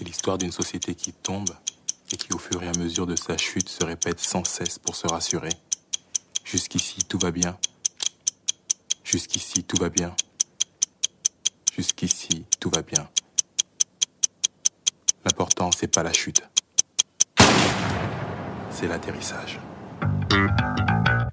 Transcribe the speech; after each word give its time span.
C'est 0.00 0.06
l'histoire 0.06 0.38
d'une 0.38 0.50
société 0.50 0.94
qui 0.94 1.12
tombe 1.12 1.50
et 2.10 2.16
qui, 2.16 2.32
au 2.32 2.38
fur 2.38 2.62
et 2.62 2.68
à 2.68 2.72
mesure 2.78 3.06
de 3.06 3.14
sa 3.16 3.36
chute, 3.36 3.68
se 3.68 3.84
répète 3.84 4.18
sans 4.18 4.44
cesse 4.44 4.78
pour 4.78 4.96
se 4.96 5.06
rassurer. 5.06 5.50
Jusqu'ici, 6.42 7.04
tout 7.06 7.18
va 7.18 7.30
bien. 7.30 7.58
Jusqu'ici, 9.04 9.62
tout 9.62 9.76
va 9.76 9.90
bien. 9.90 10.16
Jusqu'ici, 11.76 12.46
tout 12.58 12.70
va 12.70 12.80
bien. 12.80 13.10
L'important, 15.26 15.70
c'est 15.70 15.88
pas 15.94 16.02
la 16.02 16.14
chute. 16.14 16.44
C'est 18.70 18.88
l'atterrissage. 18.88 19.60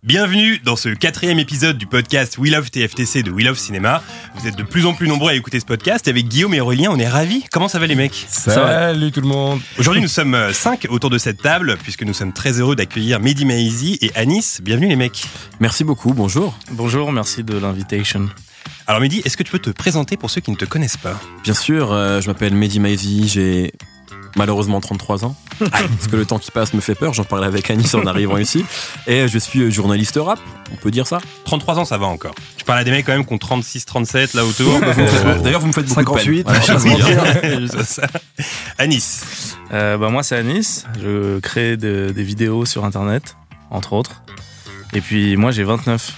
Bienvenue 0.08 0.58
dans 0.60 0.78
ce 0.78 0.88
quatrième 0.88 1.38
épisode 1.38 1.78
du 1.78 1.86
podcast 1.86 2.38
We 2.38 2.50
Love 2.50 2.72
TFTC 2.72 3.24
de 3.24 3.30
We 3.30 3.46
Love 3.46 3.58
Cinéma. 3.58 4.02
Vous 4.36 4.48
êtes 4.48 4.56
de 4.56 4.64
plus 4.64 4.86
en 4.86 4.94
plus 4.94 5.10
nombreux 5.10 5.32
à 5.32 5.34
écouter 5.34 5.60
ce 5.60 5.66
podcast. 5.66 6.08
Avec 6.08 6.30
Guillaume 6.30 6.54
et 6.54 6.62
Aurélien, 6.62 6.92
on 6.94 6.98
est 6.98 7.10
ravis. 7.10 7.44
Comment 7.52 7.68
ça 7.68 7.78
va 7.78 7.88
les 7.88 7.96
mecs? 7.96 8.26
Salut 8.30 9.12
tout 9.12 9.20
le 9.20 9.28
monde. 9.28 9.60
Aujourd'hui, 9.78 10.02
nous 10.02 10.08
sommes 10.08 10.34
euh, 10.34 10.54
cinq 10.54 10.88
autour 10.90 11.10
de 11.10 11.18
cette 11.18 11.42
table, 11.42 11.76
puisque 11.84 12.04
nous 12.04 12.14
sommes 12.14 12.32
très 12.32 12.58
heureux 12.62 12.78
d'accueillir 12.78 13.20
Mehdi 13.20 13.44
Maizi 13.44 13.98
et 14.00 14.14
Anis. 14.16 14.62
Bienvenue 14.62 14.88
les 14.88 14.96
mecs. 14.96 15.26
Merci 15.60 15.84
beaucoup, 15.84 16.14
bonjour. 16.14 16.58
Bonjour, 16.72 17.12
merci 17.12 17.44
de 17.44 17.58
l'invitation. 17.58 18.30
Alors 18.88 19.02
Mehdi, 19.02 19.22
est-ce 19.26 19.36
que 19.36 19.44
tu 19.44 19.52
peux 19.52 19.60
te 19.60 19.72
présenter 19.72 20.16
pour 20.16 20.30
ceux 20.30 20.40
qui 20.40 20.52
ne 20.52 20.56
te 20.56 20.64
connaissent 20.64 20.96
pas? 20.96 21.20
Bien 21.44 21.54
sûr, 21.54 21.92
euh, 21.92 22.22
je 22.22 22.28
m'appelle 22.28 22.54
Mehdi 22.54 22.80
Maizi, 22.80 23.28
j'ai 23.28 23.74
malheureusement 24.38 24.80
33 24.80 25.26
ans. 25.26 25.36
parce 25.60 26.08
que 26.10 26.16
le 26.16 26.26
temps 26.26 26.40
qui 26.40 26.52
passe 26.52 26.74
me 26.74 26.80
fait 26.82 26.96
peur, 26.96 27.14
j'en 27.14 27.24
parlais 27.26 27.48
avec 27.48 27.70
Anis 27.72 27.94
en 27.96 28.06
arrivant 28.06 28.38
ici. 28.38 28.64
Et 29.08 29.28
je 29.28 29.38
suis 29.38 29.60
euh, 29.62 29.70
journaliste 29.70 30.18
rap, 30.22 30.40
on 30.72 30.76
peut 30.76 30.92
dire 30.92 31.08
ça 31.08 31.20
33 31.46 31.80
ans, 31.80 31.86
ça 31.86 31.98
va 31.98 32.06
encore. 32.06 32.36
Je 32.58 32.64
parle 32.64 32.80
à 32.80 32.84
des 32.84 32.92
mecs 32.92 33.06
quand 33.06 33.14
même 33.14 33.26
qui 33.26 33.34
ont 33.34 33.38
36, 33.38 33.86
37 33.86 34.34
là 34.36 34.46
autour. 34.46 34.80
Euh, 34.84 35.40
D'ailleurs, 35.40 35.60
vous 35.62 35.68
me 35.68 35.74
faites 35.74 35.86
beaucoup 35.88 36.18
58. 36.18 36.44
de 36.44 36.52
peine. 37.42 37.68
Voilà. 37.68 38.10
Anis. 38.78 39.56
Euh, 39.74 39.98
bah, 39.98 40.10
moi, 40.10 40.24
c'est 40.24 40.36
Anis. 40.38 40.86
Je 41.02 41.40
crée 41.40 41.78
de- 41.78 42.12
des 42.16 42.24
vidéos 42.24 42.66
sur 42.66 42.86
Internet, 42.86 43.36
entre 43.72 43.94
autres. 43.94 44.22
Et 44.94 45.02
puis, 45.02 45.36
moi, 45.38 45.52
j'ai 45.52 45.64
29. 45.64 46.12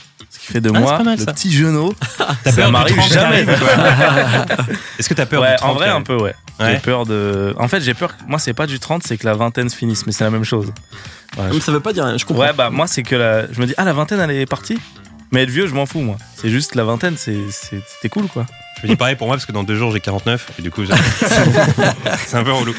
Fait 0.51 0.61
de 0.61 0.69
Ah, 0.69 0.73
c'est 0.75 0.79
moi 0.81 1.03
mal, 1.03 1.17
le 1.19 1.23
ça. 1.25 1.33
petit 1.33 1.51
genou. 1.51 1.93
T'as 2.43 2.51
Ça 2.51 2.69
m'arrive 2.71 2.95
30 2.95 3.07
qui 3.07 3.13
jamais. 3.13 3.41
Est-ce 4.99 5.07
que 5.09 5.13
t'as 5.13 5.25
peur 5.25 5.41
ouais, 5.41 5.51
du 5.51 5.55
30 5.57 5.69
en 5.71 5.73
vrai, 5.75 5.89
un 5.89 6.01
peu, 6.01 6.15
ouais. 6.15 6.33
Ouais. 6.59 6.71
J'ai 6.73 6.79
peur 6.79 7.05
de. 7.05 7.53
En 7.57 7.67
fait, 7.67 7.81
j'ai 7.81 7.93
peur. 7.93 8.17
que- 8.17 8.23
Moi, 8.27 8.39
c'est 8.39 8.53
pas 8.53 8.65
du 8.67 8.79
30, 8.79 9.03
c'est 9.05 9.17
que 9.17 9.25
la 9.25 9.33
vingtaine 9.35 9.69
se 9.69 9.75
finisse, 9.75 10.05
mais 10.05 10.11
c'est 10.11 10.23
la 10.23 10.29
même 10.31 10.43
chose. 10.43 10.71
Voilà, 11.35 11.53
Mais 11.53 11.59
ça 11.59 11.71
veut 11.71 11.79
pas 11.79 11.93
dire, 11.93 12.17
je 12.17 12.25
comprends. 12.25 12.43
Ouais, 12.43 12.53
bah, 12.53 12.69
moi, 12.69 12.87
c'est 12.87 13.03
que 13.03 13.15
la... 13.15 13.51
je 13.51 13.61
me 13.61 13.65
dis, 13.67 13.73
ah, 13.77 13.85
la 13.85 13.93
vingtaine, 13.93 14.19
elle 14.19 14.31
est 14.31 14.45
partie. 14.45 14.79
Mais 15.31 15.43
être 15.43 15.49
vieux, 15.51 15.67
je 15.67 15.75
m'en 15.75 15.85
fous, 15.85 15.99
moi. 16.01 16.17
C'est 16.35 16.49
juste 16.49 16.73
la 16.75 16.83
vingtaine, 16.83 17.15
c'est- 17.15 17.51
c'est- 17.51 17.81
c'était 17.87 18.09
cool, 18.09 18.27
quoi. 18.27 18.45
Je 18.81 18.87
me 18.87 18.93
dis 18.93 18.95
pareil 18.95 19.17
pour 19.17 19.27
moi 19.27 19.35
parce 19.35 19.45
que 19.45 19.51
dans 19.51 19.63
deux 19.63 19.75
jours 19.75 19.91
j'ai 19.91 19.99
49 19.99 20.53
et 20.57 20.61
du 20.61 20.71
coup 20.71 20.83
c'est 22.25 22.35
un 22.35 22.43
peu 22.43 22.53
relou. 22.53 22.73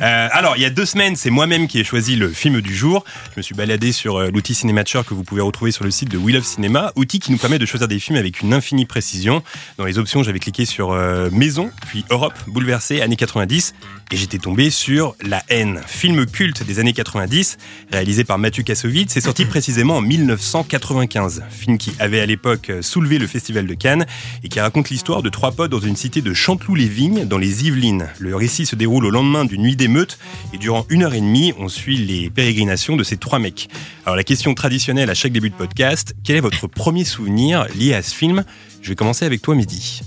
Euh, 0.00 0.28
alors 0.32 0.56
il 0.56 0.62
y 0.62 0.64
a 0.64 0.70
deux 0.70 0.86
semaines 0.86 1.16
c'est 1.16 1.28
moi-même 1.28 1.68
qui 1.68 1.78
ai 1.80 1.84
choisi 1.84 2.16
le 2.16 2.30
film 2.30 2.62
du 2.62 2.74
jour. 2.74 3.04
Je 3.34 3.38
me 3.38 3.42
suis 3.42 3.54
baladé 3.54 3.92
sur 3.92 4.16
euh, 4.16 4.30
l'outil 4.32 4.54
Cinématcher 4.54 5.02
que 5.06 5.12
vous 5.12 5.24
pouvez 5.24 5.42
retrouver 5.42 5.70
sur 5.70 5.84
le 5.84 5.90
site 5.90 6.10
de 6.10 6.16
We 6.16 6.34
Love 6.34 6.44
Cinéma, 6.44 6.92
outil 6.96 7.18
qui 7.18 7.30
nous 7.30 7.36
permet 7.36 7.58
de 7.58 7.66
choisir 7.66 7.88
des 7.88 7.98
films 7.98 8.18
avec 8.18 8.40
une 8.40 8.54
infinie 8.54 8.86
précision. 8.86 9.42
Dans 9.76 9.84
les 9.84 9.98
options 9.98 10.22
j'avais 10.22 10.38
cliqué 10.38 10.64
sur 10.64 10.92
euh, 10.92 11.28
Maison, 11.30 11.70
puis 11.88 12.06
Europe, 12.08 12.34
bouleversée, 12.46 13.02
années 13.02 13.16
90 13.16 13.74
et 14.10 14.16
j'étais 14.16 14.38
tombé 14.38 14.70
sur 14.70 15.14
La 15.22 15.42
haine, 15.48 15.80
film 15.86 16.26
culte 16.26 16.62
des 16.62 16.78
années 16.78 16.92
90 16.92 17.58
réalisé 17.92 18.24
par 18.24 18.38
Mathieu 18.38 18.62
Kassovitz. 18.62 19.12
C'est 19.12 19.20
sorti 19.20 19.44
précisément 19.46 19.96
en 19.96 20.00
1995, 20.00 21.44
film 21.50 21.78
qui 21.78 21.92
avait 21.98 22.20
à 22.20 22.26
l'époque 22.26 22.70
euh, 22.70 22.82
soulevé 22.82 23.18
le 23.18 23.26
festival 23.26 23.66
de 23.66 23.74
Cannes 23.74 24.06
et 24.42 24.48
qui 24.48 24.60
raconte 24.60 24.90
l'histoire 24.90 25.22
de 25.22 25.28
trois 25.28 25.52
potes 25.52 25.70
dans 25.70 25.80
une 25.80 25.96
cité 25.96 26.22
de 26.22 26.32
Chanteloup-les-Vignes, 26.32 27.26
dans 27.26 27.38
les 27.38 27.66
Yvelines. 27.66 28.08
Le 28.18 28.34
récit 28.34 28.66
se 28.66 28.76
déroule 28.76 29.04
au 29.04 29.10
lendemain 29.10 29.44
d'une 29.44 29.62
nuit 29.62 29.76
d'émeute 29.76 30.18
et 30.52 30.58
durant 30.58 30.86
une 30.88 31.02
heure 31.04 31.14
et 31.14 31.20
demie, 31.20 31.52
on 31.58 31.68
suit 31.68 31.98
les 31.98 32.30
pérégrinations 32.30 32.96
de 32.96 33.04
ces 33.04 33.16
trois 33.16 33.38
mecs. 33.38 33.68
Alors 34.04 34.16
la 34.16 34.24
question 34.24 34.54
traditionnelle 34.54 35.10
à 35.10 35.14
chaque 35.14 35.32
début 35.32 35.50
de 35.50 35.54
podcast, 35.54 36.14
quel 36.24 36.36
est 36.36 36.40
votre 36.40 36.66
premier 36.66 37.04
souvenir 37.04 37.66
lié 37.74 37.94
à 37.94 38.02
ce 38.02 38.14
film? 38.14 38.44
Je 38.80 38.88
vais 38.90 38.96
commencer 38.96 39.24
avec 39.24 39.42
toi, 39.42 39.54
Mehdi. 39.54 40.00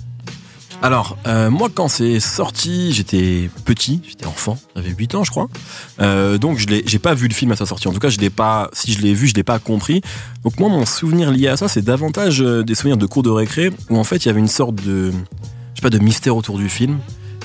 Alors, 0.84 1.16
euh, 1.28 1.52
moi, 1.52 1.70
quand 1.74 1.88
c'est 1.88 2.20
sorti, 2.20 2.92
j'étais 2.92 3.52
petit, 3.66 4.02
j'étais 4.08 4.26
enfant, 4.26 4.58
j'avais 4.76 4.90
8 4.90 5.14
ans, 5.14 5.24
je 5.24 5.30
crois. 5.30 5.48
Euh, 6.00 6.40
donc, 6.40 6.58
je 6.58 6.66
l'ai, 6.68 6.84
j'ai 6.88 6.98
pas 6.98 7.14
vu 7.14 7.28
le 7.28 7.36
film 7.36 7.52
à 7.52 7.56
sa 7.56 7.68
sortie. 7.68 7.88
En 7.88 7.94
tout 7.94 8.00
cas, 8.00 8.10
je 8.10 8.18
l'ai 8.18 8.32
pas, 8.32 8.68
si 8.74 8.92
je 8.92 9.00
l'ai 9.00 9.14
vu, 9.14 9.28
je 9.28 9.36
l'ai 9.36 9.44
pas 9.44 9.60
compris. 9.60 10.02
Donc, 10.44 10.60
moi, 10.60 10.70
mon 10.70 10.88
souvenir 10.88 11.30
lié 11.30 11.50
à 11.50 11.58
ça, 11.58 11.68
c'est 11.68 11.84
davantage 11.84 12.42
euh, 12.42 12.64
des 12.64 12.74
souvenirs 12.74 12.98
de 12.98 13.06
cours 13.06 13.22
de 13.22 13.30
récré 13.30 13.70
où, 13.92 13.98
en 13.98 14.04
fait, 14.04 14.26
il 14.26 14.28
y 14.28 14.32
avait 14.32 14.40
une 14.40 14.48
sorte 14.48 14.76
de, 14.76 15.12
je 15.12 15.76
sais 15.76 15.82
pas, 15.84 15.92
de 15.92 16.00
mystère 16.00 16.36
autour 16.36 16.58
du 16.58 16.68
film. 16.68 16.98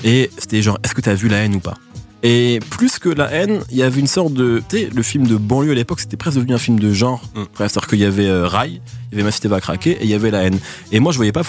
Et 0.03 0.31
c'était 0.39 0.63
genre, 0.63 0.79
est-ce 0.83 0.95
que 0.95 1.01
t'as 1.01 1.13
vu 1.13 1.27
la 1.27 1.37
haine 1.37 1.55
ou 1.55 1.59
pas? 1.59 1.75
Et 2.23 2.59
plus 2.71 2.99
que 2.99 3.09
la 3.09 3.31
haine, 3.31 3.61
il 3.69 3.77
y 3.77 3.83
avait 3.83 3.99
une 3.99 4.07
sorte 4.07 4.33
de, 4.33 4.61
tu 4.67 4.77
sais, 4.77 4.89
le 4.93 5.03
film 5.03 5.27
de 5.27 5.35
banlieue 5.35 5.71
à 5.71 5.75
l'époque, 5.75 5.99
c'était 5.99 6.17
presque 6.17 6.37
devenu 6.37 6.53
un 6.53 6.57
film 6.57 6.79
de 6.79 6.91
genre. 6.91 7.21
Mm. 7.35 7.43
C'est-à-dire 7.55 7.87
qu'il 7.87 7.99
y 7.99 8.05
avait 8.05 8.27
euh, 8.27 8.47
Rai, 8.47 8.69
il 8.69 8.79
y 9.11 9.15
avait 9.15 9.23
Ma 9.23 9.31
cité 9.31 9.47
va 9.47 9.61
craquer 9.61 9.91
et 9.91 10.03
il 10.03 10.09
y 10.09 10.13
avait 10.13 10.31
la 10.31 10.43
haine. 10.43 10.59
Et 10.91 10.99
moi, 10.99 11.11
je 11.11 11.17
voyais 11.17 11.31
pas 11.31 11.43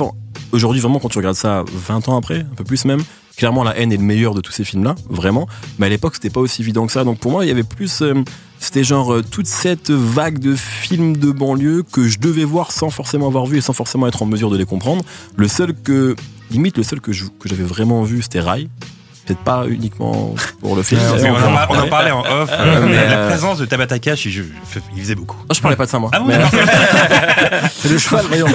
aujourd'hui 0.52 0.80
vraiment 0.80 0.98
quand 0.98 1.08
tu 1.08 1.18
regardes 1.18 1.36
ça 1.36 1.64
20 1.72 2.08
ans 2.08 2.16
après, 2.16 2.40
un 2.40 2.54
peu 2.54 2.64
plus 2.64 2.84
même, 2.84 3.02
clairement 3.36 3.64
la 3.64 3.78
haine 3.78 3.92
est 3.92 3.96
le 3.96 4.02
meilleur 4.02 4.34
de 4.34 4.40
tous 4.40 4.52
ces 4.52 4.64
films 4.64 4.84
là, 4.84 4.94
vraiment, 5.08 5.46
mais 5.78 5.86
à 5.86 5.88
l'époque 5.88 6.14
c'était 6.14 6.30
pas 6.30 6.40
aussi 6.40 6.62
évident 6.62 6.86
que 6.86 6.92
ça. 6.92 7.04
Donc 7.04 7.18
pour 7.18 7.30
moi, 7.30 7.44
il 7.44 7.48
y 7.48 7.50
avait 7.50 7.62
plus 7.62 8.02
euh, 8.02 8.14
c'était 8.58 8.84
genre 8.84 9.12
euh, 9.12 9.22
toute 9.22 9.46
cette 9.46 9.90
vague 9.90 10.38
de 10.38 10.54
films 10.54 11.16
de 11.16 11.30
banlieue 11.30 11.82
que 11.82 12.08
je 12.08 12.18
devais 12.18 12.44
voir 12.44 12.72
sans 12.72 12.90
forcément 12.90 13.26
avoir 13.26 13.46
vu 13.46 13.58
et 13.58 13.60
sans 13.60 13.72
forcément 13.72 14.06
être 14.06 14.22
en 14.22 14.26
mesure 14.26 14.50
de 14.50 14.56
les 14.56 14.66
comprendre. 14.66 15.04
Le 15.36 15.48
seul 15.48 15.74
que 15.74 16.16
limite 16.50 16.76
le 16.76 16.82
seul 16.82 17.00
que 17.00 17.12
j'avais 17.12 17.62
vraiment 17.62 18.02
vu, 18.02 18.22
c'était 18.22 18.40
Rai. 18.40 18.68
Peut-être 19.28 19.44
pas 19.44 19.66
uniquement 19.68 20.34
pour 20.62 20.74
le 20.74 20.82
film. 20.82 21.02
On, 21.02 21.26
en, 21.76 21.84
on 21.84 21.88
parlait 21.90 22.10
en 22.10 22.20
off. 22.22 22.48
euh, 22.50 22.86
mais, 22.88 22.94
la 22.94 23.18
euh, 23.18 23.28
présence 23.28 23.58
de 23.58 23.66
Tabata 23.66 23.98
Cash, 23.98 24.24
il, 24.24 24.42
il 24.96 25.02
faisait 25.02 25.14
beaucoup. 25.14 25.36
Ah, 25.50 25.52
je 25.54 25.60
parlais 25.60 25.76
pas 25.76 25.84
de 25.84 25.90
ça 25.90 25.98
moi. 25.98 26.10
Ah 26.14 26.20
bon, 26.20 26.28
c'est 27.76 27.90
le 27.90 27.98
cheval, 27.98 28.24
voyons. 28.26 28.46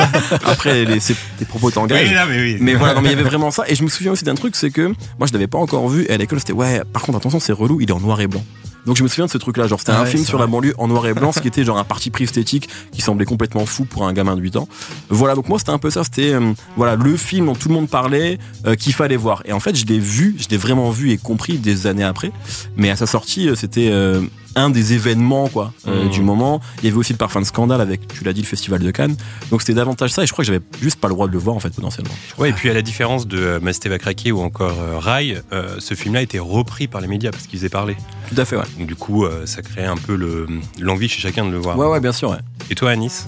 Après, 0.46 0.86
les, 0.86 1.00
c'est- 1.00 1.16
propos 1.48 1.70
t'engagent. 1.70 2.08
Oui, 2.08 2.14
non, 2.14 2.22
mais 2.30 2.40
oui. 2.40 2.56
Mais 2.60 2.74
voilà, 2.74 2.94
non, 2.94 3.02
mais 3.02 3.08
il 3.08 3.12
y 3.12 3.14
avait 3.14 3.28
vraiment 3.28 3.50
ça. 3.50 3.64
Et 3.68 3.74
je 3.74 3.82
me 3.82 3.90
souviens 3.90 4.12
aussi 4.12 4.24
d'un 4.24 4.34
truc, 4.34 4.56
c'est 4.56 4.70
que 4.70 4.86
moi, 5.18 5.26
je 5.26 5.34
l'avais 5.34 5.48
pas 5.48 5.58
encore 5.58 5.86
vu. 5.88 6.06
Et 6.08 6.14
à 6.14 6.16
l'école, 6.16 6.38
c'était 6.38 6.54
ouais, 6.54 6.80
par 6.90 7.02
contre, 7.02 7.18
attention, 7.18 7.38
c'est 7.40 7.52
relou, 7.52 7.82
il 7.82 7.90
est 7.90 7.92
en 7.92 8.00
noir 8.00 8.18
et 8.22 8.26
blanc. 8.26 8.42
Donc 8.86 8.96
je 8.96 9.02
me 9.02 9.08
souviens 9.08 9.26
de 9.26 9.30
ce 9.30 9.38
truc-là. 9.38 9.66
Genre, 9.66 9.78
c'était 9.78 9.92
Ah 9.92 10.00
un 10.00 10.04
ouais, 10.04 10.10
film 10.10 10.24
sur 10.24 10.38
la 10.38 10.46
banlieue 10.46 10.74
en 10.78 10.88
noir 10.88 11.06
et 11.06 11.14
blanc, 11.14 11.32
ce 11.32 11.40
qui 11.40 11.48
était 11.48 11.64
genre 11.64 11.78
un 11.78 11.84
parti 11.84 12.10
pris 12.10 12.24
esthétique 12.24 12.68
qui 12.90 13.00
semblait 13.00 13.24
complètement 13.24 13.64
fou 13.66 13.84
pour 13.84 14.06
un 14.06 14.12
gamin 14.12 14.36
de 14.36 14.40
8 14.40 14.56
ans. 14.56 14.68
Voilà, 15.08 15.34
donc 15.34 15.48
moi, 15.48 15.58
c'était 15.58 15.70
un 15.70 15.78
peu 15.78 15.90
ça. 15.90 16.04
C'était 16.04 16.32
euh, 16.32 16.52
voilà 16.76 16.96
le 16.96 17.16
film 17.16 17.46
dont 17.46 17.54
tout 17.54 17.68
le 17.68 17.74
monde 17.74 17.88
parlait, 17.88 18.38
euh, 18.66 18.74
qu'il 18.74 18.92
fallait 18.92 19.16
voir. 19.16 19.42
Et 19.44 19.52
en 19.52 19.60
fait, 19.60 19.74
je 19.76 19.86
l'ai 19.86 19.98
vu, 19.98 20.36
je 20.38 20.48
l'ai 20.48 20.56
vraiment 20.56 20.90
vu 20.90 21.10
et 21.10 21.18
compris 21.18 21.58
des 21.58 21.86
années 21.86 22.04
après. 22.04 22.32
Mais 22.76 22.90
à 22.90 22.96
sa 22.96 23.06
sortie, 23.06 23.48
euh, 23.48 23.54
c'était 23.54 23.90
euh, 23.90 24.20
un 24.54 24.70
des 24.70 24.92
événements 24.92 25.48
quoi 25.48 25.72
euh, 25.88 26.04
Mmh. 26.06 26.08
du 26.10 26.20
moment. 26.22 26.60
Il 26.78 26.84
y 26.84 26.88
avait 26.88 26.96
aussi 26.96 27.12
le 27.12 27.18
parfum 27.18 27.40
de 27.40 27.46
scandale 27.46 27.80
avec, 27.80 28.06
tu 28.08 28.24
l'as 28.24 28.32
dit, 28.32 28.40
le 28.42 28.46
festival 28.46 28.80
de 28.80 28.90
Cannes. 28.90 29.16
Donc 29.50 29.62
c'était 29.62 29.74
davantage 29.74 30.10
ça. 30.10 30.22
Et 30.22 30.26
je 30.26 30.32
crois 30.32 30.44
que 30.44 30.46
j'avais 30.52 30.64
juste 30.80 31.00
pas 31.00 31.08
le 31.08 31.14
droit 31.14 31.26
de 31.26 31.32
le 31.32 31.38
voir 31.38 31.56
en 31.56 31.60
fait 31.60 31.70
potentiellement. 31.70 32.12
Ouais, 32.38 32.50
et 32.50 32.52
puis 32.52 32.68
à 32.70 32.74
la 32.74 32.82
différence 32.82 33.26
de 33.26 33.38
euh, 33.38 33.60
Masté 33.60 33.88
va 33.88 33.98
craquer 33.98 34.32
ou 34.32 34.40
encore 34.40 34.76
euh, 34.80 34.98
Rai, 34.98 35.38
euh, 35.52 35.76
ce 35.78 35.94
film-là 35.94 36.20
a 36.20 36.22
été 36.22 36.38
repris 36.38 36.88
par 36.88 37.00
les 37.00 37.08
médias 37.08 37.30
parce 37.30 37.46
qu'ils 37.46 37.58
faisaient 37.58 37.68
parler. 37.68 37.96
Tout 38.34 38.40
à 38.40 38.44
fait, 38.44 38.56
ouais. 38.56 38.64
Donc 38.78 38.86
du 38.88 38.94
coup, 38.96 39.24
ça 39.44 39.62
crée 39.62 39.84
un 39.84 39.96
peu 39.96 40.14
le- 40.16 40.46
l'envie 40.80 41.08
chez 41.08 41.20
chacun 41.20 41.44
de 41.44 41.50
le 41.50 41.58
voir. 41.58 41.76
Ouais, 41.78 41.86
ouais, 41.86 42.00
bien 42.00 42.12
sûr, 42.12 42.30
ouais. 42.30 42.38
Et 42.70 42.74
toi, 42.74 42.90
Anis? 42.90 43.26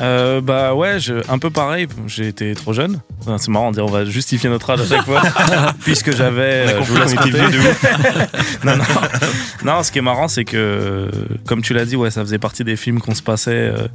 Euh, 0.00 0.40
bah 0.40 0.74
ouais, 0.74 0.98
je- 0.98 1.22
un 1.30 1.38
peu 1.38 1.50
pareil. 1.50 1.86
J'ai 2.06 2.28
été 2.28 2.54
trop 2.54 2.72
jeune. 2.72 3.00
Enfin, 3.20 3.38
C'est 3.38 3.50
marrant 3.50 3.70
de 3.70 3.76
dire, 3.76 3.84
on 3.84 3.90
va 3.90 4.04
justifier 4.04 4.48
notre 4.50 4.68
âge 4.70 4.80
à 4.80 4.86
chaque 4.86 5.04
fois. 5.04 5.22
Puisque 5.84 6.14
j'avais. 6.16 6.64
On 6.66 6.68
a 6.68 6.72
euh, 6.72 6.82
je 6.82 6.92
vous 6.92 7.12
était 7.14 7.30
de 7.30 7.58
ouf. 7.70 8.64
non, 8.64 8.76
non. 8.76 8.84
non, 9.64 9.82
ce 9.82 9.92
qui 9.92 9.98
est 9.98 10.02
marrant, 10.02 10.28
c'est 10.28 10.44
que, 10.44 11.10
comme 11.46 11.62
tu 11.62 11.74
l'as 11.74 11.84
dit, 11.84 11.94
ouais, 11.96 12.10
ça 12.10 12.22
faisait 12.22 12.38
partie 12.38 12.64
des 12.64 12.76
films 12.76 13.00
qu'on 13.00 13.14
se 13.14 13.22
passait. 13.22 13.50
euh, 13.52 13.86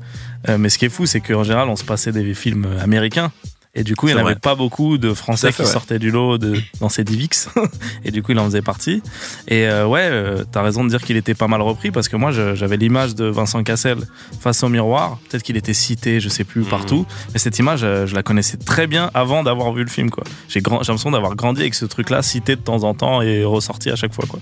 euh, 0.50 0.58
mais 0.58 0.70
ce 0.70 0.78
qui 0.78 0.86
est 0.86 0.90
fou, 0.90 1.06
c'est 1.06 1.20
qu'en 1.20 1.44
général, 1.44 1.68
on 1.70 1.76
se 1.76 1.84
passait 1.84 2.12
des 2.12 2.34
films 2.34 2.68
américains. 2.82 3.32
Et 3.76 3.84
du 3.84 3.96
coup, 3.96 4.08
il 4.08 4.16
n'y 4.16 4.20
avait 4.20 4.34
pas 4.36 4.56
beaucoup 4.56 4.98
de 4.98 5.14
Français 5.14 5.52
fait, 5.52 5.62
qui 5.62 5.68
ouais. 5.68 5.74
sortaient 5.74 6.00
du 6.00 6.10
lot 6.10 6.40
de, 6.40 6.60
dans 6.80 6.90
ces 6.90 7.04
Divix. 7.04 7.48
et 8.04 8.10
du 8.10 8.24
coup, 8.24 8.32
il 8.32 8.40
en 8.40 8.46
faisait 8.46 8.64
partie. 8.64 9.04
Et 9.48 9.68
euh, 9.68 9.86
ouais, 9.86 10.08
euh, 10.10 10.44
t'as 10.52 10.64
raison 10.64 10.84
de 10.84 10.90
dire 10.90 11.02
qu'il 11.04 11.16
était 11.16 11.36
pas 11.36 11.48
mal 11.48 11.62
repris 11.62 11.92
parce 11.92 12.10
que 12.10 12.16
moi, 12.16 12.32
j'avais 12.32 12.78
l'image 12.78 13.14
de 13.14 13.26
Vincent 13.26 13.62
Cassel 13.64 14.00
face 14.40 14.64
au 14.64 14.70
miroir. 14.70 15.20
Peut-être 15.30 15.44
qu'il 15.44 15.58
était 15.58 15.76
cité, 15.76 16.20
je 16.20 16.30
sais 16.30 16.44
plus, 16.44 16.62
Mhm. 16.62 16.68
partout. 16.70 17.06
Mais 17.34 17.40
cette 17.40 17.60
image, 17.60 17.82
euh, 17.84 18.08
je 18.08 18.16
la 18.16 18.24
connaissais 18.24 18.58
très 18.58 18.88
bien 18.88 19.12
avant 19.14 19.44
d'avoir 19.44 19.72
vu 19.74 19.84
le 19.84 19.90
film, 19.90 20.10
quoi. 20.10 20.24
J'ai 20.50 20.60
l'impression 20.62 21.12
d'avoir 21.12 21.36
grandi 21.36 21.62
avec 21.62 21.76
ce 21.76 21.86
truc-là, 21.86 22.24
cité 22.24 22.56
de 22.56 22.62
temps 22.62 22.84
en 22.84 22.96
temps 22.96 23.22
et 23.22 23.44
ressorti 23.44 23.92
à 23.92 23.96
chaque 23.96 24.14
fois, 24.14 24.26
quoi. 24.28 24.40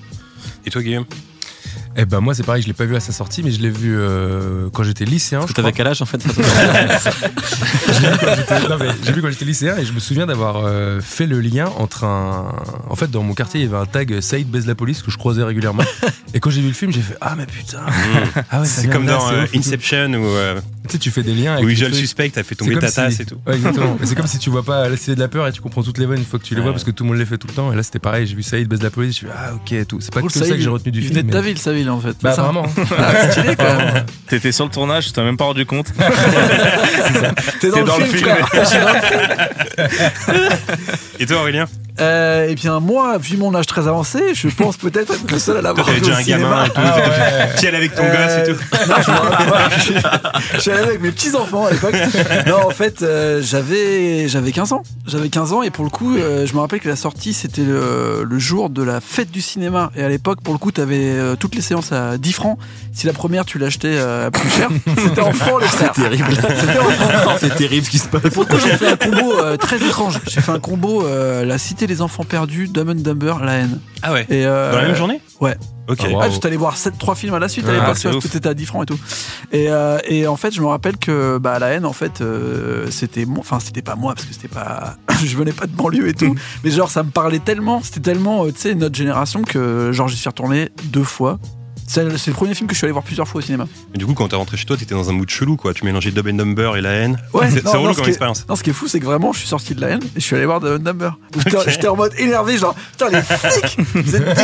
Et 0.65 0.69
toi, 0.69 0.81
Guillaume? 0.81 1.05
Eh 1.97 2.03
ben 2.05 2.19
moi 2.19 2.33
c'est 2.35 2.43
pareil, 2.43 2.61
je 2.61 2.67
l'ai 2.67 2.73
pas 2.73 2.83
vu 2.85 2.95
à 2.95 2.99
sa 2.99 3.13
sortie, 3.13 3.41
mais 3.41 3.51
je 3.51 3.61
l'ai 3.61 3.69
vu 3.69 3.95
euh, 3.97 4.69
quand 4.73 4.83
j'étais 4.83 5.05
lycéen. 5.05 5.39
T'avais 5.39 5.53
crois. 5.53 5.71
quel 5.71 5.87
âge 5.87 6.01
en 6.01 6.05
fait 6.05 6.21
Je 6.27 8.01
l'ai 8.01 8.09
vu 8.11 8.17
quand 8.19 8.35
j'étais- 8.35 8.67
non, 8.67 8.77
mais 8.77 8.87
j'ai 9.01 9.13
vu 9.13 9.21
quand 9.21 9.29
j'étais 9.29 9.45
lycéen 9.45 9.77
et 9.77 9.85
je 9.85 9.93
me 9.93 9.99
souviens 9.99 10.25
d'avoir 10.25 10.65
euh, 10.65 10.99
fait 10.99 11.25
le 11.25 11.39
lien 11.39 11.67
entre 11.77 12.03
un. 12.03 12.53
En 12.89 12.95
fait, 12.95 13.09
dans 13.09 13.23
mon 13.23 13.33
quartier, 13.33 13.61
il 13.61 13.63
y 13.63 13.67
avait 13.67 13.77
un 13.81 13.85
tag 13.85 14.19
Saïd 14.19 14.49
baise 14.49 14.67
la 14.67 14.75
police 14.75 15.01
que 15.03 15.11
je 15.11 15.17
croisais 15.17 15.43
régulièrement. 15.43 15.83
et 16.33 16.39
quand 16.41 16.49
j'ai 16.49 16.61
vu 16.61 16.67
le 16.67 16.73
film, 16.73 16.91
j'ai 16.91 17.01
fait 17.01 17.15
Ah, 17.21 17.35
mais 17.37 17.45
putain 17.45 17.85
ah 18.51 18.59
ouais, 18.61 18.67
C'est 18.67 18.89
comme 18.89 19.05
là, 19.05 19.13
dans 19.13 19.31
euh. 19.31 19.45
Inception 19.55 20.11
euh, 20.13 20.59
Tu 20.87 20.91
sais, 20.93 20.97
tu 20.99 21.11
fais 21.11 21.23
des 21.23 21.33
liens 21.33 21.53
avec. 21.53 21.63
où 21.65 21.67
les 21.67 21.73
Visual 21.73 21.91
trucs. 21.91 22.01
Suspect 22.01 22.31
a 22.37 22.43
fait 22.43 22.55
tomber 22.55 22.77
ta 22.77 22.87
si- 22.89 22.95
tasse 22.95 23.19
et 23.19 23.25
tout. 23.25 23.37
Ouais, 23.47 23.55
exactement. 23.55 23.97
C'est 24.03 24.15
comme 24.15 24.27
si 24.27 24.37
tu 24.39 24.49
vois 24.49 24.63
pas 24.63 24.87
la 24.89 24.97
cité 24.97 25.15
de 25.15 25.19
la 25.19 25.27
peur 25.27 25.47
et 25.47 25.51
tu 25.51 25.61
comprends 25.61 25.83
toutes 25.83 25.97
les 25.97 26.05
vannes 26.05 26.19
une 26.19 26.25
fois 26.25 26.39
que 26.39 26.43
tu 26.45 26.55
les 26.55 26.61
vois 26.61 26.71
parce 26.71 26.83
que 26.83 26.91
tout 26.91 27.03
le 27.03 27.09
monde 27.09 27.17
les 27.19 27.25
fait 27.25 27.37
tout 27.37 27.47
le 27.47 27.53
temps. 27.53 27.71
Et 27.73 27.75
là, 27.75 27.83
c'était 27.83 27.99
pareil. 27.99 28.27
J'ai 28.27 28.35
vu 28.35 28.43
Saïd 28.43 28.67
baise 28.67 28.81
la 28.81 28.89
police. 28.91 29.13
Je 29.13 29.17
suis 29.17 29.27
Ah, 29.35 29.53
ok, 29.55 29.71
et 29.71 29.85
tout. 29.85 29.99
C'est 30.01 30.13
pas 30.13 30.21
Cool, 30.21 30.29
que 30.31 30.37
ça 30.39 30.45
Saïd, 30.45 30.55
que 30.57 30.61
j'ai 30.61 30.69
retenu 30.69 30.91
du 30.91 30.99
il 30.99 31.05
film. 31.05 31.15
venait 31.19 31.27
de 31.27 31.33
ta 31.33 31.41
ville, 31.41 31.57
sa 31.57 31.73
ville 31.73 31.89
en 31.89 31.99
fait. 31.99 32.15
Bah, 32.21 32.33
ça 32.33 32.43
vraiment. 32.43 32.65
Ah. 33.57 34.03
T'étais 34.27 34.51
sur 34.51 34.65
le 34.65 34.71
tournage, 34.71 35.07
tu 35.07 35.11
t'as 35.11 35.23
même 35.23 35.37
pas 35.37 35.45
rendu 35.45 35.65
compte. 35.65 35.91
T'es 37.59 37.69
dans, 37.69 37.77
T'es 37.77 37.83
dans 37.83 37.97
le 37.97 38.03
le 38.05 38.09
film. 38.09 38.29
Et 41.19 41.25
toi, 41.25 41.41
Aurélien? 41.41 41.65
Euh, 42.01 42.47
et 42.49 42.55
bien 42.55 42.79
moi, 42.79 43.17
vu 43.17 43.37
mon 43.37 43.55
âge 43.55 43.67
très 43.67 43.87
avancé, 43.87 44.33
je 44.33 44.47
pense 44.49 44.77
peut-être 44.77 45.13
être 45.13 45.31
le 45.31 45.39
seul 45.39 45.57
à 45.57 45.61
l'avoir 45.61 45.87
vu 45.89 45.97
au 45.97 45.99
déjà 45.99 46.17
un 46.17 46.21
cinéma. 46.23 46.43
gamin 46.49 46.65
et 46.65 46.69
tout. 46.69 46.73
Ah 46.83 46.97
ouais. 46.97 47.49
Tu 47.57 47.67
allais 47.67 47.77
avec 47.77 47.95
ton 47.95 48.03
Euh, 48.03 48.11
gosse 48.11 48.49
et 48.49 48.51
tout. 48.53 48.89
Non, 48.89 48.95
je, 49.05 49.11
me 49.11 49.17
rappelle 49.17 49.47
pas. 49.47 49.69
Je- 49.77 50.55
je 50.55 50.59
suis 50.59 50.71
allé 50.71 50.81
avec 50.83 51.01
mes 51.01 51.11
petits 51.11 51.35
enfants 51.35 51.65
à 51.67 51.71
l'époque. 51.71 51.95
Non, 52.47 52.67
en 52.67 52.69
fait, 52.71 53.01
euh, 53.01 53.41
j'avais 53.41 54.27
j'avais 54.27 54.51
15 54.51 54.73
ans. 54.73 54.83
J'avais 55.07 55.29
15 55.29 55.53
ans 55.53 55.63
et 55.63 55.69
pour 55.69 55.83
le 55.85 55.89
coup, 55.89 56.15
euh, 56.17 56.45
je 56.45 56.53
me 56.53 56.59
rappelle 56.59 56.79
que 56.81 56.89
la 56.89 56.95
sortie 56.97 57.33
c'était 57.33 57.63
le, 57.63 58.23
le 58.29 58.39
jour 58.39 58.69
de 58.69 58.83
la 58.83 58.99
fête 59.01 59.31
du 59.31 59.41
cinéma. 59.41 59.91
Et 59.95 60.03
à 60.03 60.09
l'époque, 60.09 60.41
pour 60.43 60.53
le 60.53 60.59
coup, 60.59 60.71
t'avais 60.71 60.97
euh, 60.99 61.35
toutes 61.35 61.55
les 61.55 61.61
séances 61.61 61.91
à 61.91 62.17
10 62.17 62.33
francs. 62.33 62.57
Si 62.93 63.07
la 63.07 63.13
première 63.13 63.45
tu 63.45 63.57
l'achetais 63.57 63.87
euh, 63.95 64.29
plus 64.31 64.49
cher, 64.49 64.69
c'était 64.97 65.21
en 65.21 65.31
francs 65.31 65.61
le 65.61 65.67
frère. 65.67 65.91
C'est 65.95 66.01
terrible. 66.01 66.33
C'était 66.59 66.79
en 66.79 66.89
francs. 66.89 67.37
C'est 67.39 67.55
terrible 67.55 67.85
ce 67.85 67.89
qui 67.91 67.99
se 67.99 68.07
passe. 68.07 68.25
Et 68.25 68.29
pour 68.29 68.43
le 68.43 68.49
coup, 68.49 68.59
j'ai 68.63 68.75
fait 68.75 68.87
un 68.91 68.95
combo 68.97 69.33
euh, 69.39 69.55
très 69.57 69.77
étrange. 69.77 70.19
J'ai 70.27 70.41
fait 70.41 70.51
un 70.51 70.59
combo 70.59 71.05
euh, 71.05 71.45
La 71.45 71.57
Cité 71.57 71.84
des 71.87 72.01
Enfants 72.01 72.23
Perdus, 72.23 72.67
Dumb 72.67 72.89
and 72.89 72.95
Dumber, 72.95 73.35
La 73.43 73.53
haine. 73.53 73.79
Ah 74.01 74.13
ouais. 74.13 74.25
Et, 74.29 74.45
euh, 74.45 74.71
Dans 74.71 74.77
la 74.77 74.87
même 74.87 74.95
journée? 74.95 75.21
Ouais. 75.39 75.55
Ok. 75.87 75.99
Ah, 76.03 76.07
wow. 76.09 76.19
Ah, 76.23 76.29
j'étais 76.29 76.47
allé 76.47 76.57
voir 76.57 76.77
7 76.77 76.97
trois 76.97 77.13
films 77.15 77.33
à 77.35 77.39
la 77.39 77.47
suite 77.47 77.65
Ah, 77.69 77.93
tu 77.99 78.07
ouf. 78.07 78.19
tout 78.27 78.37
était 78.37 78.47
à 78.49 78.53
10 78.53 78.65
francs 78.65 78.83
et 78.83 78.85
tout. 78.87 78.99
Et, 79.51 79.67
euh, 79.69 79.99
et 80.07 80.25
en 80.27 80.35
fait, 80.35 80.51
je 80.53 80.61
me 80.61 80.65
rappelle 80.67 80.97
que 80.97 81.37
bah, 81.37 81.59
la 81.59 81.67
haine, 81.67 81.85
en 81.85 81.93
fait, 81.93 82.21
euh, 82.21 82.87
c'était 82.89 83.25
mon- 83.25 83.41
enfin, 83.41 83.59
c'était 83.59 83.83
pas 83.83 83.95
moi 83.95 84.13
parce 84.15 84.25
que 84.25 84.33
c'était 84.33 84.47
pas, 84.47 84.95
je 85.23 85.37
venais 85.37 85.51
pas 85.53 85.67
de 85.67 85.71
banlieue 85.75 86.07
et 86.07 86.13
tout, 86.13 86.33
mais 86.63 86.71
genre 86.71 86.89
ça 86.89 87.03
me 87.03 87.11
parlait 87.11 87.39
tellement, 87.39 87.81
c'était 87.83 87.99
tellement, 87.99 88.45
euh, 88.45 88.51
tu 88.51 88.61
sais, 88.61 88.73
notre 88.75 88.95
génération 88.95 89.43
que 89.43 89.91
genre 89.91 90.07
j'y 90.07 90.17
suis 90.17 90.29
retourné 90.29 90.69
deux 90.85 91.03
fois. 91.03 91.37
C'est 91.87 92.03
le 92.03 92.33
premier 92.33 92.53
film 92.55 92.67
que 92.67 92.73
je 92.73 92.79
suis 92.79 92.85
allé 92.85 92.91
voir 92.91 93.03
plusieurs 93.03 93.27
fois 93.27 93.39
au 93.39 93.41
cinéma. 93.41 93.67
Mais 93.91 93.97
du 93.99 94.05
coup, 94.05 94.13
quand 94.13 94.27
t'es 94.27 94.35
rentré 94.35 94.57
chez 94.57 94.65
toi, 94.65 94.75
t'étais 94.75 94.95
dans 94.95 95.09
un 95.09 95.13
mood 95.13 95.29
chelou, 95.29 95.55
quoi. 95.55 95.73
Tu 95.73 95.85
mélangeais 95.85 96.11
Dub 96.11 96.27
and 96.27 96.33
Number 96.33 96.75
et 96.77 96.81
la 96.81 96.91
haine. 96.91 97.17
Ouais, 97.33 97.49
c'est 97.51 97.65
relou 97.67 97.93
comme 97.93 98.05
expérience. 98.07 98.45
Non, 98.49 98.55
ce 98.55 98.63
qui 98.63 98.71
est 98.71 98.73
fou, 98.73 98.87
c'est 98.87 98.99
que 98.99 99.05
vraiment, 99.05 99.31
je 99.33 99.39
suis 99.39 99.47
sorti 99.47 99.75
de 99.75 99.81
la 99.81 99.89
haine 99.89 100.01
et 100.15 100.19
je 100.19 100.25
suis 100.25 100.35
allé 100.35 100.45
voir 100.45 100.59
The 100.61 100.79
Number. 100.83 101.17
Putain, 101.31 101.59
J'étais 101.67 101.87
en 101.87 101.95
mode 101.95 102.13
énervé, 102.17 102.57
genre, 102.57 102.75
putain, 102.91 103.09
les 103.09 103.21
flics, 103.21 103.77
vous 103.93 104.15
êtes. 104.15 104.37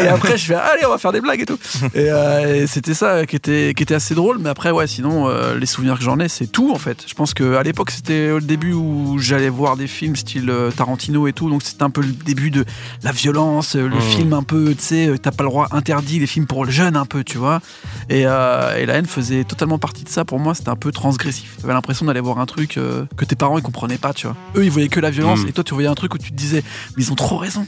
Et 0.00 0.08
après, 0.08 0.36
je 0.38 0.46
fais, 0.46 0.54
allez, 0.54 0.84
on 0.86 0.90
va 0.90 0.98
faire 0.98 1.12
des 1.12 1.20
blagues 1.20 1.40
et 1.42 1.46
tout. 1.46 1.58
Et, 1.94 2.10
euh, 2.10 2.62
et 2.62 2.66
c'était 2.66 2.94
ça 2.94 3.26
qui 3.26 3.36
était, 3.36 3.74
qui 3.76 3.82
était 3.82 3.94
assez 3.94 4.14
drôle, 4.14 4.38
mais 4.40 4.48
après, 4.48 4.70
ouais, 4.70 4.86
sinon, 4.86 5.28
euh, 5.28 5.56
les 5.58 5.66
souvenirs 5.66 5.98
que 5.98 6.04
j'en 6.04 6.18
ai, 6.20 6.28
c'est 6.28 6.46
tout, 6.46 6.72
en 6.72 6.78
fait. 6.78 7.04
Je 7.06 7.14
pense 7.14 7.34
qu'à 7.34 7.62
l'époque, 7.62 7.90
c'était 7.90 8.28
le 8.28 8.40
début 8.40 8.72
où 8.72 9.18
j'allais 9.18 9.48
voir 9.50 9.76
des 9.76 9.86
films 9.86 10.16
style 10.16 10.48
euh, 10.50 10.70
Tarantino 10.70 11.26
et 11.26 11.32
tout, 11.32 11.50
donc 11.50 11.62
c'était 11.62 11.82
un 11.82 11.90
peu 11.90 12.00
le 12.00 12.12
début 12.12 12.50
de 12.50 12.64
la 13.02 13.12
violence, 13.12 13.74
le 13.76 13.88
Mmh. 13.92 14.00
film 14.00 14.32
un 14.32 14.42
peu, 14.42 14.74
tu 14.74 14.82
sais, 14.82 15.10
t'as 15.22 15.30
pas 15.30 15.44
le 15.44 15.50
droit 15.50 15.68
interdit, 15.72 16.18
les 16.18 16.26
films 16.26 16.46
pour 16.46 16.61
le 16.64 16.70
jeune 16.70 16.96
un 16.96 17.04
peu, 17.06 17.24
tu 17.24 17.38
vois. 17.38 17.60
Et, 18.08 18.22
euh, 18.26 18.76
et 18.76 18.86
la 18.86 18.94
haine 18.94 19.06
faisait 19.06 19.44
totalement 19.44 19.78
partie 19.78 20.04
de 20.04 20.08
ça. 20.08 20.24
Pour 20.24 20.38
moi, 20.38 20.54
c'était 20.54 20.68
un 20.70 20.76
peu 20.76 20.92
transgressif. 20.92 21.56
T'avais 21.60 21.72
l'impression 21.74 22.06
d'aller 22.06 22.20
voir 22.20 22.38
un 22.38 22.46
truc 22.46 22.76
euh, 22.76 23.04
que 23.16 23.24
tes 23.24 23.36
parents 23.36 23.58
ils 23.58 23.62
comprenaient 23.62 23.98
pas, 23.98 24.12
tu 24.14 24.26
vois. 24.26 24.36
Eux, 24.56 24.64
ils 24.64 24.70
voyaient 24.70 24.88
que 24.88 25.00
la 25.00 25.10
violence, 25.10 25.40
Mm. 25.44 25.48
et 25.48 25.52
toi, 25.52 25.64
tu 25.64 25.74
voyais 25.74 25.88
un 25.88 25.94
truc 25.94 26.14
où 26.14 26.18
tu 26.18 26.30
te 26.30 26.36
disais, 26.36 26.62
mais 26.96 27.02
ils 27.04 27.12
ont 27.12 27.16
trop 27.16 27.36
raison. 27.38 27.66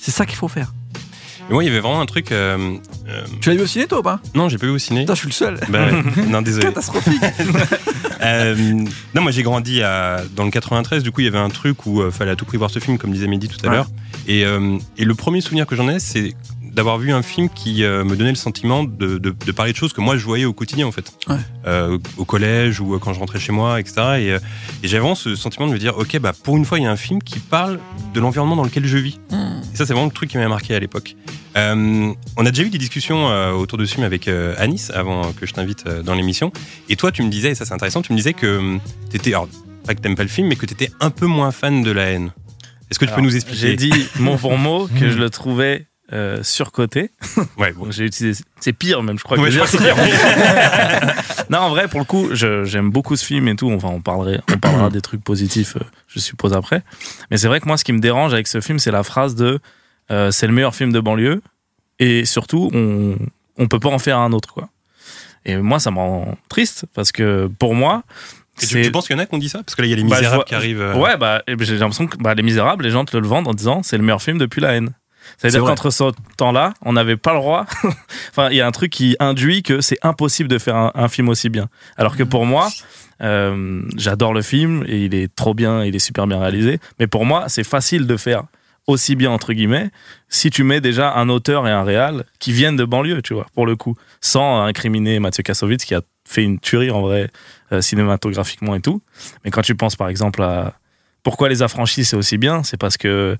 C'est 0.00 0.10
ça 0.12 0.24
qu'il 0.26 0.36
faut 0.36 0.48
faire. 0.48 0.72
Mais 1.48 1.54
moi, 1.54 1.64
il 1.64 1.66
y 1.66 1.70
avait 1.70 1.80
vraiment 1.80 2.00
un 2.00 2.06
truc. 2.06 2.30
euh, 2.30 2.76
euh, 3.08 3.24
Tu 3.40 3.48
l'as 3.48 3.56
vu 3.56 3.62
au 3.62 3.66
ciné, 3.66 3.86
toi, 3.88 3.98
ou 3.98 4.02
pas? 4.02 4.20
Non, 4.34 4.48
j'ai 4.48 4.56
pas 4.58 4.66
vu 4.66 4.72
au 4.72 4.78
ciné. 4.78 5.00
Putain, 5.00 5.14
je 5.14 5.18
suis 5.18 5.28
le 5.28 5.32
seul. 5.34 5.58
Bah 5.68 5.88
non, 6.28 6.42
désolé. 6.42 6.66
Catastrophique. 6.66 7.20
Euh, 8.22 8.54
non, 9.14 9.22
moi 9.22 9.30
j'ai 9.32 9.42
grandi 9.42 9.82
à, 9.82 10.20
dans 10.36 10.44
le 10.44 10.50
93, 10.50 11.02
du 11.02 11.10
coup 11.10 11.22
il 11.22 11.24
y 11.24 11.28
avait 11.28 11.38
un 11.38 11.48
truc 11.48 11.86
où 11.86 12.04
il 12.04 12.10
fallait 12.10 12.32
à 12.32 12.36
tout 12.36 12.44
prix 12.44 12.58
voir 12.58 12.70
ce 12.70 12.78
film, 12.78 12.98
comme 12.98 13.12
disait 13.12 13.26
Mehdi 13.26 13.48
tout 13.48 13.56
à 13.64 13.68
Ouais. 13.70 13.76
l'heure. 13.76 13.88
Et, 14.26 14.40
et 14.42 15.04
le 15.06 15.14
premier 15.14 15.40
souvenir 15.40 15.66
que 15.66 15.74
j'en 15.74 15.88
ai, 15.88 15.98
c'est 15.98 16.34
d'avoir 16.72 16.98
vu 16.98 17.12
un 17.12 17.22
film 17.22 17.48
qui 17.48 17.84
euh, 17.84 18.04
me 18.04 18.16
donnait 18.16 18.30
le 18.30 18.36
sentiment 18.36 18.84
de, 18.84 19.18
de- 19.18 19.34
de 19.44 19.52
parler 19.52 19.72
de 19.72 19.76
choses 19.76 19.92
que 19.92 20.00
moi 20.00 20.16
je 20.16 20.24
voyais 20.24 20.44
au 20.44 20.52
quotidien 20.52 20.86
en 20.86 20.92
fait. 20.92 21.12
Ouais. 21.28 21.36
Euh, 21.66 21.98
au 22.16 22.24
collège 22.24 22.80
ou 22.80 22.94
euh, 22.94 22.98
quand 22.98 23.12
je 23.12 23.18
rentrais 23.20 23.38
chez 23.40 23.52
moi, 23.52 23.80
etc. 23.80 23.94
Et, 24.18 24.28
et 24.28 24.88
j'avais 24.88 25.00
vraiment 25.00 25.14
ce 25.14 25.34
sentiment 25.34 25.66
de 25.66 25.72
me 25.72 25.78
dire, 25.78 25.96
ok, 25.98 26.18
bah 26.18 26.32
pour 26.44 26.56
une 26.56 26.64
fois 26.64 26.78
il 26.78 26.82
y 26.82 26.86
a 26.86 26.90
un 26.90 26.96
film 26.96 27.22
qui 27.22 27.38
parle 27.38 27.78
de 28.14 28.20
l'environnement 28.20 28.56
dans 28.56 28.64
lequel 28.64 28.86
je 28.86 28.98
vis. 28.98 29.18
Mm. 29.30 29.60
Et 29.72 29.76
ça, 29.76 29.86
c'est 29.86 29.92
vraiment 29.92 30.06
le 30.06 30.12
truc 30.12 30.30
qui 30.30 30.38
m'a 30.38 30.48
marqué 30.48 30.74
à 30.74 30.80
l'époque. 30.80 31.14
Euh, 31.56 32.12
on 32.36 32.46
a 32.46 32.50
déjà 32.50 32.62
eu 32.62 32.70
des 32.70 32.78
discussions 32.78 33.28
euh, 33.28 33.52
autour 33.52 33.76
de 33.78 33.84
ce 33.84 33.94
film 33.94 34.04
avec 34.06 34.28
euh, 34.28 34.54
Anis 34.58 34.90
avant 34.94 35.32
que 35.32 35.46
je 35.46 35.52
t'invite 35.52 35.84
euh, 35.86 36.02
dans 36.02 36.14
l'émission. 36.14 36.52
Et 36.88 36.96
toi, 36.96 37.10
tu 37.12 37.22
me 37.22 37.28
disais, 37.30 37.50
et 37.50 37.54
ça 37.54 37.64
c'est 37.64 37.74
intéressant, 37.74 38.02
tu 38.02 38.12
me 38.12 38.16
disais 38.16 38.32
que 38.34 38.78
t'étais, 39.10 39.30
alors 39.30 39.48
pas 39.86 39.94
que 39.94 40.00
t'aimes 40.00 40.14
pas 40.16 40.22
le 40.22 40.28
film, 40.28 40.48
mais 40.48 40.56
que 40.56 40.66
t'étais 40.66 40.90
un 41.00 41.10
peu 41.10 41.26
moins 41.26 41.50
fan 41.52 41.82
de 41.82 41.90
la 41.90 42.04
haine. 42.04 42.32
Est-ce 42.90 42.98
que 42.98 43.04
tu 43.04 43.12
peux 43.12 43.20
nous 43.20 43.34
expliquer 43.36 43.60
J'ai 43.60 43.76
dit 43.76 43.92
mot 44.18 44.36
pour 44.36 44.58
mot 44.58 44.88
que 44.98 45.10
je 45.12 45.16
le 45.18 45.30
trouvais 45.30 45.86
euh, 46.12 46.42
surcoté. 46.42 47.10
Ouais, 47.56 47.72
bon. 47.72 47.90
J'ai 47.90 48.04
utilisé. 48.04 48.42
C'est 48.60 48.72
pire 48.72 49.02
même, 49.02 49.18
je 49.18 49.24
crois. 49.24 49.36
que 49.36 49.42
Ouais, 49.42 49.50
je 49.50 49.58
crois 49.60 49.80
pire. 49.80 49.96
non, 51.50 51.58
en 51.58 51.68
vrai, 51.70 51.88
pour 51.88 52.00
le 52.00 52.04
coup, 52.06 52.28
j'aime 52.32 52.90
beaucoup 52.90 53.16
ce 53.16 53.24
film 53.24 53.48
et 53.48 53.56
tout. 53.56 53.70
Enfin, 53.70 53.88
on 53.88 54.00
parlerait, 54.00 54.40
on 54.52 54.58
parlera 54.58 54.90
des 54.90 55.00
trucs 55.00 55.22
positifs, 55.22 55.76
euh, 55.76 55.80
je 56.08 56.18
suppose 56.18 56.52
après. 56.52 56.82
Mais 57.30 57.36
c'est 57.36 57.48
vrai 57.48 57.60
que 57.60 57.66
moi, 57.66 57.76
ce 57.76 57.84
qui 57.84 57.92
me 57.92 58.00
dérange 58.00 58.32
avec 58.34 58.46
ce 58.48 58.60
film, 58.60 58.78
c'est 58.78 58.90
la 58.90 59.02
phrase 59.02 59.34
de 59.34 59.60
euh, 60.10 60.30
c'est 60.30 60.46
le 60.46 60.52
meilleur 60.52 60.74
film 60.74 60.92
de 60.92 61.00
banlieue 61.00 61.42
et 61.98 62.24
surtout, 62.24 62.70
on 62.74 63.16
on 63.58 63.68
peut 63.68 63.78
pas 63.80 63.90
en 63.90 63.98
faire 63.98 64.18
un 64.18 64.32
autre, 64.32 64.54
quoi. 64.54 64.68
Et 65.44 65.56
moi, 65.56 65.78
ça 65.78 65.90
me 65.90 65.96
rend 65.96 66.36
triste 66.48 66.86
parce 66.94 67.12
que 67.12 67.50
pour 67.58 67.74
moi, 67.74 68.02
Et 68.62 68.66
tu, 68.66 68.90
penses 68.90 69.06
qu'il 69.06 69.16
y 69.16 69.18
en 69.18 69.22
a 69.22 69.26
qui 69.26 69.34
ont 69.34 69.38
dit 69.38 69.48
ça? 69.48 69.58
Parce 69.62 69.74
que 69.74 69.82
là, 69.82 69.86
il 69.86 69.90
y 69.90 69.94
a 69.94 69.96
les 69.96 70.02
Bah, 70.04 70.16
misérables 70.16 70.36
vois- 70.36 70.44
qui 70.44 70.54
arrivent. 70.54 70.80
euh, 70.80 70.94
Ouais, 70.94 71.16
bah, 71.16 71.42
j'ai 71.46 71.76
l'impression 71.78 72.06
que 72.06 72.16
bah, 72.18 72.34
Les 72.34 72.42
Misérables, 72.42 72.84
les 72.84 72.90
gens 72.90 73.04
te 73.04 73.16
le 73.16 73.26
vendent 73.26 73.48
en 73.48 73.54
disant 73.54 73.82
c'est 73.82 73.96
le 73.98 74.02
meilleur 74.02 74.22
film 74.22 74.38
depuis 74.38 74.60
La 74.60 74.72
haine. 74.74 74.90
C'est 75.36 75.50
C'est-à-dire 75.50 75.68
qu'entre 75.68 75.90
ce 75.90 76.04
temps-là, 76.36 76.74
on 76.82 76.92
n'avait 76.92 77.16
pas 77.16 77.32
le 77.32 77.38
droit. 77.38 77.66
enfin, 78.30 78.48
il 78.50 78.56
y 78.56 78.60
a 78.60 78.66
un 78.66 78.70
truc 78.70 78.90
qui 78.92 79.16
induit 79.20 79.62
que 79.62 79.80
c'est 79.80 79.98
impossible 80.02 80.48
de 80.48 80.58
faire 80.58 80.76
un, 80.76 80.92
un 80.94 81.08
film 81.08 81.28
aussi 81.28 81.48
bien. 81.48 81.68
Alors 81.96 82.16
que 82.16 82.22
pour 82.22 82.46
moi, 82.46 82.68
euh, 83.22 83.82
j'adore 83.96 84.32
le 84.32 84.42
film 84.42 84.84
et 84.86 85.04
il 85.04 85.14
est 85.14 85.34
trop 85.34 85.54
bien, 85.54 85.84
il 85.84 85.94
est 85.94 86.00
super 86.00 86.26
bien 86.26 86.40
réalisé. 86.40 86.78
Mais 86.98 87.06
pour 87.06 87.24
moi, 87.24 87.44
c'est 87.48 87.64
facile 87.64 88.06
de 88.06 88.16
faire 88.16 88.44
aussi 88.86 89.14
bien 89.14 89.30
entre 89.30 89.52
guillemets 89.52 89.90
si 90.28 90.50
tu 90.50 90.64
mets 90.64 90.80
déjà 90.80 91.12
un 91.14 91.28
auteur 91.28 91.68
et 91.68 91.70
un 91.70 91.84
réal 91.84 92.24
qui 92.38 92.52
viennent 92.52 92.76
de 92.76 92.84
banlieue, 92.84 93.22
tu 93.22 93.34
vois, 93.34 93.46
pour 93.54 93.66
le 93.66 93.76
coup, 93.76 93.94
sans 94.20 94.62
incriminer 94.62 95.20
Mathieu 95.20 95.42
Kassovitz 95.42 95.84
qui 95.84 95.94
a 95.94 96.00
fait 96.26 96.42
une 96.42 96.58
tuerie 96.58 96.90
en 96.90 97.02
vrai 97.02 97.30
euh, 97.72 97.80
cinématographiquement 97.80 98.74
et 98.74 98.80
tout. 98.80 99.02
Mais 99.44 99.50
quand 99.50 99.62
tu 99.62 99.74
penses 99.74 99.96
par 99.96 100.08
exemple 100.08 100.42
à 100.42 100.74
pourquoi 101.22 101.48
les 101.48 101.62
affranchis 101.62 102.04
c'est 102.04 102.16
aussi 102.16 102.38
bien, 102.38 102.62
c'est 102.62 102.76
parce 102.78 102.96
que 102.96 103.36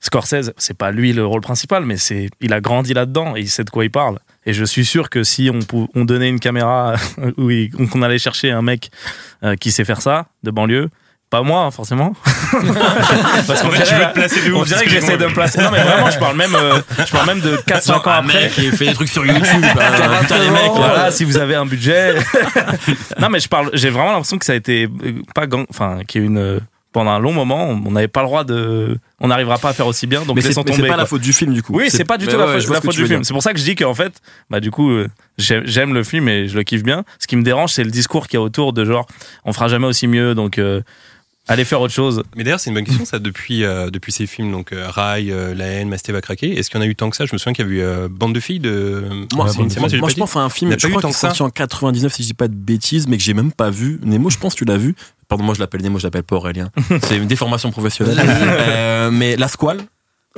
Scorsese, 0.00 0.52
c'est 0.56 0.76
pas 0.76 0.90
lui 0.90 1.12
le 1.12 1.24
rôle 1.26 1.40
principal, 1.40 1.84
mais 1.84 1.96
c'est 1.96 2.28
il 2.40 2.52
a 2.52 2.60
grandi 2.60 2.94
là-dedans 2.94 3.34
et 3.36 3.40
il 3.40 3.48
sait 3.48 3.64
de 3.64 3.70
quoi 3.70 3.84
il 3.84 3.90
parle. 3.90 4.18
Et 4.46 4.52
je 4.52 4.64
suis 4.64 4.84
sûr 4.84 5.10
que 5.10 5.24
si 5.24 5.50
on, 5.52 5.58
on 5.94 6.04
donnait 6.04 6.28
une 6.28 6.40
caméra 6.40 6.94
où 7.36 7.50
il- 7.50 7.70
qu'on 7.70 8.02
allait 8.02 8.18
chercher 8.18 8.50
un 8.50 8.62
mec 8.62 8.90
euh, 9.42 9.56
qui 9.56 9.72
sait 9.72 9.84
faire 9.84 10.00
ça 10.00 10.26
de 10.42 10.50
banlieue, 10.50 10.88
pas 11.30 11.42
moi 11.42 11.64
hein, 11.64 11.70
forcément, 11.70 12.14
parce 13.46 13.60
qu'on 13.62 13.68
tu 13.70 13.76
dirait, 13.82 13.98
veux 13.98 14.06
te 14.06 14.12
placer 14.14 14.48
de 14.48 14.54
on 14.54 14.60
ouf. 14.62 14.68
dirait 14.68 14.84
que 14.84 14.90
j'essaie 14.90 15.18
de 15.18 15.26
me 15.26 15.32
placer. 15.34 15.60
Non 15.60 15.70
mais 15.70 15.82
vraiment, 15.84 16.10
je 16.10 16.18
parle 16.18 16.36
même, 16.36 16.54
euh, 16.54 16.80
je 17.04 17.10
parle 17.12 17.26
même 17.26 17.40
de 17.40 17.56
4-5 17.56 17.92
ans 17.92 18.00
un 18.06 18.10
après. 18.20 18.42
mec 18.44 18.52
qui 18.52 18.70
fait 18.70 18.86
des 18.86 18.94
trucs 18.94 19.08
sur 19.10 19.26
YouTube. 19.26 19.44
hein, 19.64 20.18
putain, 20.22 20.38
les 20.38 20.50
mecs. 20.50 20.70
Voilà, 20.74 20.96
là. 21.04 21.10
si 21.10 21.24
vous 21.24 21.36
avez 21.36 21.54
un 21.54 21.66
budget. 21.66 22.14
non, 23.20 23.28
mais 23.28 23.40
je 23.40 23.48
parle. 23.48 23.70
J'ai 23.74 23.90
vraiment 23.90 24.12
l'impression 24.12 24.38
que 24.38 24.46
ça 24.46 24.52
a 24.52 24.56
été 24.56 24.84
euh, 25.04 25.12
pas 25.34 25.46
gang, 25.46 25.66
enfin, 25.68 26.00
qu'il 26.06 26.22
y 26.22 26.24
a 26.24 26.26
une 26.26 26.60
pendant 26.92 27.10
un 27.10 27.18
long 27.18 27.32
moment, 27.32 27.68
on 27.68 27.90
n'avait 27.90 28.08
pas 28.08 28.22
le 28.22 28.26
droit 28.26 28.44
de, 28.44 28.98
on 29.20 29.28
n'arrivera 29.28 29.58
pas 29.58 29.70
à 29.70 29.72
faire 29.72 29.86
aussi 29.86 30.06
bien, 30.06 30.24
donc 30.24 30.36
Mais 30.36 30.42
c'est 30.42 30.54
pas 30.54 30.96
la 30.96 31.06
faute 31.06 31.20
du 31.20 31.32
film 31.32 31.52
du 31.52 31.62
coup. 31.62 31.74
Oui, 31.74 31.90
c'est 31.90 32.04
pas 32.04 32.16
du 32.16 32.26
tout 32.26 32.32
ouais, 32.32 32.38
la 32.38 32.60
faute, 32.60 32.84
la 32.84 32.90
du 32.92 33.06
film. 33.06 33.24
C'est 33.24 33.32
pour 33.32 33.42
ça 33.42 33.52
que 33.52 33.58
je 33.58 33.64
dis 33.64 33.74
qu'en 33.74 33.94
fait, 33.94 34.20
bah 34.48 34.60
du 34.60 34.70
coup, 34.70 34.90
euh, 34.90 35.08
j'aime 35.36 35.62
j'aime 35.66 35.92
le 35.92 36.02
film 36.02 36.28
et 36.28 36.48
je 36.48 36.56
le 36.56 36.62
kiffe 36.62 36.82
bien. 36.82 37.04
Ce 37.18 37.26
qui 37.26 37.36
me 37.36 37.42
dérange, 37.42 37.72
c'est 37.72 37.84
le 37.84 37.90
discours 37.90 38.26
qu'il 38.26 38.38
y 38.38 38.42
a 38.42 38.44
autour 38.44 38.72
de 38.72 38.84
genre, 38.84 39.06
on 39.44 39.52
fera 39.52 39.68
jamais 39.68 39.86
aussi 39.86 40.06
mieux, 40.06 40.34
donc. 40.34 40.58
euh, 40.58 40.80
aller 41.48 41.64
faire 41.64 41.80
autre 41.80 41.92
chose. 41.94 42.22
Mais 42.36 42.44
d'ailleurs, 42.44 42.60
c'est 42.60 42.70
une 42.70 42.74
bonne 42.74 42.84
question, 42.84 43.04
ça, 43.04 43.18
depuis, 43.18 43.64
euh, 43.64 43.90
depuis 43.90 44.12
ces 44.12 44.26
films, 44.26 44.52
donc 44.52 44.72
euh, 44.72 44.86
Rai, 44.88 45.26
euh, 45.30 45.54
La 45.54 45.66
haine, 45.66 45.88
Masté 45.88 46.12
va 46.12 46.20
craquer. 46.20 46.58
Est-ce 46.58 46.70
qu'il 46.70 46.78
y 46.78 46.82
en 46.82 46.86
a 46.86 46.88
eu 46.88 46.94
tant 46.94 47.10
que 47.10 47.16
ça? 47.16 47.26
Je 47.26 47.32
me 47.32 47.38
souviens 47.38 47.52
qu'il 47.54 47.66
y 47.66 47.68
a 47.68 47.72
eu 47.72 47.80
euh, 47.80 48.08
Bande 48.10 48.34
de 48.34 48.40
filles 48.40 48.60
de. 48.60 49.02
Moi, 49.34 49.46
Ouais, 49.46 49.52
une- 49.52 49.58
moi, 49.80 49.88
moi, 50.00 50.08
je 50.10 50.14
pense 50.16 50.36
à 50.36 50.40
un 50.40 50.48
film, 50.50 50.70
je 50.78 50.86
crois 50.88 51.00
qu'il 51.00 51.10
est 51.10 51.12
sorti 51.14 51.42
en 51.42 51.50
99 51.50 52.12
si 52.12 52.22
je 52.22 52.28
dis 52.28 52.34
pas 52.34 52.48
de 52.48 52.54
bêtises, 52.54 53.08
mais 53.08 53.16
que 53.16 53.22
j'ai 53.22 53.34
même 53.34 53.52
pas 53.52 53.70
vu. 53.70 53.98
Nemo, 54.04 54.30
je 54.30 54.38
pense 54.38 54.54
que 54.54 54.58
tu 54.58 54.64
l'as 54.64 54.76
vu. 54.76 54.94
Pardon, 55.28 55.44
moi 55.44 55.54
je 55.54 55.60
l'appelle 55.60 55.82
Nemo, 55.82 55.98
je 55.98 56.04
l'appelle 56.04 56.22
pas 56.22 56.36
Aurélien. 56.36 56.70
c'est 57.02 57.16
une 57.18 57.26
déformation 57.26 57.70
professionnelle. 57.70 58.18
Euh, 58.68 59.10
mais 59.10 59.36
La 59.36 59.48
Squale. 59.48 59.78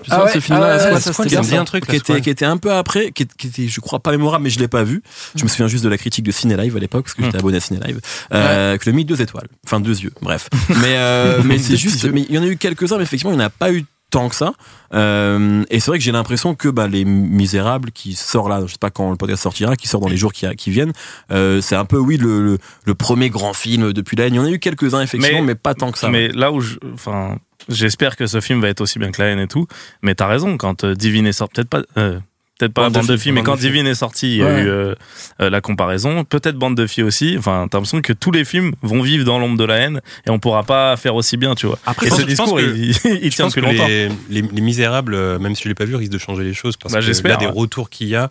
Tu 0.02 0.08
Ah 0.10 0.16
sais, 0.18 0.22
ouais, 0.24 0.32
ce 0.32 0.40
film-là, 0.40 0.66
ah 0.80 0.92
ouais, 0.94 1.00
ça, 1.00 1.12
ça. 1.12 1.60
un 1.60 1.64
truc, 1.64 1.86
qui 1.86 1.96
était, 1.96 2.20
qui 2.22 2.30
était 2.30 2.44
un 2.46 2.56
peu 2.56 2.72
après, 2.72 3.10
qui, 3.12 3.26
qui 3.26 3.48
était, 3.48 3.68
je 3.68 3.80
crois, 3.80 3.98
pas 4.00 4.12
mémorable, 4.12 4.44
mais 4.44 4.50
je 4.50 4.58
l'ai 4.58 4.68
pas 4.68 4.82
vu. 4.82 5.02
Je 5.34 5.42
me 5.44 5.48
souviens 5.48 5.66
juste 5.68 5.84
de 5.84 5.88
la 5.90 5.98
critique 5.98 6.24
de 6.24 6.30
Ciné 6.32 6.56
Live 6.56 6.76
à 6.76 6.80
l'époque, 6.80 7.04
parce 7.04 7.14
que 7.14 7.22
j'étais 7.22 7.36
abonné 7.38 7.58
à 7.58 7.60
Ciné 7.60 7.80
Live, 7.84 8.00
euh, 8.32 8.78
que 8.78 8.88
le 8.88 8.96
mis 8.96 9.04
deux 9.04 9.20
étoiles. 9.20 9.48
Enfin, 9.66 9.80
deux 9.80 9.98
yeux, 10.00 10.12
bref. 10.22 10.48
Mais, 10.70 10.96
euh, 10.96 11.42
mais 11.44 11.58
c'est 11.58 11.76
juste, 11.76 12.04
mais 12.06 12.24
il 12.28 12.34
y 12.34 12.38
en 12.38 12.42
a 12.42 12.46
eu 12.46 12.56
quelques-uns, 12.56 12.96
mais 12.96 13.02
effectivement, 13.02 13.32
il 13.32 13.36
n'y 13.36 13.42
en 13.42 13.46
a 13.46 13.50
pas 13.50 13.72
eu 13.72 13.84
tant 14.10 14.28
que 14.28 14.34
ça. 14.34 14.54
Euh, 14.94 15.62
et 15.70 15.78
c'est 15.80 15.90
vrai 15.90 15.98
que 15.98 16.04
j'ai 16.04 16.10
l'impression 16.12 16.54
que 16.54 16.68
bah, 16.68 16.88
les 16.88 17.04
Misérables 17.04 17.92
qui 17.92 18.14
sort 18.14 18.48
là, 18.48 18.60
je 18.66 18.72
sais 18.72 18.78
pas 18.80 18.90
quand 18.90 19.10
le 19.10 19.16
podcast 19.16 19.42
sortira, 19.42 19.76
qui 19.76 19.86
sort 19.86 20.00
dans 20.00 20.08
les 20.08 20.16
jours 20.16 20.32
qui, 20.32 20.46
qui 20.56 20.70
viennent, 20.70 20.92
euh, 21.30 21.60
c'est 21.60 21.76
un 21.76 21.84
peu 21.84 21.96
oui 21.98 22.16
le, 22.16 22.42
le, 22.42 22.58
le 22.84 22.94
premier 22.94 23.30
grand 23.30 23.52
film 23.52 23.92
depuis 23.92 24.16
la 24.16 24.26
haine. 24.26 24.34
Il 24.34 24.38
y 24.38 24.40
en 24.40 24.44
a 24.46 24.50
eu 24.50 24.58
quelques-uns 24.58 25.00
effectivement, 25.02 25.40
Mais- 25.40 25.46
mais, 25.48 25.54
pas 25.54 25.74
tant 25.74 25.92
que 25.92 25.98
ça. 25.98 26.08
mais 26.08 26.28
là 26.28 26.50
où 26.52 26.60
je, 26.60 26.76
enfin, 26.94 27.36
j'espère 27.70 28.16
que 28.16 28.26
ce 28.26 28.40
film 28.40 28.60
va 28.60 28.68
être 28.68 28.80
aussi 28.80 28.98
bien 28.98 29.10
que 29.10 29.22
la 29.22 29.28
haine 29.28 29.38
et 29.40 29.48
tout. 29.48 29.66
Mais 30.02 30.14
t'as 30.14 30.26
raison, 30.26 30.56
quand 30.56 30.84
euh, 30.84 30.94
Divine 30.94 31.26
est 31.26 31.32
sorti, 31.32 31.54
peut-être 31.54 31.68
pas, 31.70 31.82
euh, 31.98 32.18
peut-être 32.58 32.72
pas 32.74 32.82
Bande 32.82 32.92
de 32.92 32.98
Bande 32.98 33.06
de 33.06 33.12
filles, 33.12 33.22
filles, 33.22 33.32
mais 33.32 33.42
quand 33.42 33.56
filles. 33.56 33.70
Divine 33.70 33.86
est 33.86 33.94
sorti, 33.94 34.32
il 34.32 34.36
y 34.38 34.42
a 34.42 34.60
eu 34.60 34.68
euh, 34.68 34.94
la 35.38 35.60
comparaison. 35.60 36.24
Peut-être 36.24 36.56
Bande 36.56 36.76
de 36.76 36.86
filles 36.86 37.04
aussi. 37.04 37.36
Enfin, 37.38 37.66
t'as 37.70 37.78
l'impression 37.78 38.02
que 38.02 38.12
tous 38.12 38.30
les 38.32 38.44
films 38.44 38.72
vont 38.82 39.00
vivre 39.02 39.24
dans 39.24 39.38
l'ombre 39.38 39.56
de 39.56 39.64
la 39.64 39.76
haine 39.76 40.00
et 40.26 40.30
on 40.30 40.38
pourra 40.38 40.62
pas 40.64 40.96
faire 40.98 41.14
aussi 41.14 41.36
bien, 41.38 41.54
tu 41.54 41.66
vois. 41.66 41.78
Après, 41.86 42.06
et 42.08 42.10
ce 42.10 42.22
discours, 42.22 42.56
que- 42.56 42.76
il, 42.76 42.94
tient 43.34 43.48
plus 43.50 43.60
que 43.62 43.66
longtemps. 43.66 43.86
les, 43.86 44.08
les, 44.28 44.42
les 44.42 44.60
Misérables, 44.60 45.38
même 45.38 45.54
si 45.54 45.62
je 45.64 45.68
l'ai 45.68 45.74
pas 45.74 45.86
vu, 45.86 45.94
risquent 45.96 46.12
de 46.12 46.18
changer 46.18 46.44
les 46.44 46.54
choses 46.54 46.76
parce 46.76 46.92
Bah, 46.92 47.00
que 47.00 47.28
là, 47.28 47.36
des 47.36 47.46
ouais. 47.46 47.52
retours 47.52 47.88
qu'il 47.88 48.08
y 48.08 48.16
a, 48.16 48.30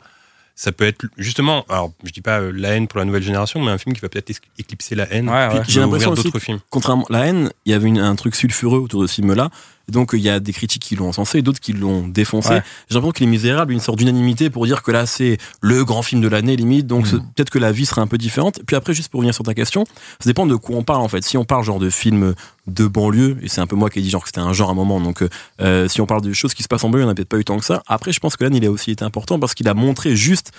ça 0.61 0.73
peut 0.73 0.85
être 0.85 1.05
justement, 1.17 1.63
alors 1.69 1.93
je 2.03 2.11
dis 2.11 2.19
pas 2.19 2.41
euh, 2.41 2.51
la 2.53 2.71
haine 2.75 2.89
pour 2.89 2.99
la 2.99 3.05
nouvelle 3.05 3.23
génération, 3.23 3.61
mais 3.63 3.71
un 3.71 3.77
film 3.77 3.95
qui 3.95 4.01
va 4.01 4.09
peut-être 4.09 4.29
éc- 4.29 4.41
éclipser 4.57 4.93
la 4.93 5.09
haine. 5.09 5.29
Ouais, 5.29 5.47
ouais. 5.47 5.61
J'ai 5.69 5.79
l'impression 5.79 6.09
d'autres 6.13 6.39
films. 6.39 6.59
Contrairement 6.69 7.05
à 7.09 7.13
la 7.13 7.27
haine, 7.27 7.49
il 7.65 7.71
y 7.71 7.75
avait 7.75 7.87
une- 7.87 7.99
un 7.99 8.15
truc 8.15 8.35
sulfureux 8.35 8.79
autour 8.79 9.01
de 9.01 9.07
ce 9.07 9.13
film-là. 9.13 9.49
Et 9.89 9.91
donc, 9.91 10.11
il 10.13 10.19
y 10.21 10.29
a 10.29 10.39
des 10.39 10.53
critiques 10.53 10.83
qui 10.83 10.95
l'ont 10.95 11.09
encensé 11.09 11.39
et 11.39 11.41
d'autres 11.41 11.59
qui 11.59 11.73
l'ont 11.73 12.07
défoncé. 12.07 12.49
Ouais. 12.49 12.61
J'ai 12.89 12.95
l'impression 12.95 13.11
que 13.11 13.19
Les 13.21 13.25
Misérables, 13.25 13.73
une 13.73 13.79
sorte 13.79 13.97
d'unanimité 13.97 14.49
pour 14.49 14.65
dire 14.65 14.83
que 14.83 14.91
là, 14.91 15.05
c'est 15.07 15.37
le 15.61 15.83
grand 15.83 16.03
film 16.03 16.21
de 16.21 16.27
l'année, 16.27 16.55
limite. 16.55 16.85
Donc, 16.87 17.07
c'est- 17.07 17.17
peut-être 17.17 17.49
que 17.49 17.59
la 17.59 17.71
vie 17.71 17.85
sera 17.85 18.01
un 18.01 18.07
peu 18.07 18.17
différente. 18.19 18.59
Puis 18.67 18.75
après, 18.75 18.93
juste 18.93 19.09
pour 19.09 19.17
revenir 19.19 19.33
sur 19.33 19.43
ta 19.43 19.53
question, 19.53 19.83
ça 20.19 20.29
dépend 20.29 20.45
de 20.45 20.55
quoi 20.55 20.77
on 20.77 20.83
parle, 20.83 21.01
en 21.01 21.07
fait. 21.07 21.23
Si 21.23 21.37
on 21.37 21.43
parle 21.45 21.63
genre 21.63 21.79
de 21.79 21.89
films 21.89 22.35
de 22.67 22.85
banlieue, 22.85 23.37
et 23.41 23.49
c'est 23.49 23.61
un 23.61 23.67
peu 23.67 23.75
moi 23.75 23.89
qui 23.89 23.97
ai 23.97 24.01
dit 24.03 24.11
genre 24.11 24.21
que 24.21 24.27
c'était 24.29 24.39
un 24.41 24.53
genre 24.53 24.69
à 24.69 24.73
un 24.73 24.75
moment. 24.75 25.01
Donc, 25.01 25.23
euh, 25.23 25.29
euh, 25.61 25.87
si 25.87 26.01
on 26.01 26.05
parle 26.05 26.21
de 26.21 26.31
choses 26.33 26.53
qui 26.53 26.61
se 26.61 26.67
passent 26.67 26.83
en 26.83 26.89
banlieue, 26.89 27.03
on 27.05 27.07
n'a 27.07 27.15
peut-être 27.15 27.27
pas 27.29 27.39
eu 27.39 27.43
tant 27.45 27.57
que 27.57 27.65
ça. 27.65 27.81
Après, 27.87 28.11
je 28.13 28.19
pense 28.19 28.35
que 28.37 28.43
là, 28.43 28.51
il 28.53 28.63
a 28.65 28.69
aussi 28.69 28.91
été 28.91 29.03
important 29.03 29.39
parce 29.39 29.55
qu'il 29.55 29.67
a 29.67 29.73
montré 29.73 30.15
juste 30.15 30.51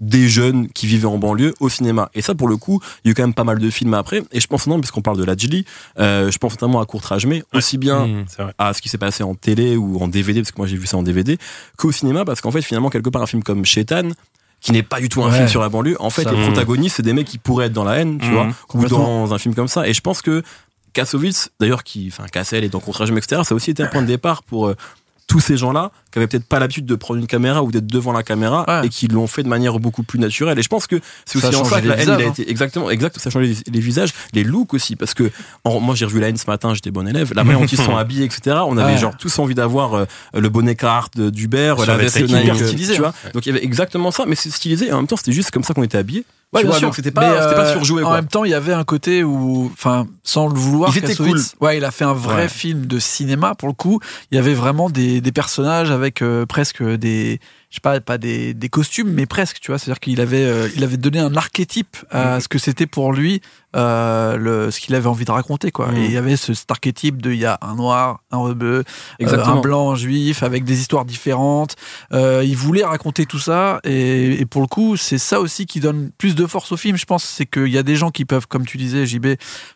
des 0.00 0.28
jeunes 0.28 0.68
qui 0.68 0.86
vivaient 0.86 1.06
en 1.06 1.16
banlieue 1.18 1.54
au 1.58 1.68
cinéma. 1.70 2.10
Et 2.14 2.20
ça, 2.20 2.34
pour 2.34 2.48
le 2.48 2.56
coup, 2.58 2.80
il 3.04 3.08
y 3.08 3.10
a 3.10 3.12
eu 3.12 3.14
quand 3.14 3.22
même 3.22 3.32
pas 3.34 3.44
mal 3.44 3.58
de 3.58 3.70
films 3.70 3.94
après. 3.94 4.22
Et 4.32 4.40
je 4.40 4.46
pense 4.46 4.66
non, 4.66 4.78
parce 4.78 4.90
qu'on 4.90 5.00
parle 5.00 5.16
de 5.16 5.24
la 5.24 5.34
Jili, 5.36 5.64
euh, 5.98 6.30
je 6.30 6.36
pense 6.38 6.52
notamment 6.52 6.80
à 6.80 6.86
Courtrage 6.86 7.24
mais 7.26 7.42
aussi 7.54 7.78
bien 7.78 8.06
Mmh, 8.06 8.24
à 8.58 8.74
ce 8.74 8.82
qui 8.82 8.88
s'est 8.90 8.98
passé 8.98 9.22
en 9.22 9.34
télé 9.34 9.76
ou 9.76 9.98
en 10.02 10.08
DVD, 10.08 10.40
parce 10.42 10.52
que 10.52 10.58
moi 10.58 10.66
j'ai 10.66 10.76
vu 10.76 10.86
ça 10.86 10.96
en 10.98 11.02
DVD, 11.02 11.38
qu'au 11.78 11.92
cinéma, 11.92 12.24
parce 12.26 12.40
qu'en 12.42 12.50
fait, 12.50 12.60
finalement, 12.62 12.90
quelque 12.90 13.08
part, 13.08 13.22
un 13.22 13.26
film 13.26 13.42
comme 13.42 13.64
Shetan, 13.64 14.10
qui 14.60 14.72
n'est 14.72 14.82
pas 14.82 15.00
du 15.00 15.08
tout 15.08 15.22
un 15.22 15.28
Ouais. 15.30 15.36
film 15.36 15.48
sur 15.48 15.60
la 15.62 15.68
banlieue, 15.70 15.96
en 16.00 16.10
fait, 16.10 16.24
Ça, 16.24 16.32
les 16.32 16.38
mmh. 16.38 16.42
protagonistes, 16.52 16.96
c'est 16.96 17.02
des 17.02 17.12
mecs 17.14 17.26
qui 17.26 17.38
pourraient 17.38 17.66
être 17.66 17.72
dans 17.72 17.84
la 17.84 17.96
haine, 17.96 18.18
tu 18.18 18.28
Mmh, 18.28 18.32
vois, 18.32 18.46
ou 18.48 18.52
complètement. 18.68 19.26
dans 19.26 19.34
un 19.34 19.38
film 19.38 19.54
comme 19.54 19.68
ça. 19.68 19.86
Et 19.88 19.94
je 19.94 20.00
pense 20.02 20.20
que 20.22 20.42
Kassovitz, 20.92 21.50
d'ailleurs, 21.60 21.84
qui, 21.84 22.08
enfin, 22.12 22.26
Cassel 22.30 22.64
et 22.64 22.68
dans 22.68 22.80
Courtrage 22.80 23.12
mais 23.12 23.18
etc., 23.18 23.42
ça 23.44 23.54
a 23.54 23.56
aussi 23.56 23.70
été 23.70 23.82
un 23.82 23.86
point 23.86 24.02
de 24.02 24.06
départ 24.06 24.42
pour 24.42 24.66
euh, 24.68 24.76
tous 25.26 25.40
ces 25.40 25.56
gens-là 25.56 25.90
qui 26.12 26.18
avaient 26.20 26.28
peut-être 26.28 26.46
pas 26.46 26.60
l'habitude 26.60 26.86
de 26.86 26.94
prendre 26.94 27.18
une 27.18 27.26
caméra 27.26 27.62
ou 27.64 27.72
d'être 27.72 27.86
devant 27.88 28.12
la 28.12 28.22
caméra 28.22 28.64
Ouais. 28.68 28.86
et 28.86 28.88
qui 28.88 29.08
l'ont 29.08 29.26
fait 29.26 29.42
de 29.42 29.48
manière 29.48 29.78
beaucoup 29.80 30.04
plus 30.04 30.18
naturelle. 30.20 30.58
Et 30.58 30.62
je 30.62 30.68
pense 30.68 30.86
que 30.86 31.00
c'est 31.24 31.38
aussi 31.44 31.56
en 31.56 31.64
ça 31.64 31.80
que 31.80 31.88
la 31.88 31.96
haine, 31.96 32.04
il 32.04 32.10
a 32.10 32.26
hein. 32.26 32.30
été 32.30 32.48
exactement, 32.48 32.90
exact, 32.90 33.18
ça 33.18 33.28
a 33.28 33.30
changé 33.32 33.48
les, 33.48 33.72
les 33.72 33.80
visages, 33.80 34.10
les 34.32 34.44
looks 34.44 34.72
aussi, 34.72 34.94
parce 34.94 35.14
que 35.14 35.30
en- 35.64 35.80
moi 35.80 35.94
j'ai 35.96 36.04
revu 36.04 36.20
la 36.20 36.28
haine 36.28 36.36
ce 36.36 36.46
matin, 36.48 36.74
j'étais 36.74 36.92
bon 36.92 37.06
élève, 37.08 37.32
la 37.34 37.42
manière 37.42 37.60
dont 37.60 37.66
ils 37.66 37.76
sont 37.80 37.96
habillés, 37.96 38.24
etc. 38.24 38.58
On 38.68 38.76
avait 38.76 38.92
Ouais. 38.92 38.98
genre 38.98 39.16
tous 39.16 39.36
envie 39.40 39.56
d'avoir 39.56 39.94
euh, 39.94 40.04
le 40.32 40.48
bonnet 40.48 40.76
Carhartt 40.76 41.18
d'Hubert, 41.20 41.84
la 41.86 41.96
veste 41.96 42.18
Nike, 42.20 42.30
Nike, 42.30 42.42
hyper 42.44 42.54
euh, 42.62 42.66
stylisé, 42.66 42.94
tu 42.94 43.00
vois. 43.00 43.12
Donc 43.34 43.46
il 43.46 43.48
y 43.48 43.52
avait 43.56 43.64
exactement 43.64 44.12
ça, 44.12 44.24
mais 44.26 44.36
c'est 44.36 44.50
stylisé 44.50 44.86
et 44.86 44.92
en 44.92 44.98
même 44.98 45.06
temps 45.08 45.16
c'était 45.16 45.32
juste 45.32 45.50
comme 45.50 45.64
ça 45.64 45.74
qu'on 45.74 45.82
était 45.82 45.98
habillés. 45.98 46.24
Ouais, 46.56 46.62
tu 46.62 46.66
bien 46.66 46.70
vois, 46.70 46.78
sûr. 46.78 46.88
donc 46.88 46.96
c'était 46.96 47.10
pas, 47.10 47.20
Mais, 47.34 47.42
c'était 47.42 47.54
pas 47.54 47.66
euh, 47.68 47.72
surjoué 47.72 48.02
En 48.02 48.06
quoi. 48.08 48.16
même 48.16 48.26
temps, 48.28 48.44
il 48.44 48.50
y 48.50 48.54
avait 48.54 48.72
un 48.72 48.84
côté 48.84 49.22
où, 49.24 49.70
enfin, 49.72 50.06
sans 50.22 50.48
le 50.48 50.54
vouloir, 50.54 50.90
Ils 50.94 50.98
étaient 50.98 51.08
Kassovitz, 51.08 51.54
ouais, 51.60 51.76
il 51.78 51.84
a 51.84 51.90
fait 51.90 52.04
un 52.04 52.12
vrai 52.12 52.42
Ouais. 52.42 52.48
film 52.48 52.86
de 52.86 52.98
cinéma 52.98 53.54
pour 53.54 53.68
le 53.68 53.74
coup. 53.74 54.00
Il 54.30 54.36
y 54.36 54.38
avait 54.38 54.54
vraiment 54.54 54.90
des, 54.90 55.20
des 55.20 55.32
personnages 55.32 55.90
avec 55.90 56.22
euh, 56.22 56.46
presque 56.46 56.82
des, 56.82 57.40
je 57.70 57.76
sais 57.76 57.80
pas, 57.80 58.00
pas 58.00 58.18
des, 58.18 58.54
des 58.54 58.68
costumes, 58.68 59.10
mais 59.10 59.26
presque, 59.26 59.58
tu 59.60 59.70
vois. 59.70 59.78
C'est-à-dire 59.78 60.00
qu'il 60.00 60.20
avait, 60.20 60.44
euh, 60.44 60.68
il 60.76 60.82
avait 60.84 60.96
donné 60.96 61.18
un 61.20 61.34
archétype 61.36 61.96
à 62.10 62.40
ce 62.40 62.48
que 62.48 62.58
c'était 62.58 62.86
pour 62.86 63.12
lui, 63.12 63.40
euh, 63.76 64.36
le, 64.36 64.70
ce 64.70 64.80
qu'il 64.80 64.94
avait 64.94 65.06
envie 65.06 65.26
de 65.26 65.30
raconter, 65.30 65.70
quoi. 65.70 65.90
Et 65.94 66.06
il 66.06 66.10
y 66.12 66.16
avait 66.16 66.36
ce, 66.36 66.54
cet 66.54 66.70
archétype 66.70 67.20
de, 67.20 67.30
il 67.30 67.38
y 67.38 67.44
a 67.44 67.58
un 67.60 67.74
noir, 67.74 68.20
un 68.30 68.38
rebeu, 68.38 68.84
euh, 69.20 69.44
un 69.44 69.60
blanc, 69.60 69.92
un 69.92 69.96
juif, 69.96 70.42
avec 70.42 70.64
des 70.64 70.80
histoires 70.80 71.04
différentes. 71.04 71.76
Euh, 72.12 72.42
il 72.44 72.56
voulait 72.56 72.84
raconter 72.84 73.26
tout 73.26 73.38
ça, 73.38 73.80
et, 73.84 74.40
et 74.40 74.46
pour 74.46 74.62
le 74.62 74.66
coup, 74.66 74.96
c'est 74.96 75.18
ça 75.18 75.40
aussi 75.40 75.66
qui 75.66 75.80
donne 75.80 76.10
plus 76.16 76.34
de 76.34 76.46
force 76.46 76.72
au 76.72 76.78
film, 76.78 76.96
je 76.96 77.04
pense. 77.04 77.24
C'est 77.24 77.44
qu'il 77.44 77.68
y 77.68 77.76
a 77.76 77.82
des 77.82 77.96
gens 77.96 78.10
qui 78.10 78.24
peuvent, 78.24 78.46
comme 78.46 78.64
tu 78.64 78.78
disais, 78.78 79.04
JB, 79.04 79.26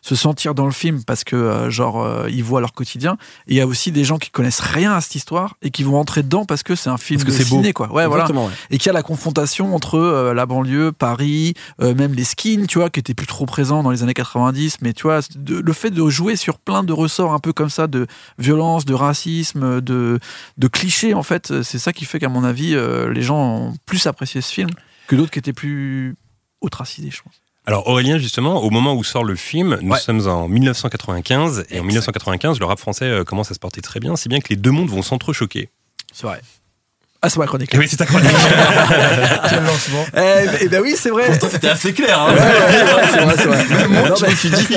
se 0.01 0.15
sentir 0.15 0.55
dans 0.55 0.65
le 0.65 0.71
film 0.71 1.03
parce 1.03 1.23
que, 1.23 1.35
euh, 1.35 1.69
genre, 1.69 2.27
ils 2.27 2.43
voient 2.43 2.61
leur 2.61 2.73
quotidien. 2.73 3.17
Et 3.47 3.53
il 3.53 3.57
y 3.57 3.61
a 3.61 3.67
aussi 3.67 3.91
des 3.91 4.03
gens 4.03 4.17
qui 4.17 4.31
connaissent 4.31 4.61
rien 4.61 4.93
à 4.93 5.01
cette 5.01 5.15
histoire 5.15 5.57
et 5.61 5.69
qui 5.69 5.83
vont 5.83 5.99
entrer 5.99 6.23
dedans 6.23 6.45
parce 6.45 6.63
que 6.63 6.75
c'est 6.75 6.89
un 6.89 6.97
film 6.97 7.21
Parce 7.21 7.37
que 7.37 7.43
c'est 7.43 7.49
beau. 7.49 7.57
ciné, 7.57 7.73
quoi. 7.73 7.91
Ouais, 7.93 8.07
voilà. 8.07 8.25
Ouais. 8.31 8.49
Et 8.71 8.77
qu'il 8.79 8.87
y 8.87 8.89
a 8.89 8.93
la 8.93 9.03
confrontation 9.03 9.75
entre 9.75 10.31
la 10.33 10.45
banlieue, 10.47 10.91
Paris, 10.91 11.53
même 11.79 12.13
les 12.13 12.23
skins, 12.23 12.65
tu 12.65 12.79
vois, 12.79 12.89
qui 12.89 12.99
étaient 12.99 13.13
plus 13.13 13.27
trop 13.27 13.45
présents 13.45 13.83
dans 13.83 13.90
les 13.91 14.03
années 14.03 14.13
90. 14.13 14.77
Mais 14.81 14.93
tu 14.93 15.03
vois, 15.03 15.19
de- 15.35 15.59
le 15.59 15.73
fait 15.73 15.89
de 15.91 16.09
jouer 16.09 16.35
sur 16.35 16.57
plein 16.59 16.83
de 16.83 16.93
ressorts 16.93 17.33
un 17.33 17.39
peu 17.39 17.53
comme 17.53 17.69
ça, 17.69 17.87
de 17.87 18.07
violence, 18.37 18.85
de 18.85 18.93
racisme, 18.93 19.81
de, 19.81 20.19
de 20.57 20.67
clichés, 20.67 21.13
en 21.13 21.23
fait, 21.23 21.61
c'est 21.63 21.79
ça 21.79 21.93
qui 21.93 22.05
fait 22.05 22.19
qu'à 22.19 22.29
mon 22.29 22.43
avis, 22.43 22.75
euh, 22.75 23.11
les 23.11 23.21
gens 23.21 23.37
ont 23.39 23.73
plus 23.85 24.07
apprécié 24.07 24.41
ce 24.41 24.51
film 24.53 24.69
que 25.07 25.15
d'autres 25.15 25.31
qui 25.31 25.39
étaient 25.39 25.53
plus 25.53 26.15
ostracisés, 26.61 27.09
je 27.11 27.21
pense. 27.21 27.33
Alors 27.65 27.87
Aurélien, 27.87 28.17
justement, 28.17 28.63
au 28.63 28.69
moment 28.71 28.95
où 28.95 29.03
sort 29.03 29.23
le 29.23 29.35
film, 29.35 29.77
nous 29.81 29.91
Ouais. 29.91 29.99
sommes 29.99 30.27
en 30.27 30.47
1995 30.47 31.59
et 31.59 31.61
en 31.61 31.63
Exact. 31.65 31.83
1995, 31.85 32.59
le 32.59 32.65
rap 32.65 32.79
français 32.79 33.05
euh, 33.05 33.23
commence 33.23 33.51
à 33.51 33.53
se 33.53 33.59
porter 33.59 33.81
très 33.81 33.99
bien, 33.99 34.15
si 34.15 34.29
bien 34.29 34.39
que 34.39 34.49
les 34.49 34.55
deux 34.55 34.71
mondes 34.71 34.89
vont 34.89 35.01
s'entrechoquer. 35.03 35.69
C'est 36.11 36.25
vrai. 36.25 36.41
Ah, 37.23 37.29
c'est 37.29 37.37
ma 37.37 37.45
chronique. 37.45 37.69
Oui, 37.77 37.87
c'est 37.87 37.97
ta 37.97 38.07
chronique. 38.07 38.31
Quel 39.49 39.63
lancement. 39.63 40.05
Eh, 40.17 40.21
eh 40.61 40.67
ben 40.69 40.81
oui, 40.81 40.95
c'est 40.97 41.11
vrai. 41.11 41.25
Pourtant 41.27 41.47
c'était 41.51 41.69
assez 41.69 41.93
clair. 41.93 42.19
Hein. 42.19 42.33
Ouais, 42.33 42.39
ouais, 42.39 42.93
ouais, 42.95 43.07
c'est 43.11 43.19
vrai, 43.19 43.35
c'est 43.37 43.45
vrai. 43.75 43.87
Moi, 43.89 44.09
Non, 44.09 44.15
je 44.15 44.25
mais- 44.25 44.31
me 44.31 44.35
suis 44.35 44.49
dit, 44.49 44.67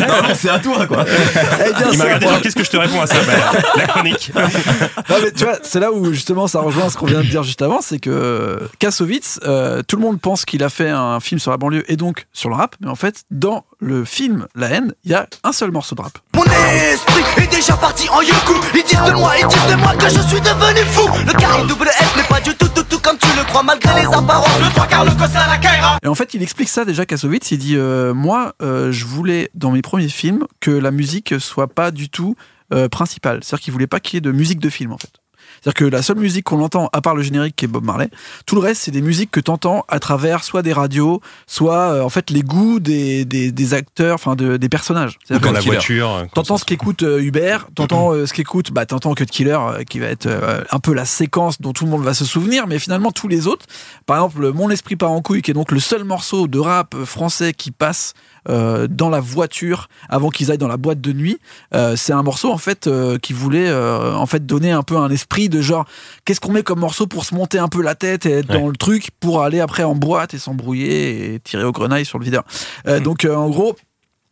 non, 0.00 0.06
non, 0.28 0.34
c'est 0.34 0.48
à 0.48 0.58
toi 0.58 0.84
quoi. 0.88 1.04
Eh 1.06 1.72
bien, 1.72 1.78
Il 1.78 1.84
m'a 1.86 1.92
c'est 1.92 2.02
regardé, 2.02 2.24
moi. 2.26 2.34
genre, 2.34 2.42
qu'est-ce 2.42 2.56
que 2.56 2.64
je 2.64 2.70
te 2.70 2.76
réponds 2.76 3.00
à 3.00 3.06
ça 3.06 3.14
Bah, 3.24 3.60
La 3.76 3.86
chronique. 3.86 4.32
Non, 4.34 5.16
mais 5.22 5.30
tu 5.30 5.44
vois, 5.44 5.58
c'est 5.62 5.78
là 5.78 5.92
où 5.92 6.12
justement 6.12 6.48
ça 6.48 6.58
rejoint 6.60 6.90
ce 6.90 6.96
qu'on 6.96 7.06
vient 7.06 7.20
de 7.20 7.26
dire 7.28 7.44
juste 7.44 7.62
avant, 7.62 7.80
c'est 7.82 8.00
que 8.00 8.58
Kassovitz, 8.80 9.38
euh, 9.46 9.82
tout 9.86 9.94
le 9.94 10.02
monde 10.02 10.20
pense 10.20 10.44
qu'il 10.44 10.64
a 10.64 10.70
fait 10.70 10.88
un 10.90 11.20
film 11.20 11.38
sur 11.38 11.52
la 11.52 11.56
banlieue 11.56 11.84
et 11.90 11.94
donc 11.96 12.26
sur 12.32 12.48
le 12.48 12.56
rap, 12.56 12.74
mais 12.80 12.88
en 12.90 12.96
fait, 12.96 13.22
dans 13.30 13.64
le 13.80 14.04
film 14.04 14.46
La 14.54 14.68
haine, 14.68 14.94
il 15.04 15.10
y 15.10 15.14
a 15.14 15.26
un 15.42 15.52
seul 15.52 15.70
morceau 15.70 15.94
de 15.94 16.02
rap. 16.02 16.18
Mon 16.34 16.44
esprit 16.44 17.42
est 17.42 17.50
déjà 17.50 17.76
parti 17.76 18.08
en 18.10 18.20
yoku. 18.20 18.54
Ils 18.74 18.82
disent 18.84 19.02
de 19.02 19.12
moi, 19.12 19.32
ils 19.40 19.46
disent 19.48 19.66
de 19.66 19.76
moi 19.76 19.94
que 19.96 20.08
je 20.08 20.20
suis 20.20 20.40
devenu 20.40 20.80
fou. 20.92 21.08
Le 21.26 21.32
carré 21.32 21.66
double 21.66 21.88
S 21.88 22.16
n'est 22.16 22.22
pas 22.24 22.40
du 22.40 22.54
tout 22.54 22.68
tout 22.68 22.84
tout 22.84 23.00
comme 23.00 23.16
tu 23.18 23.28
le 23.36 23.44
crois 23.44 23.62
Malgré 23.62 24.00
les 24.00 24.06
apparences, 24.06 24.60
le 24.60 24.70
trois 24.70 24.86
quarts 24.86 25.04
le 25.04 25.10
à 25.10 25.48
la 25.48 25.58
caïra. 25.58 25.98
Et 26.02 26.08
en 26.08 26.14
fait, 26.14 26.34
il 26.34 26.42
explique 26.42 26.68
ça 26.68 26.84
déjà 26.84 27.06
Kassovitz, 27.06 27.50
il 27.50 27.58
dit 27.58 27.76
euh, 27.76 28.14
moi, 28.14 28.54
euh, 28.62 28.92
je 28.92 29.04
voulais 29.04 29.50
dans 29.54 29.70
mes 29.70 29.82
premiers 29.82 30.08
films 30.08 30.46
que 30.60 30.70
la 30.70 30.90
musique 30.90 31.38
soit 31.38 31.68
pas 31.68 31.90
du 31.90 32.08
tout 32.08 32.36
euh, 32.72 32.88
principale, 32.88 33.40
c'est-à-dire 33.42 33.64
qu'il 33.64 33.72
voulait 33.72 33.86
pas 33.86 34.00
qu'il 34.00 34.14
y 34.14 34.18
ait 34.18 34.20
de 34.20 34.32
musique 34.32 34.60
de 34.60 34.70
film 34.70 34.92
en 34.92 34.98
fait. 34.98 35.19
C'est-à-dire 35.62 35.74
que 35.74 35.84
la 35.84 36.02
seule 36.02 36.18
musique 36.18 36.44
qu'on 36.44 36.62
entend, 36.62 36.88
à 36.92 37.00
part 37.00 37.14
le 37.14 37.22
générique 37.22 37.54
qui 37.56 37.64
est 37.66 37.68
Bob 37.68 37.84
Marley, 37.84 38.08
tout 38.46 38.54
le 38.54 38.60
reste, 38.60 38.82
c'est 38.82 38.90
des 38.90 39.02
musiques 39.02 39.30
que 39.30 39.40
tu 39.40 39.50
entends 39.50 39.84
à 39.88 39.98
travers 39.98 40.42
soit 40.44 40.62
des 40.62 40.72
radios, 40.72 41.20
soit 41.46 41.76
euh, 41.92 42.02
en 42.02 42.08
fait 42.08 42.30
les 42.30 42.42
goûts 42.42 42.80
des, 42.80 43.24
des, 43.24 43.52
des 43.52 43.74
acteurs, 43.74 44.14
enfin 44.14 44.36
de- 44.36 44.56
des 44.56 44.68
personnages. 44.68 45.18
Ou 45.30 45.34
dans 45.34 45.40
que 45.40 45.48
la 45.54 45.60
Killer. 45.60 45.72
voiture. 45.74 46.26
T'entends 46.34 46.56
ce 46.58 46.64
qu'écoute 46.64 47.02
euh, 47.02 47.20
Hubert, 47.20 47.66
t'entends 47.74 48.12
euh, 48.12 48.26
ce 48.26 48.32
qu'écoute, 48.32 48.72
bah 48.72 48.86
t'entends 48.86 49.14
Cut 49.14 49.26
Killer 49.26 49.58
euh, 49.60 49.82
qui 49.84 49.98
va 49.98 50.06
être 50.06 50.28
un 50.70 50.78
peu 50.78 50.92
la 50.94 51.04
séquence 51.04 51.60
dont 51.60 51.72
tout 51.72 51.84
le 51.84 51.90
monde 51.90 52.02
va 52.02 52.14
se 52.14 52.24
souvenir, 52.24 52.66
mais 52.66 52.78
finalement 52.78 53.10
tous 53.12 53.28
les 53.28 53.46
autres, 53.46 53.66
par 54.06 54.16
exemple 54.16 54.52
Mon 54.52 54.70
esprit 54.70 54.96
part 54.96 55.10
en 55.10 55.20
couille, 55.22 55.42
qui 55.42 55.50
est 55.50 55.54
donc 55.54 55.72
le 55.72 55.80
seul 55.80 56.04
morceau 56.04 56.46
de 56.48 56.58
rap 56.58 56.94
français 57.04 57.52
qui 57.52 57.70
passe 57.70 58.14
euh, 58.48 58.86
dans 58.88 59.10
la 59.10 59.20
voiture 59.20 59.88
avant 60.08 60.30
qu'ils 60.30 60.50
aillent 60.50 60.58
dans 60.58 60.68
la 60.68 60.76
boîte 60.76 61.00
de 61.00 61.12
nuit, 61.12 61.38
euh, 61.74 61.94
c'est 61.96 62.12
un 62.12 62.22
morceau 62.22 62.50
en 62.52 62.58
fait 62.58 62.86
euh, 62.86 63.18
qui 63.18 63.32
voulait 63.32 63.68
euh, 63.68 64.14
en 64.14 64.26
fait 64.26 64.46
donner 64.46 64.70
un 64.70 64.82
peu 64.82 64.96
un 64.96 65.10
esprit 65.10 65.48
de 65.48 65.60
genre 65.60 65.84
qu'est-ce 66.24 66.40
qu'on 66.40 66.52
met 66.52 66.62
comme 66.62 66.80
morceau 66.80 67.06
pour 67.06 67.24
se 67.24 67.34
monter 67.34 67.58
un 67.58 67.68
peu 67.68 67.82
la 67.82 67.94
tête 67.94 68.26
et 68.26 68.30
être 68.38 68.50
Ouais. 68.50 68.60
dans 68.60 68.68
le 68.68 68.76
truc 68.76 69.10
pour 69.20 69.42
aller 69.42 69.60
après 69.60 69.82
en 69.84 69.94
boîte 69.94 70.34
et 70.34 70.38
s'embrouiller 70.38 71.34
et 71.34 71.40
tirer 71.40 71.64
au 71.64 71.72
grenaille 71.72 72.04
sur 72.04 72.18
le 72.18 72.24
videur. 72.24 72.44
Euh, 72.86 73.00
Donc 73.00 73.24
en 73.24 73.48
gros 73.50 73.76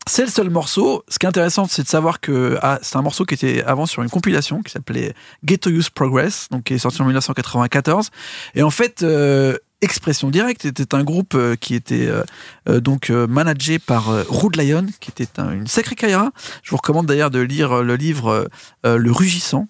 C'est 0.07 0.25
le 0.25 0.31
seul 0.31 0.49
morceau. 0.49 1.05
Ce 1.09 1.19
qui 1.19 1.27
est 1.27 1.29
intéressant, 1.29 1.67
c'est 1.69 1.83
de 1.83 1.89
savoir 1.89 2.21
que 2.21 2.57
ah, 2.63 2.79
c'est 2.81 2.97
un 2.97 3.03
morceau 3.03 3.25
qui 3.27 3.35
était 3.35 3.63
avant 3.65 3.85
sur 3.85 4.03
une 4.03 4.09
compilation 4.09 4.63
qui 4.63 4.73
s'appelait 4.73 5.13
Ghetto 5.45 5.69
Youth 5.69 5.91
Progress, 5.91 6.49
donc 6.51 6.65
qui 6.65 6.73
est 6.75 6.79
sorti 6.79 7.03
en 7.03 7.05
1994. 7.05 8.09
Et 8.55 8.63
en 8.63 8.71
fait, 8.71 9.03
euh, 9.03 9.59
Expression 9.81 10.29
Directe 10.31 10.65
était 10.65 10.93
un 10.95 11.05
groupe 11.05 11.35
euh, 11.35 11.55
qui 11.55 11.75
était 11.77 12.07
euh, 12.09 12.25
euh, 12.69 12.81
donc 12.81 13.11
managé 13.11 13.79
par 13.79 14.11
euh, 14.11 14.25
Rude 14.29 14.57
Lion, 14.57 14.87
qui 15.01 15.11
était 15.11 15.39
un- 15.41 15.53
une 15.53 15.67
sacrée 15.69 15.95
caïra. 15.95 16.33
Je 16.65 16.71
vous 16.71 16.77
recommande 16.79 17.07
d'ailleurs 17.07 17.31
de 17.31 17.39
lire 17.39 17.83
le 17.85 17.95
livre 17.95 18.49
euh, 18.85 18.99
Le 18.99 19.13
Rugissant, 19.13 19.69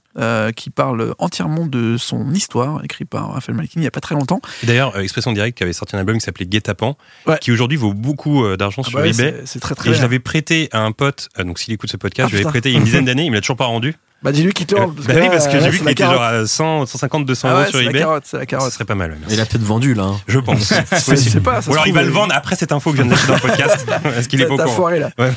qui 0.56 0.70
parle 0.70 1.14
entièrement 1.18 1.66
de 1.66 1.96
son 1.96 2.32
histoire, 2.32 2.82
écrit 2.84 3.04
par 3.04 3.32
Raphaël 3.34 3.54
Malkin 3.56 3.74
il 3.76 3.80
n'y 3.82 3.86
a 3.86 3.90
pas 3.92 4.00
très 4.00 4.14
longtemps. 4.16 4.40
D'ailleurs, 4.64 4.98
Expression 4.98 5.32
Directe 5.32 5.56
qui 5.58 5.62
avait 5.62 5.72
sorti 5.72 5.94
un 5.94 6.00
album 6.00 6.16
qui 6.18 6.24
s'appelait 6.24 6.46
Guet-apens, 6.46 6.96
Ouais. 7.26 7.38
qui 7.40 7.52
aujourd'hui 7.52 7.76
vaut 7.76 7.94
beaucoup 7.94 8.44
d'argent 8.56 8.82
Ah 8.84 8.88
sur 8.88 8.98
bah 8.98 9.04
ouais, 9.04 9.10
eBay. 9.10 9.42
c'est- 9.44 9.60
très 9.60 9.74
très 9.76 9.90
Et 9.90 9.92
je 9.92 9.98
bien. 9.98 10.02
l'avais 10.02 10.18
prêté 10.18 10.68
à 10.72 10.80
un 10.80 10.90
pote, 10.92 11.28
donc 11.38 11.58
s'il 11.60 11.72
écoute 11.74 11.90
ce 11.90 11.96
podcast, 11.96 12.28
Ah, 12.28 12.30
je 12.32 12.38
l'avais 12.38 12.50
prêté 12.50 12.70
il 12.70 12.72
y 12.72 12.76
a 12.76 12.78
une 12.78 12.84
dizaine 12.84 13.04
d'années, 13.04 13.26
il 13.26 13.30
me 13.30 13.36
l'a 13.36 13.40
toujours 13.42 13.56
pas 13.56 13.66
rendu. 13.66 13.94
Bah 14.20 14.32
dis-lui 14.32 14.52
qu'il 14.52 14.66
Euh, 14.74 14.78
rend, 14.80 14.86
bah 14.88 14.94
oui, 15.14 15.28
parce 15.30 15.46
que 15.46 15.52
j'ai 15.52 15.60
là, 15.60 15.68
vu 15.70 15.76
c'est 15.78 15.82
qu'il 15.84 15.92
était 15.92 16.02
genre 16.02 16.20
à 16.20 16.44
100, 16.44 16.86
150, 16.86 17.24
200 17.24 17.48
Ah 17.48 17.52
euros 17.52 17.60
ouais, 17.62 17.66
sur 17.70 17.78
c'est 17.78 17.84
la 17.84 17.90
eBay. 17.90 17.98
carotte, 18.00 18.24
c'est 18.26 18.36
la 18.36 18.42
Ce 18.42 18.46
carotte. 18.46 18.72
serait 18.72 18.84
pas 18.84 18.96
mal, 18.96 19.12
ouais, 19.12 19.16
merci. 19.20 19.36
Il 19.36 19.40
a 19.40 19.46
peut-être 19.46 19.62
vendu 19.62 19.94
là. 19.94 20.02
hein. 20.04 20.20
Je 20.26 20.38
pense. 20.40 20.72
C'est 20.92 21.16
Je 21.16 21.28
sais 21.30 21.40
pas, 21.40 21.62
ça 21.62 21.70
Ou 21.70 21.74
alors 21.74 21.86
il 21.86 21.94
va 21.94 22.02
le 22.02 22.10
vendre 22.10 22.34
après 22.34 22.56
cette 22.56 22.72
info 22.72 22.90
que 22.90 22.96
je 22.96 23.02
viens 23.02 23.10
de 23.12 23.14
lâcher 23.16 23.28
dans 23.28 23.34
le 23.34 23.40
podcast. 23.40 23.86
Est-ce 24.16 24.28
qu'il 24.28 24.40
est 24.40 24.46
pas 24.46 24.54
au 24.54 24.56
t'as 24.56 24.64
courant 24.64 24.74
foiré 24.76 24.98
là. 24.98 25.10
Ouais. 25.18 25.30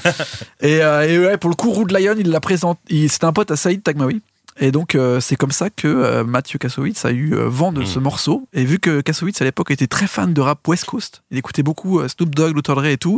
Et, 0.61 0.81
euh, 0.81 1.07
et 1.07 1.19
ouais, 1.19 1.37
pour 1.37 1.51
le 1.51 1.55
coup, 1.55 1.71
Rude 1.71 1.91
Lion, 1.91 2.15
il 2.17 2.31
la 2.31 2.39
présente. 2.39 2.79
il- 2.89 3.09
C'était 3.11 3.25
un 3.25 3.33
pote 3.33 3.51
à 3.51 3.55
Saïd 3.55 3.83
Tagmaoui. 3.83 4.21
Et 4.59 4.71
donc, 4.71 4.95
euh, 4.95 5.19
c'est 5.19 5.35
comme 5.35 5.51
ça 5.51 5.69
que 5.69 5.87
euh, 5.87 6.23
Mathieu 6.23 6.57
Kassovitz 6.59 7.05
a 7.05 7.11
eu 7.11 7.33
euh, 7.35 7.47
vent 7.47 7.71
de 7.71 7.81
Mm. 7.81 7.85
ce 7.85 7.99
morceau. 7.99 8.47
Et 8.53 8.65
vu 8.65 8.79
que 8.79 9.01
Kassovitz, 9.01 9.39
à 9.41 9.45
l'époque, 9.45 9.69
était 9.71 9.87
très 9.87 10.07
fan 10.07 10.33
de 10.33 10.41
rap 10.41 10.67
West 10.67 10.85
Coast, 10.85 11.21
il 11.31 11.37
écoutait 11.37 11.63
beaucoup 11.63 11.99
euh, 11.99 12.07
Snoop 12.07 12.33
Dogg, 12.35 12.55
Dr. 12.59 12.75
Dre 12.75 12.85
et 12.85 12.97
tout. 12.97 13.17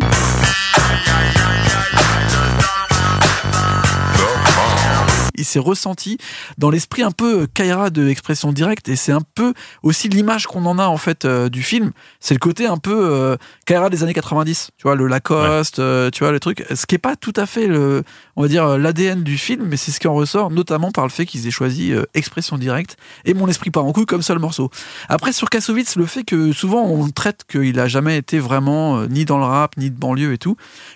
Il 5.35 5.45
s'est 5.45 5.59
ressenti 5.59 6.17
dans 6.57 6.69
l'esprit 6.69 7.03
un 7.03 7.11
peu 7.11 7.41
euh, 7.41 7.47
Kaira 7.53 7.89
de 7.89 8.07
expression 8.07 8.51
directe 8.51 8.89
et 8.89 8.95
c'est 8.95 9.11
un 9.11 9.21
peu 9.35 9.53
aussi 9.81 10.09
l'image 10.09 10.47
qu'on 10.47 10.65
en 10.65 10.79
a 10.79 10.85
en 10.85 10.97
fait 10.97 11.25
euh, 11.25 11.49
du 11.49 11.63
film. 11.63 11.91
C'est 12.19 12.33
le 12.33 12.39
côté 12.39 12.67
un 12.67 12.77
peu 12.77 12.93
euh, 12.93 13.37
Kaira 13.65 13.89
des 13.89 14.03
années 14.03 14.13
90 14.13 14.69
tu 14.77 14.83
vois 14.83 14.95
le 14.95 15.07
Lacoste 15.07 15.79
euh, 15.79 16.09
tu 16.09 16.23
vois 16.23 16.31
le 16.31 16.39
truc 16.39 16.65
ce 16.73 16.85
qui 16.85 16.95
est 16.95 16.99
pas 16.99 17.15
tout 17.15 17.33
à 17.35 17.45
fait 17.45 17.67
le 17.67 18.03
on 18.35 18.43
va 18.43 18.47
dire 18.47 18.77
l'ADN 18.77 19.23
du 19.23 19.37
film 19.37 19.65
mais 19.67 19.77
c'est 19.77 19.91
ce 19.91 19.99
qui 19.99 20.07
en 20.07 20.13
ressort 20.13 20.51
notamment 20.51 20.91
par 20.91 21.05
le 21.05 21.09
fait 21.09 21.25
qu'ils 21.25 21.47
aient 21.47 21.51
choisi 21.51 21.93
expression 22.13 22.57
directe 22.57 22.97
et 23.25 23.33
mon 23.33 23.47
esprit 23.47 23.71
part 23.71 23.85
en 23.85 23.93
couille 23.93 24.05
comme 24.05 24.21
seul 24.21 24.39
morceau. 24.39 24.69
Après 25.09 25.33
sur 25.33 25.49
Kassovitz 25.49 25.95
le 25.95 26.05
fait 26.05 26.23
que 26.23 26.51
souvent 26.51 26.83
on 26.83 27.09
traite 27.09 27.43
qu'il 27.47 27.79
a 27.79 27.87
jamais 27.87 28.17
été 28.17 28.39
vraiment 28.39 29.05
ni 29.07 29.25
dans 29.25 29.37
le 29.37 29.45
rap 29.45 29.77
ni 29.77 29.89
de 29.89 29.97
banlieue 29.97 30.33
et 30.33 30.37
tout 30.37 30.55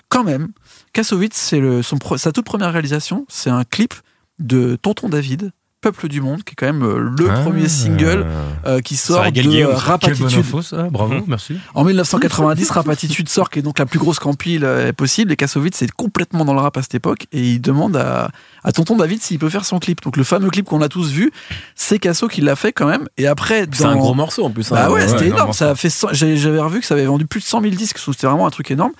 quand 0.09 0.23
même 0.23 0.49
Kassovitz 0.93 1.35
c'est 1.35 1.61
son 1.83 1.97
sa 2.17 2.31
toute 2.31 2.45
première 2.45 2.71
réalisation 2.71 3.25
c'est 3.29 3.49
un 3.49 3.63
clip 3.63 3.93
de 4.39 4.77
Tonton 4.81 5.09
David 5.09 5.51
Peuple 5.79 6.07
du 6.07 6.21
Monde, 6.21 6.43
qui 6.43 6.53
est 6.53 6.55
quand 6.55 6.65
même 6.65 6.81
euh, 6.81 6.97
le 6.97 7.29
Ah. 7.29 7.41
premier 7.43 7.67
single 7.69 8.25
euh, 8.65 8.81
qui 8.81 8.95
sort 8.95 9.19
de 9.19 9.25
régale 9.25 9.45
Guillaume, 9.45 9.71
ça. 9.73 9.77
Rap 9.77 10.01
Quelle 10.01 10.15
bonne 10.15 10.25
Attitude. 10.25 10.43
info, 10.43 10.61
ça. 10.63 10.83
Bravo, 10.89 11.13
merci. 11.27 11.55
En 11.75 11.83
1990, 11.83 12.71
Rap 12.71 12.89
Attitude 12.89 13.29
sort, 13.29 13.51
qui 13.51 13.59
est 13.59 13.61
donc 13.61 13.77
la 13.77 13.85
plus 13.85 13.99
grosse 13.99 14.17
compile 14.17 14.65
euh, 14.65 14.91
possible. 14.91 15.31
Et 15.31 15.35
Kassovitz 15.35 15.79
est 15.83 15.91
complètement 15.91 16.45
dans 16.45 16.55
le 16.55 16.61
rap 16.61 16.75
à 16.77 16.81
cette 16.81 16.95
époque. 16.95 17.27
Et 17.31 17.41
il 17.51 17.61
demande 17.61 17.95
à, 17.95 18.31
à 18.63 18.71
Tonton 18.71 18.97
David 18.97 19.21
s'il 19.21 19.37
peut 19.37 19.49
faire 19.49 19.65
son 19.65 19.77
clip. 19.77 20.01
Donc 20.01 20.17
le 20.17 20.23
fameux 20.23 20.49
clip 20.49 20.65
qu'on 20.65 20.81
a 20.81 20.89
tous 20.89 21.11
vu, 21.11 21.31
c'est 21.75 21.99
Kasso 21.99 22.27
qui 22.27 22.41
l'a 22.41 22.55
fait 22.55 22.73
quand 22.73 22.87
même. 22.87 23.07
Et 23.17 23.27
après, 23.27 23.67
C'est 23.71 23.83
dans... 23.83 23.89
un 23.91 23.95
gros 23.97 24.15
morceau 24.15 24.45
en 24.45 24.49
plus. 24.49 24.71
Bah 24.71 24.87
hein. 24.87 24.89
ouais, 24.91 25.07
c'était 25.07 25.19
ouais, 25.21 25.27
énorme. 25.27 25.53
Ça 25.53 25.69
a 25.69 25.75
fait, 25.75 25.91
cent- 25.91 26.09
j'ai- 26.11 26.37
j'avais 26.37 26.59
revu 26.59 26.79
que 26.79 26.87
ça 26.87 26.95
avait 26.95 27.05
vendu 27.05 27.27
plus 27.27 27.39
de 27.41 27.45
100 27.45 27.61
000 27.61 27.75
disques. 27.75 27.99
C'était 27.99 28.25
vraiment 28.25 28.47
un 28.47 28.51
truc 28.51 28.71
énorme. 28.71 28.93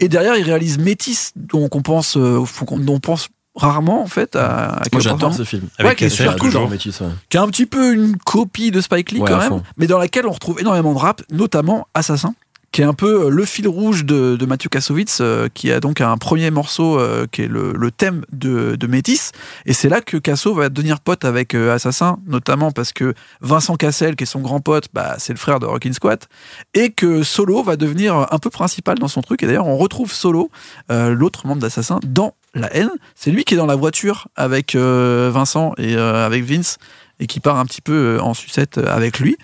Et 0.00 0.08
derrière, 0.08 0.36
il 0.36 0.42
réalise 0.44 0.78
Métis, 0.78 1.30
dont 1.36 1.68
on 1.72 1.80
pense, 1.80 2.16
euh, 2.16 2.42
dont 2.72 2.94
on 2.94 3.00
pense 3.00 3.28
rarement 3.54 4.02
en 4.02 4.06
fait 4.06 4.36
à, 4.36 4.74
à 4.76 4.82
Moi 4.92 5.00
j'adore 5.00 5.34
ce 5.34 5.44
film. 5.44 5.68
Avec 5.78 5.90
Ouais, 5.90 5.96
qui 5.96 6.04
est 6.04 6.08
Cassel, 6.08 6.30
super 6.32 6.60
cool, 6.60 6.70
Métis, 6.70 7.00
ouais. 7.00 7.06
qui 7.28 7.36
est 7.36 7.40
un 7.40 7.48
petit 7.48 7.66
peu 7.66 7.92
une 7.94 8.16
copie 8.16 8.70
de 8.70 8.80
Spike 8.80 9.12
Lee 9.12 9.20
Ouais, 9.20 9.30
quand 9.30 9.38
même, 9.38 9.48
fond. 9.48 9.62
mais 9.76 9.86
dans 9.86 9.98
laquelle 9.98 10.26
on 10.26 10.32
retrouve 10.32 10.60
énormément 10.60 10.92
de 10.92 10.98
rap, 10.98 11.22
notamment 11.30 11.86
Assassin, 11.94 12.34
qui 12.72 12.80
est 12.80 12.84
un 12.84 12.92
peu 12.94 13.26
euh, 13.26 13.28
le 13.28 13.44
fil 13.44 13.68
rouge 13.68 14.04
de, 14.04 14.34
de 14.34 14.46
Mathieu 14.46 14.68
Kassovitz, 14.68 15.18
euh, 15.20 15.46
qui 15.54 15.70
a 15.70 15.78
donc 15.78 16.00
un 16.00 16.16
premier 16.18 16.50
morceau 16.50 16.98
euh, 16.98 17.24
qui 17.30 17.42
est 17.42 17.46
le, 17.46 17.72
le 17.72 17.90
thème 17.92 18.24
de, 18.32 18.74
de 18.74 18.86
Métis, 18.88 19.30
et 19.66 19.72
c'est 19.72 19.88
là 19.88 20.00
que 20.00 20.16
Casso 20.16 20.52
va 20.52 20.68
devenir 20.70 20.98
pote 20.98 21.24
avec 21.24 21.54
euh, 21.54 21.72
Assassin, 21.72 22.18
notamment 22.26 22.72
parce 22.72 22.92
que 22.92 23.14
Vincent 23.40 23.76
Cassel, 23.76 24.16
qui 24.16 24.24
est 24.24 24.26
son 24.26 24.40
grand 24.40 24.58
pote, 24.58 24.88
bah, 24.92 25.14
c'est 25.18 25.32
le 25.32 25.38
frère 25.38 25.60
de 25.60 25.66
Rockin' 25.66 25.92
Squat, 25.92 26.28
et 26.74 26.90
que 26.90 27.22
Solo 27.22 27.62
va 27.62 27.76
devenir 27.76 28.26
un 28.32 28.38
peu 28.40 28.50
principal 28.50 28.98
dans 28.98 29.06
son 29.06 29.22
truc, 29.22 29.44
et 29.44 29.46
d'ailleurs 29.46 29.68
on 29.68 29.76
retrouve 29.76 30.10
Solo, 30.12 30.50
euh, 30.90 31.10
l'autre 31.14 31.46
membre 31.46 31.60
d'Assassin, 31.62 32.00
dans 32.04 32.34
La 32.54 32.74
haine, 32.74 32.90
c'est 33.14 33.30
lui 33.30 33.44
qui 33.44 33.54
est 33.54 33.56
dans 33.56 33.66
la 33.66 33.74
voiture 33.74 34.28
avec 34.36 34.74
euh, 34.74 35.30
Vincent 35.32 35.74
et 35.76 35.96
euh, 35.96 36.24
avec 36.24 36.44
Vince, 36.44 36.78
et 37.18 37.26
qui 37.26 37.40
part 37.40 37.58
un 37.58 37.66
petit 37.66 37.80
peu 37.80 38.16
euh, 38.16 38.22
en 38.22 38.32
sucette 38.34 38.78
avec 38.78 39.18
lui. 39.18 39.36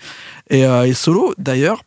Et, 0.49 0.61
et 0.61 0.93
Solo, 0.93 1.33
d'ailleurs, 1.37 1.83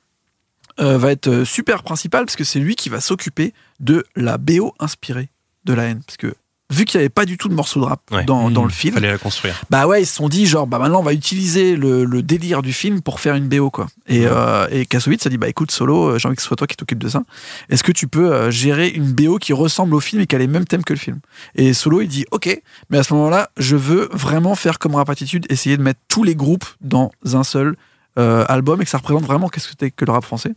va 0.78 1.12
être 1.12 1.44
super 1.44 1.82
principal 1.82 2.24
parce 2.24 2.36
que 2.36 2.44
c'est 2.44 2.58
lui 2.58 2.76
qui 2.76 2.88
va 2.88 3.00
s'occuper 3.00 3.52
de 3.78 4.04
la 4.16 4.38
BO 4.38 4.74
inspirée 4.80 5.28
de 5.64 5.74
la 5.74 5.84
haine. 5.84 6.02
Parce 6.04 6.16
que 6.16 6.34
vu 6.72 6.84
qu'il 6.86 6.98
n'y 6.98 7.02
avait 7.02 7.08
pas 7.10 7.24
du 7.26 7.36
tout 7.36 7.48
de 7.48 7.54
morceau 7.54 7.78
de 7.80 7.84
rap 7.84 8.00
Ouais. 8.10 8.24
dans, 8.24 8.50
dans 8.50 8.62
Mmh. 8.62 8.66
le 8.66 8.70
film, 8.72 8.94
Fallait 8.94 9.10
la 9.12 9.18
construire. 9.18 9.60
bah 9.70 9.86
ouais, 9.86 10.02
ils 10.02 10.06
se 10.06 10.14
sont 10.16 10.28
dit 10.28 10.46
genre 10.46 10.66
bah 10.66 10.78
maintenant 10.78 11.00
on 11.00 11.02
va 11.04 11.12
utiliser 11.12 11.76
le, 11.76 12.04
le 12.04 12.22
délire 12.22 12.62
du 12.62 12.72
film 12.72 13.02
pour 13.02 13.20
faire 13.20 13.34
une 13.34 13.48
BO 13.48 13.70
quoi. 13.70 13.86
Et, 14.08 14.26
euh, 14.26 14.66
et 14.70 14.86
Kassovitz 14.86 15.26
a 15.26 15.30
dit 15.30 15.36
bah 15.38 15.48
écoute 15.48 15.70
Solo, 15.70 16.10
euh, 16.10 16.18
j'ai 16.18 16.26
envie 16.26 16.36
que 16.36 16.42
ce 16.42 16.48
soit 16.48 16.56
toi 16.56 16.66
qui 16.66 16.76
t'occupe 16.76 16.98
de 16.98 17.08
ça. 17.08 17.22
Est-ce 17.68 17.82
que 17.84 17.92
tu 17.92 18.08
peux 18.08 18.32
euh, 18.32 18.50
gérer 18.50 18.88
une 18.88 19.12
BO 19.12 19.38
qui 19.38 19.52
ressemble 19.52 19.94
au 19.94 20.00
film 20.00 20.22
et 20.22 20.26
qui 20.26 20.34
a 20.34 20.38
les 20.38 20.46
mêmes 20.46 20.64
thèmes 20.64 20.84
que 20.84 20.94
le 20.94 20.98
film? 20.98 21.20
Et 21.54 21.74
Solo 21.74 22.00
il 22.00 22.08
dit 22.08 22.24
ok, 22.30 22.60
mais 22.90 22.98
à 22.98 23.02
ce 23.02 23.12
moment-là 23.14 23.50
je 23.58 23.76
veux 23.76 24.08
vraiment 24.12 24.54
faire 24.54 24.78
comme 24.78 24.94
Rap 24.94 25.10
Attitude, 25.10 25.46
essayer 25.50 25.76
de 25.76 25.82
mettre 25.82 26.00
tous 26.08 26.22
les 26.24 26.34
groupes 26.34 26.64
dans 26.80 27.10
un 27.34 27.44
seul 27.44 27.76
euh, 28.18 28.44
album 28.48 28.80
et 28.80 28.84
que 28.84 28.90
ça 28.90 28.98
représente 28.98 29.24
vraiment 29.24 29.48
qu'est-ce 29.48 29.64
que 29.66 29.70
c'était 29.70 29.90
que 29.90 30.04
le 30.04 30.12
rap 30.12 30.24
français. 30.24 30.50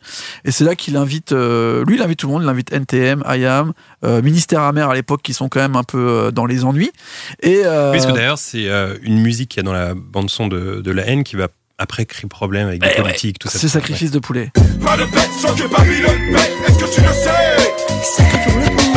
Et 0.45 0.51
c'est 0.51 0.63
là 0.63 0.75
qu'il 0.75 0.95
invite, 0.97 1.31
euh, 1.31 1.83
lui 1.85 1.95
il 1.95 2.01
invite 2.01 2.19
tout 2.19 2.27
le 2.27 2.33
monde, 2.33 2.43
il 2.43 2.49
invite 2.49 2.71
NTM, 2.71 3.23
IAM, 3.27 3.73
euh, 4.05 4.21
Ministère 4.21 4.61
Amer 4.61 4.89
à 4.89 4.93
l'époque 4.95 5.21
qui 5.23 5.33
sont 5.33 5.49
quand 5.49 5.59
même 5.59 5.75
un 5.75 5.83
peu 5.83 5.97
euh, 5.97 6.31
dans 6.31 6.45
les 6.45 6.63
ennuis. 6.65 6.91
Et 7.41 7.61
euh, 7.65 7.91
Oui, 7.91 7.97
parce 7.97 8.11
que 8.11 8.15
d'ailleurs, 8.15 8.37
c'est 8.37 8.67
euh, 8.69 8.97
une 9.01 9.19
musique 9.21 9.49
qu'il 9.49 9.57
y 9.57 9.61
a 9.61 9.63
dans 9.63 9.73
la 9.73 9.93
bande-son 9.95 10.47
de, 10.47 10.81
de 10.81 10.91
la 10.91 11.07
haine 11.07 11.23
qui 11.23 11.35
va 11.35 11.47
après 11.79 12.05
créer 12.05 12.27
problème 12.27 12.67
avec 12.67 12.81
des 12.81 12.87
Eh 12.91 12.97
ouais. 12.97 13.03
politiques, 13.09 13.39
tout 13.39 13.49
ça. 13.49 13.59
c'est 13.59 13.67
sacrifice 13.67 14.11
de 14.11 14.19
poulet. 14.19 14.51
Pas 14.83 14.97
de 14.97 15.03
bête, 15.03 15.29
sans 15.39 15.53
que 15.53 15.63
paie, 15.63 16.67
est-ce 16.67 16.77
que 16.79 16.95
tu 16.95 17.01
le 17.01 17.07
sais? 17.13 18.96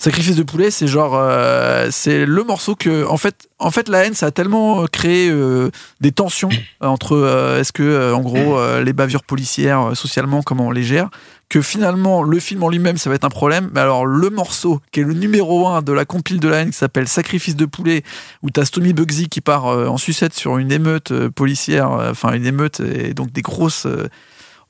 Sacrifice 0.00 0.36
de 0.36 0.44
poulet, 0.44 0.70
c'est 0.70 0.86
genre, 0.86 1.16
euh, 1.16 1.88
c'est 1.90 2.24
le 2.24 2.44
morceau 2.44 2.76
que, 2.76 3.04
en 3.04 3.16
fait, 3.16 3.88
la 3.88 4.04
haine, 4.04 4.14
ça 4.14 4.26
a 4.26 4.30
tellement 4.30 4.84
euh, 4.84 4.86
créé 4.86 5.28
euh, 5.28 5.72
des 6.00 6.12
tensions 6.12 6.50
entre, 6.80 7.56
est-ce 7.58 7.72
que, 7.72 8.12
en 8.12 8.20
gros, 8.20 8.60
les 8.80 8.92
bavures 8.92 9.24
policières, 9.24 9.96
socialement, 9.96 10.42
comment 10.42 10.68
on 10.68 10.70
les 10.70 10.84
gère, 10.84 11.10
que 11.48 11.60
finalement, 11.60 12.22
le 12.22 12.38
film 12.38 12.62
en 12.62 12.68
lui-même, 12.68 12.96
ça 12.96 13.10
va 13.10 13.16
être 13.16 13.24
un 13.24 13.28
problème. 13.28 13.70
Mais 13.74 13.80
alors, 13.80 14.06
le 14.06 14.30
morceau 14.30 14.80
qui 14.92 15.00
est 15.00 15.02
le 15.02 15.14
numéro 15.14 15.66
un 15.66 15.82
de 15.82 15.92
la 15.92 16.04
compile 16.04 16.38
de 16.38 16.46
la 16.46 16.58
haine, 16.58 16.70
qui 16.70 16.76
s'appelle 16.76 17.08
Sacrifice 17.08 17.56
de 17.56 17.64
poulet, 17.64 18.04
où 18.44 18.50
t'as 18.50 18.66
Stomy 18.66 18.92
Bugsy 18.92 19.28
qui 19.28 19.40
part 19.40 19.64
en 19.64 19.98
sucette 19.98 20.32
sur 20.32 20.58
une 20.58 20.70
émeute 20.70 21.12
policière, 21.30 21.90
enfin 21.90 22.34
une 22.34 22.46
émeute 22.46 22.78
et 22.78 23.14
donc 23.14 23.32
des 23.32 23.42
grosses. 23.42 23.88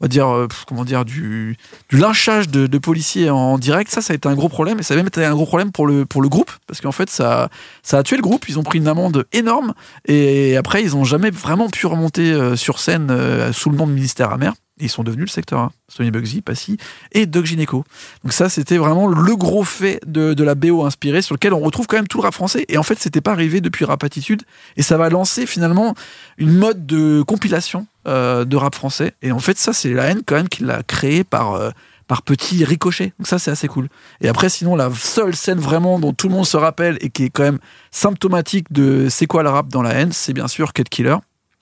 On 0.01 0.05
va 0.05 0.09
dire, 0.09 0.29
euh, 0.29 0.47
comment 0.67 0.85
dire, 0.85 1.05
du, 1.05 1.57
lynchage 1.91 2.49
de, 2.49 2.79
policiers 2.79 3.31
en 3.31 3.59
direct, 3.59 3.91
ça, 3.91 4.01
ça 4.01 4.13
a 4.13 4.17
été 4.17 4.29
un 4.29 4.35
gros 4.35 4.49
problème, 4.49 4.79
et 4.79 4.83
ça 4.83 4.95
a 4.95 4.97
même 4.97 5.09
été 5.09 5.25
un 5.25 5.35
gros 5.35 5.47
problème 5.47 5.73
pour 5.73 5.87
le, 5.87 6.07
pour 6.07 6.23
le 6.23 6.29
groupe, 6.29 6.51
parce 6.67 6.81
qu'en 6.81 6.93
fait, 6.93 7.11
ça, 7.11 7.49
ça 7.83 7.99
a 7.99 8.03
tué 8.03 8.17
le 8.17 8.23
groupe, 8.23 8.49
ils 8.49 8.59
ont 8.59 8.63
pris 8.63 8.79
une 8.79 8.89
amende 8.89 9.27
énorme, 9.33 9.75
et 10.07 10.57
après, 10.57 10.83
ils 10.83 10.97
ont 10.97 11.05
jamais 11.05 11.31
vraiment 11.31 11.69
pu 11.69 11.87
remonter 11.87 12.33
euh, 12.33 12.57
sur 12.57 12.79
scène 12.79 13.09
euh, 13.11 13.53
sous 13.53 13.71
le 13.71 13.77
nom 13.77 13.87
de 13.87 13.93
ministère 13.93 14.31
amer, 14.31 14.55
ils 14.81 14.89
sont 14.89 15.03
devenus 15.03 15.27
le 15.27 15.31
secteur 15.31 15.61
1, 15.61 15.73
Sony 15.89 16.11
Bugsy, 16.11 16.43
Passy 16.43 16.77
et 17.13 17.27
Doc 17.27 17.45
Gineco. 17.47 17.85
Donc 18.25 18.33
ça, 18.33 18.49
c'était 18.49 18.79
vraiment 18.79 19.07
le 19.07 19.37
gros 19.37 19.65
fait 19.65 20.01
de, 20.07 20.35
de 20.35 20.45
la 20.45 20.55
BO 20.55 20.85
inspirée, 20.85 21.23
sur 21.23 21.35
lequel 21.35 21.53
on 21.53 21.61
retrouve 21.61 21.87
quand 21.87 21.97
même 21.97 22.09
tout 22.09 22.19
le 22.19 22.25
rap 22.25 22.35
français, 22.35 22.65
et 22.69 22.79
en 22.79 22.83
fait, 22.83 22.99
c'était 22.99 23.21
pas 23.21 23.33
arrivé 23.33 23.61
depuis 23.61 23.85
Rap 23.85 24.05
Attitude, 24.05 24.43
et 24.77 24.83
ça 24.83 24.97
va 24.97 25.09
lancer 25.09 25.47
finalement 25.47 25.95
une 26.37 26.53
mode 26.53 26.87
de 26.87 27.23
compilation 27.23 27.87
euh, 28.07 28.45
de 28.45 28.57
rap 28.57 28.75
français. 28.75 29.13
Et 29.23 29.33
en 29.33 29.39
fait, 29.39 29.59
ça, 29.59 29.73
c'est 29.73 29.93
la 29.93 30.05
haine 30.05 30.23
quand 30.25 30.37
même 30.37 30.49
qui 30.49 30.65
l'a 30.65 30.83
créé 30.83 31.25
par, 31.25 31.55
euh, 31.55 31.71
par 32.07 32.23
petits 32.23 32.65
ricochets. 32.65 33.13
Donc 33.19 33.27
ça, 33.27 33.39
c'est 33.39 33.51
assez 33.51 33.69
cool. 33.69 33.89
Et 34.21 34.29
après, 34.29 34.49
sinon, 34.49 34.77
la 34.77 34.91
seule 34.95 35.37
scène 35.37 35.59
vraiment 35.59 35.99
dont 35.99 36.13
tout 36.13 36.29
le 36.29 36.35
monde 36.35 36.47
se 36.47 36.57
rappelle 36.57 36.97
et 37.01 37.11
qui 37.11 37.25
est 37.25 37.31
quand 37.31 37.43
même 37.43 37.59
symptomatique 37.91 38.73
de 38.73 39.09
c'est 39.11 39.27
quoi 39.27 39.43
le 39.43 39.51
rap 39.51 39.69
dans 39.69 39.83
la 39.83 39.91
haine, 39.95 40.13
c'est 40.13 40.33
bien 40.33 40.49
sûr 40.49 40.73
Cut 40.73 40.85
Killer. 40.85 41.17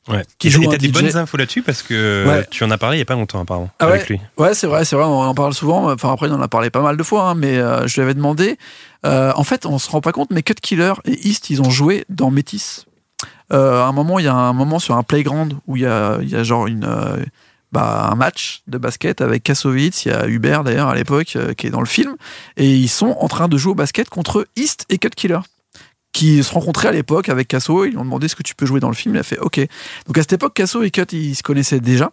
Ouais. 0.09 0.25
Qui 0.39 0.47
Et 0.47 0.51
joue 0.51 0.63
et 0.63 0.69
t'as 0.69 0.77
des 0.79 0.89
DJ. 0.89 0.93
bonnes 0.93 1.17
infos 1.17 1.37
là-dessus 1.37 1.63
parce 1.63 1.83
que 1.83 2.25
Ouais. 2.29 2.47
tu 2.51 2.63
en 2.65 2.71
as 2.71 2.79
parlé 2.79 2.97
il 2.97 3.01
y 3.01 3.03
a 3.03 3.07
pas 3.07 3.15
longtemps 3.15 3.41
apparemment 3.41 3.71
Ah 3.81 3.87
avec 3.87 4.03
ouais 4.03 4.07
lui. 4.09 4.21
Ouais, 4.39 4.55
c'est 4.55 4.67
vrai, 4.69 4.85
c'est 4.85 4.95
vrai, 4.97 5.05
on 5.05 5.21
en 5.21 5.35
parle 5.35 5.53
souvent. 5.55 5.91
Enfin, 5.93 6.13
après, 6.13 6.29
il 6.29 6.33
en 6.33 6.41
a 6.41 6.49
parlé 6.49 6.71
pas 6.71 6.81
mal 6.83 6.97
de 6.97 7.03
fois, 7.03 7.31
hein, 7.31 7.35
mais 7.35 7.59
euh, 7.59 7.87
je 7.89 7.95
lui 7.97 8.03
avais 8.03 8.15
demandé. 8.15 8.57
euh, 9.05 9.33
en 9.35 9.43
fait, 9.45 9.67
on 9.67 9.79
se 9.79 9.91
rend 9.91 10.01
pas 10.01 10.13
compte, 10.13 10.31
mais 10.31 10.43
Cut 10.43 10.55
Killer 10.63 10.93
et 11.07 11.27
East, 11.29 11.51
ils 11.51 11.61
ont 11.61 11.71
joué 11.71 12.05
dans 12.09 12.31
Métis. 12.31 12.87
Euh, 13.53 13.83
à 13.83 13.87
un 13.87 13.93
moment, 13.93 14.19
il 14.19 14.25
y 14.25 14.29
a 14.29 14.35
un 14.35 14.53
moment 14.53 14.79
sur 14.79 14.97
un 14.97 15.03
playground 15.03 15.55
où 15.67 15.77
il 15.77 15.83
y 15.83 15.87
a, 15.87 16.19
y 16.23 16.35
a 16.37 16.43
genre 16.45 16.67
une. 16.67 16.87
bah, 17.73 18.09
un 18.11 18.15
match 18.15 18.63
de 18.69 18.79
basket 18.79 19.21
avec 19.21 19.43
Kassovitz, 19.43 20.05
il 20.05 20.09
y 20.09 20.13
a 20.13 20.27
Hubert 20.29 20.63
d'ailleurs 20.65 20.89
à 20.89 20.95
l'époque 20.95 21.37
qui 21.57 21.67
est 21.67 21.71
dans 21.71 21.81
le 21.81 21.87
film, 21.87 22.17
et 22.57 22.71
ils 22.75 22.89
sont 22.89 23.17
en 23.21 23.29
train 23.29 23.49
de 23.49 23.57
jouer 23.57 23.73
au 23.73 23.75
basket 23.75 24.09
contre 24.09 24.47
East 24.57 24.87
et 24.89 24.99
Cut 24.99 25.11
Killer 25.11 25.41
qui 26.17 26.43
se 26.43 26.51
rencontraient 26.51 26.89
à 26.89 26.93
l'époque 26.93 27.29
avec 27.29 27.47
Casso, 27.47 27.85
ils 27.85 27.91
lui 27.91 27.99
ont 27.99 28.05
demandé 28.05 28.25
est-ce 28.25 28.35
que 28.35 28.43
tu 28.43 28.55
peux 28.55 28.65
jouer 28.65 28.81
dans 28.81 28.89
le 28.89 28.95
film, 28.95 29.15
il 29.15 29.19
a 29.19 29.23
fait 29.23 29.39
ok. 29.39 29.61
Donc 30.07 30.17
à 30.17 30.23
cette 30.23 30.33
époque, 30.33 30.55
Casso 30.55 30.83
et 30.83 30.91
Cut, 30.91 31.05
ils 31.13 31.35
se 31.35 31.43
connaissaient 31.43 31.79
déjà, 31.79 32.11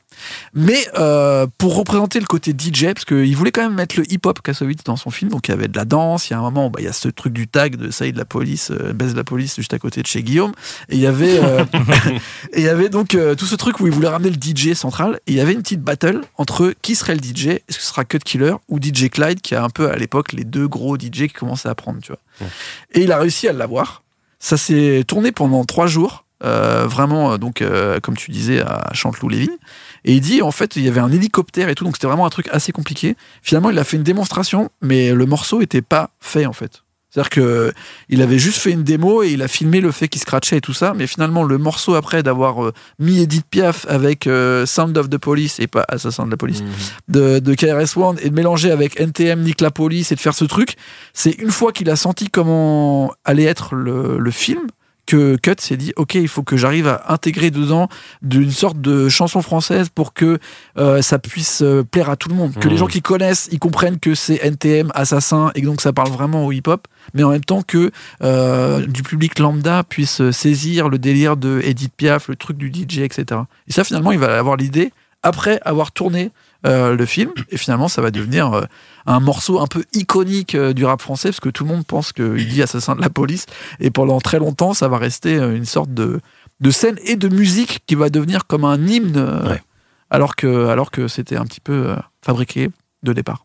mais 0.53 0.87
euh, 0.97 1.47
pour 1.57 1.75
représenter 1.75 2.19
le 2.19 2.25
côté 2.25 2.51
DJ, 2.51 2.85
parce 2.93 3.05
qu'il 3.05 3.35
voulait 3.35 3.51
quand 3.51 3.63
même 3.63 3.75
mettre 3.75 3.97
le 3.97 4.11
hip-hop 4.11 4.41
Kassovitz 4.41 4.83
dans 4.83 4.95
son 4.95 5.09
film, 5.09 5.31
donc 5.31 5.47
il 5.47 5.51
y 5.51 5.53
avait 5.53 5.67
de 5.67 5.77
la 5.77 5.85
danse, 5.85 6.29
il 6.29 6.33
y 6.33 6.35
a 6.35 6.39
un 6.39 6.41
moment, 6.41 6.69
bah, 6.69 6.79
il 6.79 6.85
y 6.85 6.89
a 6.89 6.93
ce 6.93 7.09
truc 7.09 7.33
du 7.33 7.47
tag 7.47 7.75
de 7.75 7.91
Saïd 7.91 8.17
la 8.17 8.25
police, 8.25 8.71
euh, 8.71 8.93
baisse 8.93 9.13
la 9.13 9.23
police 9.23 9.55
juste 9.55 9.73
à 9.73 9.79
côté 9.79 10.01
de 10.01 10.07
chez 10.07 10.23
Guillaume, 10.23 10.53
et 10.89 10.95
il 10.95 11.01
y 11.01 11.07
avait, 11.07 11.39
euh, 11.43 11.65
et 12.53 12.59
il 12.59 12.63
y 12.63 12.69
avait 12.69 12.89
donc 12.89 13.17
tout 13.37 13.45
ce 13.45 13.55
truc 13.55 13.79
où 13.79 13.87
il 13.87 13.93
voulait 13.93 14.07
ramener 14.07 14.29
le 14.29 14.37
DJ 14.39 14.73
central, 14.73 15.19
et 15.27 15.31
il 15.31 15.37
y 15.37 15.41
avait 15.41 15.53
une 15.53 15.61
petite 15.61 15.81
battle 15.81 16.21
entre 16.37 16.73
qui 16.81 16.95
serait 16.95 17.15
le 17.15 17.21
DJ, 17.21 17.47
est-ce 17.47 17.77
que 17.77 17.83
ce 17.83 17.89
sera 17.89 18.05
Cut 18.05 18.19
Killer 18.19 18.55
ou 18.69 18.79
DJ 18.79 19.09
Clyde, 19.09 19.41
qui 19.41 19.55
a 19.55 19.63
un 19.63 19.69
peu 19.69 19.89
à 19.89 19.95
l'époque 19.95 20.33
les 20.33 20.43
deux 20.43 20.67
gros 20.67 20.97
DJ 20.97 21.27
qui 21.27 21.33
commençaient 21.33 21.69
à 21.69 21.75
prendre, 21.75 21.99
tu 22.01 22.11
vois. 22.11 22.49
Et 22.93 23.01
il 23.01 23.11
a 23.11 23.17
réussi 23.17 23.47
à 23.47 23.53
l'avoir. 23.53 24.03
Ça 24.39 24.57
s'est 24.57 25.05
tourné 25.07 25.31
pendant 25.31 25.63
trois 25.63 25.87
jours, 25.87 26.22
euh, 26.43 26.85
vraiment, 26.87 27.33
euh, 27.33 27.37
donc, 27.37 27.61
euh, 27.61 27.99
comme 27.99 28.15
tu 28.15 28.31
disais, 28.31 28.61
à 28.61 28.89
Chanteloup-les-Vignes. 28.93 29.57
Et 30.05 30.13
il 30.13 30.21
dit, 30.21 30.41
en 30.41 30.51
fait, 30.51 30.75
il 30.75 30.83
y 30.83 30.87
avait 30.87 30.99
un 30.99 31.11
hélicoptère 31.11 31.69
et 31.69 31.75
tout, 31.75 31.83
donc 31.83 31.95
c'était 31.95 32.07
vraiment 32.07 32.25
un 32.25 32.29
truc 32.29 32.47
assez 32.51 32.71
compliqué. 32.71 33.15
Finalement, 33.41 33.69
il 33.69 33.79
a 33.79 33.83
fait 33.83 33.97
une 33.97 34.03
démonstration, 34.03 34.69
mais 34.81 35.13
le 35.13 35.25
morceau 35.25 35.61
était 35.61 35.81
pas 35.81 36.09
fait, 36.19 36.45
en 36.45 36.53
fait. 36.53 36.83
C'est-à-dire 37.13 37.29
que 37.29 37.73
il 38.09 38.23
avait 38.23 38.39
juste 38.39 38.57
fait 38.57 38.71
une 38.71 38.83
démo 38.83 39.21
et 39.21 39.29
il 39.29 39.43
a 39.43 39.47
filmé 39.47 39.81
le 39.81 39.91
fait 39.91 40.07
qu'il 40.07 40.19
scratchait 40.19 40.57
et 40.57 40.61
tout 40.61 40.73
ça, 40.73 40.93
mais 40.95 41.05
finalement 41.05 41.43
le 41.43 41.59
morceau 41.59 41.93
après 41.93 42.23
d'avoir 42.23 42.63
euh, 42.63 42.73
mis 42.97 43.19
Edith 43.21 43.45
Piaf 43.47 43.85
avec 43.87 44.25
euh, 44.25 44.65
Sound 44.65 44.97
of 44.97 45.11
the 45.11 45.19
Police 45.19 45.59
et 45.59 45.67
pas 45.67 45.85
Assassin 45.89 46.25
de 46.25 46.31
la 46.31 46.37
Police 46.37 46.63
de, 47.09 47.37
de 47.37 47.53
KRS 47.53 47.99
One 48.01 48.17
et 48.23 48.31
de 48.31 48.35
mélanger 48.35 48.71
avec 48.71 48.99
NTM 48.99 49.41
Nick 49.41 49.61
la 49.61 49.69
Police 49.69 50.11
et 50.11 50.15
de 50.15 50.19
faire 50.19 50.33
ce 50.33 50.45
truc, 50.45 50.75
c'est 51.13 51.33
une 51.33 51.51
fois 51.51 51.71
qu'il 51.71 51.91
a 51.91 51.95
senti 51.95 52.29
comment 52.31 53.13
allait 53.25 53.43
être 53.43 53.75
le, 53.75 54.17
le 54.17 54.31
film 54.31 54.65
que 55.05 55.35
Cut 55.37 55.55
s'est 55.59 55.77
dit 55.77 55.93
ok 55.95 56.15
il 56.15 56.27
faut 56.27 56.43
que 56.43 56.57
j'arrive 56.57 56.87
à 56.87 57.11
intégrer 57.11 57.51
dedans 57.51 57.89
d'une 58.21 58.51
sorte 58.51 58.79
de 58.79 59.09
chanson 59.09 59.41
française 59.41 59.89
pour 59.89 60.13
que 60.13 60.39
euh, 60.77 61.01
ça 61.01 61.19
puisse 61.19 61.61
euh, 61.61 61.83
plaire 61.83 62.09
à 62.09 62.15
tout 62.15 62.29
le 62.29 62.35
monde. 62.35 62.53
Que 62.55 62.69
les 62.69 62.77
gens 62.77 62.87
qui 62.87 63.01
connaissent 63.01 63.49
ils 63.51 63.59
comprennent 63.59 63.99
que 63.99 64.15
c'est 64.15 64.35
NTM 64.43 64.91
Assassin 64.95 65.51
et 65.55 65.61
que 65.61 65.65
donc 65.65 65.81
ça 65.81 65.93
parle 65.93 66.09
vraiment 66.09 66.45
au 66.45 66.51
hip 66.51 66.63
hop 66.67 66.87
mais 67.13 67.23
en 67.23 67.29
même 67.29 67.43
temps 67.43 67.61
que 67.61 67.91
euh, 68.23 68.85
du 68.85 69.03
public 69.03 69.39
lambda 69.39 69.83
puisse 69.83 70.29
saisir 70.31 70.89
le 70.89 70.97
délire 70.97 71.37
de 71.37 71.61
Edith 71.63 71.93
Piaf 71.95 72.27
le 72.27 72.35
truc 72.35 72.57
du 72.57 72.71
DJ 72.71 72.99
etc 72.99 73.41
et 73.67 73.73
ça 73.73 73.83
finalement 73.83 74.11
il 74.11 74.19
va 74.19 74.37
avoir 74.37 74.55
l'idée 74.55 74.91
après 75.21 75.59
avoir 75.63 75.91
tourné 75.91 76.31
euh, 76.65 76.95
le 76.95 77.05
film 77.05 77.31
et 77.49 77.57
finalement 77.57 77.87
ça 77.87 78.01
va 78.01 78.09
devenir 78.11 78.53
euh, 78.53 78.63
un 79.05 79.19
morceau 79.19 79.59
un 79.59 79.67
peu 79.67 79.83
iconique 79.93 80.55
euh, 80.55 80.73
du 80.73 80.85
rap 80.85 81.01
français 81.01 81.29
parce 81.29 81.39
que 81.41 81.49
tout 81.49 81.63
le 81.65 81.69
monde 81.71 81.85
pense 81.85 82.13
qu'il 82.13 82.47
dit 82.47 82.61
assassin 82.61 82.95
de 82.95 83.01
la 83.01 83.09
police 83.09 83.45
et 83.79 83.91
pendant 83.91 84.21
très 84.21 84.39
longtemps 84.39 84.73
ça 84.73 84.87
va 84.87 84.97
rester 84.97 85.35
euh, 85.35 85.55
une 85.55 85.65
sorte 85.65 85.93
de, 85.93 86.21
de 86.61 86.71
scène 86.71 86.97
et 87.05 87.15
de 87.17 87.27
musique 87.27 87.81
qui 87.85 87.95
va 87.95 88.09
devenir 88.09 88.47
comme 88.47 88.63
un 88.65 88.81
hymne 88.87 89.17
euh, 89.17 89.49
Ouais. 89.49 89.61
alors 90.09 90.35
que 90.37 90.67
alors 90.67 90.89
que 90.91 91.07
c'était 91.07 91.35
un 91.35 91.45
petit 91.45 91.59
peu 91.61 91.89
euh, 91.89 91.95
fabriqué 92.21 92.69
de 93.03 93.11
départ. 93.13 93.43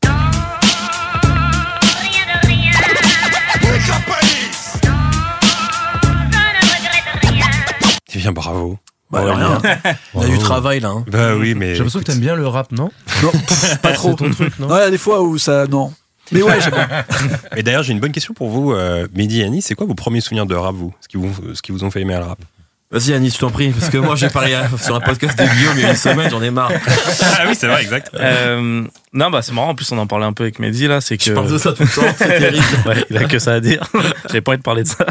C'est 8.09 8.18
bien, 8.20 8.33
bravo. 8.33 8.78
Bah, 9.11 9.23
rien. 9.25 9.59
Il 10.14 10.21
y 10.23 10.25
a 10.25 10.29
du 10.29 10.38
travail 10.38 10.81
là. 10.81 10.88
hein. 10.90 11.05
Bah 11.09 11.35
oui, 11.35 11.55
mais. 11.55 11.68
J'ai 11.73 11.79
l'impression 11.79 12.01
que 12.01 12.05
t'aimes 12.05 12.21
bien 12.21 12.37
le 12.37 12.47
rap, 12.47 12.73
non 12.73 12.90
Non, 13.23 13.31
pff, 13.49 13.79
pas 13.79 13.92
trop. 13.92 14.14
Ton 14.14 14.31
truc, 14.31 14.59
non 14.59 14.68
Ouais, 14.68 14.77
il 14.81 14.85
y 14.85 14.87
a 14.87 14.90
des 14.90 14.99
fois 14.99 15.23
où 15.23 15.38
ça 15.38 15.66
non. 15.66 15.92
Mais 16.31 16.42
ouais, 16.42 16.61
j'aime 16.61 16.75
bien. 16.75 16.88
Et 17.57 17.62
d'ailleurs, 17.62 17.83
j'ai 17.83 17.92
une 17.92 18.01
bonne 18.01 18.12
question 18.12 18.35
pour 18.35 18.51
vous, 18.51 18.73
euh, 18.73 19.09
Mehdi 19.14 19.40
et 19.40 19.44
Annie. 19.44 19.62
C'est 19.62 19.75
quoi 19.75 19.87
vos 19.87 19.94
premiers 19.94 20.21
souvenirs 20.21 20.44
de 20.44 20.55
rap, 20.55 20.75
vous? 20.75 20.92
Ce 21.01 21.09
qui 21.09 21.16
vous, 21.16 21.31
ce 21.55 21.62
qui 21.62 21.73
vous 21.73 21.85
ont 21.85 21.90
fait 21.90 22.03
aimer 22.03 22.16
le 22.18 22.25
rap? 22.25 22.38
Vas-y 22.90 23.12
Anis, 23.12 23.35
je 23.35 23.38
t'en 23.38 23.51
prie, 23.51 23.70
parce 23.70 23.90
que 23.90 23.98
moi 23.98 24.16
j'ai 24.16 24.31
parlé 24.31 24.55
euh, 24.55 24.79
sur 24.79 24.94
un 24.96 25.01
podcast 25.01 25.38
de 25.38 25.44
Guillaume 25.44 25.74
il 25.77 25.83
y 25.83 25.85
a 25.85 25.90
une 25.90 25.96
semaine, 25.96 26.31
j'en 26.31 26.42
ai 26.42 26.51
marre. 26.51 26.72
Ah 27.38 27.44
oui, 27.46 27.55
c'est 27.55 27.66
vrai, 27.66 27.83
exact. 27.83 28.11
Euh, 28.14 28.83
non, 29.12 29.31
bah 29.31 29.42
c'est 29.42 29.53
marrant. 29.53 29.70
En 29.70 29.74
plus, 29.74 29.92
on 29.92 29.98
en 29.98 30.07
parlait 30.07 30.24
un 30.24 30.33
peu 30.33 30.44
avec 30.44 30.59
Mehdi 30.59 30.87
là. 30.87 31.03
C'est 31.03 31.18
que 31.18 31.24
Je 31.24 31.33
parle 31.33 31.51
de 31.51 31.59
ça 31.59 31.72
tout 31.72 31.83
le 31.83 31.88
temps, 31.88 32.14
c'est 32.16 32.38
terrible. 32.38 32.64
Ouais, 32.87 33.05
il 33.11 33.18
a 33.18 33.24
que 33.24 33.38
ça 33.38 33.55
à 33.55 33.61
dire. 33.61 33.83
J'ai 34.33 34.40
pas 34.40 34.53
envie 34.53 34.59
de 34.59 34.62
parler 34.62 34.85
de 34.85 34.88
ça. 34.88 35.05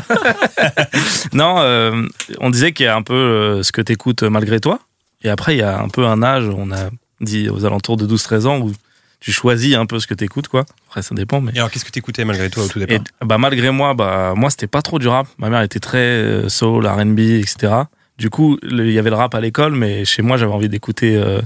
non, 1.34 1.58
euh, 1.60 2.04
on 2.40 2.50
disait 2.50 2.72
qu'il 2.72 2.86
y 2.86 2.90
a 2.90 2.96
un 2.96 3.04
peu 3.04 3.14
euh, 3.14 3.64
ce 3.64 3.72
que 3.72 3.82
t'écoutes 3.82 4.24
malgré 4.24 4.60
toi. 4.60 4.80
Et 5.24 5.30
après, 5.30 5.56
il 5.56 5.60
y 5.60 5.64
a 5.64 5.80
un 5.80 5.90
peu 5.90 6.06
un 6.06 6.24
âge, 6.24 6.46
on 6.46 6.72
a 6.72 6.90
dit 7.22 7.50
aux 7.50 7.66
alentours 7.66 7.98
de 7.98 8.08
12-13 8.08 8.48
ans, 8.48 8.60
où 8.60 8.72
tu 9.20 9.32
choisis 9.32 9.76
un 9.76 9.86
peu 9.86 10.00
ce 10.00 10.08
que 10.08 10.14
t'écoutes, 10.14 10.48
quoi. 10.48 10.66
Après, 10.88 11.02
ça 11.02 11.16
dépend, 11.16 11.42
mais. 11.42 11.52
Et 11.54 11.58
alors, 11.58 11.72
qu'est-ce 11.72 11.86
que 11.86 11.92
t'écoutais 11.92 12.26
malgré 12.26 12.50
toi 12.50 12.64
au 12.64 12.68
tout 12.68 12.80
départ 12.80 12.98
Et 12.98 13.26
bah 13.26 13.38
malgré 13.38 13.72
moi, 13.72 13.94
bah 13.94 14.34
moi 14.36 14.50
c'était 14.50 14.68
pas 14.68 14.82
trop 14.82 15.00
du 15.00 15.08
rap. 15.08 15.28
Ma 15.38 15.50
mère 15.50 15.62
était 15.62 15.80
très 15.80 15.98
euh, 15.98 16.50
soul, 16.50 16.86
R&B, 16.86 17.20
etc. 17.20 17.74
Du 18.18 18.30
coup, 18.30 18.58
il 18.64 18.92
y 18.92 19.00
avait 19.00 19.10
le 19.10 19.16
rap 19.16 19.36
à 19.36 19.42
l'école, 19.42 19.76
mais 19.76 20.06
chez 20.06 20.22
moi 20.22 20.38
j'avais 20.38 20.52
envie 20.52 20.70
d'écouter 20.70 21.16
euh, 21.16 21.42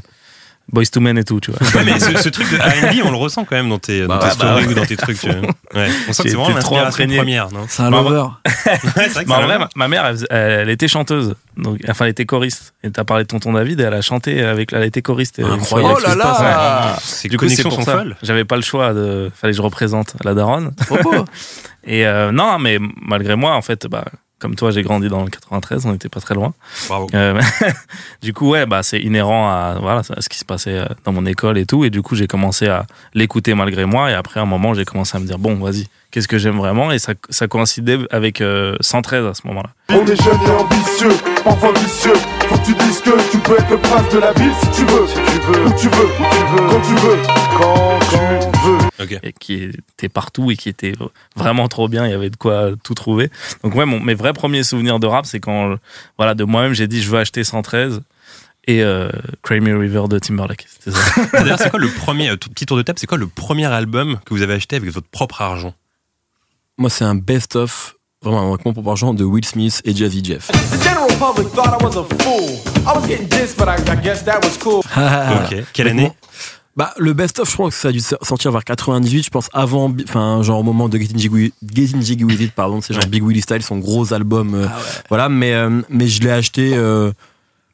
Boys 0.72 0.86
to 0.92 1.00
Men 1.02 1.18
et 1.18 1.24
tout, 1.24 1.40
tu 1.40 1.52
vois. 1.52 1.60
Ouais, 1.76 1.84
mais 1.86 2.00
ce, 2.00 2.18
ce 2.18 2.30
truc 2.30 2.50
de 2.50 2.58
R&B, 2.58 3.06
on 3.06 3.12
le 3.12 3.18
ressent 3.18 3.44
quand 3.46 3.56
même 3.56 3.70
dans 3.70 3.80
tes, 3.80 4.02
dans 4.02 4.08
Bah 4.18 4.20
tes 4.24 4.30
stories 4.32 4.54
bah 4.54 4.68
ouais. 4.68 4.68
ou 4.68 4.74
dans 4.74 4.86
tes 4.86 4.98
trucs. 4.98 5.18
Ouais. 5.74 5.88
On 6.10 6.12
sent 6.12 6.24
que 6.24 6.30
c'est 6.30 6.36
vraiment 6.36 6.54
l'inspiration 6.56 7.08
première, 7.08 7.50
non 7.54 7.66
C'est 7.70 7.82
un 7.84 7.90
lover. 7.92 8.26
Ma, 9.26 9.70
ma 9.76 9.88
mère, 9.88 10.06
elle, 10.06 10.18
elle 10.30 10.70
était 10.70 10.90
chanteuse. 10.90 11.36
Donc, 11.56 11.80
enfin, 11.90 12.06
elle 12.06 12.12
était 12.12 12.26
choriste. 12.26 12.74
Et 12.84 12.92
t'as 12.92 13.06
parlé 13.06 13.24
de 13.24 13.28
tonton 13.28 13.54
David, 13.54 13.80
et 13.80 13.84
elle 13.84 13.94
a 13.94 14.02
chanté 14.02 14.44
avec, 14.44 14.74
elle 14.74 14.84
était 14.84 15.02
choriste. 15.02 15.40
Incroyable. 15.40 15.96
Oh 15.98 16.08
là 16.08 16.16
là 16.16 16.96
Ces 17.02 17.30
Du 17.30 17.38
coup, 17.38 17.48
c'est 17.48 17.64
connexions 17.64 17.70
pour 17.70 17.80
sont 17.80 17.86
ça. 17.86 17.98
folles. 18.00 18.18
J'avais 18.22 18.44
pas 18.44 18.58
le 18.58 18.62
choix 18.64 18.94
de, 18.94 19.32
fallait 19.34 19.54
que 19.54 19.58
je 19.58 19.62
représente 19.62 20.16
la 20.26 20.34
daronne. 20.34 20.74
Trop 20.86 20.98
beau. 21.02 21.26
Et 21.86 22.06
euh, 22.06 22.32
non, 22.34 22.60
mais 22.60 22.78
malgré 23.02 23.36
moi, 23.38 23.56
en 23.56 23.62
fait, 23.62 23.88
bah, 23.88 24.06
comme 24.42 24.56
toi, 24.56 24.72
j'ai 24.72 24.82
grandi 24.82 25.08
dans 25.08 25.24
le 25.24 25.30
93, 25.30 25.86
on 25.86 25.94
était 25.94 26.10
pas 26.10 26.20
très 26.20 26.34
loin. 26.34 26.54
Bravo. 26.88 27.08
Euh, 27.14 27.40
du 28.24 28.34
coup, 28.34 28.50
ouais, 28.50 28.66
bah, 28.66 28.82
c'est 28.82 29.00
inhérent 29.00 29.48
à, 29.48 29.78
voilà, 29.80 30.00
à 30.00 30.22
ce 30.22 30.28
qui 30.28 30.40
se 30.40 30.46
passait 30.46 30.80
euh, 30.80 30.86
dans 31.06 31.12
mon 31.12 31.28
école 31.28 31.60
et 31.60 31.68
tout. 31.68 31.86
Et 31.86 31.92
du 31.92 32.02
coup, 32.02 32.16
j'ai 32.16 32.26
commencé 32.26 32.68
à 32.68 32.88
l'écouter 33.14 33.54
malgré 33.54 33.86
moi. 33.86 34.10
Et 34.10 34.16
après, 34.16 34.40
à 34.40 34.44
un 34.44 34.48
moment, 34.48 34.74
j'ai 34.74 34.84
commencé 34.84 35.16
à 35.16 35.20
me 35.20 35.28
dire, 35.28 35.38
bon, 35.38 35.56
vas-y, 35.56 35.88
qu'est-ce 36.10 36.28
que 36.28 36.40
j'aime 36.40 36.58
vraiment? 36.58 36.92
Et 36.92 36.98
ça, 36.98 37.14
ça 37.30 37.48
coïncidait 37.48 38.00
avec 38.10 38.42
euh, 38.42 38.76
113 38.82 39.28
à 39.28 39.34
ce 39.36 39.46
moment-là. 39.46 39.70
On 39.90 40.06
est 40.06 40.22
jeune 40.22 40.40
et 40.48 40.60
ambitieux, 40.60 41.16
parfois 41.44 41.74
vicieux. 41.74 42.14
Faut 42.48 42.58
que 42.58 42.66
tu 42.66 42.74
dises 42.74 43.00
que 43.02 43.32
tu 43.32 43.38
peux 43.38 43.54
être 43.54 43.70
le 43.70 43.78
prince 43.78 44.10
de 44.12 44.20
la 44.20 44.34
ville 44.34 44.54
si 44.60 44.70
tu 44.72 44.86
veux. 44.86 45.08
Si 45.08 45.16
tu 45.16 45.40
veux. 45.52 45.66
Où 45.66 45.80
tu 45.80 45.88
veux. 45.88 46.10
Quand 46.18 46.82
tu 46.82 46.96
veux. 46.96 47.18
Quand, 47.58 47.74
tu 47.74 47.76
veux. 47.76 47.91
Et 49.24 49.34
qui 49.34 49.64
était 49.64 50.10
partout 50.10 50.52
et 50.52 50.56
qui 50.56 50.70
était 50.70 50.94
vraiment 51.36 51.68
trop 51.68 51.88
bien. 51.88 52.06
Il 52.06 52.12
y 52.12 52.14
avait 52.14 52.30
de 52.30 52.36
quoi 52.36 52.70
tout 52.84 52.94
trouver. 52.94 53.30
Donc 53.64 53.76
ouais, 53.76 53.86
mon, 53.86 54.00
mes 54.00 54.14
vrais 54.14 54.34
premiers 54.34 54.64
souvenirs 54.64 55.00
de 55.00 55.08
rap, 55.08 55.26
c'est 55.26 55.40
quand, 55.40 55.76
voilà, 56.18 56.34
de 56.36 56.44
moi-même, 56.44 56.74
j'ai 56.74 56.88
dit 56.88 57.02
je 57.02 57.10
veux 57.10 57.20
acheter 57.20 57.44
113 57.44 58.02
et 58.68 58.84
euh, 58.84 59.10
River 59.44 60.04
de 60.10 60.20
Timberlake. 60.20 60.68
D'ailleurs, 61.34 61.60
c'est 61.60 61.70
quoi 61.70 61.80
le 61.80 61.90
premier, 61.90 62.30
euh, 62.30 62.36
tout 62.36 62.50
petit 62.50 62.66
tour 62.66 62.78
de 62.78 62.84
table, 62.84 63.00
c'est 63.00 63.08
quoi 63.08 63.18
le 63.18 63.28
premier 63.28 63.66
album 63.66 64.20
que 64.26 64.34
vous 64.34 64.42
avez 64.42 64.54
acheté 64.54 64.76
avec 64.76 64.90
votre 64.92 65.08
propre 65.08 65.42
argent? 65.42 65.74
Moi 66.78 66.90
c'est 66.90 67.04
un 67.04 67.16
best-of, 67.16 67.96
vraiment 68.24 68.54
avec 68.54 68.66
mon 68.66 68.74
propre 68.74 68.90
argent, 68.90 69.14
de 69.14 69.24
Will 69.24 69.46
Smith 69.46 69.82
et 69.86 69.96
Jazzy 69.96 70.24
Jeff. 70.24 70.48
The 70.48 70.84
general 70.84 71.10
public 71.20 71.52
thought 71.54 71.80
I 71.80 71.84
was 71.84 71.98
a 71.98 72.04
fool. 72.24 72.60
I 72.88 72.98
was 72.98 73.08
getting 73.08 73.28
dissed, 73.28 73.58
but 73.58 73.68
I, 73.68 73.76
I 73.92 73.96
guess 74.02 74.24
that 74.26 74.40
was 74.44 74.58
cool. 74.58 74.82
Ok. 74.96 75.64
Quelle 75.74 75.90
année? 75.90 76.12
Bah, 76.82 76.96
le 76.98 77.14
best-of, 77.14 77.48
je 77.48 77.54
crois 77.54 77.70
que 77.70 77.76
ça 77.76 77.90
a 77.90 77.92
dû 77.92 78.00
sortir 78.00 78.52
vers 78.52 78.64
98, 78.64 79.26
je 79.26 79.30
pense, 79.30 79.52
avant, 79.54 79.94
enfin, 80.04 80.42
genre 80.42 80.62
au 80.62 80.64
moment 80.64 80.90
de 80.90 80.98
Getting 80.98 81.20
Jiggy, 81.20 81.54
Getting 81.64 82.02
Jiggy 82.02 82.24
With 82.24 82.42
It, 82.42 82.54
pardon, 82.54 82.82
c'est 82.82 82.96
genre. 82.96 83.06
Big 83.06 83.24
Willie 83.24 83.42
Style, 83.42 83.62
son 83.62 83.78
gros 83.78 84.16
album, 84.16 84.56
euh, 84.56 84.66
voilà, 85.08 85.30
mais, 85.30 85.54
euh, 85.54 85.84
mais 85.90 86.08
je 86.08 86.24
l'ai 86.24 86.32
acheté, 86.32 86.72
euh, 86.74 87.12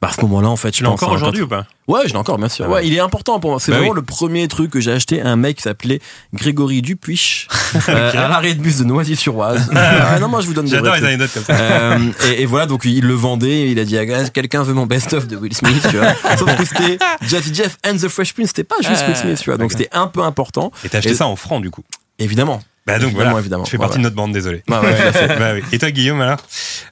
bah, 0.00 0.08
à 0.08 0.12
ce 0.12 0.20
moment-là, 0.22 0.48
en 0.48 0.56
fait, 0.56 0.68
je 0.68 0.78
Tu 0.78 0.82
l'as 0.84 0.90
encore 0.90 1.10
aujourd'hui 1.12 1.42
ou 1.42 1.48
pas 1.48 1.66
Ouais, 1.88 2.02
je 2.04 2.12
l'ai 2.12 2.16
encore, 2.18 2.38
bien 2.38 2.48
sûr. 2.48 2.66
Ah 2.66 2.68
ouais. 2.68 2.74
ouais. 2.76 2.86
il 2.86 2.94
est 2.94 3.00
important 3.00 3.40
pour 3.40 3.50
moi. 3.50 3.58
C'est 3.60 3.70
Bah 3.72 3.78
vraiment 3.78 3.92
oui. 3.92 3.96
le 3.96 4.02
premier 4.04 4.46
truc 4.46 4.70
que 4.70 4.78
j'ai 4.80 4.92
acheté 4.92 5.20
à 5.22 5.28
un 5.28 5.36
mec 5.36 5.56
qui 5.56 5.62
s'appelait 5.62 6.00
Grégory 6.34 6.82
Dupuis, 6.82 7.48
euh, 7.88 8.10
à 8.12 8.28
l'arrêt 8.28 8.54
de 8.54 8.60
bus 8.60 8.76
de 8.78 8.84
Noisy-sur-Oise. 8.84 9.70
ah, 9.74 10.18
non, 10.20 10.28
moi, 10.28 10.40
je 10.40 10.46
vous 10.46 10.54
donne 10.54 10.66
des 10.66 10.70
J'adore 10.72 10.94
les 10.96 11.04
anecdotes 11.04 11.32
comme 11.34 11.44
ça. 11.44 11.54
Euh, 11.54 11.98
et, 12.30 12.42
et 12.42 12.46
voilà, 12.46 12.66
donc 12.66 12.84
il 12.84 13.04
le 13.04 13.14
vendait, 13.14 13.48
et 13.62 13.70
il 13.70 13.78
a 13.80 13.84
dit, 13.84 13.96
ah, 13.98 14.28
quelqu'un 14.28 14.62
veut 14.62 14.74
mon 14.74 14.86
best-of 14.86 15.26
de 15.26 15.36
Will 15.36 15.54
Smith, 15.54 15.84
tu 15.90 15.96
vois. 15.96 16.14
Sauf 16.38 16.54
que 16.56 16.64
c'était 16.64 16.98
Jazzy 17.26 17.54
Jeff 17.54 17.76
and 17.86 17.96
the 17.96 18.08
Fresh 18.08 18.34
Prince, 18.34 18.48
c'était 18.48 18.64
pas 18.64 18.76
juste 18.82 19.04
Will 19.06 19.16
Smith, 19.16 19.38
tu 19.40 19.50
vois. 19.50 19.56
Donc 19.58 19.72
c'était 19.72 19.88
un 19.92 20.06
peu 20.06 20.22
important. 20.22 20.70
Et 20.84 20.88
t'as 20.88 20.98
acheté 20.98 21.12
Et- 21.12 21.16
ça 21.16 21.26
en 21.26 21.36
francs 21.36 21.62
du 21.62 21.70
coup. 21.70 21.82
Évidemment. 22.18 22.60
Bah 22.88 22.94
donc 22.94 23.08
Évidemment, 23.08 23.24
voilà. 23.32 23.40
évidemment. 23.40 23.64
Tu 23.64 23.72
fais 23.72 23.76
partie 23.76 23.96
ouais. 23.96 23.98
de 23.98 24.04
notre 24.04 24.16
bande, 24.16 24.32
désolé. 24.32 24.62
Ouais, 24.66 24.78
ouais. 24.78 25.36
Bah 25.38 25.52
oui. 25.52 25.62
Et 25.72 25.78
toi, 25.78 25.90
Guillaume, 25.90 26.22
alors? 26.22 26.38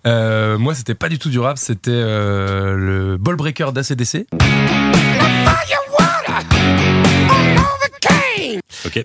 Euh, 0.06 0.59
moi, 0.59 0.74
c'était 0.74 0.94
pas 0.94 1.09
du 1.09 1.18
tout 1.18 1.30
du 1.30 1.38
rap, 1.38 1.56
c'était 1.56 1.90
euh, 1.90 2.76
le 2.76 3.16
ball 3.16 3.37
breaker 3.37 3.72
d'ACDC. 3.72 4.26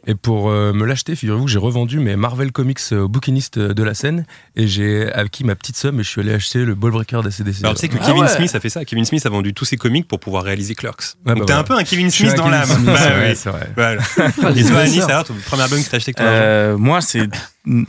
Et 0.08 0.16
pour 0.16 0.50
euh, 0.50 0.74
me 0.74 0.86
l'acheter, 0.86 1.16
figurez-vous 1.16 1.46
que 1.46 1.52
j'ai 1.52 1.58
revendu 1.60 2.00
mes 2.00 2.16
Marvel 2.16 2.52
Comics 2.52 2.80
euh, 2.92 3.02
au 3.04 3.08
bouquiniste 3.08 3.58
de 3.60 3.84
la 3.84 3.94
scène 3.94 4.26
et 4.56 4.68
j'ai 4.68 5.12
acquis 5.12 5.44
ma 5.44 5.56
petite 5.56 5.76
somme 5.78 6.00
et 6.00 6.04
je 6.04 6.10
suis 6.10 6.22
allé 6.22 6.34
acheter 6.34 6.66
le 6.66 6.76
ball 6.76 6.92
breaker 6.92 7.22
d'ACDC. 7.24 7.64
Alors 7.64 7.76
tu 7.76 7.82
sais 7.82 7.88
que 7.88 7.96
Ah 8.02 8.06
Kevin 8.06 8.22
ouais. 8.24 8.28
Smith 8.28 8.54
a 8.56 8.60
fait 8.60 8.70
ça. 8.70 8.86
Kevin 8.86 9.06
Smith 9.06 9.26
a 9.26 9.30
vendu 9.30 9.54
tous 9.54 9.66
ses 9.66 9.78
comics 9.78 10.08
pour 10.08 10.20
pouvoir 10.20 10.44
réaliser 10.44 10.76
Clerks. 10.76 11.16
Donc 11.26 11.40
bah 11.40 11.46
t'es 11.46 11.54
un 11.54 11.64
peu 11.64 11.74
un 11.74 11.84
Kevin 11.84 12.12
Smith 12.12 12.32
un 12.34 12.36
dans 12.36 12.50
l'âme. 12.50 12.70
Bah 12.86 12.94
c'est 12.98 13.08
oui. 13.10 13.16
vrai, 13.16 13.36
c'est 13.36 13.50
vrai. 13.50 13.70
Voilà. 13.76 14.02
Ah, 14.44 14.52
Et 14.56 14.64
c'est 14.64 14.70
toi. 14.70 14.80
Anis, 14.80 15.02
alors 15.04 15.24
ton 15.24 15.34
premier 15.46 15.64
album 15.64 15.84
que 15.84 15.90
t'as 15.90 15.98
acheté 15.98 16.14
que 16.14 16.22
Euh, 16.22 16.78
moi, 16.78 17.02
c'est. 17.02 17.28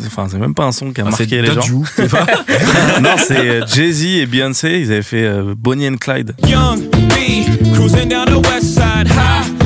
Enfin, 0.07 0.29
c'est 0.31 0.39
même 0.39 0.55
pas 0.55 0.65
un 0.65 0.73
son 0.73 0.93
qui 0.93 1.01
a 1.01 1.05
Ah, 1.07 1.11
marqué 1.11 1.27
c'est 1.29 1.43
les 1.43 1.53
gens. 1.53 1.83
C'est 1.97 2.11
pas 2.11 2.27
non, 3.01 3.17
c'est 3.17 3.39
euh, 3.63 3.67
Jay-Z 3.67 4.05
et 4.05 4.27
Beyoncé. 4.27 4.81
Ils 4.81 4.93
avaient 4.93 5.03
fait 5.03 5.25
euh, 5.25 5.55
Bonnie 5.57 5.89
and 5.89 5.97
Clyde. 5.97 6.35
Young 6.47 6.81
B, 6.91 7.75
cruising 7.75 8.09
down 8.09 8.27
the 8.27 8.47
west 8.49 8.75
side 8.75 9.09
highway, 9.09 9.62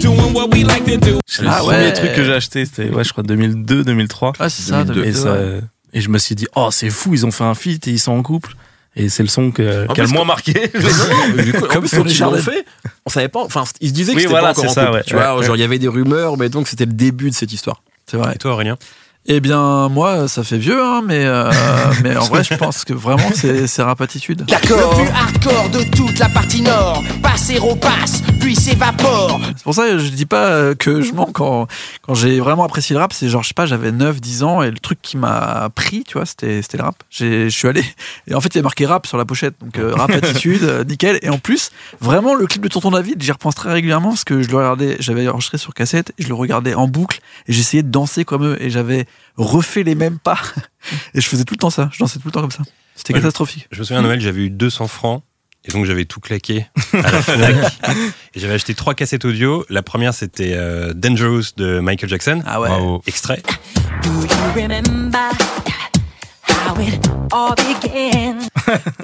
doing 0.00 0.32
what 0.34 0.48
we 0.52 0.64
like 0.64 0.84
to 0.84 0.96
do. 0.96 1.18
C'est 1.26 1.42
le 1.42 1.48
Ah 1.48 1.58
premier 1.58 1.76
ouais. 1.78 1.92
truc 1.92 2.12
que 2.14 2.24
j'ai 2.24 2.32
acheté. 2.32 2.64
C'était, 2.64 2.90
ouais, 2.90 3.04
je 3.04 3.12
crois, 3.12 3.22
2002, 3.22 3.84
2003. 3.84 4.32
Ah, 4.38 4.48
c'est 4.48 4.62
ça, 4.62 4.84
2002. 4.84 5.00
Et, 5.00 5.12
2002, 5.12 5.20
ça, 5.20 5.32
ouais. 5.32 5.60
et 5.92 6.00
je 6.00 6.08
me 6.08 6.18
suis 6.18 6.34
dit, 6.34 6.46
oh, 6.54 6.68
c'est 6.70 6.90
fou, 6.90 7.14
ils 7.14 7.26
ont 7.26 7.30
fait 7.30 7.44
un 7.44 7.54
feat 7.54 7.86
et 7.88 7.90
ils 7.92 7.98
sont 7.98 8.12
en 8.12 8.22
couple. 8.22 8.54
Et 8.96 9.08
c'est 9.08 9.22
le 9.22 9.28
son 9.28 9.52
que, 9.52 9.86
qui 9.94 10.00
a 10.00 10.04
le 10.04 10.10
moins 10.10 10.24
marqué. 10.24 10.52
Comme 11.70 11.80
plus, 11.80 11.88
sur 11.88 11.98
quand 11.98 12.04
les 12.04 12.12
ils 12.12 12.20
l'ont 12.20 12.34
fait, 12.36 12.64
on 13.06 13.10
savait 13.10 13.28
pas. 13.28 13.44
Enfin, 13.44 13.62
ils 13.80 13.90
se 13.90 13.94
disaient 13.94 14.12
que 14.12 14.16
Oui, 14.16 14.22
c'était 14.22 14.32
voilà, 14.32 14.52
pas 14.52 14.58
encore 14.60 14.70
en 14.70 14.74
ça, 14.74 14.84
couple, 14.86 14.96
ouais. 14.96 15.02
Tu 15.06 15.14
vois, 15.14 15.36
Ouais, 15.38 15.46
genre 15.46 15.56
il 15.56 15.60
y 15.60 15.62
avait 15.62 15.78
des 15.78 15.86
rumeurs, 15.88 16.36
mais 16.36 16.48
donc 16.48 16.66
c'était 16.66 16.86
le 16.86 16.92
début 16.92 17.30
de 17.30 17.34
cette 17.34 17.52
histoire. 17.52 17.82
C'est 18.10 18.16
vrai. 18.16 18.32
Et 18.34 18.38
toi, 18.38 18.52
Aurélien? 18.52 18.76
Eh 19.32 19.38
bien, 19.38 19.88
moi, 19.90 20.26
ça 20.26 20.42
fait 20.42 20.58
vieux, 20.58 20.82
hein, 20.82 21.02
mais, 21.06 21.24
euh, 21.24 21.48
mais 22.02 22.16
en 22.16 22.24
vrai, 22.24 22.42
je 22.42 22.52
pense 22.54 22.84
que 22.84 22.92
vraiment, 22.92 23.30
c'est 23.32 23.68
c'est 23.68 23.80
rap 23.80 24.00
attitude. 24.00 24.44
Le 24.50 24.94
plus 24.96 25.08
hardcore 25.08 25.68
de 25.70 25.84
toute 25.96 26.18
la 26.18 26.28
partie 26.28 26.62
nord. 26.62 27.00
Passer 27.22 27.60
au 27.60 27.76
passe, 27.76 28.22
puis 28.40 28.56
s'évapore. 28.56 29.40
C'est 29.56 29.62
pour 29.62 29.74
ça 29.74 29.86
que 29.86 29.98
je 29.98 30.08
dis 30.08 30.26
pas 30.26 30.74
que 30.74 31.00
je 31.00 31.12
mens 31.12 31.30
quand, 31.32 31.68
quand 32.02 32.14
j'ai 32.14 32.40
vraiment 32.40 32.64
apprécié 32.64 32.92
le 32.94 32.98
rap. 33.00 33.12
C'est 33.12 33.28
genre, 33.28 33.44
je 33.44 33.48
sais 33.48 33.54
pas, 33.54 33.66
j'avais 33.66 33.92
9, 33.92 34.20
10 34.20 34.42
ans 34.42 34.62
et 34.62 34.70
le 34.72 34.78
truc 34.80 34.98
qui 35.00 35.16
m'a 35.16 35.68
pris, 35.76 36.02
tu 36.02 36.14
vois, 36.14 36.26
c'était 36.26 36.60
c'était 36.60 36.78
le 36.78 36.82
rap. 36.82 36.96
J'ai- 37.08 37.48
Je 37.48 37.56
suis 37.56 37.68
allé. 37.68 37.84
Et 38.26 38.34
en 38.34 38.40
fait, 38.40 38.48
il 38.48 38.56
y 38.56 38.58
a 38.58 38.62
marqué 38.64 38.84
rap 38.84 39.06
sur 39.06 39.16
la 39.16 39.24
pochette. 39.24 39.54
Donc, 39.60 39.78
euh, 39.78 39.94
rap 39.94 40.10
attitude, 40.10 40.64
euh, 40.64 40.82
nickel. 40.82 41.20
Et 41.22 41.28
en 41.30 41.38
plus, 41.38 41.70
vraiment, 42.00 42.34
le 42.34 42.48
clip 42.48 42.62
de 42.64 42.68
Tonton 42.68 42.90
David, 42.90 43.22
j'y 43.22 43.30
repense 43.30 43.54
très 43.54 43.72
régulièrement 43.72 44.08
parce 44.08 44.24
que 44.24 44.42
je 44.42 44.48
le 44.50 44.56
regardais, 44.56 44.96
j'avais 44.98 45.28
enregistré 45.28 45.56
sur 45.56 45.72
cassette 45.72 46.12
et 46.18 46.24
je 46.24 46.28
le 46.28 46.34
regardais 46.34 46.74
en 46.74 46.88
boucle 46.88 47.20
et 47.46 47.52
j'essayais 47.52 47.84
de 47.84 47.90
danser 47.90 48.24
comme 48.24 48.44
eux 48.44 48.56
et 48.60 48.70
j'avais 48.70 49.06
refait 49.36 49.82
les 49.82 49.94
mêmes 49.94 50.18
pas. 50.18 50.38
Et 51.14 51.20
je 51.20 51.26
faisais 51.28 51.44
tout 51.44 51.54
le 51.54 51.58
temps 51.58 51.70
ça. 51.70 51.88
Je 51.92 51.98
dansais 51.98 52.18
tout 52.18 52.28
le 52.28 52.32
temps 52.32 52.40
comme 52.42 52.50
ça. 52.50 52.62
C'était 52.94 53.14
Ouais, 53.14 53.20
catastrophique. 53.20 53.66
Je 53.70 53.78
me 53.78 53.84
souviens 53.84 54.00
à 54.00 54.02
Noël, 54.02 54.20
j'avais 54.20 54.42
eu 54.42 54.50
200 54.50 54.86
francs. 54.88 55.22
Et 55.66 55.72
donc 55.72 55.84
j'avais 55.84 56.06
tout 56.06 56.20
claqué 56.20 56.66
à 56.94 57.10
la 57.10 57.20
Fnac. 57.22 57.72
et 58.34 58.40
j'avais 58.40 58.54
acheté 58.54 58.74
trois 58.74 58.94
cassettes 58.94 59.26
audio. 59.26 59.66
La 59.68 59.82
première 59.82 60.14
c'était 60.14 60.54
euh, 60.54 60.94
Dangerous 60.94 61.52
de 61.58 61.80
Michael 61.80 62.08
Jackson. 62.08 62.42
Ah 62.46 62.60
ouais. 62.62 62.68
Bravo. 62.68 63.02
Extrait. 63.06 63.42
Do 64.02 64.08
you 64.10 64.62
remember 64.62 65.18
how 66.48 66.80
it 66.80 67.06
all 67.30 67.54
began? 67.56 68.38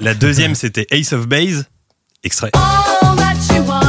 La 0.01 0.15
deuxième 0.15 0.55
c'était 0.55 0.87
Ace 0.89 1.13
of 1.13 1.27
Base. 1.27 1.65
Extrait. 2.23 2.49
All 2.55 3.15
that 3.17 3.35
she 3.39 3.59
wants 3.67 3.86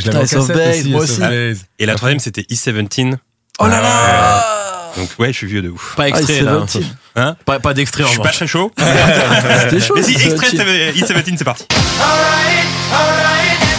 Je 0.00 0.06
l'avais 0.06 0.18
en 0.18 0.46
cassette 0.46 0.86
moi 0.86 1.02
of 1.02 1.10
aussi. 1.10 1.20
Et 1.78 1.86
la 1.86 1.94
troisième 1.94 2.18
c'était 2.20 2.42
E17. 2.42 3.16
Oh 3.58 3.66
là 3.66 3.80
là 3.80 4.92
Donc 4.96 5.08
ouais, 5.18 5.28
je 5.32 5.36
suis 5.38 5.46
vieux 5.46 5.62
de 5.62 5.68
ouf. 5.68 5.94
Pas 5.96 6.04
Ah, 6.04 6.08
extrait 6.08 6.40
là. 6.42 6.64
s'est 6.66 6.80
Hein 7.16 7.36
Pas, 7.44 7.58
pas 7.60 7.74
d'extrait 7.74 8.04
Je 8.04 8.08
en 8.08 8.12
suis 8.12 8.20
pas 8.20 8.30
très 8.32 8.46
chaud. 8.46 8.72
C'était 8.78 9.80
chaud. 9.80 9.94
Mais 9.96 10.02
si, 10.02 10.14
ce 10.14 10.28
extrait 10.28 10.48
titre. 10.50 10.64
E17, 10.64 11.36
c'est 11.38 11.44
parti. 11.44 11.66
Alright, 12.00 12.66
alright, 12.92 13.58
everything's 13.62 13.69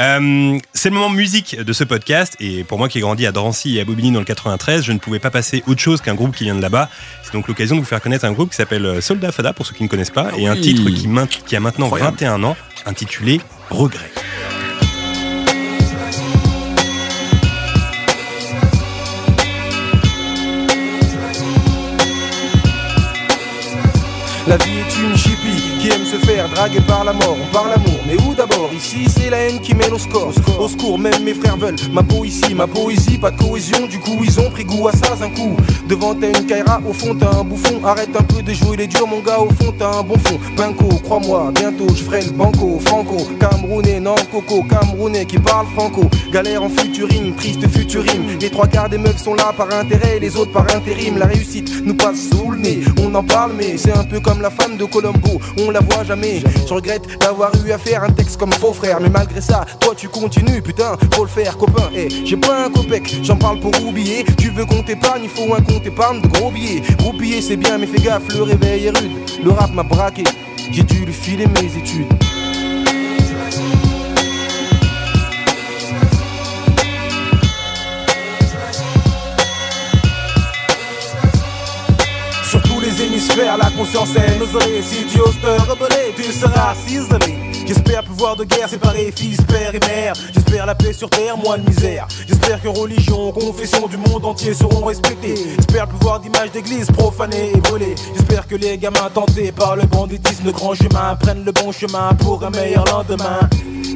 Euh, 0.00 0.58
c'est 0.72 0.88
le 0.88 0.94
moment 0.94 1.10
musique 1.10 1.58
de 1.60 1.72
ce 1.72 1.84
podcast 1.84 2.36
et 2.40 2.64
pour 2.64 2.78
moi 2.78 2.88
qui 2.88 2.98
ai 2.98 3.00
grandi 3.00 3.26
à 3.26 3.32
Drancy 3.32 3.76
et 3.76 3.80
à 3.80 3.84
Bobigny 3.84 4.10
dans 4.10 4.18
le 4.18 4.24
93, 4.24 4.84
je 4.84 4.92
ne 4.92 4.98
pouvais 4.98 5.18
pas 5.20 5.30
passer 5.30 5.62
autre 5.66 5.80
chose 5.80 6.00
qu'un 6.00 6.14
groupe 6.14 6.34
qui 6.34 6.44
vient 6.44 6.54
de 6.54 6.62
là-bas. 6.62 6.90
C'est 7.22 7.32
donc 7.32 7.48
l'occasion 7.48 7.76
de 7.76 7.80
vous 7.80 7.86
faire 7.86 8.00
connaître 8.00 8.24
un 8.24 8.32
groupe 8.32 8.50
qui 8.50 8.56
s'appelle 8.56 8.86
euh, 8.86 9.00
Soldat 9.00 9.32
Fada 9.32 9.52
pour 9.52 9.66
ceux 9.66 9.74
qui 9.74 9.82
ne 9.82 9.88
connaissent 9.88 10.10
pas 10.10 10.30
et 10.36 10.46
un 10.46 10.56
titre 10.56 10.82
qui, 11.46 11.56
a 11.56 11.60
maintenant 11.60 11.86
Incroyable. 11.86 12.16
21 12.18 12.42
ans 12.44 12.56
intitulé 12.86 13.40
Regret. 13.70 14.10
La 24.46 24.58
vie 24.58 24.78
est 24.78 25.02
une 25.02 25.16
qui 25.84 25.90
aime 25.90 26.06
se 26.06 26.16
faire 26.16 26.48
draguer 26.48 26.80
par 26.80 27.04
la 27.04 27.12
mort. 27.12 27.36
On 27.38 27.52
parle 27.52 27.72
amour, 27.74 28.00
mais 28.06 28.16
où 28.22 28.34
d'abord? 28.34 28.70
Ici, 28.74 29.06
c'est 29.06 29.28
la 29.28 29.36
haine 29.36 29.60
qui 29.60 29.74
mène 29.74 29.92
au 29.92 29.98
score. 29.98 30.32
Au 30.58 30.66
secours, 30.66 30.98
même 30.98 31.22
mes 31.22 31.34
frères 31.34 31.58
veulent 31.58 31.76
ma 31.92 32.02
peau 32.02 32.24
ici, 32.24 32.54
ma 32.54 32.66
poésie, 32.66 33.18
pas 33.18 33.30
de 33.30 33.38
cohésion. 33.38 33.86
Du 33.86 33.98
coup, 33.98 34.18
ils 34.22 34.40
ont 34.40 34.50
pris 34.50 34.64
goût 34.64 34.88
à 34.88 34.92
ça 34.92 35.14
d'un 35.20 35.28
coup. 35.28 35.56
Devant, 35.86 36.14
t'as 36.14 36.28
une 36.28 36.46
Kaira, 36.46 36.80
au 36.88 36.94
fond, 36.94 37.14
t'as 37.14 37.38
un 37.38 37.44
bouffon. 37.44 37.84
Arrête 37.84 38.16
un 38.18 38.22
peu 38.22 38.42
de 38.42 38.54
jouer 38.54 38.78
les 38.78 38.86
durs, 38.86 39.06
mon 39.06 39.20
gars, 39.20 39.40
au 39.40 39.50
fond, 39.50 39.74
t'as 39.78 39.98
un 39.98 40.02
bon 40.02 40.16
fond. 40.24 40.38
Pinko, 40.56 40.88
crois-moi, 41.04 41.52
bientôt, 41.54 41.88
je 41.94 42.02
ferai 42.02 42.22
le 42.22 42.30
banco. 42.30 42.80
Franco, 42.86 43.18
Camerounais, 43.38 44.00
non, 44.00 44.14
Coco, 44.32 44.62
Camerounais 44.62 45.26
qui 45.26 45.38
parle 45.38 45.66
franco. 45.74 46.08
Galère 46.32 46.62
en 46.62 46.70
futurine, 46.70 47.34
triste 47.34 47.68
futurine. 47.68 48.38
Les 48.40 48.48
trois 48.48 48.68
quarts 48.68 48.88
des 48.88 48.98
meufs 48.98 49.22
sont 49.22 49.34
là 49.34 49.52
par 49.54 49.70
intérêt, 49.74 50.18
les 50.18 50.34
autres 50.36 50.52
par 50.52 50.66
intérim. 50.74 51.18
La 51.18 51.26
réussite 51.26 51.84
nous 51.84 51.94
passe 51.94 52.30
sous 52.30 52.50
le 52.52 52.58
nez. 52.58 52.80
On 53.02 53.14
en 53.14 53.22
parle, 53.22 53.52
mais 53.58 53.76
c'est 53.76 53.92
un 53.92 54.04
peu 54.04 54.20
comme 54.20 54.40
la 54.40 54.50
femme 54.50 54.78
de 54.78 54.86
Colombo. 54.86 55.40
La 55.74 55.80
voit 55.80 56.04
jamais. 56.04 56.40
Je 56.66 56.72
regrette 56.72 57.18
d'avoir 57.20 57.50
eu 57.64 57.72
à 57.72 57.78
faire 57.78 58.04
un 58.04 58.10
texte 58.10 58.38
comme 58.38 58.52
faux 58.52 58.72
frère. 58.72 59.00
Mais 59.00 59.10
malgré 59.10 59.40
ça, 59.40 59.64
toi 59.80 59.94
tu 59.96 60.08
continues, 60.08 60.62
putain, 60.62 60.96
faut 61.12 61.24
le 61.24 61.28
faire, 61.28 61.58
copain. 61.58 61.90
Eh, 61.94 62.08
j'ai 62.24 62.36
pas 62.36 62.66
un 62.66 62.70
copec, 62.70 63.18
j'en 63.22 63.36
parle 63.36 63.60
pour 63.60 63.72
oublier. 63.84 64.24
Tu 64.38 64.50
veux 64.50 64.64
qu'on 64.64 64.82
t'épargne, 64.82 65.24
il 65.24 65.28
faut 65.28 65.52
un 65.52 65.60
compte 65.60 65.84
épargne 65.84 66.22
de 66.22 66.28
gros 66.28 66.50
billets. 66.50 66.82
Gros 66.98 67.12
billets, 67.12 67.42
c'est 67.42 67.56
bien, 67.56 67.76
mais 67.76 67.86
fais 67.86 68.00
gaffe, 68.00 68.28
le 68.34 68.44
réveil 68.44 68.86
est 68.86 68.98
rude. 68.98 69.12
Le 69.42 69.50
rap 69.50 69.72
m'a 69.72 69.82
braqué, 69.82 70.24
j'ai 70.70 70.84
dû 70.84 71.04
lui 71.04 71.12
filer 71.12 71.46
mes 71.46 71.76
études. 71.76 72.06
Hémisphères, 83.34 83.56
la 83.58 83.70
conscience 83.70 84.16
est 84.16 84.36
isolée. 84.36 84.82
Si 84.82 85.04
tu 85.06 85.20
oses 85.20 85.38
te 85.40 85.70
rebeller, 85.70 86.14
tu 86.16 86.24
seras 86.24 86.74
ciselé. 86.74 87.53
J'espère 87.66 88.04
pouvoir 88.04 88.36
de 88.36 88.44
guerre 88.44 88.68
séparer 88.68 89.12
fils, 89.16 89.40
père 89.42 89.74
et 89.74 89.80
mère. 89.80 90.12
J'espère 90.34 90.66
la 90.66 90.74
paix 90.74 90.92
sur 90.92 91.08
terre, 91.08 91.36
moins 91.36 91.56
de 91.56 91.66
misère. 91.68 92.06
J'espère 92.26 92.60
que 92.60 92.68
religion, 92.68 93.32
confession 93.32 93.86
du 93.86 93.96
monde 93.96 94.24
entier 94.24 94.52
seront 94.52 94.84
respectées. 94.84 95.34
J'espère 95.56 95.88
pouvoir 95.88 96.20
d'images 96.20 96.50
d'église 96.52 96.86
profanées 96.86 97.52
et 97.54 97.60
brûlées. 97.60 97.94
J'espère 98.14 98.46
que 98.46 98.56
les 98.56 98.76
gamins 98.76 99.08
tentés 99.12 99.50
par 99.50 99.76
le 99.76 99.84
banditisme 99.84 100.44
de 100.44 100.50
grand 100.50 100.74
chemin 100.74 101.16
prennent 101.16 101.44
le 101.44 101.52
bon 101.52 101.72
chemin 101.72 102.12
pour 102.18 102.44
un 102.44 102.50
meilleur 102.50 102.84
lendemain. 102.84 103.40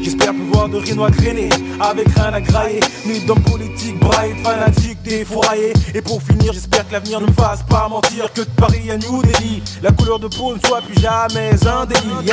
J'espère 0.03 0.33
pouvoir 0.33 0.69
de 0.69 0.79
Renoir 0.79 1.11
traîner 1.11 1.51
avec 1.81 2.09
rien 2.09 2.33
à 2.33 2.41
grailler. 2.41 2.81
Nuit 3.05 3.21
d'hommes 3.27 3.43
politiques, 3.43 3.99
braille, 4.01 4.35
fanatiques, 4.43 5.03
défouraillés. 5.03 5.75
Et 5.95 6.01
pour 6.01 6.23
finir, 6.23 6.53
j'espère 6.53 6.87
que 6.89 6.93
l'avenir 6.93 7.21
ne 7.21 7.27
me 7.27 7.33
fasse 7.33 7.63
pas 7.65 7.89
mentir 7.89 8.33
que 8.33 8.41
de 8.41 8.47
Paris 8.57 8.91
à 8.91 8.97
New 8.97 9.23
Delhi, 9.23 9.63
la 9.83 9.91
couleur 9.91 10.19
de 10.19 10.29
peau 10.29 10.55
ne 10.55 10.61
soit 10.61 10.81
plus 10.81 11.01
jamais 11.01 11.51
un 11.67 11.85
délit. 11.85 12.33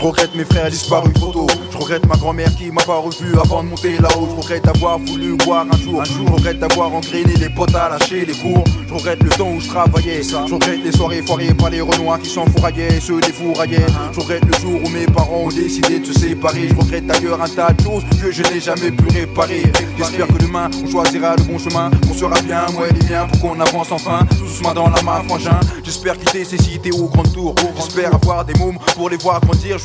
Je 0.00 0.06
regrette 0.06 0.34
mes 0.34 0.44
frères 0.44 0.70
disparus 0.70 1.12
trop. 1.12 1.46
Je 1.70 1.76
regrette 1.76 2.06
ma 2.06 2.16
grand-mère 2.16 2.56
qui 2.56 2.70
m'a 2.70 2.80
pas 2.80 2.96
revu 2.96 3.38
avant 3.38 3.62
de 3.62 3.68
monter 3.68 3.98
là-haut. 3.98 4.28
Je 4.30 4.40
regrette 4.40 4.64
d'avoir 4.64 4.98
voulu 4.98 5.36
boire 5.36 5.66
un 5.70 5.76
jour. 5.76 6.02
Je 6.06 6.32
regrette 6.32 6.58
d'avoir 6.58 6.94
engrainé 6.94 7.34
les 7.34 7.50
potes 7.50 7.74
à 7.74 7.90
lâcher 7.90 8.24
les 8.24 8.32
cours. 8.32 8.64
Je 8.88 8.94
regrette 8.94 9.22
le 9.22 9.28
temps 9.28 9.50
où 9.50 9.60
je 9.60 9.68
travaillais. 9.68 10.22
Je 10.22 10.54
regrette 10.54 10.82
les 10.82 10.92
soirées 10.92 11.20
foirées 11.20 11.52
par 11.52 11.68
les 11.68 11.82
renois 11.82 12.18
qui 12.18 12.30
s'enfouraillaient 12.30 12.98
se 12.98 13.12
défouraillaient. 13.12 13.84
Je 14.14 14.20
regrette 14.20 14.44
le 14.46 14.58
jour 14.58 14.80
où 14.82 14.88
mes 14.88 15.04
parents 15.04 15.42
ont 15.44 15.48
décidé 15.48 15.98
de 15.98 16.06
se 16.06 16.14
séparer. 16.14 16.68
Je 16.68 16.76
regrette 16.76 17.04
d'ailleurs 17.04 17.42
un 17.42 17.48
tas 17.48 17.74
de 17.74 17.82
choses 17.82 18.04
que 18.22 18.32
je 18.32 18.42
n'ai 18.44 18.60
jamais 18.60 18.92
pu 18.92 19.04
réparer. 19.12 19.64
J'espère 19.98 20.28
que 20.28 20.42
demain 20.42 20.70
on 20.82 20.90
choisira 20.90 21.36
le 21.36 21.42
bon 21.42 21.58
chemin. 21.58 21.90
Qu'on 22.08 22.14
sera 22.14 22.40
bien, 22.40 22.64
moi 22.72 22.88
et 22.88 22.92
les 22.94 23.06
miens, 23.06 23.26
pour 23.26 23.50
qu'on 23.50 23.60
avance 23.60 23.92
enfin. 23.92 24.20
Tout 24.30 24.74
dans 24.74 24.88
la 24.88 25.02
main, 25.02 25.22
frangin. 25.28 25.60
J'espère 25.84 26.16
quitter 26.16 26.44
ces 26.46 26.56
cités 26.56 26.92
au 26.92 27.04
grand 27.08 27.22
tour. 27.24 27.54
J'espère 27.76 28.14
avoir 28.14 28.46
des 28.46 28.58
mômes 28.58 28.78
pour 28.96 29.10
les 29.10 29.18
voir 29.18 29.42
grandir 29.42 29.78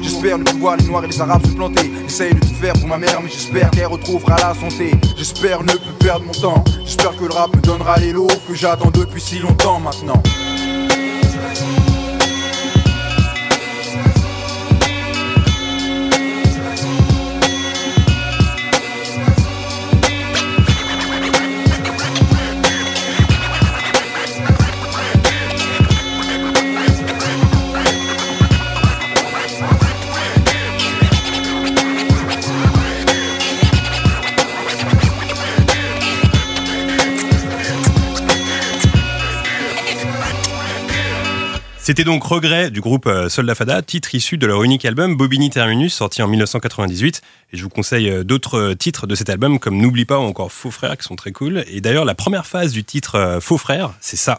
J'espère 0.00 0.38
ne 0.38 0.44
plus 0.44 0.58
voir 0.58 0.76
les 0.76 0.86
noirs 0.86 1.04
et 1.04 1.08
les 1.08 1.20
arabes 1.20 1.44
se 1.44 1.52
planter. 1.52 1.90
J'essaye 2.06 2.34
de 2.34 2.40
tout 2.40 2.54
faire 2.54 2.72
pour 2.74 2.88
ma 2.88 2.96
mère, 2.96 3.20
mais 3.22 3.30
j'espère 3.30 3.70
qu'elle 3.70 3.86
retrouvera 3.86 4.36
la 4.36 4.54
santé. 4.54 4.92
J'espère 5.16 5.62
ne 5.62 5.72
plus 5.72 5.92
perdre 6.00 6.24
mon 6.24 6.32
temps. 6.32 6.64
J'espère 6.84 7.16
que 7.16 7.24
le 7.24 7.32
rap 7.32 7.54
me 7.54 7.60
donnera 7.60 7.98
les 7.98 8.12
lots 8.12 8.28
que 8.48 8.54
j'attends 8.54 8.90
depuis 8.90 9.20
si 9.20 9.38
longtemps 9.40 9.80
maintenant. 9.80 10.22
C'était 41.88 42.04
donc 42.04 42.22
Regret 42.22 42.70
du 42.70 42.82
groupe 42.82 43.06
euh, 43.06 43.30
Soldat 43.30 43.54
Fada, 43.54 43.80
titre 43.80 44.14
issu 44.14 44.36
de 44.36 44.46
leur 44.46 44.62
unique 44.62 44.84
album 44.84 45.16
Bobini 45.16 45.48
Terminus, 45.48 45.94
sorti 45.94 46.20
en 46.20 46.28
1998. 46.28 47.22
Et 47.54 47.56
je 47.56 47.62
vous 47.62 47.70
conseille 47.70 48.10
euh, 48.10 48.24
d'autres 48.24 48.58
euh, 48.58 48.74
titres 48.74 49.06
de 49.06 49.14
cet 49.14 49.30
album 49.30 49.58
comme 49.58 49.78
N'oublie 49.78 50.04
pas 50.04 50.18
ou 50.18 50.24
encore 50.24 50.52
Faux 50.52 50.70
Frères 50.70 50.98
qui 50.98 51.04
sont 51.04 51.16
très 51.16 51.32
cool. 51.32 51.64
Et 51.66 51.80
d'ailleurs, 51.80 52.04
la 52.04 52.14
première 52.14 52.44
phase 52.44 52.72
du 52.72 52.84
titre 52.84 53.38
Faux 53.40 53.56
Frères, 53.56 53.94
c'est 54.02 54.18
ça. 54.18 54.38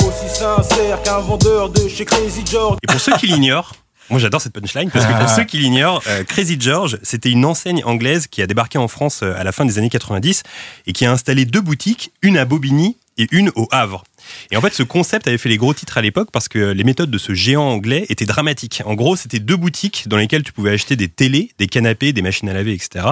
Aussi 0.00 0.28
sincère 0.28 1.00
qu'un 1.02 1.20
vendeur 1.20 1.70
de 1.70 1.88
chez 1.88 2.04
Crazy 2.04 2.42
George. 2.44 2.76
Et 2.82 2.86
pour 2.86 3.00
ceux 3.00 3.16
qui 3.16 3.28
l'ignorent, 3.28 3.74
moi 4.10 4.20
j'adore 4.20 4.42
cette 4.42 4.52
punchline 4.52 4.90
parce 4.90 5.06
que 5.06 5.12
pour 5.12 5.22
Ah. 5.22 5.36
ceux 5.36 5.44
qui 5.44 5.56
l'ignorent, 5.56 6.02
euh, 6.06 6.22
Crazy 6.24 6.58
George, 6.60 6.98
c'était 7.02 7.30
une 7.30 7.46
enseigne 7.46 7.82
anglaise 7.86 8.26
qui 8.26 8.42
a 8.42 8.46
débarqué 8.46 8.76
en 8.76 8.88
France 8.88 9.22
à 9.22 9.42
la 9.42 9.52
fin 9.52 9.64
des 9.64 9.78
années 9.78 9.88
90 9.88 10.42
et 10.86 10.92
qui 10.92 11.06
a 11.06 11.12
installé 11.12 11.46
deux 11.46 11.62
boutiques, 11.62 12.12
une 12.20 12.36
à 12.36 12.44
Bobigny 12.44 12.98
et 13.18 13.26
une 13.32 13.50
au 13.54 13.68
Havre. 13.70 14.04
Et 14.50 14.56
en 14.56 14.60
fait, 14.60 14.72
ce 14.72 14.82
concept 14.82 15.28
avait 15.28 15.38
fait 15.38 15.48
les 15.48 15.56
gros 15.56 15.74
titres 15.74 15.98
à 15.98 16.02
l'époque 16.02 16.30
parce 16.32 16.48
que 16.48 16.72
les 16.72 16.84
méthodes 16.84 17.10
de 17.10 17.18
ce 17.18 17.34
géant 17.34 17.68
anglais 17.68 18.06
étaient 18.08 18.26
dramatiques. 18.26 18.82
En 18.84 18.94
gros, 18.94 19.16
c'était 19.16 19.38
deux 19.38 19.56
boutiques 19.56 20.04
dans 20.06 20.16
lesquelles 20.16 20.42
tu 20.42 20.52
pouvais 20.52 20.70
acheter 20.70 20.96
des 20.96 21.08
télés, 21.08 21.50
des 21.58 21.66
canapés, 21.66 22.12
des 22.12 22.22
machines 22.22 22.48
à 22.48 22.52
laver, 22.52 22.72
etc. 22.72 23.06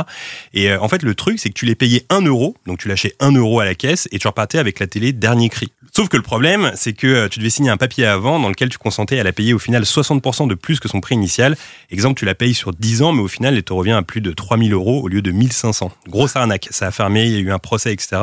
Et 0.54 0.70
euh, 0.70 0.80
en 0.80 0.88
fait, 0.88 1.02
le 1.02 1.14
truc, 1.14 1.38
c'est 1.38 1.48
que 1.48 1.54
tu 1.54 1.66
les 1.66 1.74
payais 1.74 2.04
1 2.10 2.22
euro, 2.22 2.56
donc 2.66 2.78
tu 2.78 2.88
lâchais 2.88 3.14
1 3.20 3.32
euro 3.32 3.60
à 3.60 3.64
la 3.64 3.74
caisse 3.74 4.08
et 4.12 4.18
tu 4.18 4.26
repartais 4.26 4.58
avec 4.58 4.78
la 4.80 4.86
télé 4.86 5.12
dernier 5.12 5.48
cri. 5.48 5.70
Sauf 5.96 6.10
que 6.10 6.18
le 6.18 6.22
problème, 6.22 6.72
c'est 6.74 6.92
que 6.92 7.06
euh, 7.06 7.28
tu 7.30 7.38
devais 7.38 7.48
signer 7.48 7.70
un 7.70 7.78
papier 7.78 8.04
avant 8.04 8.38
dans 8.38 8.50
lequel 8.50 8.68
tu 8.68 8.76
consentais 8.76 9.18
à 9.18 9.22
la 9.22 9.32
payer 9.32 9.54
au 9.54 9.58
final 9.58 9.84
60% 9.84 10.46
de 10.46 10.54
plus 10.54 10.78
que 10.78 10.88
son 10.88 11.00
prix 11.00 11.14
initial. 11.14 11.56
Exemple, 11.90 12.18
tu 12.18 12.26
la 12.26 12.34
payes 12.34 12.52
sur 12.52 12.74
10 12.74 13.00
ans, 13.00 13.12
mais 13.12 13.22
au 13.22 13.28
final, 13.28 13.54
elle 13.54 13.62
te 13.62 13.72
revient 13.72 13.92
à 13.92 14.02
plus 14.02 14.20
de 14.20 14.30
3000 14.30 14.74
euros 14.74 15.00
au 15.02 15.08
lieu 15.08 15.22
de 15.22 15.30
1500. 15.30 15.90
Grosse 16.06 16.36
arnaque. 16.36 16.68
Ça 16.70 16.88
a 16.88 16.90
fermé, 16.90 17.24
il 17.24 17.32
y 17.32 17.36
a 17.36 17.38
eu 17.38 17.50
un 17.50 17.58
procès, 17.58 17.94
etc. 17.94 18.18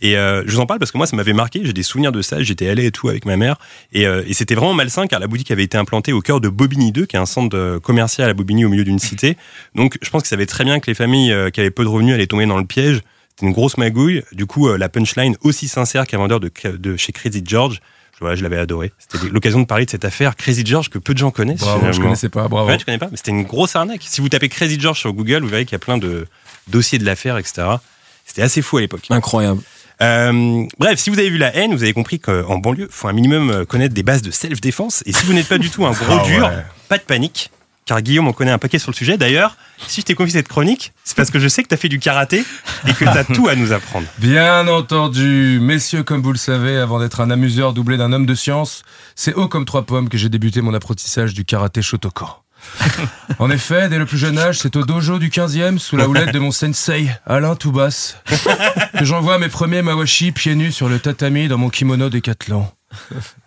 Et 0.00 0.16
euh, 0.16 0.42
je 0.46 0.52
vous 0.52 0.60
en 0.60 0.64
parle 0.64 0.78
parce 0.78 0.90
que 0.90 0.96
moi, 0.96 1.06
ça 1.06 1.16
m'avait 1.16 1.34
marqué. 1.34 1.60
J'ai 1.64 1.74
des 1.74 1.82
souvenirs 1.82 2.12
de 2.12 2.22
ça. 2.22 2.42
J'étais 2.42 2.66
allé 2.66 2.86
et 2.86 2.92
tout 2.92 3.10
avec 3.10 3.26
ma 3.26 3.36
mère. 3.36 3.56
Et, 3.92 4.06
euh, 4.06 4.22
et 4.26 4.32
c'était 4.32 4.54
vraiment 4.54 4.72
malsain 4.72 5.06
car 5.06 5.20
la 5.20 5.26
boutique 5.26 5.50
avait 5.50 5.64
été 5.64 5.76
implantée 5.76 6.14
au 6.14 6.22
cœur 6.22 6.40
de 6.40 6.48
Bobigny 6.48 6.92
2, 6.92 7.04
qui 7.04 7.16
est 7.16 7.18
un 7.18 7.26
centre 7.26 7.58
euh, 7.58 7.78
commercial 7.78 8.30
à 8.30 8.32
Bobigny 8.32 8.64
au 8.64 8.70
milieu 8.70 8.84
d'une 8.84 8.98
cité. 8.98 9.36
Donc, 9.74 9.98
je 10.00 10.08
pense 10.08 10.22
qu'ils 10.22 10.30
savaient 10.30 10.46
très 10.46 10.64
bien 10.64 10.80
que 10.80 10.86
les 10.86 10.94
familles 10.94 11.32
euh, 11.32 11.50
qui 11.50 11.60
avaient 11.60 11.70
peu 11.70 11.84
de 11.84 11.90
revenus 11.90 12.14
allaient 12.14 12.26
tomber 12.26 12.46
dans 12.46 12.56
le 12.56 12.64
piège. 12.64 13.02
C'était 13.38 13.46
une 13.46 13.52
grosse 13.52 13.76
magouille. 13.76 14.24
Du 14.32 14.46
coup, 14.46 14.68
euh, 14.68 14.76
la 14.76 14.88
punchline 14.88 15.36
aussi 15.42 15.68
sincère 15.68 16.08
qu'un 16.08 16.18
vendeur 16.18 16.40
de, 16.40 16.50
de 16.76 16.96
chez 16.96 17.12
Crazy 17.12 17.40
George. 17.46 17.80
Voilà, 18.20 18.34
je 18.34 18.42
l'avais 18.42 18.58
adoré. 18.58 18.92
C'était 18.98 19.28
l'occasion 19.28 19.60
de 19.60 19.64
parler 19.64 19.84
de 19.84 19.90
cette 19.90 20.04
affaire 20.04 20.34
Crazy 20.34 20.66
George 20.66 20.88
que 20.88 20.98
peu 20.98 21.14
de 21.14 21.18
gens 21.18 21.30
connaissent. 21.30 21.60
Bravo, 21.60 21.92
je 21.92 22.00
connaissais 22.00 22.28
pas, 22.28 22.48
bravo. 22.48 22.68
Ouais, 22.68 22.76
tu 22.76 22.84
connais 22.84 22.98
pas, 22.98 23.06
mais 23.12 23.16
c'était 23.16 23.30
une 23.30 23.44
grosse 23.44 23.76
arnaque. 23.76 24.02
Si 24.04 24.20
vous 24.20 24.28
tapez 24.28 24.48
Crazy 24.48 24.80
George 24.80 24.98
sur 24.98 25.12
Google, 25.12 25.42
vous 25.42 25.48
verrez 25.48 25.64
qu'il 25.66 25.74
y 25.74 25.76
a 25.76 25.78
plein 25.78 25.98
de 25.98 26.26
dossiers 26.66 26.98
de 26.98 27.04
l'affaire, 27.04 27.38
etc. 27.38 27.68
C'était 28.26 28.42
assez 28.42 28.60
fou 28.60 28.78
à 28.78 28.80
l'époque. 28.80 29.02
Incroyable. 29.10 29.60
Euh, 30.02 30.64
bref, 30.78 30.98
si 30.98 31.10
vous 31.10 31.20
avez 31.20 31.30
vu 31.30 31.38
la 31.38 31.54
haine, 31.54 31.72
vous 31.74 31.84
avez 31.84 31.92
compris 31.92 32.18
qu'en 32.18 32.58
banlieue, 32.58 32.88
faut 32.90 33.06
un 33.06 33.12
minimum 33.12 33.50
euh, 33.50 33.64
connaître 33.64 33.94
des 33.94 34.02
bases 34.02 34.22
de 34.22 34.32
self-défense. 34.32 35.04
Et 35.06 35.12
si 35.12 35.24
vous 35.24 35.32
n'êtes 35.32 35.48
pas 35.48 35.58
du 35.58 35.70
tout 35.70 35.86
un 35.86 35.92
gros 35.92 36.18
Ah 36.20 36.24
dur, 36.26 36.44
ouais. 36.44 36.64
pas 36.88 36.98
de 36.98 37.04
panique. 37.04 37.50
Car 37.88 38.02
Guillaume 38.02 38.28
en 38.28 38.34
connaît 38.34 38.50
un 38.50 38.58
paquet 38.58 38.78
sur 38.78 38.90
le 38.90 38.96
sujet. 38.96 39.16
D'ailleurs, 39.16 39.56
si 39.86 40.02
je 40.02 40.06
t'ai 40.06 40.14
confié 40.14 40.32
cette 40.32 40.48
chronique, 40.48 40.92
c'est 41.04 41.16
parce 41.16 41.30
que 41.30 41.38
je 41.38 41.48
sais 41.48 41.62
que 41.62 41.68
tu 41.68 41.74
as 41.74 41.78
fait 41.78 41.88
du 41.88 41.98
karaté 41.98 42.44
et 42.86 42.92
que 42.92 43.04
tu 43.04 43.08
as 43.08 43.24
tout 43.24 43.48
à 43.48 43.54
nous 43.54 43.72
apprendre. 43.72 44.06
Bien 44.18 44.68
entendu, 44.68 45.58
messieurs, 45.58 46.02
comme 46.02 46.20
vous 46.20 46.32
le 46.32 46.38
savez, 46.38 46.76
avant 46.76 47.00
d'être 47.00 47.22
un 47.22 47.30
amuseur 47.30 47.72
doublé 47.72 47.96
d'un 47.96 48.12
homme 48.12 48.26
de 48.26 48.34
science, 48.34 48.82
c'est 49.14 49.32
haut 49.32 49.48
comme 49.48 49.64
trois 49.64 49.86
pommes 49.86 50.10
que 50.10 50.18
j'ai 50.18 50.28
débuté 50.28 50.60
mon 50.60 50.74
apprentissage 50.74 51.32
du 51.32 51.46
karaté 51.46 51.80
Shotokan. 51.80 52.28
En 53.38 53.50
effet, 53.50 53.88
dès 53.88 53.98
le 53.98 54.04
plus 54.04 54.18
jeune 54.18 54.36
âge, 54.36 54.58
c'est 54.58 54.76
au 54.76 54.84
dojo 54.84 55.18
du 55.18 55.30
15e, 55.30 55.78
sous 55.78 55.96
la 55.96 56.08
houlette 56.08 56.34
de 56.34 56.38
mon 56.38 56.50
sensei, 56.50 57.08
Alain 57.24 57.54
Toubas, 57.54 58.16
que 58.98 59.04
j'envoie 59.06 59.38
mes 59.38 59.48
premiers 59.48 59.80
mawashi 59.80 60.32
pieds 60.32 60.56
nus 60.56 60.72
sur 60.72 60.90
le 60.90 60.98
tatami 60.98 61.48
dans 61.48 61.56
mon 61.56 61.70
kimono 61.70 62.10
décathlon. 62.10 62.66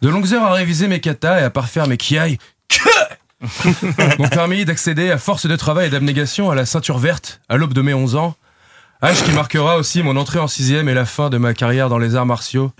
De 0.02 0.10
longues 0.10 0.34
heures 0.34 0.46
à 0.46 0.54
réviser 0.54 0.88
mes 0.88 1.00
katas 1.00 1.42
et 1.42 1.44
à 1.44 1.52
parfaire 1.52 1.88
mes 1.88 1.98
kiai 1.98 2.40
m'ont 4.20 4.30
permis 4.30 4.66
d'accéder 4.66 5.10
à 5.12 5.18
force 5.18 5.46
de 5.46 5.56
travail 5.56 5.88
et 5.88 5.90
d'abnégation 5.90 6.52
à 6.52 6.56
la 6.56 6.66
ceinture 6.66 6.98
verte 6.98 7.42
à 7.50 7.58
l'aube 7.58 7.74
de 7.74 7.82
mes 7.82 7.94
11 7.94 8.16
ans, 8.16 8.36
âge 9.04 9.24
qui 9.24 9.32
marquera 9.32 9.78
aussi 9.78 10.04
mon 10.04 10.16
entrée 10.16 10.40
en 10.40 10.48
sixième 10.48 10.90
et 10.90 10.94
la 10.94 11.06
fin 11.06 11.30
de 11.30 11.38
ma 11.38 11.54
carrière 11.54 11.90
dans 11.90 11.98
les 11.98 12.16
arts 12.16 12.26
martiaux, 12.26 12.72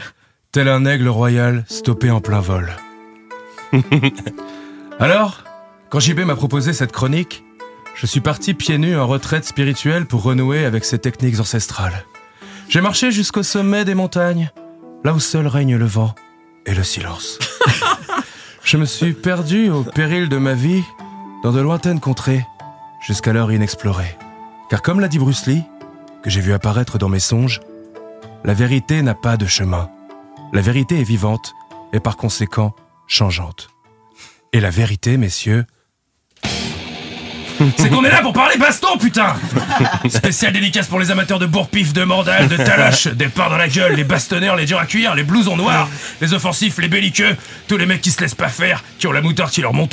tel 0.52 0.68
un 0.68 0.86
aigle 0.86 1.08
royal 1.08 1.66
stoppé 1.68 2.12
en 2.12 2.22
plein 2.22 2.42
vol. 2.42 2.72
Alors, 5.00 5.44
quand 5.90 6.00
JB 6.00 6.20
m'a 6.20 6.36
proposé 6.36 6.74
cette 6.74 6.92
chronique, 6.92 7.44
je 7.96 8.06
suis 8.06 8.22
parti 8.22 8.54
pieds 8.54 8.78
nus 8.78 8.98
en 8.98 9.08
retraite 9.08 9.46
spirituelle 9.46 10.06
pour 10.06 10.24
renouer 10.24 10.66
avec 10.66 10.86
ces 10.86 11.00
techniques 11.00 11.40
ancestrales. 11.40 12.06
J'ai 12.70 12.82
marché 12.82 13.12
jusqu'au 13.12 13.44
sommet 13.44 13.84
des 13.84 13.96
montagnes, 13.96 14.52
là 15.04 15.14
où 15.14 15.20
seul 15.20 15.48
règne 15.48 15.76
le 15.76 15.86
vent 15.86 16.16
et 16.66 16.74
le 16.74 16.84
silence. 16.84 17.40
Je 18.64 18.78
me 18.78 18.86
suis 18.86 19.14
perdu 19.14 19.70
au 19.70 19.84
péril 19.84 20.30
de 20.30 20.38
ma 20.38 20.54
vie 20.54 20.84
dans 21.44 21.52
de 21.52 21.60
lointaines 21.60 22.00
contrées, 22.00 22.46
jusqu'alors 23.02 23.52
inexplorées. 23.52 24.18
Car 24.70 24.82
comme 24.82 25.00
l'a 25.00 25.08
dit 25.08 25.20
Bruce 25.20 25.48
Lee, 25.48 25.64
que 26.24 26.30
j'ai 26.30 26.42
vu 26.42 26.54
apparaître 26.54 26.98
dans 26.98 27.10
mes 27.10 27.20
songes, 27.20 27.60
la 28.44 28.54
vérité 28.54 29.02
n'a 29.02 29.16
pas 29.16 29.36
de 29.36 29.46
chemin. 29.48 29.90
La 30.54 30.62
vérité 30.62 31.00
est 31.00 31.04
vivante 31.04 31.54
et 31.92 32.00
par 32.00 32.18
conséquent 32.18 32.76
changeante. 33.08 33.70
Et 34.54 34.60
la 34.60 34.70
vérité, 34.70 35.18
messieurs, 35.18 35.66
c'est 37.78 37.90
qu'on 37.90 38.04
est 38.04 38.10
là 38.10 38.22
pour 38.22 38.34
parler 38.34 38.58
baston, 38.58 38.98
putain. 38.98 39.36
Spécial 40.10 40.52
dédicace 40.52 40.88
pour 40.88 41.00
les 41.00 41.12
amateurs 41.12 41.40
de 41.40 41.46
bourre-pif, 41.46 41.94
de 41.94 42.04
mandales, 42.04 42.48
de 42.48 42.58
taloches, 42.58 43.08
des 43.08 43.28
parts 43.28 43.50
dans 43.50 43.58
la 43.58 43.68
gueule, 43.68 43.94
les 43.94 44.04
bastonneurs, 44.04 44.56
les 44.56 44.66
durs 44.66 44.80
à 44.80 44.86
cuire, 44.86 45.16
les 45.16 45.24
blousons 45.24 45.58
noirs, 45.58 45.88
les 46.22 46.34
offensifs, 46.34 46.78
les 46.80 46.88
belliqueux, 46.88 47.36
tous 47.68 47.78
les 47.78 47.86
mecs 47.86 48.02
qui 48.02 48.12
se 48.12 48.22
laissent 48.22 48.36
pas 48.36 48.50
faire, 48.50 48.84
qui 48.98 49.08
ont 49.08 49.12
la 49.12 49.22
moutarde 49.22 49.52
qui 49.52 49.62
leur 49.62 49.74
monte 49.74 49.92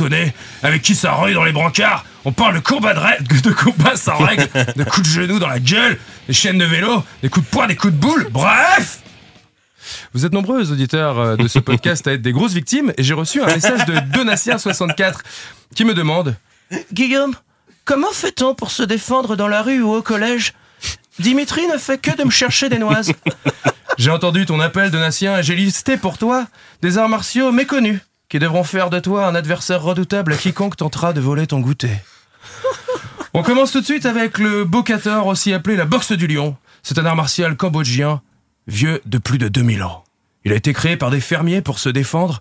avec 0.62 0.82
qui 0.82 0.94
ça 0.94 1.12
roule 1.12 1.34
dans 1.34 1.44
les 1.44 1.52
brancards. 1.52 2.04
On 2.24 2.32
parle 2.32 2.54
de 2.54 2.60
combat 2.60 2.94
de, 2.94 2.98
règle, 2.98 3.40
de 3.40 3.96
sans 3.96 4.16
règle, 4.16 4.48
de 4.76 4.84
coups 4.84 5.08
de 5.08 5.12
genoux 5.12 5.38
dans 5.38 5.48
la 5.48 5.58
gueule, 5.58 5.98
des 6.26 6.34
chaînes 6.34 6.58
de 6.58 6.64
vélo, 6.64 7.04
des 7.22 7.28
coups 7.28 7.46
de 7.46 7.50
poing, 7.50 7.66
des 7.66 7.76
coups 7.76 7.94
de 7.94 7.98
boule, 7.98 8.28
bref! 8.30 9.00
Vous 10.12 10.26
êtes 10.26 10.32
nombreux, 10.32 10.70
auditeurs 10.70 11.18
euh, 11.18 11.36
de 11.36 11.48
ce 11.48 11.58
podcast, 11.58 12.06
à 12.06 12.12
être 12.12 12.22
des 12.22 12.32
grosses 12.32 12.52
victimes, 12.52 12.92
et 12.98 13.02
j'ai 13.02 13.14
reçu 13.14 13.40
un 13.42 13.46
message 13.46 13.86
de 13.86 13.94
Donatien64 13.94 15.20
qui 15.74 15.84
me 15.84 15.94
demande 15.94 16.36
Guillaume, 16.92 17.34
comment 17.88 18.12
fait-on 18.12 18.54
pour 18.54 18.70
se 18.70 18.82
défendre 18.82 19.34
dans 19.34 19.48
la 19.48 19.62
rue 19.62 19.80
ou 19.80 19.94
au 19.94 20.02
collège? 20.02 20.52
Dimitri 21.18 21.66
ne 21.68 21.78
fait 21.78 21.96
que 21.96 22.14
de 22.14 22.22
me 22.22 22.30
chercher 22.30 22.68
des 22.68 22.78
noises. 22.78 23.12
J'ai 23.98 24.10
entendu 24.10 24.44
ton 24.44 24.60
appel, 24.60 24.90
Donatien, 24.90 25.38
et 25.38 25.42
j'ai 25.42 25.56
listé 25.56 25.96
pour 25.96 26.18
toi 26.18 26.46
des 26.82 26.98
arts 26.98 27.08
martiaux 27.08 27.50
méconnus 27.50 28.00
qui 28.28 28.38
devront 28.38 28.62
faire 28.62 28.90
de 28.90 29.00
toi 29.00 29.26
un 29.26 29.34
adversaire 29.34 29.82
redoutable 29.82 30.34
à 30.34 30.36
quiconque 30.36 30.76
tentera 30.76 31.12
de 31.12 31.20
voler 31.20 31.48
ton 31.48 31.58
goûter. 31.58 31.90
On 33.34 33.42
commence 33.42 33.72
tout 33.72 33.80
de 33.80 33.86
suite 33.86 34.06
avec 34.06 34.38
le 34.38 34.64
Bokator, 34.64 35.26
aussi 35.26 35.52
appelé 35.52 35.74
la 35.74 35.84
boxe 35.84 36.12
du 36.12 36.28
lion. 36.28 36.56
C'est 36.84 36.98
un 36.98 37.06
art 37.06 37.16
martial 37.16 37.56
cambodgien, 37.56 38.20
vieux 38.68 39.00
de 39.06 39.18
plus 39.18 39.38
de 39.38 39.48
2000 39.48 39.82
ans. 39.82 40.04
Il 40.44 40.52
a 40.52 40.56
été 40.56 40.72
créé 40.72 40.96
par 40.96 41.10
des 41.10 41.20
fermiers 41.20 41.62
pour 41.62 41.80
se 41.80 41.88
défendre 41.88 42.40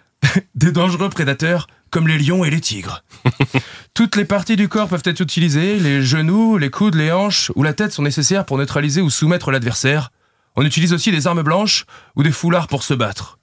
des 0.56 0.72
dangereux 0.72 1.08
prédateurs 1.08 1.68
comme 1.90 2.08
les 2.08 2.18
lions 2.18 2.44
et 2.44 2.50
les 2.50 2.60
tigres. 2.60 3.02
Toutes 3.94 4.16
les 4.16 4.24
parties 4.24 4.56
du 4.56 4.68
corps 4.68 4.88
peuvent 4.88 5.02
être 5.04 5.20
utilisées, 5.20 5.78
les 5.78 6.02
genoux, 6.02 6.58
les 6.58 6.70
coudes, 6.70 6.94
les 6.94 7.12
hanches 7.12 7.50
ou 7.54 7.62
la 7.62 7.72
tête 7.72 7.92
sont 7.92 8.02
nécessaires 8.02 8.44
pour 8.44 8.58
neutraliser 8.58 9.00
ou 9.00 9.10
soumettre 9.10 9.50
l'adversaire. 9.50 10.10
On 10.56 10.64
utilise 10.64 10.92
aussi 10.92 11.10
des 11.10 11.26
armes 11.26 11.42
blanches 11.42 11.86
ou 12.16 12.22
des 12.22 12.32
foulards 12.32 12.68
pour 12.68 12.82
se 12.82 12.94
battre. 12.94 13.38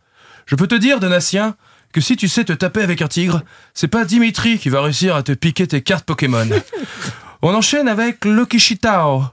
Je 0.46 0.56
peux 0.56 0.68
te 0.68 0.76
dire, 0.76 1.00
Donatien, 1.00 1.56
que 1.92 2.02
si 2.02 2.18
tu 2.18 2.28
sais 2.28 2.44
te 2.44 2.54
taper 2.54 2.82
avec 2.82 3.02
un 3.02 3.08
tigre, 3.08 3.42
c'est 3.74 3.88
pas 3.88 4.06
Dimitri 4.06 4.60
qui 4.60 4.70
va 4.70 4.82
réussir 4.82 5.16
à 5.16 5.24
te 5.24 5.32
piquer 5.32 5.66
tes 5.66 5.82
cartes 5.82 6.06
Pokémon. 6.06 6.48
On 7.42 7.54
enchaîne 7.54 7.88
avec 7.88 8.26
l'Okishitao, 8.26 9.24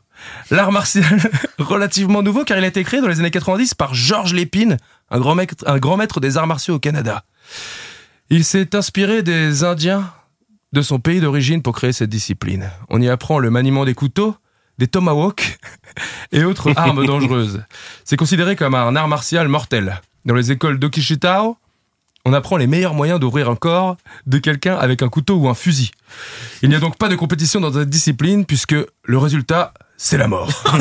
l'art 0.50 0.70
martial 0.70 1.30
relativement 1.58 2.22
nouveau 2.22 2.44
car 2.44 2.58
il 2.58 2.64
a 2.64 2.68
été 2.68 2.84
créé 2.84 3.00
dans 3.00 3.08
les 3.08 3.20
années 3.20 3.30
90 3.30 3.74
par 3.74 3.94
Georges 3.94 4.34
Lépine, 4.34 4.76
un 5.10 5.18
grand, 5.18 5.34
maître, 5.34 5.64
un 5.66 5.78
grand 5.78 5.96
maître 5.96 6.20
des 6.20 6.36
arts 6.36 6.46
martiaux 6.46 6.76
au 6.76 6.78
Canada. 6.78 7.24
Il 8.34 8.44
s'est 8.44 8.74
inspiré 8.74 9.22
des 9.22 9.62
Indiens 9.62 10.10
de 10.72 10.80
son 10.80 10.98
pays 10.98 11.20
d'origine 11.20 11.60
pour 11.60 11.74
créer 11.74 11.92
cette 11.92 12.08
discipline. 12.08 12.70
On 12.88 12.98
y 12.98 13.10
apprend 13.10 13.38
le 13.38 13.50
maniement 13.50 13.84
des 13.84 13.92
couteaux, 13.92 14.34
des 14.78 14.86
tomahawks 14.86 15.58
et 16.32 16.42
autres 16.42 16.72
armes 16.74 17.04
dangereuses. 17.04 17.62
C'est 18.06 18.16
considéré 18.16 18.56
comme 18.56 18.74
un 18.74 18.96
art 18.96 19.06
martial 19.06 19.48
mortel. 19.48 20.00
Dans 20.24 20.34
les 20.34 20.50
écoles 20.50 20.78
d'Okishitao, 20.78 21.58
on 22.24 22.32
apprend 22.32 22.56
les 22.56 22.66
meilleurs 22.66 22.94
moyens 22.94 23.20
d'ouvrir 23.20 23.50
un 23.50 23.54
corps 23.54 23.98
de 24.24 24.38
quelqu'un 24.38 24.76
avec 24.76 25.02
un 25.02 25.10
couteau 25.10 25.36
ou 25.36 25.50
un 25.50 25.54
fusil. 25.54 25.90
Il 26.62 26.70
n'y 26.70 26.74
a 26.74 26.80
donc 26.80 26.96
pas 26.96 27.10
de 27.10 27.16
compétition 27.16 27.60
dans 27.60 27.74
cette 27.74 27.90
discipline 27.90 28.46
puisque 28.46 28.76
le 29.04 29.18
résultat, 29.18 29.74
c'est 29.96 30.18
la 30.18 30.28
mort. 30.28 30.50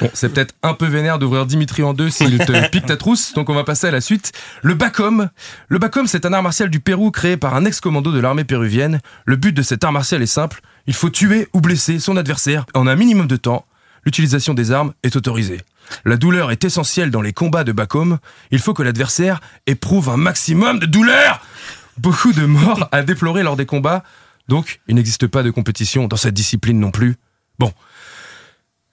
Bon, 0.00 0.10
c'est 0.14 0.28
peut-être 0.28 0.54
un 0.62 0.74
peu 0.74 0.86
vénère 0.86 1.18
d'ouvrir 1.18 1.46
Dimitri 1.46 1.82
en 1.82 1.92
deux 1.92 2.10
s'il 2.10 2.38
te 2.38 2.68
pique 2.68 2.86
ta 2.86 2.96
trousse, 2.96 3.32
donc 3.32 3.48
on 3.48 3.54
va 3.54 3.64
passer 3.64 3.86
à 3.88 3.90
la 3.90 4.00
suite. 4.00 4.32
Le 4.62 4.74
Bacom. 4.74 5.28
Le 5.68 5.78
Bacom, 5.78 6.06
c'est 6.06 6.26
un 6.26 6.32
art 6.32 6.42
martial 6.42 6.70
du 6.70 6.80
Pérou 6.80 7.10
créé 7.10 7.36
par 7.36 7.54
un 7.54 7.64
ex-commando 7.64 8.12
de 8.12 8.20
l'armée 8.20 8.44
péruvienne. 8.44 9.00
Le 9.24 9.36
but 9.36 9.52
de 9.52 9.62
cet 9.62 9.84
art 9.84 9.92
martial 9.92 10.22
est 10.22 10.26
simple. 10.26 10.60
Il 10.86 10.94
faut 10.94 11.10
tuer 11.10 11.48
ou 11.52 11.60
blesser 11.60 11.98
son 11.98 12.16
adversaire 12.16 12.66
en 12.74 12.86
un 12.86 12.96
minimum 12.96 13.26
de 13.26 13.36
temps. 13.36 13.66
L'utilisation 14.04 14.54
des 14.54 14.70
armes 14.70 14.92
est 15.02 15.16
autorisée. 15.16 15.60
La 16.04 16.16
douleur 16.16 16.50
est 16.50 16.64
essentielle 16.64 17.10
dans 17.10 17.22
les 17.22 17.32
combats 17.32 17.64
de 17.64 17.72
Bakum. 17.72 18.18
Il 18.50 18.58
faut 18.58 18.74
que 18.74 18.82
l'adversaire 18.82 19.40
éprouve 19.66 20.08
un 20.08 20.16
maximum 20.16 20.78
de 20.78 20.86
douleur. 20.86 21.40
Beaucoup 21.96 22.32
de 22.32 22.46
morts 22.46 22.88
à 22.92 23.02
déplorer 23.02 23.42
lors 23.42 23.56
des 23.56 23.66
combats. 23.66 24.04
Donc, 24.48 24.80
il 24.88 24.94
n'existe 24.94 25.26
pas 25.26 25.42
de 25.42 25.50
compétition 25.50 26.08
dans 26.08 26.16
cette 26.16 26.34
discipline 26.34 26.80
non 26.80 26.90
plus. 26.90 27.16
Bon. 27.58 27.72